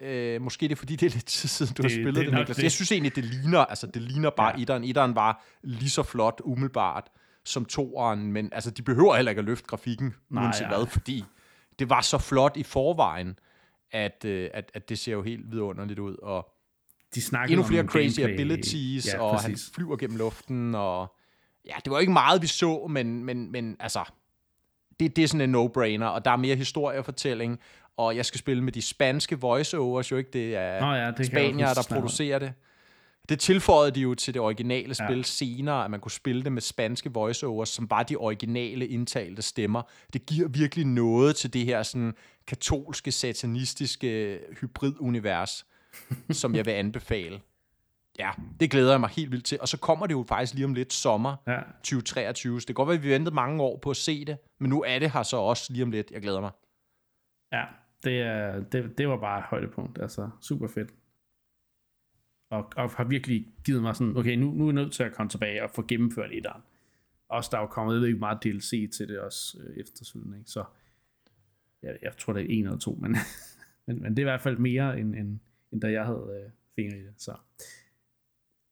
Øh, 0.00 0.42
måske 0.42 0.68
det 0.68 0.72
er 0.72 0.76
fordi, 0.76 0.96
det 0.96 1.06
er 1.06 1.10
lidt 1.10 1.26
tid 1.26 1.48
siden, 1.48 1.74
du 1.74 1.82
det, 1.82 1.90
har 1.90 1.96
spillet 1.96 2.14
det, 2.14 2.26
det 2.26 2.34
Niklas. 2.34 2.56
Det. 2.56 2.62
Jeg 2.62 2.72
synes 2.72 2.92
egentlig, 2.92 3.16
det 3.16 3.24
ligner, 3.24 3.58
altså 3.58 3.86
det 3.86 4.02
ligner 4.02 4.30
bare 4.30 4.52
ja. 4.56 4.62
etteren. 4.62 4.84
Etteren 4.84 5.14
var 5.14 5.44
lige 5.62 5.90
så 5.90 6.02
flot 6.02 6.40
umiddelbart 6.44 7.10
som 7.44 7.64
toeren, 7.64 8.32
men 8.32 8.48
altså 8.52 8.70
de 8.70 8.82
behøver 8.82 9.16
heller 9.16 9.30
ikke 9.30 9.38
at 9.38 9.44
løfte 9.44 9.66
grafikken, 9.66 10.14
Nej, 10.30 10.44
uanset 10.44 10.62
ja. 10.62 10.68
hvad, 10.68 10.86
fordi 10.86 11.24
det 11.78 11.90
var 11.90 12.00
så 12.00 12.18
flot 12.18 12.56
i 12.56 12.62
forvejen 12.62 13.38
at, 13.90 14.24
øh, 14.24 14.50
at, 14.54 14.70
at 14.74 14.88
det 14.88 14.98
ser 14.98 15.12
jo 15.12 15.22
helt 15.22 15.50
vidunderligt 15.50 15.98
ud, 15.98 16.16
og 16.22 16.53
de 17.14 17.22
snakker 17.22 17.52
endnu 17.52 17.66
flere 17.66 17.84
crazy 17.84 18.20
gameplay. 18.20 18.44
abilities, 18.44 19.06
ja, 19.14 19.20
og 19.20 19.36
præcis. 19.36 19.66
han 19.66 19.74
flyver 19.74 19.96
gennem 19.96 20.16
luften, 20.18 20.74
og 20.74 21.14
ja, 21.66 21.74
det 21.84 21.90
var 21.90 21.98
ikke 21.98 22.12
meget, 22.12 22.42
vi 22.42 22.46
så, 22.46 22.86
men, 22.90 23.24
men, 23.24 23.52
men 23.52 23.76
altså, 23.80 24.04
det, 25.00 25.16
det 25.16 25.24
er 25.24 25.28
sådan 25.28 25.54
en 25.54 25.54
no-brainer, 25.54 26.06
og 26.06 26.24
der 26.24 26.30
er 26.30 26.36
mere 26.36 26.56
historiefortælling, 26.56 27.58
og 27.96 28.16
jeg 28.16 28.26
skal 28.26 28.38
spille 28.38 28.64
med 28.64 28.72
de 28.72 28.82
spanske 28.82 29.40
voiceovers, 29.40 30.10
jo 30.10 30.16
ikke, 30.16 30.30
det 30.32 30.56
er 30.56 30.80
Nå 30.80 30.92
ja, 30.92 31.10
det 31.10 31.26
spanier, 31.26 31.74
der 31.74 31.86
om. 31.90 31.96
producerer 31.96 32.38
det. 32.38 32.52
Det 33.28 33.40
tilføjede 33.40 33.90
de 33.94 34.00
jo 34.00 34.14
til 34.14 34.34
det 34.34 34.42
originale 34.42 34.94
spil 34.94 35.06
Ja. 35.08 35.16
ja. 35.16 35.22
senere, 35.22 35.84
at 35.84 35.90
man 35.90 36.00
kunne 36.00 36.12
spille 36.12 36.42
det 36.44 36.52
med 36.52 36.62
spanske 36.62 37.12
voiceovers, 37.12 37.68
som 37.68 37.90
var 37.90 38.02
de 38.02 38.16
originale 38.16 38.86
indtalte 38.86 39.42
stemmer. 39.42 39.82
Det 40.12 40.26
giver 40.26 40.48
virkelig 40.48 40.86
noget 40.86 41.36
til 41.36 41.52
det 41.52 41.64
her 41.64 41.82
sådan 41.82 42.14
katolske, 42.46 43.12
satanistiske 43.12 44.38
hybridunivers, 44.60 45.66
som 46.40 46.54
jeg 46.54 46.66
vil 46.66 46.72
anbefale. 46.72 47.40
Ja, 48.18 48.30
det 48.60 48.70
glæder 48.70 48.90
jeg 48.90 49.00
mig 49.00 49.10
helt 49.10 49.30
vildt 49.32 49.44
til. 49.44 49.60
Og 49.60 49.68
så 49.68 49.78
kommer 49.78 50.06
det 50.06 50.14
jo 50.14 50.24
faktisk 50.28 50.54
lige 50.54 50.64
om 50.64 50.74
lidt 50.74 50.92
sommer 50.92 51.36
Ja, 51.46 51.60
2023. 51.76 52.60
Så 52.60 52.64
det 52.64 52.66
kan 52.66 52.74
godt 52.74 52.88
være, 52.88 52.96
at 52.96 53.02
vi 53.02 53.10
ventede 53.10 53.34
mange 53.34 53.62
år 53.62 53.78
på 53.78 53.90
at 53.90 53.96
se 53.96 54.24
det, 54.24 54.36
men 54.58 54.70
nu 54.70 54.82
er 54.82 54.98
det 54.98 55.10
her 55.10 55.22
så 55.22 55.36
også 55.36 55.72
lige 55.72 55.82
om 55.82 55.90
lidt. 55.90 56.10
Jeg 56.10 56.22
glæder 56.22 56.40
mig. 56.40 56.50
ja 57.52 57.64
det, 58.04 58.20
er, 58.20 58.60
det, 58.60 58.98
det 58.98 59.08
var 59.08 59.16
bare 59.16 59.38
et 59.38 59.44
højdepunkt. 59.44 59.98
Altså, 60.02 60.30
super 60.40 60.68
fedt. 60.68 60.94
Og, 62.50 62.72
og 62.76 62.90
har 62.90 63.04
virkelig 63.04 63.46
givet 63.64 63.82
mig 63.82 63.96
sådan, 63.96 64.16
okay, 64.16 64.36
nu, 64.36 64.50
nu 64.50 64.64
er 64.64 64.68
jeg 64.68 64.74
nødt 64.74 64.92
til 64.92 65.02
at 65.02 65.12
komme 65.12 65.30
tilbage 65.30 65.62
og 65.62 65.70
få 65.70 65.84
gennemført 65.88 66.30
etteren. 66.32 66.62
Også 67.28 67.48
der 67.52 67.58
er 67.58 67.62
jo 67.62 67.66
kommet, 67.66 67.94
jeg 67.94 68.00
ved 68.00 68.08
ikke, 68.08 68.18
meget 68.18 68.42
DLC 68.42 68.90
til 68.96 69.08
det 69.08 69.20
også 69.20 69.58
øh, 69.60 69.76
efterfølgende, 69.76 70.38
ikke? 70.38 70.50
Så 70.50 70.64
jeg, 71.82 71.98
jeg 72.02 72.16
tror, 72.16 72.32
det 72.32 72.42
er 72.42 72.58
en 72.58 72.64
eller 72.64 72.78
to, 72.78 72.98
men, 73.00 73.16
men, 73.86 74.02
men 74.02 74.10
det 74.10 74.18
er 74.18 74.22
i 74.22 74.30
hvert 74.30 74.40
fald 74.40 74.58
mere, 74.58 74.98
end, 74.98 75.14
end, 75.14 75.38
end 75.74 75.80
da 75.82 75.90
jeg 75.92 76.04
havde 76.06 76.42
øh, 76.44 76.50
fingre 76.76 76.98
i 76.98 77.02
det. 77.02 77.12
Så. 77.16 77.34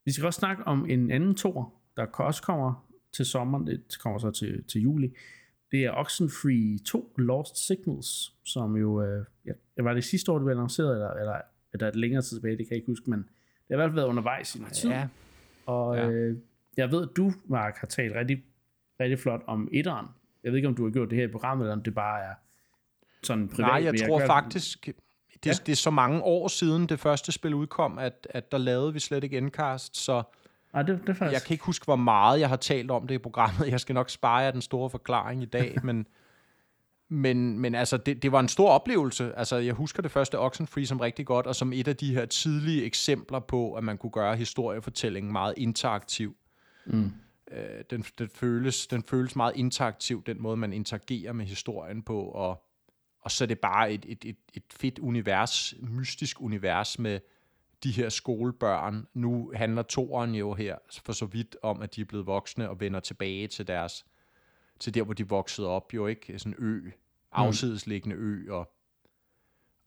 Vi 0.04 0.12
skal 0.12 0.26
også 0.26 0.38
snakke 0.38 0.64
om 0.64 0.86
en 0.90 1.10
anden 1.10 1.34
tor, 1.34 1.74
der 1.96 2.06
også 2.06 2.42
kommer 2.42 2.88
til 3.12 3.26
sommeren, 3.26 3.66
det 3.66 3.98
kommer 4.00 4.18
så 4.18 4.30
til, 4.30 4.64
til 4.64 4.80
juli. 4.82 5.14
Det 5.70 5.84
er 5.84 5.90
Oxenfree 5.92 6.78
2 6.78 7.14
Lost 7.18 7.66
Signals, 7.66 8.34
som 8.44 8.76
jo, 8.76 9.02
øh, 9.02 9.24
ja, 9.46 9.52
var 9.82 9.94
det 9.94 10.04
sidste 10.04 10.32
år, 10.32 10.38
det 10.38 10.44
blev 10.44 10.52
annonceret, 10.52 10.92
eller, 10.92 11.10
eller 11.10 11.32
er 11.72 11.78
der 11.78 11.88
et 11.88 11.96
længere 11.96 12.22
tid 12.22 12.36
tilbage, 12.36 12.56
det 12.56 12.66
kan 12.66 12.70
jeg 12.70 12.76
ikke 12.76 12.86
huske, 12.86 13.10
men 13.10 13.18
det 13.18 13.26
har 13.70 13.74
i 13.74 13.76
hvert 13.76 13.88
fald 13.88 13.94
været 13.94 14.06
undervejs 14.06 14.54
i 14.54 14.58
noget 14.58 14.74
tid. 14.74 14.90
Ja, 14.90 15.08
Og 15.66 15.96
Ja. 15.96 16.08
øh, 16.10 16.36
jeg 16.76 16.90
ved, 16.92 17.02
at 17.02 17.16
du, 17.16 17.32
Mark, 17.44 17.76
har 17.76 17.86
talt 17.86 18.14
rigtig, 18.14 18.44
rigtig 19.00 19.18
flot 19.18 19.42
om 19.46 19.68
etteren. 19.72 20.06
Jeg 20.44 20.52
ved 20.52 20.56
ikke, 20.56 20.68
om 20.68 20.74
du 20.74 20.84
har 20.84 20.90
gjort 20.90 21.10
det 21.10 21.18
her 21.18 21.24
i 21.24 21.30
programmet, 21.30 21.64
eller 21.64 21.72
om 21.76 21.82
det 21.82 21.94
bare 21.94 22.22
er 22.24 22.34
sådan 23.22 23.48
privat. 23.48 23.68
Nej, 23.68 23.82
jeg 23.84 23.92
men 23.92 24.00
tror 24.08 24.18
kan- 24.18 24.26
faktisk, 24.28 24.88
det, 25.44 25.46
Ja. 25.46 25.50
ja. 25.50 25.62
det 25.66 25.72
er 25.72 25.76
så 25.76 25.90
mange 25.90 26.22
år 26.22 26.48
siden 26.48 26.86
det 26.86 27.00
første 27.00 27.32
spil 27.32 27.54
udkom, 27.54 27.98
at, 27.98 28.26
at 28.30 28.52
der 28.52 28.58
lavede 28.58 28.92
vi 28.92 29.00
slet 29.00 29.24
ikke 29.24 29.38
endcast, 29.38 29.96
så 29.96 30.22
Nej, 30.72 30.82
det, 30.82 31.00
det 31.06 31.16
faktisk... 31.16 31.32
jeg 31.32 31.42
kan 31.42 31.54
ikke 31.54 31.64
huske, 31.64 31.84
hvor 31.84 31.96
meget 31.96 32.40
jeg 32.40 32.48
har 32.48 32.56
talt 32.56 32.90
om 32.90 33.06
det 33.06 33.14
i 33.14 33.18
programmet. 33.18 33.68
Jeg 33.68 33.80
skal 33.80 33.94
nok 33.94 34.10
spare 34.10 34.36
jer 34.38 34.50
den 34.50 34.62
store 34.62 34.90
forklaring 34.90 35.42
i 35.42 35.46
dag, 35.46 35.78
men, 35.84 36.06
men, 37.08 37.58
men 37.58 37.74
altså, 37.74 37.96
det, 37.96 38.22
det 38.22 38.32
var 38.32 38.40
en 38.40 38.48
stor 38.48 38.70
oplevelse. 38.70 39.32
Altså, 39.36 39.56
jeg 39.56 39.74
husker 39.74 40.02
det 40.02 40.10
første 40.10 40.38
Oxenfree 40.38 40.86
som 40.86 41.00
rigtig 41.00 41.26
godt, 41.26 41.46
og 41.46 41.56
som 41.56 41.72
et 41.72 41.88
af 41.88 41.96
de 41.96 42.14
her 42.14 42.26
tidlige 42.26 42.84
eksempler 42.84 43.38
på, 43.38 43.74
at 43.74 43.84
man 43.84 43.98
kunne 43.98 44.12
gøre 44.12 44.36
historiefortællingen 44.36 45.32
meget 45.32 45.54
interaktiv. 45.56 46.36
Mm. 46.86 47.12
Øh, 47.52 47.84
den, 47.90 48.04
den, 48.18 48.28
føles, 48.28 48.86
den 48.86 49.02
føles 49.08 49.36
meget 49.36 49.56
interaktiv, 49.56 50.22
den 50.26 50.42
måde, 50.42 50.56
man 50.56 50.72
interagerer 50.72 51.32
med 51.32 51.46
historien 51.46 52.02
på, 52.02 52.20
og, 52.20 52.64
og 53.22 53.30
så 53.30 53.44
er 53.44 53.46
det 53.46 53.58
bare 53.58 53.92
et, 53.92 54.04
et, 54.08 54.24
et, 54.24 54.36
et 54.54 54.64
fedt 54.70 54.98
univers, 54.98 55.74
mystisk 55.80 56.40
univers 56.40 56.98
med 56.98 57.20
de 57.84 57.90
her 57.90 58.08
skolebørn. 58.08 59.06
Nu 59.14 59.52
handler 59.54 59.82
toeren 59.82 60.34
jo 60.34 60.54
her 60.54 60.76
for 61.04 61.12
så 61.12 61.26
vidt 61.26 61.56
om, 61.62 61.82
at 61.82 61.96
de 61.96 62.00
er 62.00 62.04
blevet 62.04 62.26
voksne 62.26 62.70
og 62.70 62.80
vender 62.80 63.00
tilbage 63.00 63.48
til 63.48 63.66
deres 63.66 64.04
til 64.82 64.94
der, 64.94 65.02
hvor 65.02 65.14
de 65.14 65.28
voksede 65.28 65.68
op, 65.68 65.94
jo 65.94 66.06
ikke? 66.06 66.38
Sådan 66.38 66.58
en 66.58 66.64
ø, 66.64 66.90
afsidesliggende 67.32 68.16
ø, 68.16 68.52
og, 68.52 68.72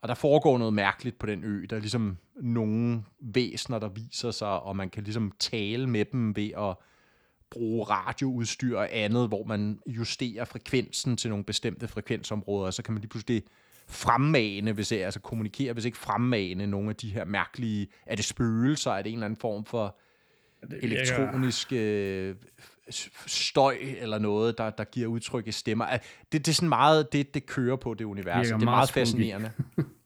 og 0.02 0.08
der 0.08 0.14
foregår 0.14 0.58
noget 0.58 0.74
mærkeligt 0.74 1.20
på 1.20 1.26
den 1.26 1.44
ø. 1.44 1.66
Der 1.70 1.76
er 1.76 1.80
ligesom 1.80 2.18
nogle 2.36 3.04
væsener, 3.20 3.80
der 3.80 3.90
viser 3.90 4.32
sig, 4.32 4.60
og 4.60 4.76
man 4.76 4.90
kan 4.90 5.04
ligesom 5.04 5.32
tale 5.40 5.88
med 5.88 6.06
dem 6.06 6.36
ved 6.36 6.52
at 6.58 6.76
bruge 7.52 7.84
radioudstyr 7.84 8.78
og 8.78 8.88
andet, 8.92 9.28
hvor 9.28 9.44
man 9.44 9.80
justerer 9.88 10.46
frekvensen 10.46 11.18
til 11.18 11.30
nogle 11.30 11.46
bestemte 11.46 11.88
frekvensområder, 11.88 12.66
og 12.66 12.74
så 12.74 12.84
kan 12.84 12.94
man 12.94 13.02
lige 13.02 13.10
pludselig 13.10 13.44
fremmane, 13.88 14.72
hvis 14.72 14.92
jeg, 14.92 15.02
altså 15.02 15.20
kommunikere, 15.20 15.74
hvis 15.74 15.86
ikke 15.86 15.98
fremmane 15.98 16.68
nogle 16.68 16.90
af 16.90 16.96
de 16.96 17.10
her 17.10 17.26
mærkelige, 17.26 17.88
er 18.06 18.16
det 18.16 18.26
spøgelser, 18.26 18.92
er 18.92 19.02
det 19.02 19.10
en 19.10 19.16
eller 19.16 19.26
anden 19.26 19.40
form 19.40 19.66
for 19.66 19.98
det 20.72 20.80
elektronisk 20.84 21.74
øh, 21.74 22.36
støj 23.28 23.78
eller 23.82 24.20
noget, 24.20 24.58
der, 24.58 24.70
der 24.70 24.84
giver 24.84 25.08
udtryk 25.08 25.48
i 25.48 25.52
stemmer. 25.52 25.86
Det, 25.88 26.02
det 26.32 26.48
er 26.48 26.54
sådan 26.54 26.70
meget, 26.70 27.14
det, 27.14 27.34
det 27.34 27.46
kører 27.46 27.76
på 27.76 27.94
det 27.94 28.06
univers. 28.06 28.48
Det 28.48 28.54
er 28.54 28.58
meget 28.58 28.66
meget 28.66 28.90
spooky. 28.90 29.00
fascinerende. 29.00 29.52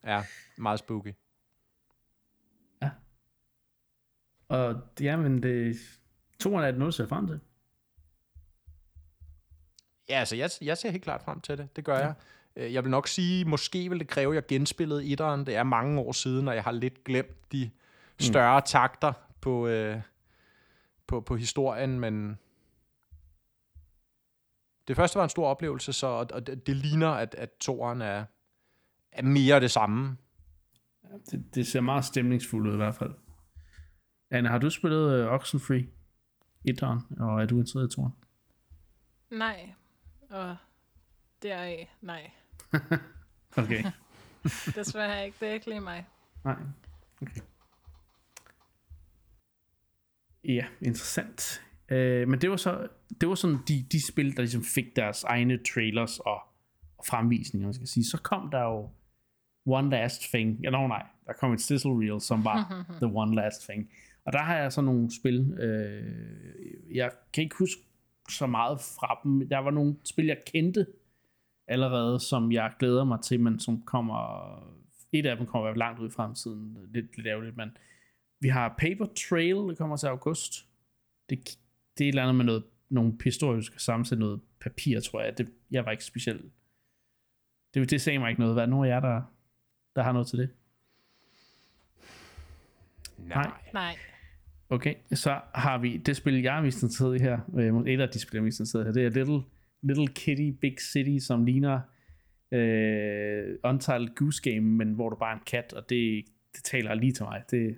ja, 0.05 0.23
meget 0.57 0.79
spooky. 0.79 1.13
Og 4.49 4.75
ja, 5.01 5.17
men 5.17 5.43
det... 5.43 5.77
Toren 6.39 6.63
er 6.63 6.71
det 6.71 6.79
noget, 6.79 6.91
du 6.91 6.95
ser 6.95 7.07
frem 7.07 7.27
til. 7.27 7.39
Ja, 10.09 10.19
altså, 10.19 10.35
jeg, 10.35 10.49
jeg 10.61 10.77
ser 10.77 10.91
helt 10.91 11.03
klart 11.03 11.21
frem 11.21 11.41
til 11.41 11.57
det. 11.57 11.75
Det 11.75 11.85
gør 11.85 11.97
ja. 11.97 12.05
jeg. 12.05 12.13
Øh, 12.55 12.73
Jeg 12.73 12.83
vil 12.83 12.91
nok 12.91 13.07
sige, 13.07 13.45
måske 13.45 13.89
vil 13.89 13.99
det 13.99 14.07
kræve, 14.07 14.31
at 14.31 14.35
jeg 14.35 14.47
genspillede 14.47 15.05
etteren. 15.05 15.45
Det 15.45 15.55
er 15.55 15.63
mange 15.63 15.99
år 16.01 16.11
siden, 16.11 16.47
og 16.47 16.55
jeg 16.55 16.63
har 16.63 16.71
lidt 16.71 17.03
glemt 17.03 17.51
de 17.51 17.71
større 18.19 18.61
takter 18.61 19.13
på, 19.41 19.67
øh, 19.67 20.01
på, 21.07 21.21
på 21.21 21.35
historien, 21.35 21.99
men 21.99 22.39
det 24.87 24.95
første 24.95 25.17
var 25.17 25.23
en 25.23 25.29
stor 25.29 25.47
oplevelse, 25.47 25.93
så, 25.93 26.07
og 26.07 26.47
det, 26.47 26.67
det 26.67 26.75
ligner, 26.75 27.09
at, 27.09 27.35
at 27.35 27.49
toeren 27.59 28.01
er, 28.01 28.25
er 29.11 29.23
mere 29.23 29.59
det 29.59 29.71
samme. 29.71 30.17
Det, 31.31 31.55
det 31.55 31.67
ser 31.67 31.81
meget 31.81 32.05
stemningsfuldt 32.05 32.67
ud 32.67 32.73
i 32.73 32.77
hvert 32.77 32.95
fald. 32.95 33.13
Anne, 34.31 34.49
har 34.49 34.57
du 34.57 34.69
spillet 34.69 35.25
uh, 35.25 35.33
Oxenfree? 35.33 35.87
Etteren, 36.69 36.99
og 37.19 37.41
er 37.41 37.45
du 37.45 37.59
interesseret 37.59 37.91
i 37.91 37.95
toren? 37.95 38.13
Nej. 39.31 39.69
Og 40.29 40.55
deraf, 41.43 41.89
nej. 42.01 42.31
Okay. 43.57 43.83
Desværre 44.75 45.25
ikke. 45.25 45.37
Det 45.39 45.49
er 45.49 45.53
ikke 45.53 45.69
lige 45.69 45.81
mig. 45.81 46.05
Nej. 46.43 46.55
Okay. 47.21 47.41
Ja, 50.43 50.65
interessant. 50.81 51.61
Øh, 51.89 52.27
men 52.27 52.41
det 52.41 52.49
var 52.49 52.57
så 52.57 52.87
det 53.21 53.29
var 53.29 53.35
sådan 53.35 53.57
de, 53.67 53.85
de 53.91 54.07
spil, 54.07 54.35
der 54.37 54.41
ligesom 54.41 54.63
fik 54.63 54.95
deres 54.95 55.23
egne 55.23 55.59
trailers 55.73 56.19
og, 56.19 56.41
og 56.97 57.05
fremvisninger, 57.05 57.67
man 57.67 57.73
skal 57.73 57.87
sige. 57.87 58.05
Så 58.05 58.17
kom 58.17 58.51
der 58.51 58.61
jo 58.61 58.89
One 59.65 59.89
Last 59.89 60.21
Thing. 60.21 60.59
Ja, 60.63 60.69
no, 60.69 60.87
nej. 60.87 61.05
Der 61.25 61.33
kom 61.33 61.53
et 61.53 61.61
sizzle 61.61 61.91
reel, 61.91 62.21
som 62.21 62.45
var 62.45 62.85
The 63.01 63.07
One 63.15 63.35
Last 63.35 63.69
Thing. 63.69 63.91
Og 64.29 64.33
der 64.33 64.39
har 64.39 64.57
jeg 64.57 64.71
så 64.71 64.81
nogle 64.81 65.15
spil. 65.15 65.53
Øh, 65.59 66.95
jeg 66.95 67.11
kan 67.33 67.43
ikke 67.43 67.55
huske 67.59 67.81
så 68.29 68.47
meget 68.47 68.79
fra 68.79 69.19
dem. 69.23 69.49
Der 69.49 69.57
var 69.57 69.71
nogle 69.71 69.95
spil, 70.03 70.25
jeg 70.25 70.37
kendte 70.45 70.87
allerede, 71.67 72.19
som 72.19 72.51
jeg 72.51 72.73
glæder 72.79 73.03
mig 73.03 73.21
til, 73.21 73.39
men 73.39 73.59
som 73.59 73.81
kommer... 73.81 74.19
Et 75.11 75.25
af 75.25 75.37
dem 75.37 75.45
kommer 75.45 75.73
langt 75.73 75.99
ud 75.99 76.07
i 76.07 76.11
fremtiden. 76.11 76.77
Lidt, 76.93 77.17
lidt 77.17 77.27
ærgerligt, 77.27 77.57
men 77.57 77.77
vi 78.39 78.47
har 78.47 78.75
Paper 78.77 79.05
Trail, 79.29 79.55
der 79.55 79.75
kommer 79.75 79.97
til 79.97 80.07
august. 80.07 80.67
Det, 81.29 81.57
det 81.97 82.03
er 82.03 82.07
et 82.07 82.07
eller 82.07 82.23
andet 82.23 82.35
med 82.35 82.45
noget, 82.45 82.63
nogle 82.89 83.17
pistoler, 83.17 83.55
du 83.55 83.61
skal 83.61 83.79
sammensætte 83.79 84.19
noget 84.19 84.41
papir, 84.61 84.99
tror 84.99 85.21
jeg. 85.21 85.37
Det, 85.37 85.49
jeg 85.71 85.85
var 85.85 85.91
ikke 85.91 86.05
specielt... 86.05 86.51
Det, 87.73 87.91
det 87.91 88.01
sagde 88.01 88.19
mig 88.19 88.29
ikke 88.29 88.41
noget. 88.41 88.55
Hvad 88.55 88.63
er 88.63 88.67
nogen 88.67 88.85
af 88.85 88.95
jer, 88.95 88.99
der, 88.99 89.21
der 89.95 90.03
har 90.03 90.11
noget 90.11 90.27
til 90.27 90.39
det? 90.39 90.49
Nej. 93.17 93.51
Nej. 93.73 93.95
Okay, 94.69 94.95
så 95.13 95.41
har 95.53 95.77
vi 95.77 95.97
det 95.97 96.17
spil, 96.17 96.41
jeg 96.41 96.57
er 96.57 96.61
mest 96.61 96.83
interesseret 96.83 97.15
i 97.15 97.23
her. 97.23 97.39
Øh, 97.57 97.93
et 97.93 98.01
af 98.01 98.09
de 98.09 98.19
spil, 98.19 98.37
jeg 98.37 98.39
er 98.39 98.43
mest 98.43 98.59
interesseret 98.59 98.83
i 98.83 98.85
her. 98.85 98.93
Det 98.93 99.05
er 99.05 99.09
Little, 99.09 99.41
Little 99.81 100.07
Kitty 100.07 100.51
Big 100.61 100.75
City, 100.81 101.25
som 101.25 101.45
ligner 101.45 101.81
øh, 102.51 103.59
Untitled 103.63 104.15
Goose 104.15 104.41
Game, 104.41 104.61
men 104.61 104.93
hvor 104.93 105.09
du 105.09 105.15
bare 105.15 105.31
er 105.31 105.35
en 105.35 105.43
kat, 105.45 105.73
og 105.73 105.89
det, 105.89 106.25
det 106.55 106.63
taler 106.63 106.93
lige 106.93 107.11
til 107.11 107.25
mig. 107.25 107.43
Det, 107.51 107.77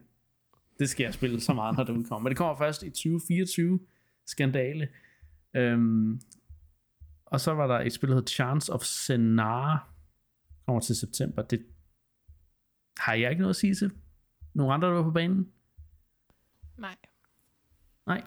det 0.80 0.90
skal 0.90 1.04
jeg 1.04 1.14
spille 1.14 1.42
så 1.42 1.54
meget, 1.54 1.78
når 1.78 1.84
det 1.84 1.94
udkommer. 1.94 2.24
Men 2.24 2.30
det 2.30 2.38
kommer 2.38 2.56
først 2.56 2.84
i 2.84 2.90
2024. 2.90 3.80
Skandale. 4.26 4.88
Øhm, 5.56 6.22
og 7.26 7.40
så 7.40 7.54
var 7.54 7.68
der 7.68 7.80
et 7.80 7.94
spil, 7.94 8.10
der 8.10 8.16
hedder 8.16 8.28
Chance 8.28 8.74
of 8.74 8.82
Senar. 8.82 9.94
Kommer 10.66 10.82
til 10.82 10.96
september. 10.96 11.42
Det 11.42 11.66
har 12.98 13.14
jeg 13.14 13.30
ikke 13.30 13.42
noget 13.42 13.54
at 13.54 13.56
sige 13.56 13.76
til. 13.76 13.92
Nogle 14.54 14.74
andre, 14.74 14.88
der 14.88 14.94
var 14.94 15.04
på 15.04 15.12
banen? 15.12 15.52
Nej. 16.82 16.96
Nej. 18.08 18.24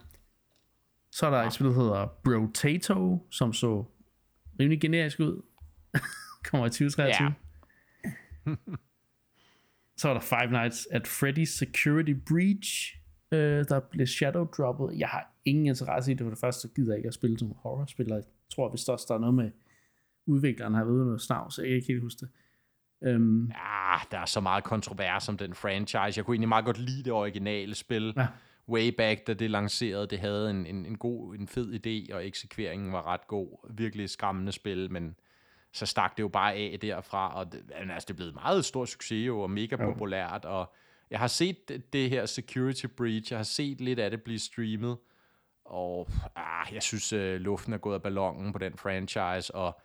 Så 1.11 1.26
er 1.26 1.30
der 1.30 1.38
et 1.38 1.52
spil, 1.52 1.66
der 1.66 1.72
hedder 1.72 2.07
Brotato, 2.24 3.26
som 3.30 3.52
så 3.52 3.84
rimelig 4.61 4.80
generisk 4.80 5.20
ud. 5.20 5.42
Kommer 6.50 6.66
i 6.66 6.70
2023. 6.70 7.34
Så 9.96 10.09
var 10.09 10.14
der 10.14 10.20
Five 10.20 10.50
Nights 10.50 10.88
at 10.90 11.09
Freddy's 11.09 11.59
Security 11.59 12.14
Breach, 12.28 12.96
øh, 13.32 13.64
der 13.68 13.80
blev 13.80 14.07
shadow 14.07 14.44
droppet. 14.44 14.98
Jeg 14.98 15.09
har 15.09 15.34
ingen 15.44 15.66
interesse 15.66 16.12
i 16.12 16.14
det, 16.14 16.24
for 16.24 16.30
det 16.30 16.38
første 16.38 16.61
så 16.61 16.68
gider 16.74 16.92
jeg 16.92 16.98
ikke 16.98 17.09
at 17.09 17.14
spille 17.14 17.38
som 17.38 17.52
horror-spiller. 17.57 18.14
Jeg 18.14 18.24
tror 18.55 18.68
hvis 18.68 18.88
også, 18.88 19.07
der 19.09 19.14
er 19.14 19.18
noget 19.18 19.34
med 19.34 19.50
udvikleren 20.26 20.74
har 20.74 20.84
været 20.84 21.07
noget 21.07 21.20
snavs, 21.20 21.55
så 21.55 21.62
jeg 21.62 21.68
kan 21.68 21.76
ikke 21.76 21.86
helt 21.86 22.02
huske 22.02 22.20
det. 22.20 22.28
Um, 23.07 23.46
ja, 23.46 23.96
der 24.11 24.18
er 24.18 24.24
så 24.24 24.40
meget 24.40 24.64
kontrovers 24.64 25.28
om 25.28 25.36
den 25.36 25.55
franchise. 25.55 26.18
Jeg 26.18 26.24
kunne 26.24 26.34
egentlig 26.34 26.48
meget 26.48 26.64
godt 26.64 26.78
lide 26.78 27.05
det 27.05 27.12
originale 27.12 27.74
spil. 27.74 28.14
Ja. 28.16 28.26
Way 28.68 28.88
back, 28.88 29.26
da 29.26 29.34
det 29.34 29.50
lancerede, 29.50 30.07
det 30.07 30.18
havde 30.18 30.50
en, 30.50 30.66
en, 30.66 30.86
en 30.86 30.98
god, 30.98 31.34
en 31.34 31.48
fed 31.48 31.74
idé, 31.74 32.14
og 32.14 32.26
eksekveringen 32.26 32.92
var 32.92 33.07
ret 33.07 33.26
god. 33.26 33.70
Virkelig 33.70 34.11
skræmmende 34.11 34.52
spil, 34.52 34.92
men 34.92 35.16
så 35.72 35.86
stak 35.86 36.16
det 36.16 36.22
jo 36.22 36.28
bare 36.28 36.55
af 36.55 36.78
derfra, 36.82 37.34
og 37.38 37.52
det, 37.52 37.62
altså, 37.74 38.07
det 38.07 38.14
er 38.14 38.16
blevet 38.16 38.34
meget 38.34 38.64
stor 38.64 38.84
succes 38.84 39.26
jo, 39.26 39.40
og 39.40 39.50
mega 39.50 39.76
populært, 39.76 40.44
og 40.44 40.74
jeg 41.11 41.18
har 41.18 41.26
set 41.26 41.82
det 41.92 42.11
her 42.11 42.26
Security 42.26 42.86
Breach, 42.86 43.32
jeg 43.32 43.38
har 43.38 43.44
set 43.44 43.80
lidt 43.80 43.98
af 43.98 44.11
det 44.11 44.22
blive 44.22 44.38
streamet, 44.38 44.96
og 45.64 46.09
ah, 46.36 46.74
jeg 46.74 46.82
synes, 46.82 47.12
uh, 47.12 47.20
luften 47.20 47.72
er 47.72 47.78
gået 47.78 47.94
af 47.94 48.02
ballonen 48.02 48.52
på 48.52 48.59
den 48.59 48.78
franchise, 48.78 49.55
og 49.55 49.80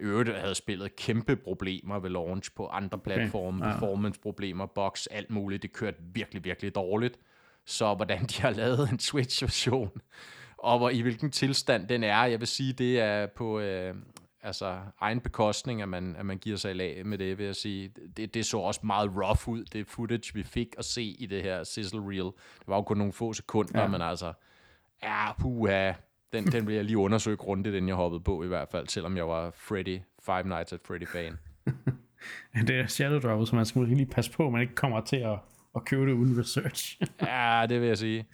øvrigt 0.00 0.36
havde 0.36 0.54
spillet 0.54 0.96
kæmpe 0.96 1.36
problemer 1.36 1.98
ved 1.98 2.10
launch 2.10 2.50
på 2.56 2.66
andre 2.66 2.98
platforme, 2.98 3.64
okay. 3.64 3.72
performance-problemer, 3.72 4.66
box, 4.66 5.06
alt 5.10 5.30
muligt. 5.30 5.62
Det 5.62 5.72
kørte 5.72 5.96
virkelig, 6.00 6.44
virkelig 6.44 6.74
dårligt. 6.74 7.18
Så 7.66 7.94
hvordan 7.94 8.24
de 8.26 8.42
har 8.42 8.50
lavet 8.50 8.90
en 8.92 8.98
Switch-version, 8.98 9.90
og 10.58 10.78
hvor, 10.78 10.90
i 10.90 11.00
hvilken 11.00 11.30
tilstand 11.30 11.88
den 11.88 12.04
er, 12.04 12.24
jeg 12.24 12.40
vil 12.40 12.48
sige, 12.48 12.72
det 12.72 13.00
er 13.00 13.26
på 13.26 13.60
øh, 13.60 13.94
altså, 14.42 14.78
egen 15.00 15.20
bekostning, 15.20 15.82
at 15.82 15.88
man, 15.88 16.16
at 16.16 16.26
man 16.26 16.38
giver 16.38 16.56
sig 16.56 16.70
i 16.70 16.74
lag 16.74 17.06
med 17.06 17.18
det, 17.18 17.38
vil 17.38 17.46
jeg 17.46 17.56
sige. 17.56 17.92
Det, 18.16 18.34
det 18.34 18.46
så 18.46 18.58
også 18.58 18.80
meget 18.84 19.10
rough 19.16 19.48
ud, 19.48 19.64
det 19.64 19.86
footage, 19.86 20.34
vi 20.34 20.42
fik 20.42 20.74
at 20.78 20.84
se 20.84 21.02
i 21.02 21.26
det 21.26 21.42
her 21.42 21.64
sizzle 21.64 22.00
reel. 22.00 22.24
Det 22.58 22.66
var 22.66 22.76
jo 22.76 22.82
kun 22.82 22.96
nogle 22.96 23.12
få 23.12 23.32
sekunder, 23.32 23.80
ja. 23.80 23.88
men 23.88 24.02
altså, 24.02 24.32
ja, 25.02 25.32
puha, 25.32 25.92
den, 26.32 26.44
den 26.46 26.66
vil 26.66 26.74
jeg 26.74 26.84
lige 26.84 26.98
undersøge 26.98 27.36
grundigt, 27.36 27.74
inden 27.74 27.88
jeg 27.88 27.96
hoppede 27.96 28.22
på 28.22 28.44
i 28.44 28.46
hvert 28.46 28.68
fald, 28.68 28.88
selvom 28.88 29.16
jeg 29.16 29.28
var 29.28 29.50
Freddy, 29.50 29.98
Five 30.26 30.42
Nights 30.42 30.72
at 30.72 30.80
Freddy-fan. 30.84 31.38
det 32.66 32.80
er 32.80 32.86
Shadow 32.86 33.18
Drop, 33.18 33.46
så 33.46 33.56
man 33.56 33.66
skal 33.66 33.82
lige 33.82 34.06
passe 34.06 34.32
på, 34.32 34.46
at 34.46 34.52
man 34.52 34.60
ikke 34.60 34.74
kommer 34.74 35.00
til 35.00 35.16
at, 35.16 35.38
at 35.76 35.84
købe 35.84 36.06
det 36.06 36.12
uden 36.12 36.38
research. 36.38 37.00
ja, 37.22 37.66
det 37.68 37.80
vil 37.80 37.88
jeg 37.88 37.98
sige. 37.98 38.26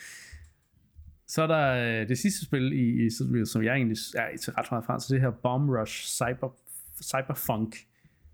Så 1.27 1.43
er 1.43 1.47
der 1.47 2.01
øh, 2.01 2.09
det 2.09 2.19
sidste 2.19 2.45
spil, 2.45 2.73
i, 2.73 3.07
i 3.07 3.11
som 3.45 3.63
jeg 3.63 3.75
egentlig 3.75 3.97
er 4.15 4.37
til 4.37 4.53
ret 4.53 4.67
meget 4.71 4.85
fra, 4.85 5.01
så 5.01 5.15
det 5.15 5.21
her 5.21 5.31
Bomb 5.31 5.71
Rush 5.71 6.07
Cyber, 6.07 6.57
Cyberfunk. 7.03 7.77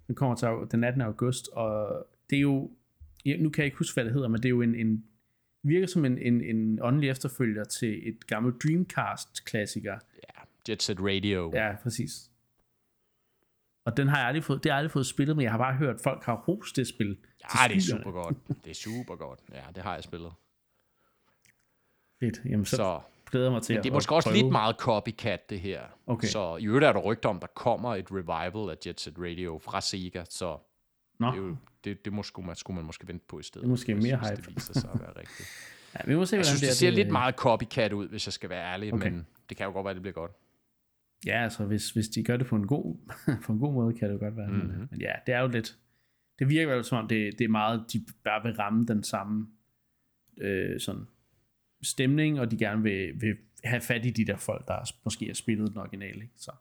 Den 0.07 0.15
kommer 0.15 0.37
til 0.37 0.49
den 0.71 0.85
18. 0.85 1.03
august, 1.03 1.49
og 1.49 2.07
det 2.31 2.37
er 2.37 2.41
jo, 2.41 2.71
ja, 3.27 3.37
nu 3.37 3.51
kan 3.51 3.63
jeg 3.63 3.67
ikke 3.67 3.79
huske, 3.79 3.97
hvad 3.97 4.05
det 4.05 4.13
hedder, 4.13 4.29
men 4.29 4.37
det 4.37 4.45
er 4.45 4.51
jo 4.51 4.63
en, 4.63 4.75
en 4.75 5.05
virker 5.63 5.87
som 5.87 6.05
en, 6.05 6.19
en, 6.19 6.41
en 6.41 6.83
åndelig 6.83 7.11
efterfølger 7.11 7.65
til 7.65 8.09
et 8.09 8.27
gammelt 8.27 8.63
Dreamcast-klassiker. 8.63 9.93
Ja, 9.93 10.43
Jet 10.69 10.83
Set 10.83 10.99
Radio. 11.01 11.53
Ja, 11.55 11.77
præcis. 11.83 12.31
Og 13.85 13.97
den 13.97 14.09
har 14.09 14.19
jeg 14.19 14.27
aldrig 14.27 14.45
fået, 14.45 14.65
det 14.65 14.71
har 14.71 14.77
jeg 14.77 14.79
aldrig 14.79 14.91
fået 14.91 15.07
spillet, 15.07 15.37
men 15.37 15.43
jeg 15.45 15.51
har 15.51 15.59
bare 15.59 15.75
hørt, 15.75 15.95
at 15.95 16.01
folk 16.01 16.25
har 16.25 16.45
rost 16.49 16.77
det 16.77 16.89
spil. 16.89 17.19
Ja, 17.55 17.69
det 17.69 17.77
er 17.77 17.81
super 17.81 18.11
godt. 18.11 18.37
Det 18.65 18.71
er 18.71 18.75
super 18.75 19.17
godt. 19.17 19.41
Ja, 19.53 19.63
det 19.75 19.83
har 19.83 19.95
jeg 19.95 20.05
spillet. 20.05 20.33
Fedt. 22.21 22.41
Jamen, 22.45 22.65
så, 22.65 22.77
så 22.77 23.01
glæder 23.31 23.51
mig 23.51 23.63
til 23.63 23.75
men 23.75 23.83
det 23.83 23.91
er 23.91 23.95
måske 23.95 24.15
også 24.15 24.29
prøve. 24.29 24.43
lidt 24.43 24.53
meget 24.53 24.77
copycat, 24.77 25.51
det 25.51 25.61
her. 25.61 25.83
Okay. 26.07 26.29
Så 26.29 26.57
i 26.57 26.67
øvrigt 26.67 26.85
er 26.85 26.93
der 26.93 27.01
rygter 27.01 27.29
om, 27.29 27.41
der 27.41 27.47
kommer 27.47 27.95
et 27.95 28.07
revival 28.11 28.71
af 28.71 28.77
Jet 28.87 29.01
Set 29.01 29.15
Radio 29.19 29.59
fra 29.59 29.81
Sega, 29.81 30.25
så 30.29 30.59
Nå. 31.19 31.31
det, 31.31 31.39
er 31.39 31.43
jo, 31.43 31.57
det, 31.85 32.05
det 32.05 32.13
må, 32.13 32.23
skulle, 32.23 32.47
man, 32.47 32.57
skulle 32.57 32.75
man 32.75 32.85
måske 32.85 33.09
vente 33.09 33.25
på 33.29 33.39
i 33.39 33.43
stedet. 33.43 33.63
Det 33.63 33.69
er 33.69 33.71
måske 33.71 33.95
mere 33.95 34.17
hype. 34.17 34.43
det 34.43 34.55
viser 34.55 34.75
sig 34.75 34.91
at 34.95 35.01
være 35.01 35.17
rigtigt. 35.17 35.49
ja, 35.95 36.01
vi 36.07 36.15
må 36.17 36.27
se, 36.27 36.37
jeg 36.37 36.47
synes, 36.47 36.61
det, 36.61 36.69
det 36.69 36.77
ser 36.77 36.87
det, 36.87 36.95
lidt 36.95 37.11
meget 37.11 37.35
copycat 37.35 37.93
ud, 37.93 38.09
hvis 38.09 38.27
jeg 38.27 38.33
skal 38.33 38.51
være 38.51 38.73
ærlig, 38.73 38.93
okay. 38.93 39.11
men 39.11 39.27
det 39.49 39.57
kan 39.57 39.67
jo 39.67 39.73
godt 39.73 39.85
være, 39.85 39.95
det 39.95 40.03
bliver 40.03 40.15
godt. 40.15 40.33
Ja, 41.27 41.43
altså 41.43 41.65
hvis, 41.65 41.91
hvis 41.91 42.09
de 42.09 42.25
gør 42.25 42.37
det 42.37 42.47
på 42.47 42.57
en 42.57 42.67
god, 42.67 42.97
på 43.45 43.53
en 43.53 43.59
god 43.59 43.73
måde, 43.73 43.95
kan 43.95 44.09
det 44.09 44.15
jo 44.15 44.19
godt 44.19 44.37
være. 44.37 44.49
Mm-hmm. 44.49 44.69
Men, 44.69 44.89
men 44.91 45.01
ja, 45.01 45.13
det 45.27 45.35
er 45.35 45.41
jo 45.41 45.49
lidt... 45.49 45.79
Det 46.39 46.49
virker 46.49 46.75
jo 46.75 46.83
som 46.83 46.99
om, 46.99 47.09
det, 47.09 47.39
det 47.39 47.45
er 47.45 47.49
meget, 47.49 47.85
de 47.93 48.05
bare 48.25 48.43
vil 48.43 48.53
ramme 48.53 48.87
den 48.87 49.03
samme 49.03 49.47
øh, 50.39 50.81
sådan 50.81 51.07
stemning, 51.83 52.41
og 52.41 52.51
de 52.51 52.59
gerne 52.59 52.83
vil, 52.83 53.21
vil 53.21 53.37
have 53.65 53.81
fat 53.81 54.07
i 54.07 54.11
de 54.11 54.25
der 54.25 54.37
folk, 54.37 54.69
der 54.69 54.93
måske 55.05 55.27
har 55.27 55.35
spillet 55.35 55.71
den 55.71 55.79
originale. 55.79 56.23
Ikke? 56.23 56.35
Så 56.37 56.53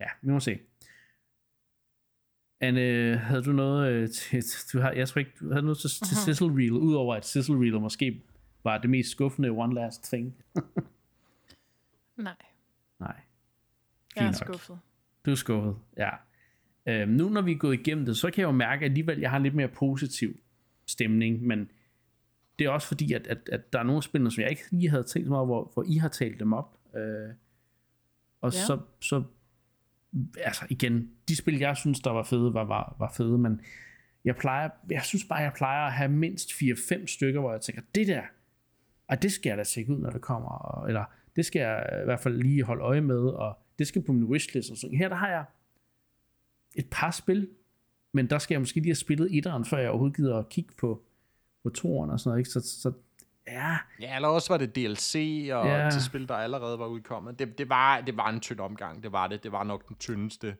ja, 0.00 0.06
vi 0.22 0.30
må 0.30 0.40
se. 0.40 0.58
Anne, 2.60 3.16
havde 3.16 3.42
du 3.42 3.52
noget 3.52 3.92
øh, 3.92 4.08
til, 4.08 4.44
du 4.72 4.80
har, 4.80 4.92
jeg 4.92 5.08
tror 5.08 5.18
ikke, 5.18 5.32
du 5.40 5.50
havde 5.50 5.62
noget 5.62 5.78
til, 5.78 5.90
til 5.90 6.14
uh-huh. 6.14 6.24
Sizzle 6.24 6.56
Reel, 6.56 6.72
udover 6.72 7.14
at 7.14 7.26
Sizzle 7.26 7.60
Reel 7.60 7.80
måske 7.80 8.22
var 8.64 8.78
det 8.78 8.90
mest 8.90 9.10
skuffende 9.10 9.48
one 9.48 9.74
last 9.74 10.04
thing? 10.04 10.36
Nej. 12.16 12.34
Nej. 12.98 13.20
jeg 14.16 14.26
er 14.26 14.32
skuffet. 14.32 14.78
Du 15.26 15.30
er 15.30 15.34
skuffet, 15.34 15.76
ja. 15.96 16.10
Øhm, 16.86 17.10
nu 17.10 17.28
når 17.28 17.42
vi 17.42 17.52
er 17.52 17.58
gået 17.58 17.80
igennem 17.80 18.06
det, 18.06 18.16
så 18.16 18.30
kan 18.30 18.40
jeg 18.40 18.46
jo 18.46 18.52
mærke, 18.52 18.84
at 18.84 18.90
alligevel 18.90 19.18
jeg 19.18 19.30
har 19.30 19.36
en 19.36 19.42
lidt 19.42 19.54
mere 19.54 19.68
positiv 19.68 20.36
stemning, 20.86 21.46
men 21.46 21.70
det 22.58 22.66
er 22.66 22.70
også 22.70 22.88
fordi, 22.88 23.12
at, 23.12 23.26
at, 23.26 23.48
at 23.52 23.72
der 23.72 23.78
er 23.78 23.82
nogle 23.82 24.02
spillere, 24.02 24.30
som 24.30 24.42
jeg 24.42 24.50
ikke 24.50 24.62
lige 24.70 24.90
havde 24.90 25.02
tænkt 25.02 25.28
mig, 25.28 25.44
hvor, 25.44 25.70
hvor 25.74 25.84
I 25.88 25.96
har 25.96 26.08
talt 26.08 26.40
dem 26.40 26.52
op. 26.52 26.78
Øh, 26.96 27.34
og 28.40 28.52
ja. 28.52 28.58
så, 28.58 28.80
så 29.00 29.22
altså 30.44 30.66
igen, 30.70 31.10
de 31.28 31.36
spil, 31.36 31.58
jeg 31.58 31.76
synes, 31.76 32.00
der 32.00 32.10
var 32.10 32.22
fede, 32.22 32.54
var, 32.54 32.64
var, 32.64 32.96
var 32.98 33.12
fede, 33.16 33.38
men 33.38 33.60
jeg 34.24 34.36
plejer, 34.36 34.68
jeg 34.90 35.02
synes 35.02 35.24
bare, 35.24 35.38
jeg 35.38 35.52
plejer 35.56 35.86
at 35.86 35.92
have 35.92 36.10
mindst 36.10 36.50
4-5 36.50 37.06
stykker, 37.06 37.40
hvor 37.40 37.52
jeg 37.52 37.60
tænker, 37.60 37.82
det 37.94 38.06
der, 38.06 38.22
og 39.08 39.22
det 39.22 39.32
skal 39.32 39.50
jeg 39.50 39.58
da 39.58 39.64
tjekke 39.64 39.92
ud, 39.92 39.98
når 39.98 40.10
det 40.10 40.20
kommer, 40.20 40.48
og, 40.48 40.88
eller 40.88 41.04
det 41.36 41.46
skal 41.46 41.60
jeg 41.60 42.00
i 42.02 42.04
hvert 42.04 42.20
fald 42.20 42.42
lige 42.42 42.62
holde 42.62 42.82
øje 42.82 43.00
med, 43.00 43.20
og 43.20 43.58
det 43.78 43.86
skal 43.86 44.02
på 44.02 44.12
min 44.12 44.24
wishlist 44.24 44.70
og 44.70 44.76
sådan. 44.76 44.96
Her 44.96 45.08
der 45.08 45.16
har 45.16 45.28
jeg 45.28 45.44
et 46.76 46.86
par 46.90 47.10
spil, 47.10 47.48
men 48.12 48.30
der 48.30 48.38
skal 48.38 48.54
jeg 48.54 48.60
måske 48.60 48.80
lige 48.80 48.90
have 48.90 48.94
spillet 48.94 49.36
etteren, 49.36 49.64
før 49.64 49.78
jeg 49.78 49.90
overhovedet 49.90 50.16
gider 50.16 50.36
at 50.38 50.48
kigge 50.48 50.74
på, 50.78 51.02
på 51.62 51.70
toeren 51.70 52.10
og 52.10 52.20
sådan 52.20 52.30
noget, 52.30 52.40
ikke? 52.40 52.50
Så, 52.50 52.60
så 52.60 52.92
ja. 53.50 53.76
Ja, 54.00 54.16
eller 54.16 54.28
også 54.28 54.52
var 54.52 54.58
det 54.58 54.76
DLC 54.76 55.48
og 55.52 55.66
ja. 55.66 55.90
til 55.90 56.04
spil, 56.04 56.28
der 56.28 56.34
allerede 56.34 56.78
var 56.78 56.86
udkommet. 56.86 57.38
Det, 57.38 57.58
det, 57.58 57.68
var, 57.68 58.00
det 58.00 58.16
var 58.16 58.28
en 58.28 58.40
tynd 58.40 58.60
omgang, 58.60 59.02
det 59.02 59.12
var 59.12 59.26
det. 59.26 59.42
Det 59.42 59.52
var 59.52 59.64
nok 59.64 59.88
den 59.88 59.96
tyndeste 59.96 60.56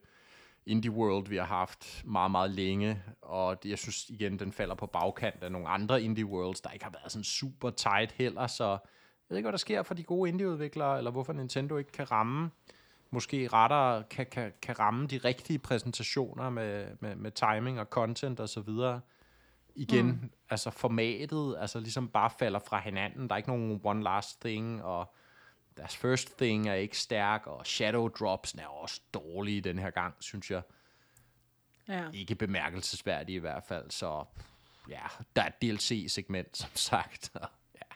indie 0.65 0.91
world, 0.91 1.27
vi 1.27 1.37
har 1.37 1.45
haft 1.45 2.03
meget, 2.05 2.31
meget 2.31 2.51
længe. 2.51 3.03
Og 3.21 3.57
jeg 3.65 3.77
synes 3.77 4.09
igen, 4.09 4.39
den 4.39 4.51
falder 4.51 4.75
på 4.75 4.85
bagkant 4.85 5.43
af 5.43 5.51
nogle 5.51 5.67
andre 5.67 6.01
indie 6.01 6.25
worlds, 6.25 6.61
der 6.61 6.69
ikke 6.69 6.85
har 6.85 6.91
været 6.91 7.11
sådan 7.11 7.23
super 7.23 7.69
tight 7.69 8.11
heller, 8.11 8.47
så 8.47 8.65
jeg 8.65 8.79
ved 9.29 9.37
ikke, 9.37 9.45
hvad 9.45 9.51
der 9.51 9.57
sker 9.57 9.83
for 9.83 9.93
de 9.93 10.03
gode 10.03 10.29
indie-udviklere, 10.29 10.97
eller 10.97 11.11
hvorfor 11.11 11.33
Nintendo 11.33 11.77
ikke 11.77 11.91
kan 11.91 12.11
ramme 12.11 12.51
måske 13.11 13.47
rettere 13.53 14.03
kan, 14.03 14.25
kan, 14.25 14.51
kan 14.61 14.79
ramme 14.79 15.07
de 15.07 15.17
rigtige 15.17 15.59
præsentationer 15.59 16.49
med, 16.49 16.87
med, 16.99 17.15
med 17.15 17.31
timing 17.31 17.79
og 17.79 17.85
content 17.85 18.39
og 18.39 18.49
så 18.49 18.61
videre 18.61 19.01
igen, 19.75 20.05
mm. 20.05 20.31
altså 20.49 20.69
formatet, 20.69 21.55
altså 21.59 21.79
ligesom 21.79 22.07
bare 22.07 22.29
falder 22.39 22.59
fra 22.59 22.79
hinanden. 22.79 23.27
Der 23.27 23.33
er 23.35 23.37
ikke 23.37 23.49
nogen 23.49 23.81
one 23.83 24.03
last 24.03 24.41
thing, 24.41 24.83
og 24.83 25.15
deres 25.77 25.97
first 25.97 26.37
thing 26.37 26.69
er 26.69 26.73
ikke 26.73 26.97
stærk, 26.97 27.47
og 27.47 27.65
shadow 27.65 28.07
drops 28.07 28.53
er 28.53 28.67
også 28.67 29.01
dårlige 29.13 29.61
den 29.61 29.79
her 29.79 29.89
gang, 29.89 30.13
synes 30.19 30.51
jeg. 30.51 30.61
Ja. 31.87 32.03
Ikke 32.13 32.35
bemærkelsesværdige 32.35 33.35
i 33.35 33.39
hvert 33.39 33.63
fald, 33.63 33.91
så 33.91 34.23
ja, 34.89 35.01
der 35.35 35.41
er 35.41 35.47
et 35.47 35.61
DLC-segment, 35.61 36.57
som 36.57 36.69
sagt. 36.73 37.31
ja. 37.35 37.95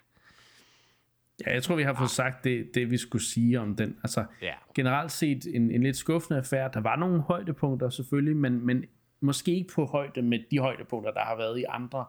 ja, 1.46 1.54
jeg 1.54 1.64
tror, 1.64 1.76
vi 1.76 1.84
har 1.84 1.94
fået 1.94 2.10
sagt 2.10 2.44
det, 2.44 2.72
det, 2.74 2.92
vi 2.92 2.98
skulle 2.98 3.26
sige 3.26 3.60
om 3.60 3.76
den. 3.76 4.00
Altså, 4.04 4.26
ja. 4.42 4.54
generelt 4.76 5.12
set 5.12 5.56
en, 5.56 5.72
en 5.72 5.84
lidt 5.84 5.98
skuffende 5.98 6.40
affære. 6.40 6.70
Der 6.74 6.80
var 6.80 6.96
nogle 6.96 7.22
højdepunkter 7.22 7.90
selvfølgelig, 7.90 8.38
men, 8.38 8.66
men 8.66 8.86
måske 9.26 9.56
ikke 9.56 9.74
på 9.74 9.86
højde 9.86 10.22
med 10.22 10.40
de 10.52 10.60
højdepunkter, 10.60 11.12
der 11.12 11.20
har 11.20 11.36
været 11.36 11.60
i 11.60 11.64
andre 11.70 12.06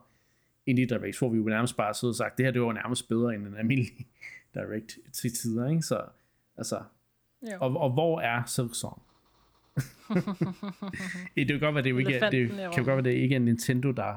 Indie 0.66 0.86
Directs, 0.86 1.18
hvor 1.18 1.28
vi 1.28 1.36
jo 1.36 1.44
nærmest 1.44 1.76
bare 1.76 1.94
sidder 1.94 2.12
og 2.12 2.16
sagt, 2.16 2.38
det 2.38 2.46
her 2.46 2.52
det 2.52 2.62
var 2.62 2.72
nærmest 2.72 3.08
bedre 3.08 3.34
end 3.34 3.46
en 3.46 3.56
almindelig 3.56 4.06
Direct 4.54 4.98
til 5.12 5.32
tider, 5.32 5.68
ikke? 5.68 5.82
Så, 5.82 6.04
altså, 6.56 6.82
og, 7.60 7.76
og 7.76 7.92
hvor 7.92 8.20
er 8.20 8.44
Silksong? 8.44 9.02
det 11.36 11.48
kan 11.48 11.60
godt 11.60 11.74
være, 11.74 11.84
det, 11.84 11.90
jo 11.90 11.98
ikke, 11.98 12.20
det 12.30 12.50
kan 12.74 12.84
godt 12.84 12.86
være, 12.86 13.02
det 13.02 13.12
ikke 13.12 13.34
er 13.34 13.38
Nintendo, 13.38 13.90
der 13.90 14.16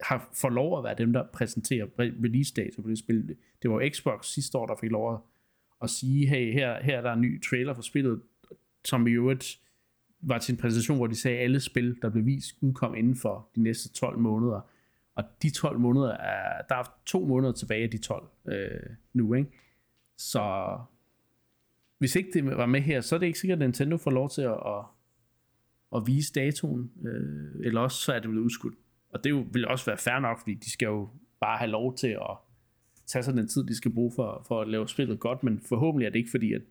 har 0.00 0.28
får 0.34 0.48
lov 0.48 0.78
at 0.78 0.84
være 0.84 0.94
dem, 0.94 1.12
der 1.12 1.24
præsenterer 1.32 1.86
release 1.98 2.54
dato 2.54 2.82
på 2.82 2.88
det 2.88 2.98
spil. 2.98 3.36
Det 3.62 3.70
var 3.70 3.88
Xbox 3.94 4.26
sidste 4.26 4.58
år, 4.58 4.66
der 4.66 4.76
fik 4.80 4.90
lov 4.90 5.14
at, 5.14 5.20
at 5.82 5.90
sige, 5.90 6.26
hey, 6.26 6.52
her, 6.52 6.82
her 6.82 6.98
er 6.98 7.02
der 7.02 7.12
en 7.12 7.20
ny 7.20 7.42
trailer 7.42 7.74
for 7.74 7.82
spillet, 7.82 8.22
som 8.84 9.06
i 9.06 9.10
øvrigt 9.10 9.60
var 10.22 10.38
til 10.38 10.52
en 10.52 10.58
præsentation, 10.58 10.96
hvor 10.96 11.06
de 11.06 11.14
sagde, 11.14 11.38
at 11.38 11.44
alle 11.44 11.60
spil, 11.60 11.98
der 12.02 12.08
blev 12.08 12.26
vist, 12.26 12.56
udkom 12.60 12.94
inden 12.94 13.16
for 13.16 13.48
de 13.56 13.62
næste 13.62 13.88
12 13.92 14.18
måneder. 14.18 14.60
Og 15.14 15.24
de 15.42 15.50
12 15.50 15.78
måneder 15.78 16.10
er, 16.10 16.62
der 16.68 16.74
er 16.74 16.94
to 17.06 17.24
måneder 17.26 17.52
tilbage 17.52 17.82
af 17.82 17.90
de 17.90 17.98
12 17.98 18.28
øh, 18.48 18.80
nu, 19.12 19.34
ikke? 19.34 19.50
Så 20.16 20.76
hvis 21.98 22.16
ikke 22.16 22.30
det 22.32 22.56
var 22.56 22.66
med 22.66 22.80
her, 22.80 23.00
så 23.00 23.14
er 23.14 23.18
det 23.18 23.26
ikke 23.26 23.38
sikkert, 23.38 23.56
at 23.56 23.68
Nintendo 23.68 23.96
får 23.96 24.10
lov 24.10 24.30
til 24.30 24.42
at, 24.42 24.52
at, 24.66 24.84
at 25.96 26.06
vise 26.06 26.32
datoen, 26.32 26.92
øh, 27.04 27.66
eller 27.66 27.80
også 27.80 28.02
så 28.02 28.12
er 28.12 28.20
det 28.20 28.30
blevet 28.30 28.44
udskudt. 28.44 28.74
og 29.12 29.24
det 29.24 29.30
jo, 29.30 29.46
vil 29.52 29.68
også 29.68 29.86
være 29.86 29.98
fair 29.98 30.18
nok, 30.18 30.38
fordi 30.38 30.54
de 30.54 30.70
skal 30.70 30.86
jo 30.86 31.08
bare 31.40 31.58
have 31.58 31.70
lov 31.70 31.96
til 31.96 32.08
at 32.08 32.36
tage 33.06 33.22
sig 33.22 33.34
den 33.34 33.48
tid, 33.48 33.64
de 33.64 33.76
skal 33.76 33.90
bruge 33.90 34.12
for, 34.16 34.44
for 34.48 34.60
at 34.60 34.68
lave 34.68 34.88
spillet 34.88 35.20
godt, 35.20 35.42
men 35.42 35.60
forhåbentlig 35.60 36.06
er 36.06 36.10
det 36.10 36.18
ikke 36.18 36.30
fordi, 36.30 36.52
at 36.52 36.62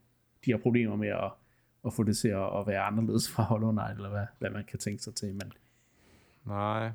de 0.45 0.51
har 0.51 0.57
problemer 0.57 0.95
med 0.95 1.07
at, 1.07 1.31
at 1.85 1.93
få 1.93 2.03
det 2.03 2.17
til 2.17 2.27
at, 2.27 2.59
at 2.59 2.67
være 2.67 2.79
anderledes 2.81 3.31
fra 3.31 3.43
Hollow 3.43 3.71
Knight, 3.71 3.95
eller 3.95 4.09
hvad, 4.09 4.25
hvad 4.39 4.49
man 4.49 4.63
kan 4.65 4.79
tænke 4.79 5.03
sig 5.03 5.15
til. 5.15 5.27
Men, 5.33 5.53
Nej. 6.45 6.81
ja. 6.83 6.91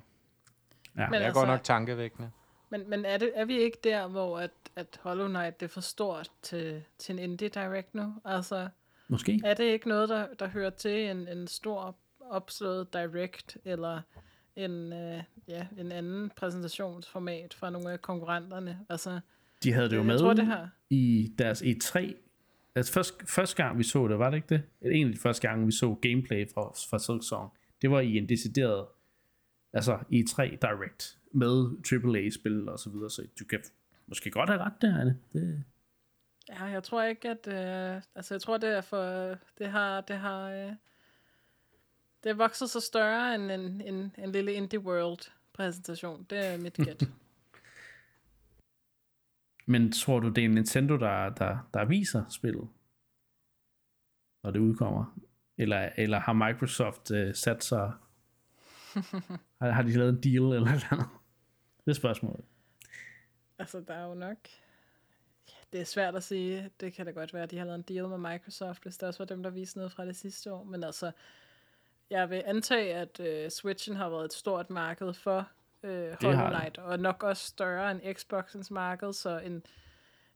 Men 0.95 1.15
jeg 1.15 1.21
er 1.23 1.27
altså- 1.27 1.41
godt 1.41 1.49
nok 1.49 1.63
tankevækkende. 1.63 2.31
Men, 2.71 2.91
men 2.91 3.05
er, 3.05 3.19
det, 3.19 3.33
er 3.35 3.45
vi 3.45 3.59
ikke 3.59 3.79
der, 3.85 4.09
hvor 4.09 4.39
at, 4.39 4.51
at 4.77 5.01
Hollow 5.03 5.29
Knight 5.29 5.61
det 5.61 5.67
er 5.67 5.71
for 5.71 5.81
stort 5.81 6.31
til, 6.43 6.85
til 6.99 7.13
en 7.13 7.19
indie 7.19 7.49
direct 7.49 7.95
nu? 7.95 8.15
Altså, 8.25 8.69
Måske. 9.09 9.41
er 9.45 9.55
det 9.55 9.65
ikke 9.65 9.89
noget, 9.89 10.09
der, 10.09 10.27
der 10.39 10.49
hører 10.49 10.71
til 10.71 11.11
en, 11.11 11.29
en 11.29 11.47
stor 11.47 11.97
opslået 12.21 12.93
direct, 12.93 13.57
eller 13.65 14.01
en, 14.57 14.93
øh, 14.93 15.23
ja, 15.49 15.67
en 15.79 15.93
anden 15.93 16.31
præsentationsformat 16.37 17.55
fra 17.55 17.71
nogle 17.71 17.91
af 17.93 18.03
konkurrenterne? 18.03 18.79
Altså, 18.89 19.21
De 19.63 19.73
havde 19.73 19.89
det 19.91 19.97
jo 19.97 20.01
jeg 20.01 20.07
med 20.07 20.19
tror, 20.19 20.33
det 20.33 20.47
her... 20.47 20.69
i 20.91 21.35
deres 21.39 21.63
E3. 21.63 22.15
Altså 22.75 22.93
først, 22.93 23.15
første 23.29 23.57
gang 23.57 23.79
vi 23.79 23.83
så 23.83 24.09
det, 24.09 24.19
var 24.19 24.31
det 24.31 24.37
ikke 24.37 24.49
det? 24.49 24.63
En 24.83 25.07
af 25.07 25.13
de 25.13 25.21
første 25.21 25.49
gange, 25.49 25.67
vi 25.67 25.73
så 25.73 25.95
gameplay 25.95 26.47
fra, 26.55 26.63
fra 26.91 26.99
Silk 26.99 27.29
Song, 27.29 27.53
det 27.83 27.91
var 27.91 28.01
i 28.01 28.17
en 28.17 28.29
decideret 28.29 28.87
altså 29.73 29.95
E3 29.95 30.43
Direct 30.43 31.19
med 31.33 31.77
AAA-spil 31.93 32.69
og 32.69 32.79
så 32.79 32.91
videre, 32.91 33.11
så 33.11 33.23
du 33.39 33.45
kan 33.45 33.61
måske 34.07 34.31
godt 34.31 34.51
have 34.51 34.61
ret 34.61 34.83
der, 34.83 35.01
Anne. 35.01 35.19
Det, 35.33 35.65
Ja, 36.49 36.65
jeg 36.65 36.83
tror 36.83 37.03
ikke, 37.03 37.29
at... 37.29 37.49
Øh, 37.49 38.03
altså, 38.15 38.35
jeg 38.35 38.41
tror, 38.41 38.59
det 38.59 38.77
er 38.77 38.81
for... 38.81 39.35
Det 39.59 39.67
har... 39.67 40.01
Det 40.01 40.17
har 40.17 40.51
øh, 40.51 40.73
det 42.25 42.31
er 42.31 42.35
vokset 42.35 42.71
så 42.71 42.81
større 42.81 43.35
end 43.35 43.53
en, 43.53 43.81
en, 43.81 44.15
en 44.19 44.33
lille 44.33 44.53
Indie 44.53 44.79
World 44.79 45.31
præsentation. 45.53 46.27
Det 46.31 46.47
er 46.47 46.59
mit 46.59 46.75
gæt. 46.75 47.03
men 49.67 49.93
tror 49.93 50.21
du, 50.21 50.29
det 50.29 50.45
er 50.45 50.49
Nintendo, 50.49 50.97
der, 50.97 51.29
der, 51.29 51.69
der 51.75 51.85
viser 51.85 52.25
spillet, 52.29 52.69
når 54.43 54.51
det 54.51 54.59
udkommer? 54.59 55.19
Eller, 55.59 55.91
eller 55.97 56.19
har 56.19 56.33
Microsoft 56.33 57.11
øh, 57.11 57.35
sat 57.35 57.65
sig... 57.65 57.93
har, 59.61 59.71
har 59.71 59.83
de 59.83 59.91
lavet 59.93 60.11
en 60.11 60.23
deal 60.23 60.43
eller 60.43 60.65
noget 60.65 60.87
andet? 60.91 61.07
Det 61.85 61.91
er 61.91 61.95
spørgsmålet. 61.95 62.45
altså, 63.59 63.81
der 63.81 63.95
er 63.95 64.09
jo 64.09 64.15
nok... 64.15 64.39
Det 65.73 65.81
er 65.81 65.85
svært 65.85 66.15
at 66.15 66.23
sige. 66.23 66.71
Det 66.81 66.93
kan 66.93 67.07
da 67.07 67.13
godt 67.13 67.35
være, 67.35 67.43
at 67.43 67.51
de 67.51 67.59
har 67.59 67.65
lavet 67.65 67.79
en 67.79 67.95
deal 67.97 68.09
med 68.09 68.33
Microsoft, 68.33 68.83
hvis 68.83 68.97
det 68.97 69.09
også 69.09 69.19
var 69.19 69.25
dem, 69.25 69.43
der 69.43 69.51
viste 69.51 69.79
noget 69.79 69.93
fra 69.93 70.07
det 70.07 70.17
sidste 70.17 70.53
år. 70.53 70.65
Men 70.65 70.85
altså, 70.85 71.13
jeg 72.11 72.31
vil 72.31 72.43
antage, 72.47 72.95
at 72.95 73.21
øh, 73.21 73.51
Switchen 73.51 73.97
har 73.97 74.09
været 74.09 74.25
et 74.25 74.33
stort 74.33 74.71
marked 74.71 75.15
for 75.15 75.49
øh, 75.85 76.11
har 76.11 76.17
Hollow 76.23 76.45
det. 76.47 76.57
Knight, 76.57 76.79
og 76.79 76.99
nok 76.99 77.23
også 77.23 77.47
større 77.47 77.91
end 77.91 78.15
Xboxens 78.15 78.71
marked, 78.71 79.13
så 79.13 79.39
en, 79.39 79.63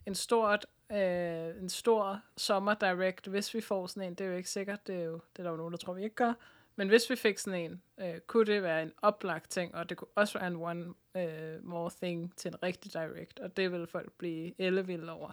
en 0.07 0.15
stort 0.15 0.67
øh, 0.93 1.63
en 1.63 1.69
stor 1.69 2.21
sommer 2.37 2.75
direct, 2.75 3.27
hvis 3.27 3.55
vi 3.55 3.61
får 3.61 3.87
sådan 3.87 4.09
en, 4.09 4.15
det 4.15 4.25
er 4.25 4.29
jo 4.29 4.37
ikke 4.37 4.51
sikkert, 4.51 4.87
det 4.87 4.95
er 4.95 5.05
jo 5.05 5.13
det 5.13 5.39
er 5.39 5.43
der 5.43 5.51
jo 5.51 5.57
nogen, 5.57 5.73
der 5.73 5.79
tror, 5.79 5.95
vi 5.95 6.03
ikke 6.03 6.17
gør, 6.17 6.33
men 6.77 6.89
hvis 6.89 7.11
vi 7.11 7.17
fik 7.17 7.39
sådan 7.39 7.61
en, 7.61 7.83
øh, 8.01 8.21
kunne 8.27 8.47
det 8.47 8.63
være 8.63 8.83
en 8.83 8.93
oplagt 9.03 9.51
ting, 9.51 9.75
og 9.75 9.89
det 9.89 9.97
kunne 9.97 10.09
også 10.15 10.39
være 10.39 10.49
en 10.49 10.57
one 10.57 10.95
øh, 11.17 11.65
more 11.65 11.91
thing 12.03 12.37
til 12.37 12.49
en 12.49 12.63
rigtig 12.63 12.93
direct, 12.93 13.39
og 13.39 13.57
det 13.57 13.73
vil 13.73 13.87
folk 13.87 14.13
blive 14.13 14.61
ellevilde 14.61 15.13
over. 15.13 15.33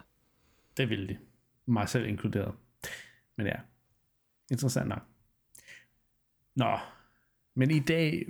Det 0.76 0.90
ville 0.90 1.08
de. 1.08 1.18
Mig 1.66 1.88
selv 1.88 2.06
inkluderet. 2.06 2.54
Men 3.36 3.46
ja, 3.46 3.56
interessant 4.50 4.88
nok. 4.88 5.02
Nå, 6.54 6.78
men 7.54 7.70
i 7.70 7.80
dag, 7.80 8.26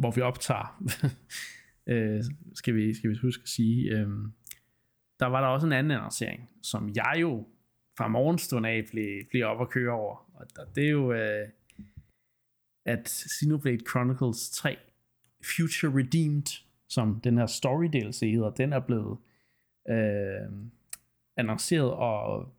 hvor 0.00 0.10
vi 0.10 0.20
optager, 0.20 0.82
øh, 1.92 2.24
skal, 2.54 2.74
vi, 2.74 2.94
skal 2.94 3.10
vi 3.10 3.16
huske 3.22 3.42
at 3.42 3.48
sige, 3.48 3.90
øh, 3.90 4.08
der 5.20 5.26
var 5.26 5.40
der 5.40 5.48
også 5.48 5.66
en 5.66 5.72
anden 5.72 5.90
annoncering, 5.90 6.50
som 6.62 6.88
jeg 6.96 7.14
jo 7.20 7.46
fra 7.98 8.08
morgenstunden 8.08 8.70
af 8.72 8.84
blev, 8.90 9.24
blev 9.30 9.44
op 9.46 9.60
og 9.60 9.70
køre 9.70 9.92
over. 9.92 10.30
Og 10.34 10.46
der- 10.56 10.64
det 10.74 10.84
er 10.86 10.90
jo, 10.90 11.12
øh, 11.12 11.48
at 12.86 13.08
Xenoblade 13.08 13.78
Chronicles 13.90 14.50
3 14.50 14.76
Future 15.56 15.92
Redeemed, 15.98 16.62
som 16.88 17.20
den 17.20 17.38
her 17.38 17.46
story 17.46 17.84
DLC 17.92 18.20
hedder, 18.20 18.50
den 18.50 18.72
er 18.72 18.80
blevet 18.80 19.18
øh, 19.90 20.50
annonceret, 21.36 21.90
og 21.92 22.52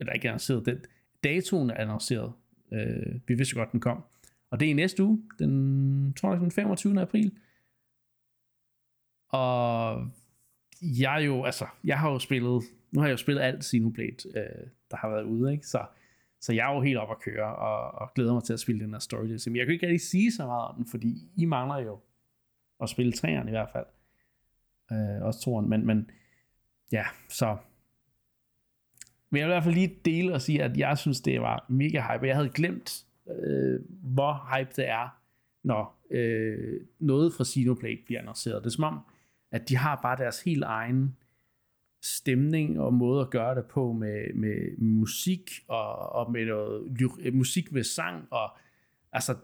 eller 0.00 0.12
ikke 0.12 0.28
annonceret, 0.28 0.66
den, 0.66 0.84
datoen 1.24 1.70
er 1.70 1.74
annonceret. 1.74 2.32
Øh, 2.72 3.20
vi 3.26 3.34
vidste 3.34 3.54
godt, 3.54 3.72
den 3.72 3.80
kom. 3.80 4.04
Og 4.52 4.60
det 4.60 4.66
er 4.66 4.70
i 4.70 4.74
næste 4.74 5.04
uge, 5.04 5.22
den, 5.38 6.14
tror 6.14 6.32
jeg, 6.32 6.40
den 6.40 6.50
25. 6.50 7.00
april. 7.00 7.32
Og 9.28 10.10
jeg 10.82 11.22
jo, 11.26 11.44
altså, 11.44 11.66
jeg 11.84 11.98
har 11.98 12.10
jo 12.10 12.18
spillet, 12.18 12.62
nu 12.90 13.00
har 13.00 13.06
jeg 13.06 13.12
jo 13.12 13.16
spillet 13.16 13.42
alt 13.42 13.64
Xenoblade, 13.64 14.16
øh, 14.36 14.66
der 14.90 14.96
har 14.96 15.08
været 15.08 15.24
ude, 15.24 15.52
ikke? 15.52 15.66
Så, 15.66 15.84
så 16.40 16.52
jeg 16.52 16.70
er 16.70 16.74
jo 16.74 16.80
helt 16.80 16.98
op 16.98 17.10
at 17.10 17.20
køre, 17.20 17.56
og, 17.56 18.00
og 18.00 18.14
glæder 18.14 18.34
mig 18.34 18.44
til 18.44 18.52
at 18.52 18.60
spille 18.60 18.84
den 18.84 18.92
her 18.92 18.98
story 18.98 19.26
DLC. 19.26 19.46
Men 19.46 19.56
jeg 19.56 19.66
kan 19.66 19.72
ikke 19.72 19.86
rigtig 19.86 20.00
sige 20.00 20.32
så 20.32 20.46
meget 20.46 20.68
om 20.68 20.74
den, 20.76 20.86
fordi 20.86 21.30
I 21.36 21.44
mangler 21.44 21.78
jo 21.78 21.98
at 22.82 22.88
spille 22.88 23.12
træerne 23.12 23.50
i 23.50 23.52
hvert 23.52 23.70
fald. 23.72 23.86
Øh, 24.92 25.22
også 25.22 25.40
toren, 25.40 25.68
men, 25.68 25.86
men 25.86 26.10
ja, 26.92 27.04
så 27.28 27.56
men 29.30 29.38
jeg 29.38 29.46
vil 29.46 29.52
i 29.52 29.54
hvert 29.54 29.64
fald 29.64 29.74
lige 29.74 29.96
dele 30.04 30.34
og 30.34 30.42
sige, 30.42 30.62
at 30.62 30.76
jeg 30.76 30.98
synes, 30.98 31.20
det 31.20 31.40
var 31.40 31.66
mega 31.68 32.00
hype. 32.00 32.26
Jeg 32.26 32.36
havde 32.36 32.48
glemt, 32.48 33.04
øh, 33.28 33.80
hvor 34.02 34.56
hype 34.56 34.70
det 34.76 34.88
er, 34.88 35.18
når 35.62 36.06
øh, 36.10 36.80
noget 36.98 37.32
fra 37.32 37.44
Sinoplay 37.44 38.04
bliver 38.04 38.20
annonceret. 38.20 38.64
Det 38.64 38.66
er 38.66 38.74
som 38.74 38.84
om, 38.84 39.00
at 39.50 39.68
de 39.68 39.76
har 39.76 40.00
bare 40.02 40.16
deres 40.16 40.42
helt 40.42 40.62
egen 40.62 41.16
stemning 42.02 42.80
og 42.80 42.94
måde 42.94 43.20
at 43.20 43.30
gøre 43.30 43.54
det 43.54 43.66
på 43.66 43.92
med, 43.92 44.34
med 44.34 44.76
musik 44.78 45.50
og, 45.68 46.12
og 46.12 46.32
med 46.32 46.46
noget 46.46 46.98
øh, 47.20 47.34
musik 47.34 47.72
med 47.72 47.82
sang 47.82 48.28
og 48.30 48.56
altså 49.12 49.36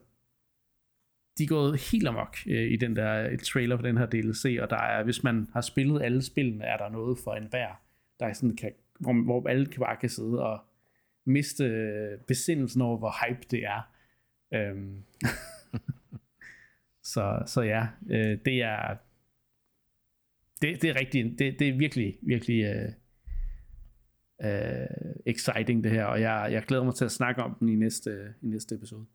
de 1.38 1.44
er 1.44 1.48
gået 1.48 1.80
helt 1.92 2.08
amok 2.08 2.36
øh, 2.46 2.72
i 2.72 2.76
den 2.76 2.96
der 2.96 3.36
trailer 3.36 3.76
for 3.76 3.82
den 3.82 3.98
her 3.98 4.06
DLC, 4.06 4.58
og 4.60 4.70
der 4.70 4.76
er, 4.76 5.04
hvis 5.04 5.24
man 5.24 5.48
har 5.52 5.60
spillet 5.60 6.02
alle 6.02 6.22
spillene, 6.22 6.64
er 6.64 6.76
der 6.76 6.88
noget 6.88 7.18
for 7.24 7.34
enhver, 7.34 7.80
der 8.20 8.26
er 8.26 8.32
sådan 8.32 8.56
kan, 8.56 8.72
hvor, 9.00 9.24
hvor 9.24 9.48
alle 9.48 9.66
kan 9.66 9.80
bare 9.80 9.96
kan 9.96 10.08
sidde 10.08 10.42
og 10.42 10.60
miste 11.28 12.18
besindelsen 12.26 12.82
over, 12.82 12.98
hvor 12.98 13.26
hype 13.26 13.46
det 13.50 13.64
er. 13.64 13.92
Øhm. 14.54 15.02
så, 17.12 17.42
så 17.46 17.62
ja, 17.62 17.86
øh, 18.10 18.38
det 18.44 18.62
er 18.62 18.96
det, 20.62 20.82
det 20.82 20.90
er 20.90 21.00
rigtig, 21.00 21.38
det, 21.38 21.58
det 21.58 21.68
er 21.68 21.72
virkelig, 21.72 22.18
virkelig 22.22 22.64
øh, 22.64 22.92
øh, 24.42 24.86
exciting 25.26 25.84
det 25.84 25.92
her, 25.92 26.04
og 26.04 26.20
jeg, 26.20 26.48
jeg 26.52 26.62
glæder 26.62 26.84
mig 26.84 26.94
til 26.94 27.04
at 27.04 27.12
snakke 27.12 27.42
om 27.42 27.56
den 27.60 27.68
i 27.68 27.74
næste, 27.74 28.34
i 28.42 28.46
næste 28.46 28.74
episode. 28.74 29.06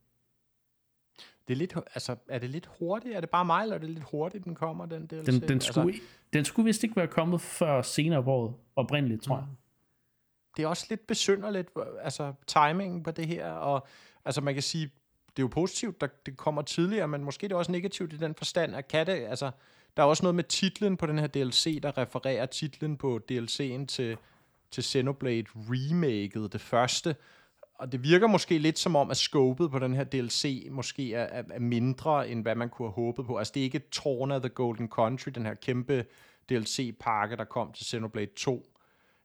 Det 1.47 1.53
er, 1.53 1.57
lidt, 1.57 1.75
altså, 1.75 2.15
er 2.29 2.39
det 2.39 2.49
lidt 2.49 2.69
hurtigt? 2.79 3.15
Er 3.15 3.19
det 3.19 3.29
bare 3.29 3.45
mig, 3.45 3.63
eller 3.63 3.75
er 3.75 3.79
det 3.79 3.89
lidt 3.89 4.03
hurtigt, 4.11 4.45
den 4.45 4.55
kommer, 4.55 4.85
den 4.85 5.07
DLC? 5.07 5.25
Den, 5.25 5.41
den, 5.41 5.51
Altså, 5.51 5.71
skulle, 5.71 5.93
den 6.33 6.45
skulle 6.45 6.65
vist 6.65 6.83
ikke 6.83 6.95
være 6.95 7.07
kommet 7.07 7.41
før 7.41 7.81
senere 7.81 8.23
på 8.23 8.31
året, 8.31 8.55
oprindeligt, 8.75 9.23
tror 9.23 9.37
jeg 9.37 9.47
det 10.57 10.63
er 10.63 10.67
også 10.67 10.85
lidt 10.89 11.07
besynderligt, 11.07 11.69
altså 12.01 12.33
timingen 12.47 13.03
på 13.03 13.11
det 13.11 13.27
her, 13.27 13.51
og 13.51 13.87
altså 14.25 14.41
man 14.41 14.53
kan 14.53 14.63
sige, 14.63 14.85
det 15.27 15.39
er 15.39 15.43
jo 15.43 15.47
positivt, 15.47 16.01
der, 16.01 16.07
det 16.25 16.37
kommer 16.37 16.61
tidligere, 16.61 17.07
men 17.07 17.23
måske 17.23 17.41
det 17.41 17.45
er 17.45 17.47
det 17.47 17.57
også 17.57 17.71
negativt 17.71 18.13
i 18.13 18.17
den 18.17 18.35
forstand, 18.35 18.75
at 18.75 18.87
katte, 18.87 19.13
altså, 19.13 19.51
der 19.97 20.03
er 20.03 20.07
også 20.07 20.23
noget 20.23 20.35
med 20.35 20.43
titlen 20.43 20.97
på 20.97 21.05
den 21.05 21.19
her 21.19 21.27
DLC, 21.27 21.81
der 21.81 21.97
refererer 21.97 22.45
titlen 22.45 22.97
på 22.97 23.19
DLC'en 23.31 23.85
til, 23.85 24.17
til 24.71 24.83
Xenoblade 24.83 25.45
Remaket, 25.55 26.53
det 26.53 26.61
første, 26.61 27.15
og 27.75 27.91
det 27.91 28.03
virker 28.03 28.27
måske 28.27 28.57
lidt 28.57 28.79
som 28.79 28.95
om, 28.95 29.11
at 29.11 29.17
scopet 29.17 29.71
på 29.71 29.79
den 29.79 29.93
her 29.93 30.03
DLC 30.03 30.67
måske 30.71 31.13
er, 31.13 31.23
er, 31.23 31.43
er 31.51 31.59
mindre, 31.59 32.29
end 32.29 32.41
hvad 32.41 32.55
man 32.55 32.69
kunne 32.69 32.87
have 32.87 32.93
håbet 32.93 33.25
på. 33.25 33.37
Altså 33.37 33.51
det 33.53 33.59
er 33.59 33.63
ikke 33.63 33.79
Torna 33.79 34.39
The 34.39 34.49
Golden 34.49 34.89
Country, 34.89 35.31
den 35.35 35.45
her 35.45 35.53
kæmpe 35.53 36.05
DLC-pakke, 36.49 37.35
der 37.35 37.43
kom 37.43 37.73
til 37.73 37.85
Xenoblade 37.85 38.31
2 38.35 38.72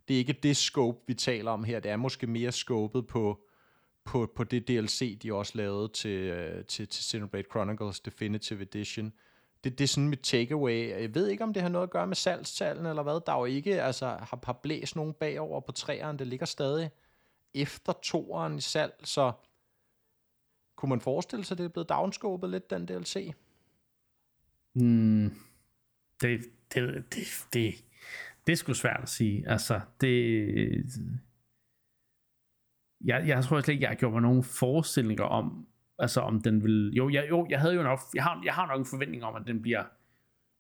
det 0.09 0.15
er 0.15 0.19
ikke 0.19 0.33
det 0.33 0.57
scope, 0.57 0.99
vi 1.07 1.15
taler 1.15 1.51
om 1.51 1.65
her. 1.65 1.81
Det 1.81 1.91
er 1.91 1.97
måske 1.97 2.27
mere 2.27 2.53
scopet 2.53 3.07
på, 3.07 3.41
på, 4.05 4.33
på 4.37 4.45
det 4.45 4.69
DLC, 4.69 5.19
de 5.19 5.35
også 5.35 5.53
lavede 5.55 5.89
til, 5.89 6.11
øh, 6.11 6.65
til, 6.65 6.89
til 6.89 7.05
Xenoblade 7.05 7.47
Chronicles 7.51 8.01
Definitive 8.01 8.63
Edition. 8.63 9.13
Det, 9.65 9.79
det 9.79 9.85
er 9.85 9.89
sådan 9.89 10.09
mit 10.09 10.21
takeaway. 10.21 11.01
Jeg 11.01 11.15
ved 11.15 11.29
ikke, 11.29 11.45
om 11.45 11.53
det 11.53 11.63
har 11.63 11.69
noget 11.69 11.87
at 11.87 11.91
gøre 11.91 12.07
med 12.07 12.17
salgstallene 12.17 12.89
eller 12.89 13.03
hvad. 13.03 13.21
Der 13.27 13.33
er 13.33 13.39
jo 13.39 13.45
ikke, 13.45 13.83
altså, 13.83 14.07
har, 14.07 14.41
har 14.45 14.61
blæst 14.63 14.97
nogen 14.97 15.15
bagover 15.15 15.61
på 15.61 15.73
træerne. 15.73 16.19
Det 16.19 16.27
ligger 16.27 16.47
stadig 16.47 16.91
efter 17.55 17.93
toeren 17.93 18.59
i 18.59 18.61
salg, 18.61 18.95
så 19.05 19.33
kunne 20.77 20.89
man 20.91 21.01
forestille 21.01 21.45
sig, 21.45 21.55
at 21.55 21.59
det 21.59 21.65
er 21.65 21.69
blevet 21.69 21.89
downscopet 21.89 22.51
lidt, 22.51 22.71
den 22.71 22.87
DLC? 22.87 23.33
Mm, 24.75 25.33
det, 26.21 26.41
det, 26.75 27.05
det, 27.15 27.47
det, 27.53 27.85
det 28.49 28.53
er 28.53 28.57
sgu 28.57 28.73
svært 28.73 29.01
at 29.03 29.09
sige. 29.09 29.49
Altså, 29.49 29.81
det... 30.01 30.85
Jeg, 33.05 33.25
jeg 33.27 33.45
tror 33.45 33.61
slet 33.61 33.73
ikke, 33.73 33.89
jeg 33.89 33.97
gjorde 33.97 34.13
mig 34.13 34.23
nogen 34.23 34.45
forestillinger 34.45 35.25
om, 35.25 35.67
Altså 35.99 36.21
om 36.21 36.41
den 36.41 36.63
vil... 36.63 36.93
Jo, 36.97 37.09
jeg, 37.09 37.27
jo, 37.31 37.47
jeg 37.51 37.61
havde 37.61 37.75
jo 37.75 37.83
nok... 37.83 37.99
Jeg 38.15 38.23
har, 38.23 38.43
jeg 38.45 38.55
har 38.55 38.67
nok 38.67 38.79
en 38.79 38.87
forventning 38.87 39.25
om, 39.25 39.37
at 39.37 39.43
den 39.47 39.63
bliver 39.63 39.85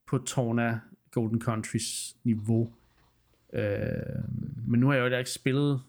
på 0.07 0.19
Torna 0.19 0.81
Golden 1.11 1.41
Countries 1.41 2.17
niveau. 2.25 2.73
Øh, 3.53 3.63
men 4.67 4.81
nu 4.81 4.87
har 4.87 4.95
jeg 4.95 5.11
jo 5.13 5.17
ikke 5.17 5.31
spillet 5.31 5.83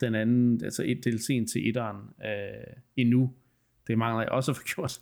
den 0.00 0.14
anden, 0.14 0.64
altså 0.64 0.82
et 0.86 1.06
DLC'en 1.06 1.52
til 1.52 1.68
etteren 1.68 1.96
øh, 2.24 2.76
endnu. 2.96 3.34
Det 3.86 3.98
mangler 3.98 4.22
jeg 4.22 4.30
også 4.30 4.50
at 4.50 4.56
få 4.56 4.62
gjort. 4.74 5.00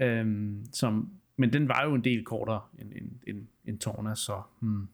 Øh, 0.00 0.54
som, 0.72 1.12
men 1.36 1.52
den 1.52 1.68
var 1.68 1.84
jo 1.84 1.94
en 1.94 2.04
del 2.04 2.24
kortere 2.24 2.60
end, 2.78 2.92
end, 2.92 3.10
end, 3.26 3.46
end 3.64 3.78
Torna, 3.78 4.14
så... 4.14 4.42
Hmm. 4.60 4.88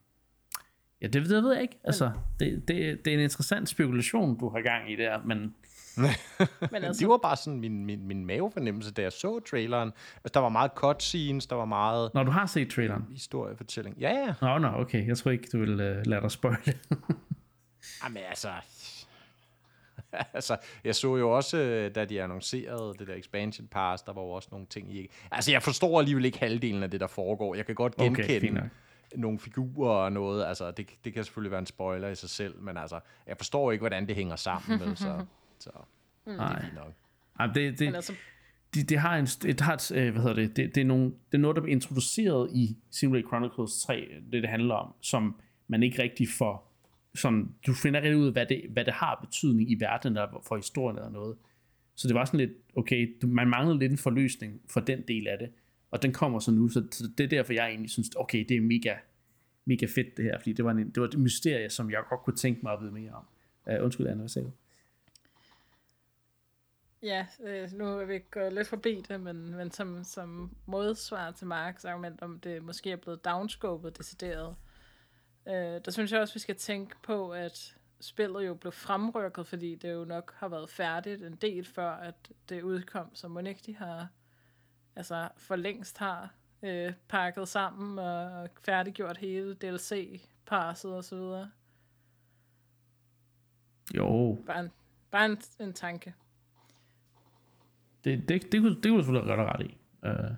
Ja, 1.02 1.06
det, 1.06 1.28
det 1.28 1.42
ved 1.42 1.52
jeg 1.52 1.62
ikke. 1.62 1.78
Altså, 1.84 2.10
det, 2.40 2.68
det, 2.68 3.04
det 3.04 3.10
er 3.10 3.14
en 3.14 3.22
interessant 3.22 3.68
spekulation, 3.68 4.38
du 4.38 4.48
har 4.48 4.60
gang 4.60 4.92
i 4.92 4.96
der, 4.96 5.22
men 5.24 5.54
Men 6.72 6.84
altså... 6.84 7.00
Det 7.00 7.08
var 7.08 7.16
bare 7.16 7.36
sådan 7.36 7.60
min, 7.60 7.86
min, 7.86 8.06
min 8.06 8.26
mavefornemmelse, 8.26 8.92
da 8.92 9.02
jeg 9.02 9.12
så 9.12 9.40
traileren. 9.40 9.92
Altså, 10.16 10.30
der 10.34 10.40
var 10.40 10.48
meget 10.48 10.70
cutscenes, 10.74 11.46
der 11.46 11.56
var 11.56 11.64
meget... 11.64 12.10
Når 12.14 12.22
du 12.22 12.30
har 12.30 12.46
set 12.46 12.70
traileren? 12.70 13.04
Historiefortælling. 13.10 13.96
Ja, 14.00 14.10
ja. 14.10 14.34
Nå, 14.40 14.58
nå, 14.58 14.68
okay. 14.68 15.06
Jeg 15.06 15.18
tror 15.18 15.30
ikke, 15.30 15.48
du 15.52 15.58
vil 15.58 15.72
uh, 15.72 16.06
lade 16.06 16.20
dig 16.22 16.30
spoil 16.30 16.56
Jamen 18.04 18.22
altså... 18.28 18.48
altså, 20.34 20.56
jeg 20.84 20.94
så 20.94 21.16
jo 21.16 21.30
også, 21.30 21.58
øh, 21.58 21.94
da 21.94 22.04
de 22.04 22.22
annoncerede 22.22 22.94
det 22.98 23.06
der 23.06 23.14
expansion 23.14 23.66
pass, 23.66 24.02
der 24.02 24.12
var 24.12 24.22
jo 24.22 24.30
også 24.30 24.48
nogle 24.52 24.66
ting 24.66 24.96
i... 24.96 25.10
Altså, 25.30 25.52
jeg 25.52 25.62
forstår 25.62 25.98
alligevel 25.98 26.24
ikke 26.24 26.38
halvdelen 26.38 26.82
af 26.82 26.90
det, 26.90 27.00
der 27.00 27.06
foregår. 27.06 27.54
Jeg 27.54 27.66
kan 27.66 27.74
godt 27.74 27.96
genkende 27.96 28.60
okay, 28.60 28.68
nogle 29.16 29.38
figurer 29.38 29.90
og 29.90 30.12
noget. 30.12 30.44
Altså, 30.44 30.70
det, 30.70 30.90
det 31.04 31.12
kan 31.12 31.24
selvfølgelig 31.24 31.50
være 31.50 31.60
en 31.60 31.66
spoiler 31.66 32.08
i 32.08 32.14
sig 32.14 32.30
selv, 32.30 32.60
men 32.62 32.76
altså, 32.76 33.00
jeg 33.26 33.36
forstår 33.36 33.72
ikke, 33.72 33.82
hvordan 33.82 34.08
det 34.08 34.16
hænger 34.16 34.36
sammen. 34.36 34.78
med, 34.78 34.96
så... 34.96 35.20
Så 35.60 35.70
mm. 36.26 36.32
det 36.32 36.40
er 36.40 36.60
fint 36.60 36.74
nok. 36.74 36.92
Ej, 37.38 37.46
det, 37.46 37.78
det, 37.78 37.94
altså... 37.94 38.12
det, 38.74 38.88
det 38.88 38.98
har 38.98 39.16
en, 39.16 39.26
det 39.26 39.60
har 39.60 39.74
et, 39.74 39.92
øh, 39.92 40.12
hvad 40.12 40.22
hedder 40.22 40.34
det, 40.34 40.56
det, 40.56 40.74
det, 40.74 40.80
er 40.80 40.84
nogle, 40.84 41.04
det 41.04 41.34
er 41.34 41.38
noget, 41.38 41.56
der 41.56 41.62
bliver 41.62 41.74
introduceret 41.74 42.50
i 42.54 42.76
Xenoblade 42.94 43.26
Chronicles 43.26 43.82
3, 43.82 44.08
det 44.32 44.42
det 44.42 44.50
handler 44.50 44.74
om, 44.74 44.94
som 45.00 45.40
man 45.68 45.82
ikke 45.82 46.02
rigtig 46.02 46.28
får, 46.38 46.72
sådan, 47.14 47.54
du 47.66 47.72
finder 47.72 48.00
rigtig 48.00 48.16
ud 48.16 48.26
af, 48.26 48.32
hvad 48.32 48.46
det, 48.46 48.62
hvad 48.70 48.84
det 48.84 48.94
har 48.94 49.18
betydning 49.24 49.70
i 49.70 49.80
verden, 49.80 50.16
der 50.16 50.42
for 50.48 50.56
historien 50.56 50.96
eller 50.96 51.10
noget. 51.10 51.36
Så 51.94 52.08
det 52.08 52.14
var 52.14 52.24
sådan 52.24 52.40
lidt, 52.40 52.52
okay, 52.76 53.16
man 53.22 53.48
manglede 53.48 53.78
lidt 53.78 53.92
en 53.92 53.98
forløsning 53.98 54.60
for 54.70 54.80
den 54.80 55.02
del 55.08 55.28
af 55.28 55.38
det, 55.38 55.50
og 55.90 56.02
den 56.02 56.12
kommer 56.12 56.38
så 56.38 56.50
nu, 56.50 56.68
så, 56.68 56.86
så 56.90 57.10
det 57.18 57.24
er 57.24 57.28
derfor, 57.28 57.52
jeg 57.52 57.68
egentlig 57.68 57.90
synes, 57.90 58.10
okay, 58.16 58.44
det 58.48 58.56
er 58.56 58.60
mega, 58.60 58.94
mega 59.64 59.86
fedt 59.86 60.16
det 60.16 60.24
her, 60.24 60.38
fordi 60.38 60.52
det 60.52 60.64
var, 60.64 60.70
en, 60.70 60.90
det 60.90 61.00
var 61.00 61.08
et 61.08 61.18
mysterie, 61.18 61.70
som 61.70 61.90
jeg 61.90 62.02
godt 62.08 62.20
kunne 62.20 62.36
tænke 62.36 62.60
mig 62.62 62.72
at 62.72 62.80
vide 62.80 62.92
mere 62.92 63.12
om. 63.12 63.24
Uh, 63.66 63.84
undskyld, 63.84 64.06
Anna, 64.06 64.20
hvad 64.20 64.28
sagde 64.28 64.46
du? 64.46 64.52
Ja, 67.02 67.26
øh, 67.44 67.72
nu 67.72 67.84
er 67.84 68.04
vi 68.04 68.18
gået 68.30 68.52
lidt 68.52 68.68
forbi 68.68 69.04
det, 69.08 69.20
men, 69.20 69.56
men 69.56 69.70
som, 69.70 70.04
som 70.04 70.56
modsvar 70.66 71.30
til 71.30 71.46
Marks 71.46 71.84
argument 71.84 72.22
om, 72.22 72.40
det 72.40 72.62
måske 72.62 72.90
er 72.90 72.96
blevet 72.96 73.24
downscopet 73.24 73.98
decideret, 73.98 74.56
øh, 75.48 75.54
der 75.54 75.90
synes 75.90 76.12
jeg 76.12 76.20
også, 76.20 76.34
vi 76.34 76.40
skal 76.40 76.56
tænke 76.56 76.96
på, 77.02 77.30
at 77.30 77.76
spillet 78.00 78.46
jo 78.46 78.54
blev 78.54 78.72
fremrykket, 78.72 79.46
fordi 79.46 79.74
det 79.74 79.92
jo 79.92 80.04
nok 80.04 80.34
har 80.36 80.48
været 80.48 80.70
færdigt 80.70 81.22
en 81.22 81.36
del 81.36 81.64
før, 81.64 81.90
at 81.90 82.14
det 82.48 82.62
udkom, 82.62 83.14
så 83.14 83.28
må 83.28 83.40
ikke 83.40 83.62
de 83.66 83.76
har 83.76 84.08
altså 84.98 85.28
for 85.36 85.56
længst 85.56 85.98
har 85.98 86.34
øh, 86.62 86.92
pakket 87.08 87.48
sammen 87.48 87.98
og 87.98 88.48
færdiggjort 88.64 89.16
hele 89.16 89.54
DLC-passet 89.54 90.94
og 90.94 91.04
så 91.04 91.16
videre. 91.16 91.50
Jo. 93.96 94.38
Bare 94.46 94.60
en, 94.60 94.70
bare 95.10 95.26
en, 95.26 95.38
en 95.60 95.72
tanke. 95.72 96.14
Det, 98.04 98.28
det, 98.28 98.52
det, 98.52 98.60
kunne, 98.60 98.74
det 98.74 98.84
kunne 98.84 98.98
du 98.98 99.02
selvfølgelig 99.02 99.36
gøre 99.36 99.52
ret 99.52 99.66
i. 99.66 99.78
Uh, 100.02 100.34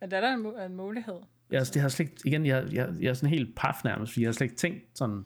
Men 0.00 0.10
der 0.10 0.16
er 0.16 0.20
der 0.20 0.34
en, 0.34 0.70
en 0.70 0.76
mulighed. 0.76 1.20
Ja, 1.52 1.56
altså, 1.56 1.74
det 1.74 1.82
har 1.82 1.88
slet 1.88 2.08
ikke, 2.08 2.22
igen, 2.24 2.46
jeg, 2.46 2.72
jeg, 2.72 2.94
jeg 3.00 3.08
er 3.08 3.14
sådan 3.14 3.30
helt 3.30 3.56
paf 3.56 3.84
nærmest, 3.84 4.12
fordi 4.12 4.22
jeg 4.22 4.28
har 4.28 4.32
slet 4.32 4.44
ikke 4.44 4.56
tænkt 4.56 4.98
sådan 4.98 5.24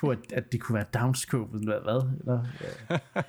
på, 0.00 0.10
at, 0.10 0.18
at 0.32 0.52
det 0.52 0.60
kunne 0.60 0.74
være 0.74 0.86
downscope, 0.94 1.58
eller 1.58 1.82
hvad? 1.82 2.10
Eller, 2.20 2.44
ja. 2.90 3.22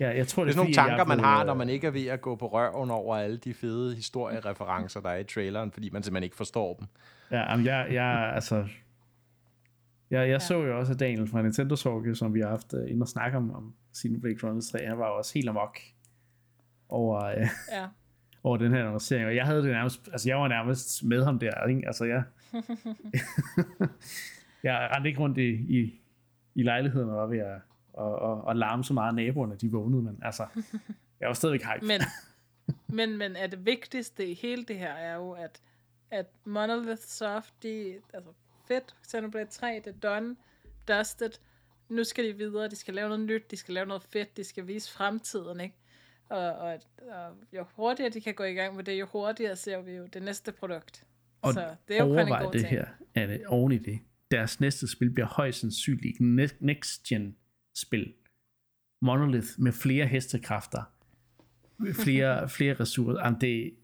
ja, 0.00 0.16
jeg 0.16 0.26
tror, 0.26 0.44
det, 0.44 0.54
det 0.54 0.60
er 0.60 0.64
sådan 0.64 0.72
nogle 0.72 0.74
tanker, 0.74 1.04
man 1.04 1.20
har, 1.20 1.44
når 1.44 1.54
man 1.54 1.68
ikke 1.68 1.86
er 1.86 1.90
ved 1.90 2.06
at 2.06 2.20
gå 2.20 2.36
på 2.36 2.46
røven 2.46 2.90
over 2.90 3.16
alle 3.16 3.36
de 3.36 3.54
fede 3.54 3.94
historiereferencer, 3.94 5.00
der 5.00 5.08
er 5.08 5.16
i 5.16 5.24
traileren, 5.24 5.72
fordi 5.72 5.90
man 5.90 6.02
simpelthen 6.02 6.24
ikke 6.24 6.36
forstår 6.36 6.74
dem. 6.74 6.86
Ja, 7.30 7.56
men 7.56 7.66
jeg, 7.66 7.86
jeg 7.90 8.32
altså, 8.34 8.56
jeg, 10.10 10.20
jeg 10.20 10.28
ja. 10.28 10.38
så 10.38 10.62
jo 10.62 10.78
også 10.78 10.94
Daniel 10.94 11.28
fra 11.28 11.42
Nintendo 11.42 11.76
Talk, 11.76 12.16
som 12.16 12.34
vi 12.34 12.40
har 12.40 12.48
haft 12.48 12.72
uh, 12.72 12.90
inde 12.90 13.02
og 13.04 13.08
snakke 13.08 13.36
om, 13.36 13.54
om 13.54 13.74
Xenoblade 13.96 14.38
Chronicles 14.38 14.70
3, 14.70 14.86
han 14.86 14.98
var 14.98 15.08
jo 15.08 15.16
også 15.16 15.34
helt 15.34 15.48
amok 15.48 15.78
over, 16.88 17.24
øh, 17.24 17.48
ja. 17.72 17.86
over 18.44 18.56
den 18.56 18.72
her 18.72 18.80
annoncering, 18.80 19.26
og 19.26 19.36
jeg 19.36 19.46
havde 19.46 19.62
det 19.62 19.70
nærmest, 19.70 20.08
altså 20.12 20.28
jeg 20.28 20.36
var 20.36 20.48
nærmest 20.48 21.04
med 21.04 21.24
ham 21.24 21.38
der, 21.38 21.66
ikke? 21.66 21.82
altså 21.86 22.04
jeg, 22.04 22.22
jeg 24.62 24.90
rendte 24.94 25.08
ikke 25.08 25.20
rundt 25.20 25.38
i, 25.38 25.50
i, 25.50 26.00
i 26.54 26.62
lejligheden 26.62 27.08
og 27.10 27.16
var 27.16 27.26
ved 27.26 27.38
at 27.38 27.60
og, 27.92 28.18
og, 28.18 28.44
og 28.44 28.56
larme 28.56 28.84
så 28.84 28.92
meget 28.92 29.14
naboerne, 29.14 29.56
de 29.56 29.70
vågnede, 29.70 30.02
men 30.02 30.18
altså, 30.22 30.46
jeg 31.20 31.28
var 31.28 31.34
stadigvæk 31.34 31.62
hype. 31.62 31.86
Men, 31.86 32.00
men, 32.98 33.18
men 33.18 33.36
er 33.36 33.46
det 33.46 33.66
vigtigste 33.66 34.26
i 34.26 34.34
hele 34.34 34.64
det 34.64 34.78
her 34.78 34.92
er 34.92 35.14
jo, 35.14 35.30
at, 35.30 35.60
at 36.10 36.26
Monolith 36.44 37.02
Soft, 37.02 37.62
de, 37.62 37.94
altså 38.14 38.30
fedt, 38.68 38.96
Xenoblade 39.10 39.50
3, 39.50 39.82
det 39.84 39.94
er 39.94 40.10
done, 40.10 40.36
dusted, 40.88 41.30
nu 41.88 42.04
skal 42.04 42.24
de 42.24 42.36
videre, 42.36 42.68
de 42.68 42.76
skal 42.76 42.94
lave 42.94 43.08
noget 43.08 43.26
nyt, 43.26 43.50
de 43.50 43.56
skal 43.56 43.74
lave 43.74 43.86
noget 43.86 44.02
fedt, 44.02 44.36
de 44.36 44.44
skal 44.44 44.66
vise 44.66 44.92
fremtiden, 44.92 45.60
ikke? 45.60 45.74
Og, 46.28 46.52
og, 46.52 46.80
og 47.10 47.36
jo 47.52 47.64
hurtigere 47.76 48.10
de 48.10 48.20
kan 48.20 48.34
gå 48.34 48.44
i 48.44 48.52
gang 48.52 48.76
med 48.76 48.84
det, 48.84 49.00
jo 49.00 49.06
hurtigere 49.06 49.56
ser 49.56 49.80
vi 49.80 49.92
jo 49.92 50.06
det 50.06 50.22
næste 50.22 50.52
produkt. 50.52 51.06
Og 51.42 51.52
så 51.52 51.74
det 51.88 51.98
er 51.98 52.04
jo 52.04 52.18
en 52.18 52.28
god 52.28 52.52
det 52.52 52.60
ting. 52.60 52.70
her, 52.70 52.86
er 53.14 53.26
det 53.26 53.46
oven 53.46 53.72
i 53.72 53.78
det. 53.78 54.00
Deres 54.30 54.60
næste 54.60 54.88
spil 54.88 55.10
bliver 55.10 55.26
højst 55.26 55.60
sandsynligt 55.60 56.20
next 56.60 57.02
gen 57.08 57.36
spil. 57.74 58.12
Monolith 59.02 59.48
med 59.58 59.72
flere 59.72 60.06
hestekræfter, 60.06 60.82
flere, 62.04 62.48
flere 62.56 62.74
ressourcer. 62.74 63.20
Jamen, 63.24 63.40
det, 63.40 63.74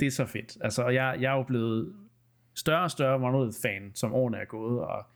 det 0.00 0.06
er 0.06 0.10
så 0.10 0.26
fedt. 0.26 0.58
Altså, 0.60 0.88
jeg, 0.88 1.18
jeg 1.20 1.32
er 1.32 1.36
jo 1.36 1.42
blevet 1.42 1.94
større 2.54 2.82
og 2.82 2.90
større 2.90 3.18
Monolith-fan, 3.18 3.90
som 3.94 4.12
årene 4.12 4.36
er 4.36 4.44
gået, 4.44 4.80
og 4.80 5.06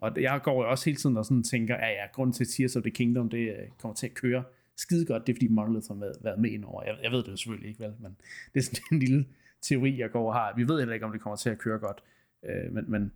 og 0.00 0.22
jeg 0.22 0.40
går 0.42 0.62
jo 0.62 0.70
også 0.70 0.84
hele 0.84 0.96
tiden 0.96 1.16
og 1.16 1.24
sådan 1.24 1.42
tænker, 1.42 1.76
at 1.76 1.90
ja, 1.90 2.06
grunden 2.12 2.32
til 2.32 2.46
Tears 2.46 2.76
of 2.76 2.82
the 2.82 2.90
Kingdom, 2.90 3.28
det 3.28 3.38
øh, 3.38 3.68
kommer 3.78 3.94
til 3.94 4.06
at 4.06 4.14
køre 4.14 4.44
skide 4.76 5.06
godt, 5.06 5.26
det 5.26 5.32
er 5.32 5.36
fordi 5.36 5.48
Monolith 5.48 5.86
har 5.88 6.14
været 6.22 6.38
med 6.38 6.50
ind 6.50 6.64
over. 6.64 6.82
Jeg, 6.84 6.96
jeg 7.02 7.10
ved 7.10 7.22
det 7.22 7.28
jo 7.28 7.36
selvfølgelig 7.36 7.68
ikke, 7.68 7.80
vel, 7.80 7.92
men 8.00 8.16
det 8.54 8.60
er 8.60 8.64
sådan 8.64 8.80
en 8.92 8.98
lille 8.98 9.26
teori, 9.62 9.98
jeg 9.98 10.10
går 10.10 10.28
og 10.28 10.34
har. 10.34 10.54
Vi 10.56 10.68
ved 10.68 10.78
heller 10.78 10.94
ikke, 10.94 11.06
om 11.06 11.12
det 11.12 11.20
kommer 11.20 11.36
til 11.36 11.50
at 11.50 11.58
køre 11.58 11.78
godt. 11.78 12.02
Øh, 12.44 12.72
men, 12.72 12.90
men 12.90 13.12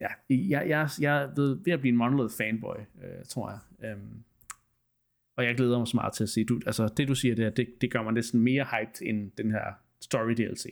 ja, 0.00 0.08
jeg, 0.30 0.68
jeg, 0.68 0.88
jeg 1.00 1.22
er 1.22 1.34
ved, 1.34 1.58
ved 1.64 1.72
at 1.72 1.80
blive 1.80 1.92
en 1.92 1.96
Monolith 1.96 2.34
fanboy, 2.34 2.76
øh, 3.02 3.24
tror 3.28 3.50
jeg. 3.50 3.90
Øhm, 3.90 4.24
og 5.36 5.44
jeg 5.44 5.56
glæder 5.56 5.78
mig 5.78 5.88
så 5.88 5.96
meget 5.96 6.14
til 6.14 6.22
at 6.22 6.28
se, 6.28 6.44
du, 6.44 6.60
altså 6.66 6.88
det 6.88 7.08
du 7.08 7.14
siger 7.14 7.34
der, 7.34 7.50
det, 7.50 7.74
det 7.80 7.92
gør 7.92 8.02
mig 8.02 8.12
næsten 8.12 8.40
mere 8.40 8.64
hyped 8.64 9.08
end 9.08 9.30
den 9.30 9.50
her 9.50 9.72
story 10.00 10.32
DLC. 10.32 10.66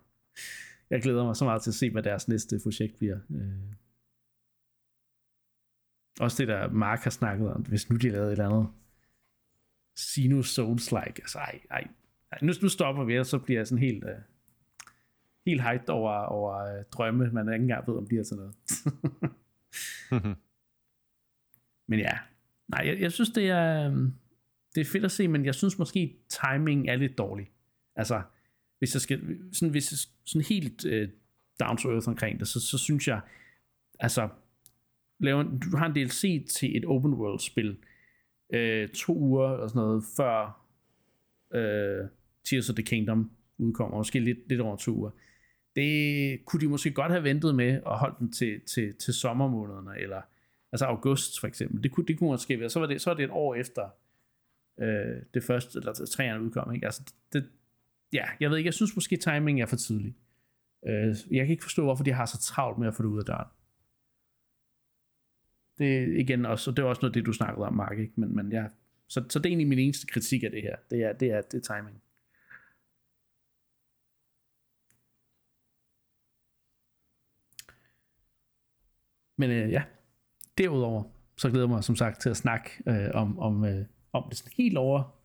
jeg 0.90 1.02
glæder 1.02 1.24
mig 1.24 1.36
så 1.36 1.44
meget 1.44 1.62
til 1.62 1.70
at 1.70 1.74
se, 1.74 1.90
hvad 1.90 2.02
deres 2.02 2.28
næste 2.28 2.60
projekt 2.62 2.98
bliver. 2.98 3.18
Øh, 3.30 3.74
også 6.20 6.42
det 6.42 6.48
der 6.48 6.70
Mark 6.70 7.00
har 7.00 7.10
snakket 7.10 7.52
om, 7.52 7.62
hvis 7.62 7.90
nu 7.90 7.96
de 7.96 8.08
lavede 8.08 8.28
et 8.28 8.32
eller 8.32 8.48
andet 8.48 8.68
Sinus 9.96 10.58
Souls-like. 10.58 11.20
Altså, 11.20 11.38
ej, 11.38 11.60
ej, 11.70 11.88
ej. 12.32 12.38
Nu, 12.42 12.52
nu 12.62 12.68
stopper 12.68 13.04
vi, 13.04 13.18
og 13.18 13.26
så 13.26 13.38
bliver 13.38 13.58
jeg 13.58 13.66
sådan 13.66 13.84
helt, 13.84 14.04
Øh, 14.04 14.10
helt 15.46 15.62
hyped 15.62 15.88
over, 15.88 16.12
over 16.12 16.78
uh, 16.78 16.84
drømme, 16.92 17.30
man 17.30 17.52
ikke 17.52 17.62
engang 17.62 17.88
ved, 17.88 17.96
om 17.96 18.06
de 18.06 18.16
er 18.16 18.22
sådan 18.22 18.42
noget. 18.42 18.54
men 21.88 21.98
ja, 21.98 22.18
nej, 22.68 22.82
jeg, 22.86 23.00
jeg 23.00 23.12
synes, 23.12 23.30
det 23.30 23.50
er, 23.50 23.88
um, 23.88 24.14
det 24.74 24.80
er 24.80 24.84
fedt 24.84 25.04
at 25.04 25.10
se, 25.10 25.28
men 25.28 25.44
jeg 25.44 25.54
synes 25.54 25.78
måske, 25.78 26.16
timing 26.28 26.88
er 26.88 26.96
lidt 26.96 27.18
dårlig. 27.18 27.50
Altså, 27.96 28.22
hvis 28.78 28.94
jeg 28.94 29.00
skal, 29.00 29.38
sådan, 29.52 29.70
hvis 29.70 29.92
jeg, 29.92 29.98
sådan 30.24 30.46
helt 30.48 30.84
uh, 30.84 31.08
down 31.60 31.76
to 31.76 31.90
earth 31.90 32.08
omkring 32.08 32.40
det, 32.40 32.48
så, 32.48 32.60
så 32.60 32.78
synes 32.78 33.08
jeg, 33.08 33.20
altså, 34.00 34.28
laver, 35.20 35.42
du 35.42 35.76
har 35.76 35.86
en 35.86 35.92
DLC 35.92 36.46
til 36.48 36.76
et 36.76 36.84
open 36.84 37.14
world 37.14 37.40
spil, 37.40 37.76
øh, 38.52 38.88
to 38.88 39.16
uger 39.16 39.52
eller 39.52 39.68
sådan 39.68 39.80
noget, 39.80 40.04
før 40.16 40.66
øh, 41.54 42.08
Tears 42.44 42.70
of 42.70 42.74
the 42.74 42.84
Kingdom 42.84 43.30
udkommer, 43.58 43.96
måske 43.96 44.20
lidt, 44.20 44.38
lidt 44.48 44.60
over 44.60 44.76
to 44.76 44.92
uger. 44.92 45.10
Det 45.76 46.44
kunne 46.44 46.60
de 46.60 46.68
måske 46.68 46.90
godt 46.90 47.12
have 47.12 47.24
ventet 47.24 47.54
med 47.54 47.82
og 47.82 47.98
holdt 47.98 48.18
den 48.18 48.32
til, 48.32 48.60
til, 48.60 48.94
til 48.94 49.14
sommermånederne, 49.14 49.98
eller 49.98 50.22
altså 50.72 50.84
august 50.84 51.40
for 51.40 51.46
eksempel. 51.46 51.82
Det 51.82 51.92
kunne, 51.92 52.06
det 52.06 52.18
kunne 52.18 52.30
måske 52.30 52.60
være, 52.60 52.70
så 52.70 52.80
var 52.80 52.86
det, 52.86 53.00
så 53.00 53.10
var 53.10 53.14
det 53.14 53.24
et 53.24 53.30
år 53.30 53.54
efter 53.54 53.88
øh, 54.80 55.22
det 55.34 55.44
første, 55.44 55.78
eller 55.78 55.92
træerne 55.92 56.44
udkom. 56.44 56.74
Ikke? 56.74 56.86
Altså, 56.86 57.02
det, 57.32 57.50
ja, 58.12 58.24
jeg 58.40 58.50
ved 58.50 58.56
ikke, 58.56 58.68
jeg 58.68 58.74
synes 58.74 58.94
måske 58.94 59.16
timing 59.16 59.62
er 59.62 59.66
for 59.66 59.76
tidlig. 59.76 60.16
Øh, 60.86 61.16
jeg 61.30 61.46
kan 61.46 61.50
ikke 61.50 61.62
forstå, 61.62 61.82
hvorfor 61.82 62.04
de 62.04 62.12
har 62.12 62.26
så 62.26 62.38
travlt 62.38 62.78
med 62.78 62.88
at 62.88 62.94
få 62.94 63.02
det 63.02 63.08
ud 63.08 63.18
af 63.18 63.24
døren. 63.24 63.48
Det 65.78 66.18
igen 66.18 66.46
også, 66.46 66.70
og 66.70 66.76
det 66.76 66.82
er 66.82 66.86
også 66.86 67.02
noget 67.02 67.14
det, 67.14 67.26
du 67.26 67.32
snakkede 67.32 67.66
om, 67.66 67.74
Mark, 67.74 67.98
ikke? 67.98 68.12
Men, 68.16 68.36
men 68.36 68.52
jeg 68.52 68.70
Så, 69.08 69.24
så 69.28 69.38
det 69.38 69.46
er 69.46 69.50
egentlig 69.50 69.68
min 69.68 69.78
eneste 69.78 70.06
kritik 70.06 70.42
af 70.42 70.50
det 70.50 70.62
her. 70.62 70.76
Det 70.90 71.02
er, 71.02 71.12
det 71.12 71.30
er, 71.30 71.40
det 71.40 71.70
er 71.70 71.74
timing. 71.74 72.02
Men 79.40 79.50
øh, 79.50 79.70
ja, 79.70 79.82
derudover, 80.58 81.02
så 81.36 81.50
glæder 81.50 81.66
jeg 81.66 81.70
mig 81.70 81.84
som 81.84 81.96
sagt 81.96 82.20
til 82.20 82.30
at 82.30 82.36
snakke 82.36 82.70
øh, 82.88 83.10
om, 83.14 83.38
om, 83.38 83.64
øh, 83.64 83.84
om 84.12 84.28
det 84.28 84.38
sådan 84.38 84.52
helt 84.56 84.78
over, 84.78 85.22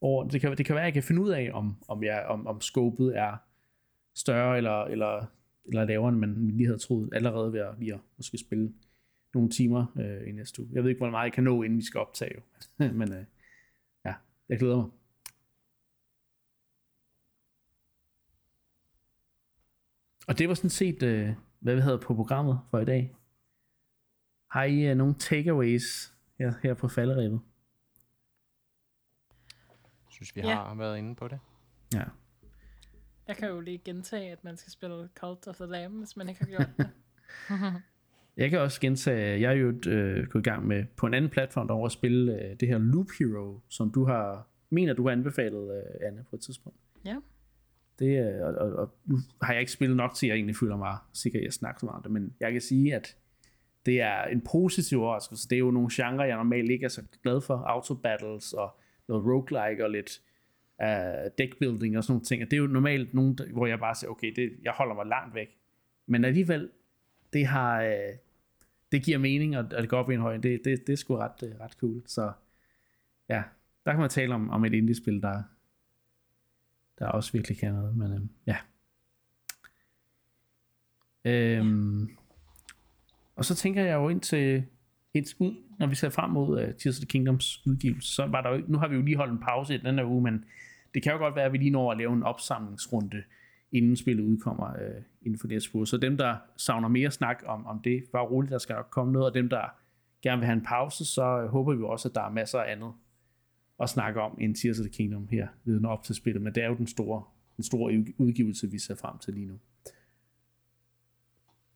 over 0.00 0.28
det, 0.28 0.40
kan, 0.40 0.56
det 0.56 0.66
kan 0.66 0.74
være, 0.74 0.84
at 0.84 0.86
jeg 0.86 0.92
kan 0.92 1.02
finde 1.02 1.22
ud 1.22 1.30
af, 1.30 1.50
om, 1.52 1.84
om, 1.88 2.02
jeg, 2.02 2.24
om, 2.28 2.46
om 2.46 2.60
scopet 2.60 3.18
er 3.18 3.36
større 4.14 4.56
eller, 4.56 4.84
eller, 4.84 5.26
eller 5.66 5.84
lavere, 5.84 6.08
end 6.08 6.18
man 6.18 6.50
lige 6.56 6.66
havde 6.66 6.78
troet, 6.78 7.10
allerede 7.12 7.52
ved 7.52 7.60
at, 7.60 7.74
lige 7.78 7.94
at 7.94 8.00
måske 8.16 8.38
spille 8.38 8.72
nogle 9.34 9.50
timer 9.50 9.86
øh, 9.96 10.28
i 10.28 10.32
næste 10.32 10.62
uge. 10.62 10.70
Jeg 10.72 10.82
ved 10.82 10.90
ikke, 10.90 11.00
hvor 11.00 11.10
meget 11.10 11.24
jeg 11.24 11.32
kan 11.32 11.44
nå, 11.44 11.62
inden 11.62 11.78
vi 11.78 11.84
skal 11.84 12.00
optage, 12.00 12.42
men 12.98 13.12
øh, 13.12 13.24
ja, 14.04 14.14
jeg 14.48 14.58
glæder 14.58 14.76
mig. 14.76 14.90
Og 20.28 20.38
det 20.38 20.48
var 20.48 20.54
sådan 20.54 20.70
set, 20.70 21.02
øh, 21.02 21.30
hvad 21.60 21.74
vi 21.74 21.80
havde 21.80 21.98
på 21.98 22.14
programmet 22.14 22.60
for 22.70 22.78
i 22.78 22.84
dag. 22.84 23.14
Har 24.52 24.64
I 24.64 24.90
uh, 24.90 24.96
nogle 24.96 25.14
takeaways 25.14 26.12
her, 26.38 26.52
her 26.62 26.74
på 26.74 26.88
falderæbet? 26.88 27.40
Jeg 29.82 30.10
synes, 30.10 30.36
vi 30.36 30.40
ja. 30.40 30.54
har 30.54 30.74
været 30.74 30.98
inde 30.98 31.14
på 31.14 31.28
det. 31.28 31.38
Ja. 31.94 32.04
Jeg 33.28 33.36
kan 33.36 33.48
jo 33.48 33.60
lige 33.60 33.78
gentage, 33.78 34.32
at 34.32 34.44
man 34.44 34.56
skal 34.56 34.72
spille 34.72 35.08
Cult 35.14 35.48
of 35.48 35.56
the 35.56 35.66
Lamb, 35.66 35.98
hvis 35.98 36.16
man 36.16 36.28
ikke 36.28 36.40
har 36.40 36.46
gjort 36.46 36.68
det. 36.78 36.90
jeg 38.42 38.50
kan 38.50 38.58
også 38.58 38.80
gentage, 38.80 39.40
jeg 39.40 39.50
er 39.50 39.56
jo 39.56 39.68
øh, 39.68 40.26
gået 40.26 40.46
i 40.46 40.50
gang 40.50 40.66
med 40.66 40.84
på 40.96 41.06
en 41.06 41.14
anden 41.14 41.30
platform 41.30 41.66
derovre 41.66 41.86
at 41.86 41.92
spille 41.92 42.42
øh, 42.42 42.56
det 42.60 42.68
her 42.68 42.78
Loop 42.78 43.06
Hero, 43.18 43.60
som 43.68 43.92
du 43.92 44.04
har, 44.04 44.48
mener 44.70 44.94
du 44.94 45.04
har 45.04 45.12
anbefalet, 45.12 45.76
øh, 45.76 46.08
Anne, 46.08 46.24
på 46.30 46.36
et 46.36 46.42
tidspunkt. 46.42 46.78
Ja. 47.04 47.16
Det, 47.98 48.34
øh, 48.34 48.46
og, 48.46 48.54
og, 48.54 48.72
og 48.72 48.94
nu 49.04 49.16
har 49.42 49.52
jeg 49.52 49.60
ikke 49.60 49.72
spillet 49.72 49.96
nok 49.96 50.14
til, 50.14 50.26
at 50.26 50.28
jeg 50.28 50.36
egentlig 50.36 50.56
føler 50.56 50.76
mig 50.76 50.96
sikker, 51.12 51.38
at 51.38 51.44
jeg 51.44 51.52
snakker 51.52 51.80
så 51.80 51.86
meget 51.86 51.96
om 51.96 52.02
det, 52.02 52.12
men 52.12 52.34
jeg 52.40 52.52
kan 52.52 52.60
sige, 52.60 52.94
at 52.94 53.16
det 53.86 54.00
er 54.00 54.24
en 54.24 54.40
positiv 54.40 55.02
overraskelse. 55.02 55.48
Det 55.48 55.56
er 55.56 55.60
jo 55.60 55.70
nogle 55.70 55.88
genrer, 55.92 56.24
jeg 56.24 56.36
normalt 56.36 56.70
ikke 56.70 56.84
er 56.84 56.88
så 56.88 57.02
glad 57.22 57.40
for. 57.40 57.54
Auto 57.54 57.94
battles 57.94 58.52
og 58.52 58.76
noget 59.08 59.24
roguelike 59.24 59.84
og 59.84 59.90
lidt 59.90 60.20
uh, 60.82 61.30
deckbuilding 61.38 61.98
og 61.98 62.04
sådan 62.04 62.12
nogle 62.12 62.24
ting. 62.24 62.42
Og 62.42 62.50
det 62.50 62.56
er 62.56 62.60
jo 62.60 62.66
normalt 62.66 63.14
nogen, 63.14 63.38
hvor 63.52 63.66
jeg 63.66 63.78
bare 63.78 63.94
siger, 63.94 64.10
okay, 64.10 64.32
det, 64.36 64.52
jeg 64.62 64.72
holder 64.72 64.94
mig 64.94 65.06
langt 65.06 65.34
væk. 65.34 65.56
Men 66.06 66.24
alligevel, 66.24 66.70
det 67.32 67.46
har, 67.46 67.84
uh, 67.84 68.16
det 68.92 69.04
giver 69.04 69.18
mening, 69.18 69.58
og, 69.58 69.70
det 69.70 69.88
går 69.88 69.98
op 69.98 70.10
i 70.10 70.14
en 70.14 70.20
høj. 70.20 70.36
Det, 70.36 70.64
det, 70.64 70.86
det 70.86 70.92
er 70.92 70.96
sgu 70.96 71.16
ret, 71.16 71.42
uh, 71.42 71.60
ret 71.60 71.72
cool. 71.72 72.02
Så 72.06 72.32
ja, 73.28 73.42
der 73.84 73.90
kan 73.90 74.00
man 74.00 74.10
tale 74.10 74.34
om, 74.34 74.50
om 74.50 74.64
et 74.64 74.74
indie-spil, 74.74 75.22
der, 75.22 75.42
der 76.98 77.06
også 77.06 77.32
virkelig 77.32 77.58
kan 77.58 77.72
noget. 77.72 77.96
Men 77.96 78.12
uh, 78.12 78.20
ja. 78.46 78.56
Øhm, 81.24 82.16
og 83.42 83.46
så 83.46 83.54
tænker 83.54 83.82
jeg 83.82 83.94
jo 83.94 84.08
ind 84.08 84.20
til, 84.20 84.64
et 85.14 85.34
ud, 85.38 85.54
når 85.78 85.86
vi 85.86 85.94
ser 85.94 86.08
frem 86.08 86.30
mod 86.30 86.62
uh, 86.62 86.74
Tears 86.74 86.98
of 86.98 87.00
the 87.00 87.06
Kingdoms 87.06 87.66
udgivelse, 87.66 88.14
så 88.14 88.26
var 88.26 88.40
der 88.40 88.50
jo, 88.50 88.62
nu 88.68 88.78
har 88.78 88.88
vi 88.88 88.96
jo 88.96 89.02
lige 89.02 89.16
holdt 89.16 89.32
en 89.32 89.38
pause 89.38 89.74
i 89.74 89.78
den 89.78 89.94
her 89.94 90.04
uge, 90.04 90.22
men 90.22 90.44
det 90.94 91.02
kan 91.02 91.12
jo 91.12 91.18
godt 91.18 91.36
være, 91.36 91.44
at 91.44 91.52
vi 91.52 91.58
lige 91.58 91.70
når 91.70 91.92
at 91.92 91.98
lave 91.98 92.12
en 92.12 92.22
opsamlingsrunde, 92.22 93.22
inden 93.72 93.96
spillet 93.96 94.22
udkommer 94.22 94.66
uh, 94.66 95.02
inden 95.22 95.38
for 95.38 95.46
det 95.46 95.54
her 95.54 95.84
Så 95.84 95.96
dem, 95.96 96.16
der 96.16 96.36
savner 96.56 96.88
mere 96.88 97.10
snak 97.10 97.42
om, 97.46 97.66
om 97.66 97.80
det, 97.84 98.04
bare 98.12 98.24
roligt, 98.24 98.50
der 98.50 98.58
skal 98.58 98.76
komme 98.90 99.12
noget, 99.12 99.28
og 99.28 99.34
dem, 99.34 99.48
der 99.48 99.64
gerne 100.22 100.38
vil 100.38 100.46
have 100.46 100.56
en 100.56 100.64
pause, 100.64 101.04
så 101.04 101.44
uh, 101.44 101.50
håber 101.50 101.74
vi 101.74 101.82
også, 101.82 102.08
at 102.08 102.14
der 102.14 102.22
er 102.22 102.30
masser 102.30 102.58
af 102.58 102.72
andet 102.72 102.92
at 103.80 103.88
snakke 103.88 104.20
om 104.20 104.38
end 104.40 104.54
Tears 104.54 104.78
of 104.78 104.84
the 104.84 104.92
Kingdom 104.92 105.28
her, 105.30 105.48
videre 105.64 105.90
op 105.90 106.02
til 106.02 106.14
spillet, 106.14 106.42
men 106.42 106.54
det 106.54 106.62
er 106.62 106.68
jo 106.68 106.74
den 106.74 106.86
store, 106.86 107.22
den 107.56 107.64
store 107.64 108.04
udgivelse, 108.18 108.70
vi 108.70 108.78
ser 108.78 108.94
frem 108.94 109.18
til 109.18 109.34
lige 109.34 109.46
nu 109.46 109.58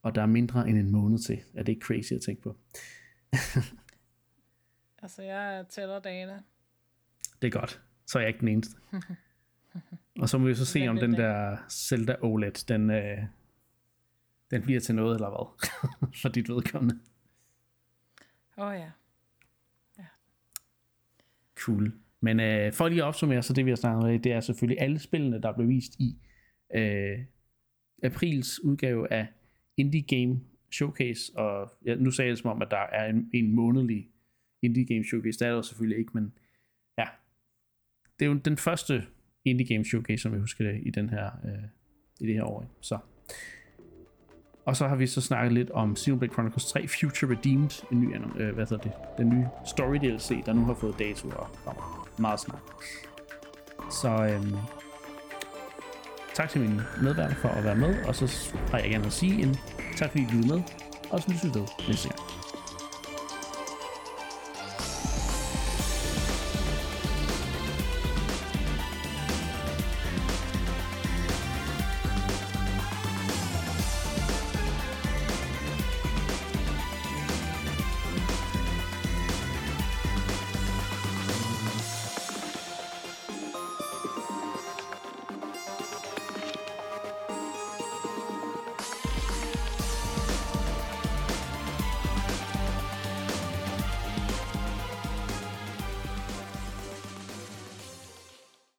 og 0.06 0.14
der 0.14 0.22
er 0.22 0.26
mindre 0.26 0.68
end 0.68 0.78
en 0.78 0.90
måned 0.90 1.18
til. 1.18 1.42
Er 1.54 1.62
det 1.62 1.72
ikke 1.72 1.86
crazy 1.86 2.12
at 2.12 2.20
tænke 2.20 2.42
på? 2.42 2.56
altså, 5.02 5.22
jeg 5.22 5.64
tæller 5.68 5.98
dagene. 5.98 6.42
Det 7.42 7.54
er 7.54 7.60
godt. 7.60 7.82
Så 8.06 8.18
er 8.18 8.22
jeg 8.22 8.28
ikke 8.28 8.40
den 8.40 8.48
eneste. 8.48 8.76
og 10.22 10.28
så 10.28 10.38
må 10.38 10.46
vi 10.46 10.54
så 10.54 10.64
se, 10.64 10.88
om 10.88 10.96
den 10.96 11.12
der 11.12 11.56
Zelda 11.70 12.16
OLED, 12.20 12.66
den, 12.68 12.90
øh, 12.90 13.18
den 14.50 14.62
bliver 14.62 14.80
til 14.80 14.94
noget, 14.94 15.14
eller 15.14 15.28
hvad? 15.28 15.70
For 16.22 16.28
dit 16.28 16.48
vedkommende. 16.48 17.00
Åh 18.58 18.66
oh, 18.66 18.74
ja. 18.74 18.90
ja. 19.98 20.04
Cool. 21.54 21.92
Men 22.20 22.40
øh, 22.40 22.72
for 22.72 22.88
lige 22.88 23.02
at 23.02 23.06
opsummere, 23.06 23.42
så 23.42 23.52
det 23.52 23.64
vi 23.64 23.70
har 23.70 23.76
snakket 23.76 24.14
om, 24.14 24.20
det 24.20 24.32
er 24.32 24.40
selvfølgelig 24.40 24.82
alle 24.82 24.98
spillene, 24.98 25.42
der 25.42 25.52
blev 25.52 25.68
vist 25.68 25.94
i 25.98 26.18
øh, 26.74 27.18
aprils 28.02 28.64
udgave 28.64 29.12
af 29.12 29.26
Indie 29.76 30.02
Game 30.02 30.40
Showcase, 30.72 31.32
og 31.36 31.72
ja, 31.84 31.94
nu 31.94 32.10
sagde 32.10 32.26
jeg 32.26 32.32
det 32.32 32.42
som 32.42 32.50
om, 32.50 32.62
at 32.62 32.70
der 32.70 32.86
er 32.92 33.10
en, 33.10 33.30
en 33.34 33.54
månedlig 33.54 34.08
Indie 34.62 34.86
Game 34.86 35.04
Showcase, 35.04 35.38
det 35.38 35.48
er 35.48 35.54
der 35.54 35.62
selvfølgelig 35.62 35.98
ikke, 35.98 36.10
men 36.14 36.32
ja, 36.98 37.04
det 38.18 38.24
er 38.24 38.30
jo 38.30 38.34
den 38.34 38.56
første 38.56 39.04
Indie 39.44 39.66
Game 39.66 39.84
Showcase, 39.84 40.22
som 40.22 40.32
jeg 40.32 40.40
husker 40.40 40.64
det, 40.64 40.80
i, 40.82 40.90
den 40.90 41.10
her, 41.10 41.30
øh, 41.44 41.64
i 42.20 42.26
det 42.26 42.34
her 42.34 42.44
år. 42.44 42.76
Så. 42.80 42.98
Og 44.64 44.76
så 44.76 44.88
har 44.88 44.96
vi 44.96 45.06
så 45.06 45.20
snakket 45.20 45.52
lidt 45.52 45.70
om 45.70 45.96
Xenoblade 45.96 46.32
Chronicles 46.32 46.66
3 46.66 46.88
Future 46.88 47.36
Redeemed, 47.36 47.92
en 47.92 48.00
ny, 48.00 48.16
øh, 48.16 48.54
hvad 48.54 48.66
hedder 48.66 48.82
det, 48.82 48.92
den 49.18 49.28
nye 49.28 49.46
story 49.66 49.96
DLC, 49.96 50.44
der 50.44 50.52
nu 50.52 50.64
har 50.64 50.74
fået 50.74 50.98
dato 50.98 51.28
og 51.28 51.48
kommer 51.64 52.08
meget 52.18 52.40
snart. 52.40 52.62
Så 53.90 54.08
øhm, 54.08 54.56
tak 56.36 56.50
til 56.50 56.60
mine 56.60 56.84
medværter 57.02 57.34
for 57.34 57.48
at 57.48 57.64
være 57.64 57.74
med, 57.74 58.04
og 58.04 58.14
så 58.14 58.54
har 58.70 58.78
jeg 58.78 58.90
gerne 58.90 59.06
at 59.06 59.12
sige 59.12 59.42
en 59.42 59.56
tak 59.96 60.10
fordi 60.10 60.22
I 60.22 60.26
lyttede 60.26 60.54
med, 60.54 60.62
og 61.10 61.20
så 61.22 61.26
lyttes 61.28 61.44
vi 61.44 61.58
ved 61.58 61.66
næste 61.88 62.08
gang. 62.08 62.20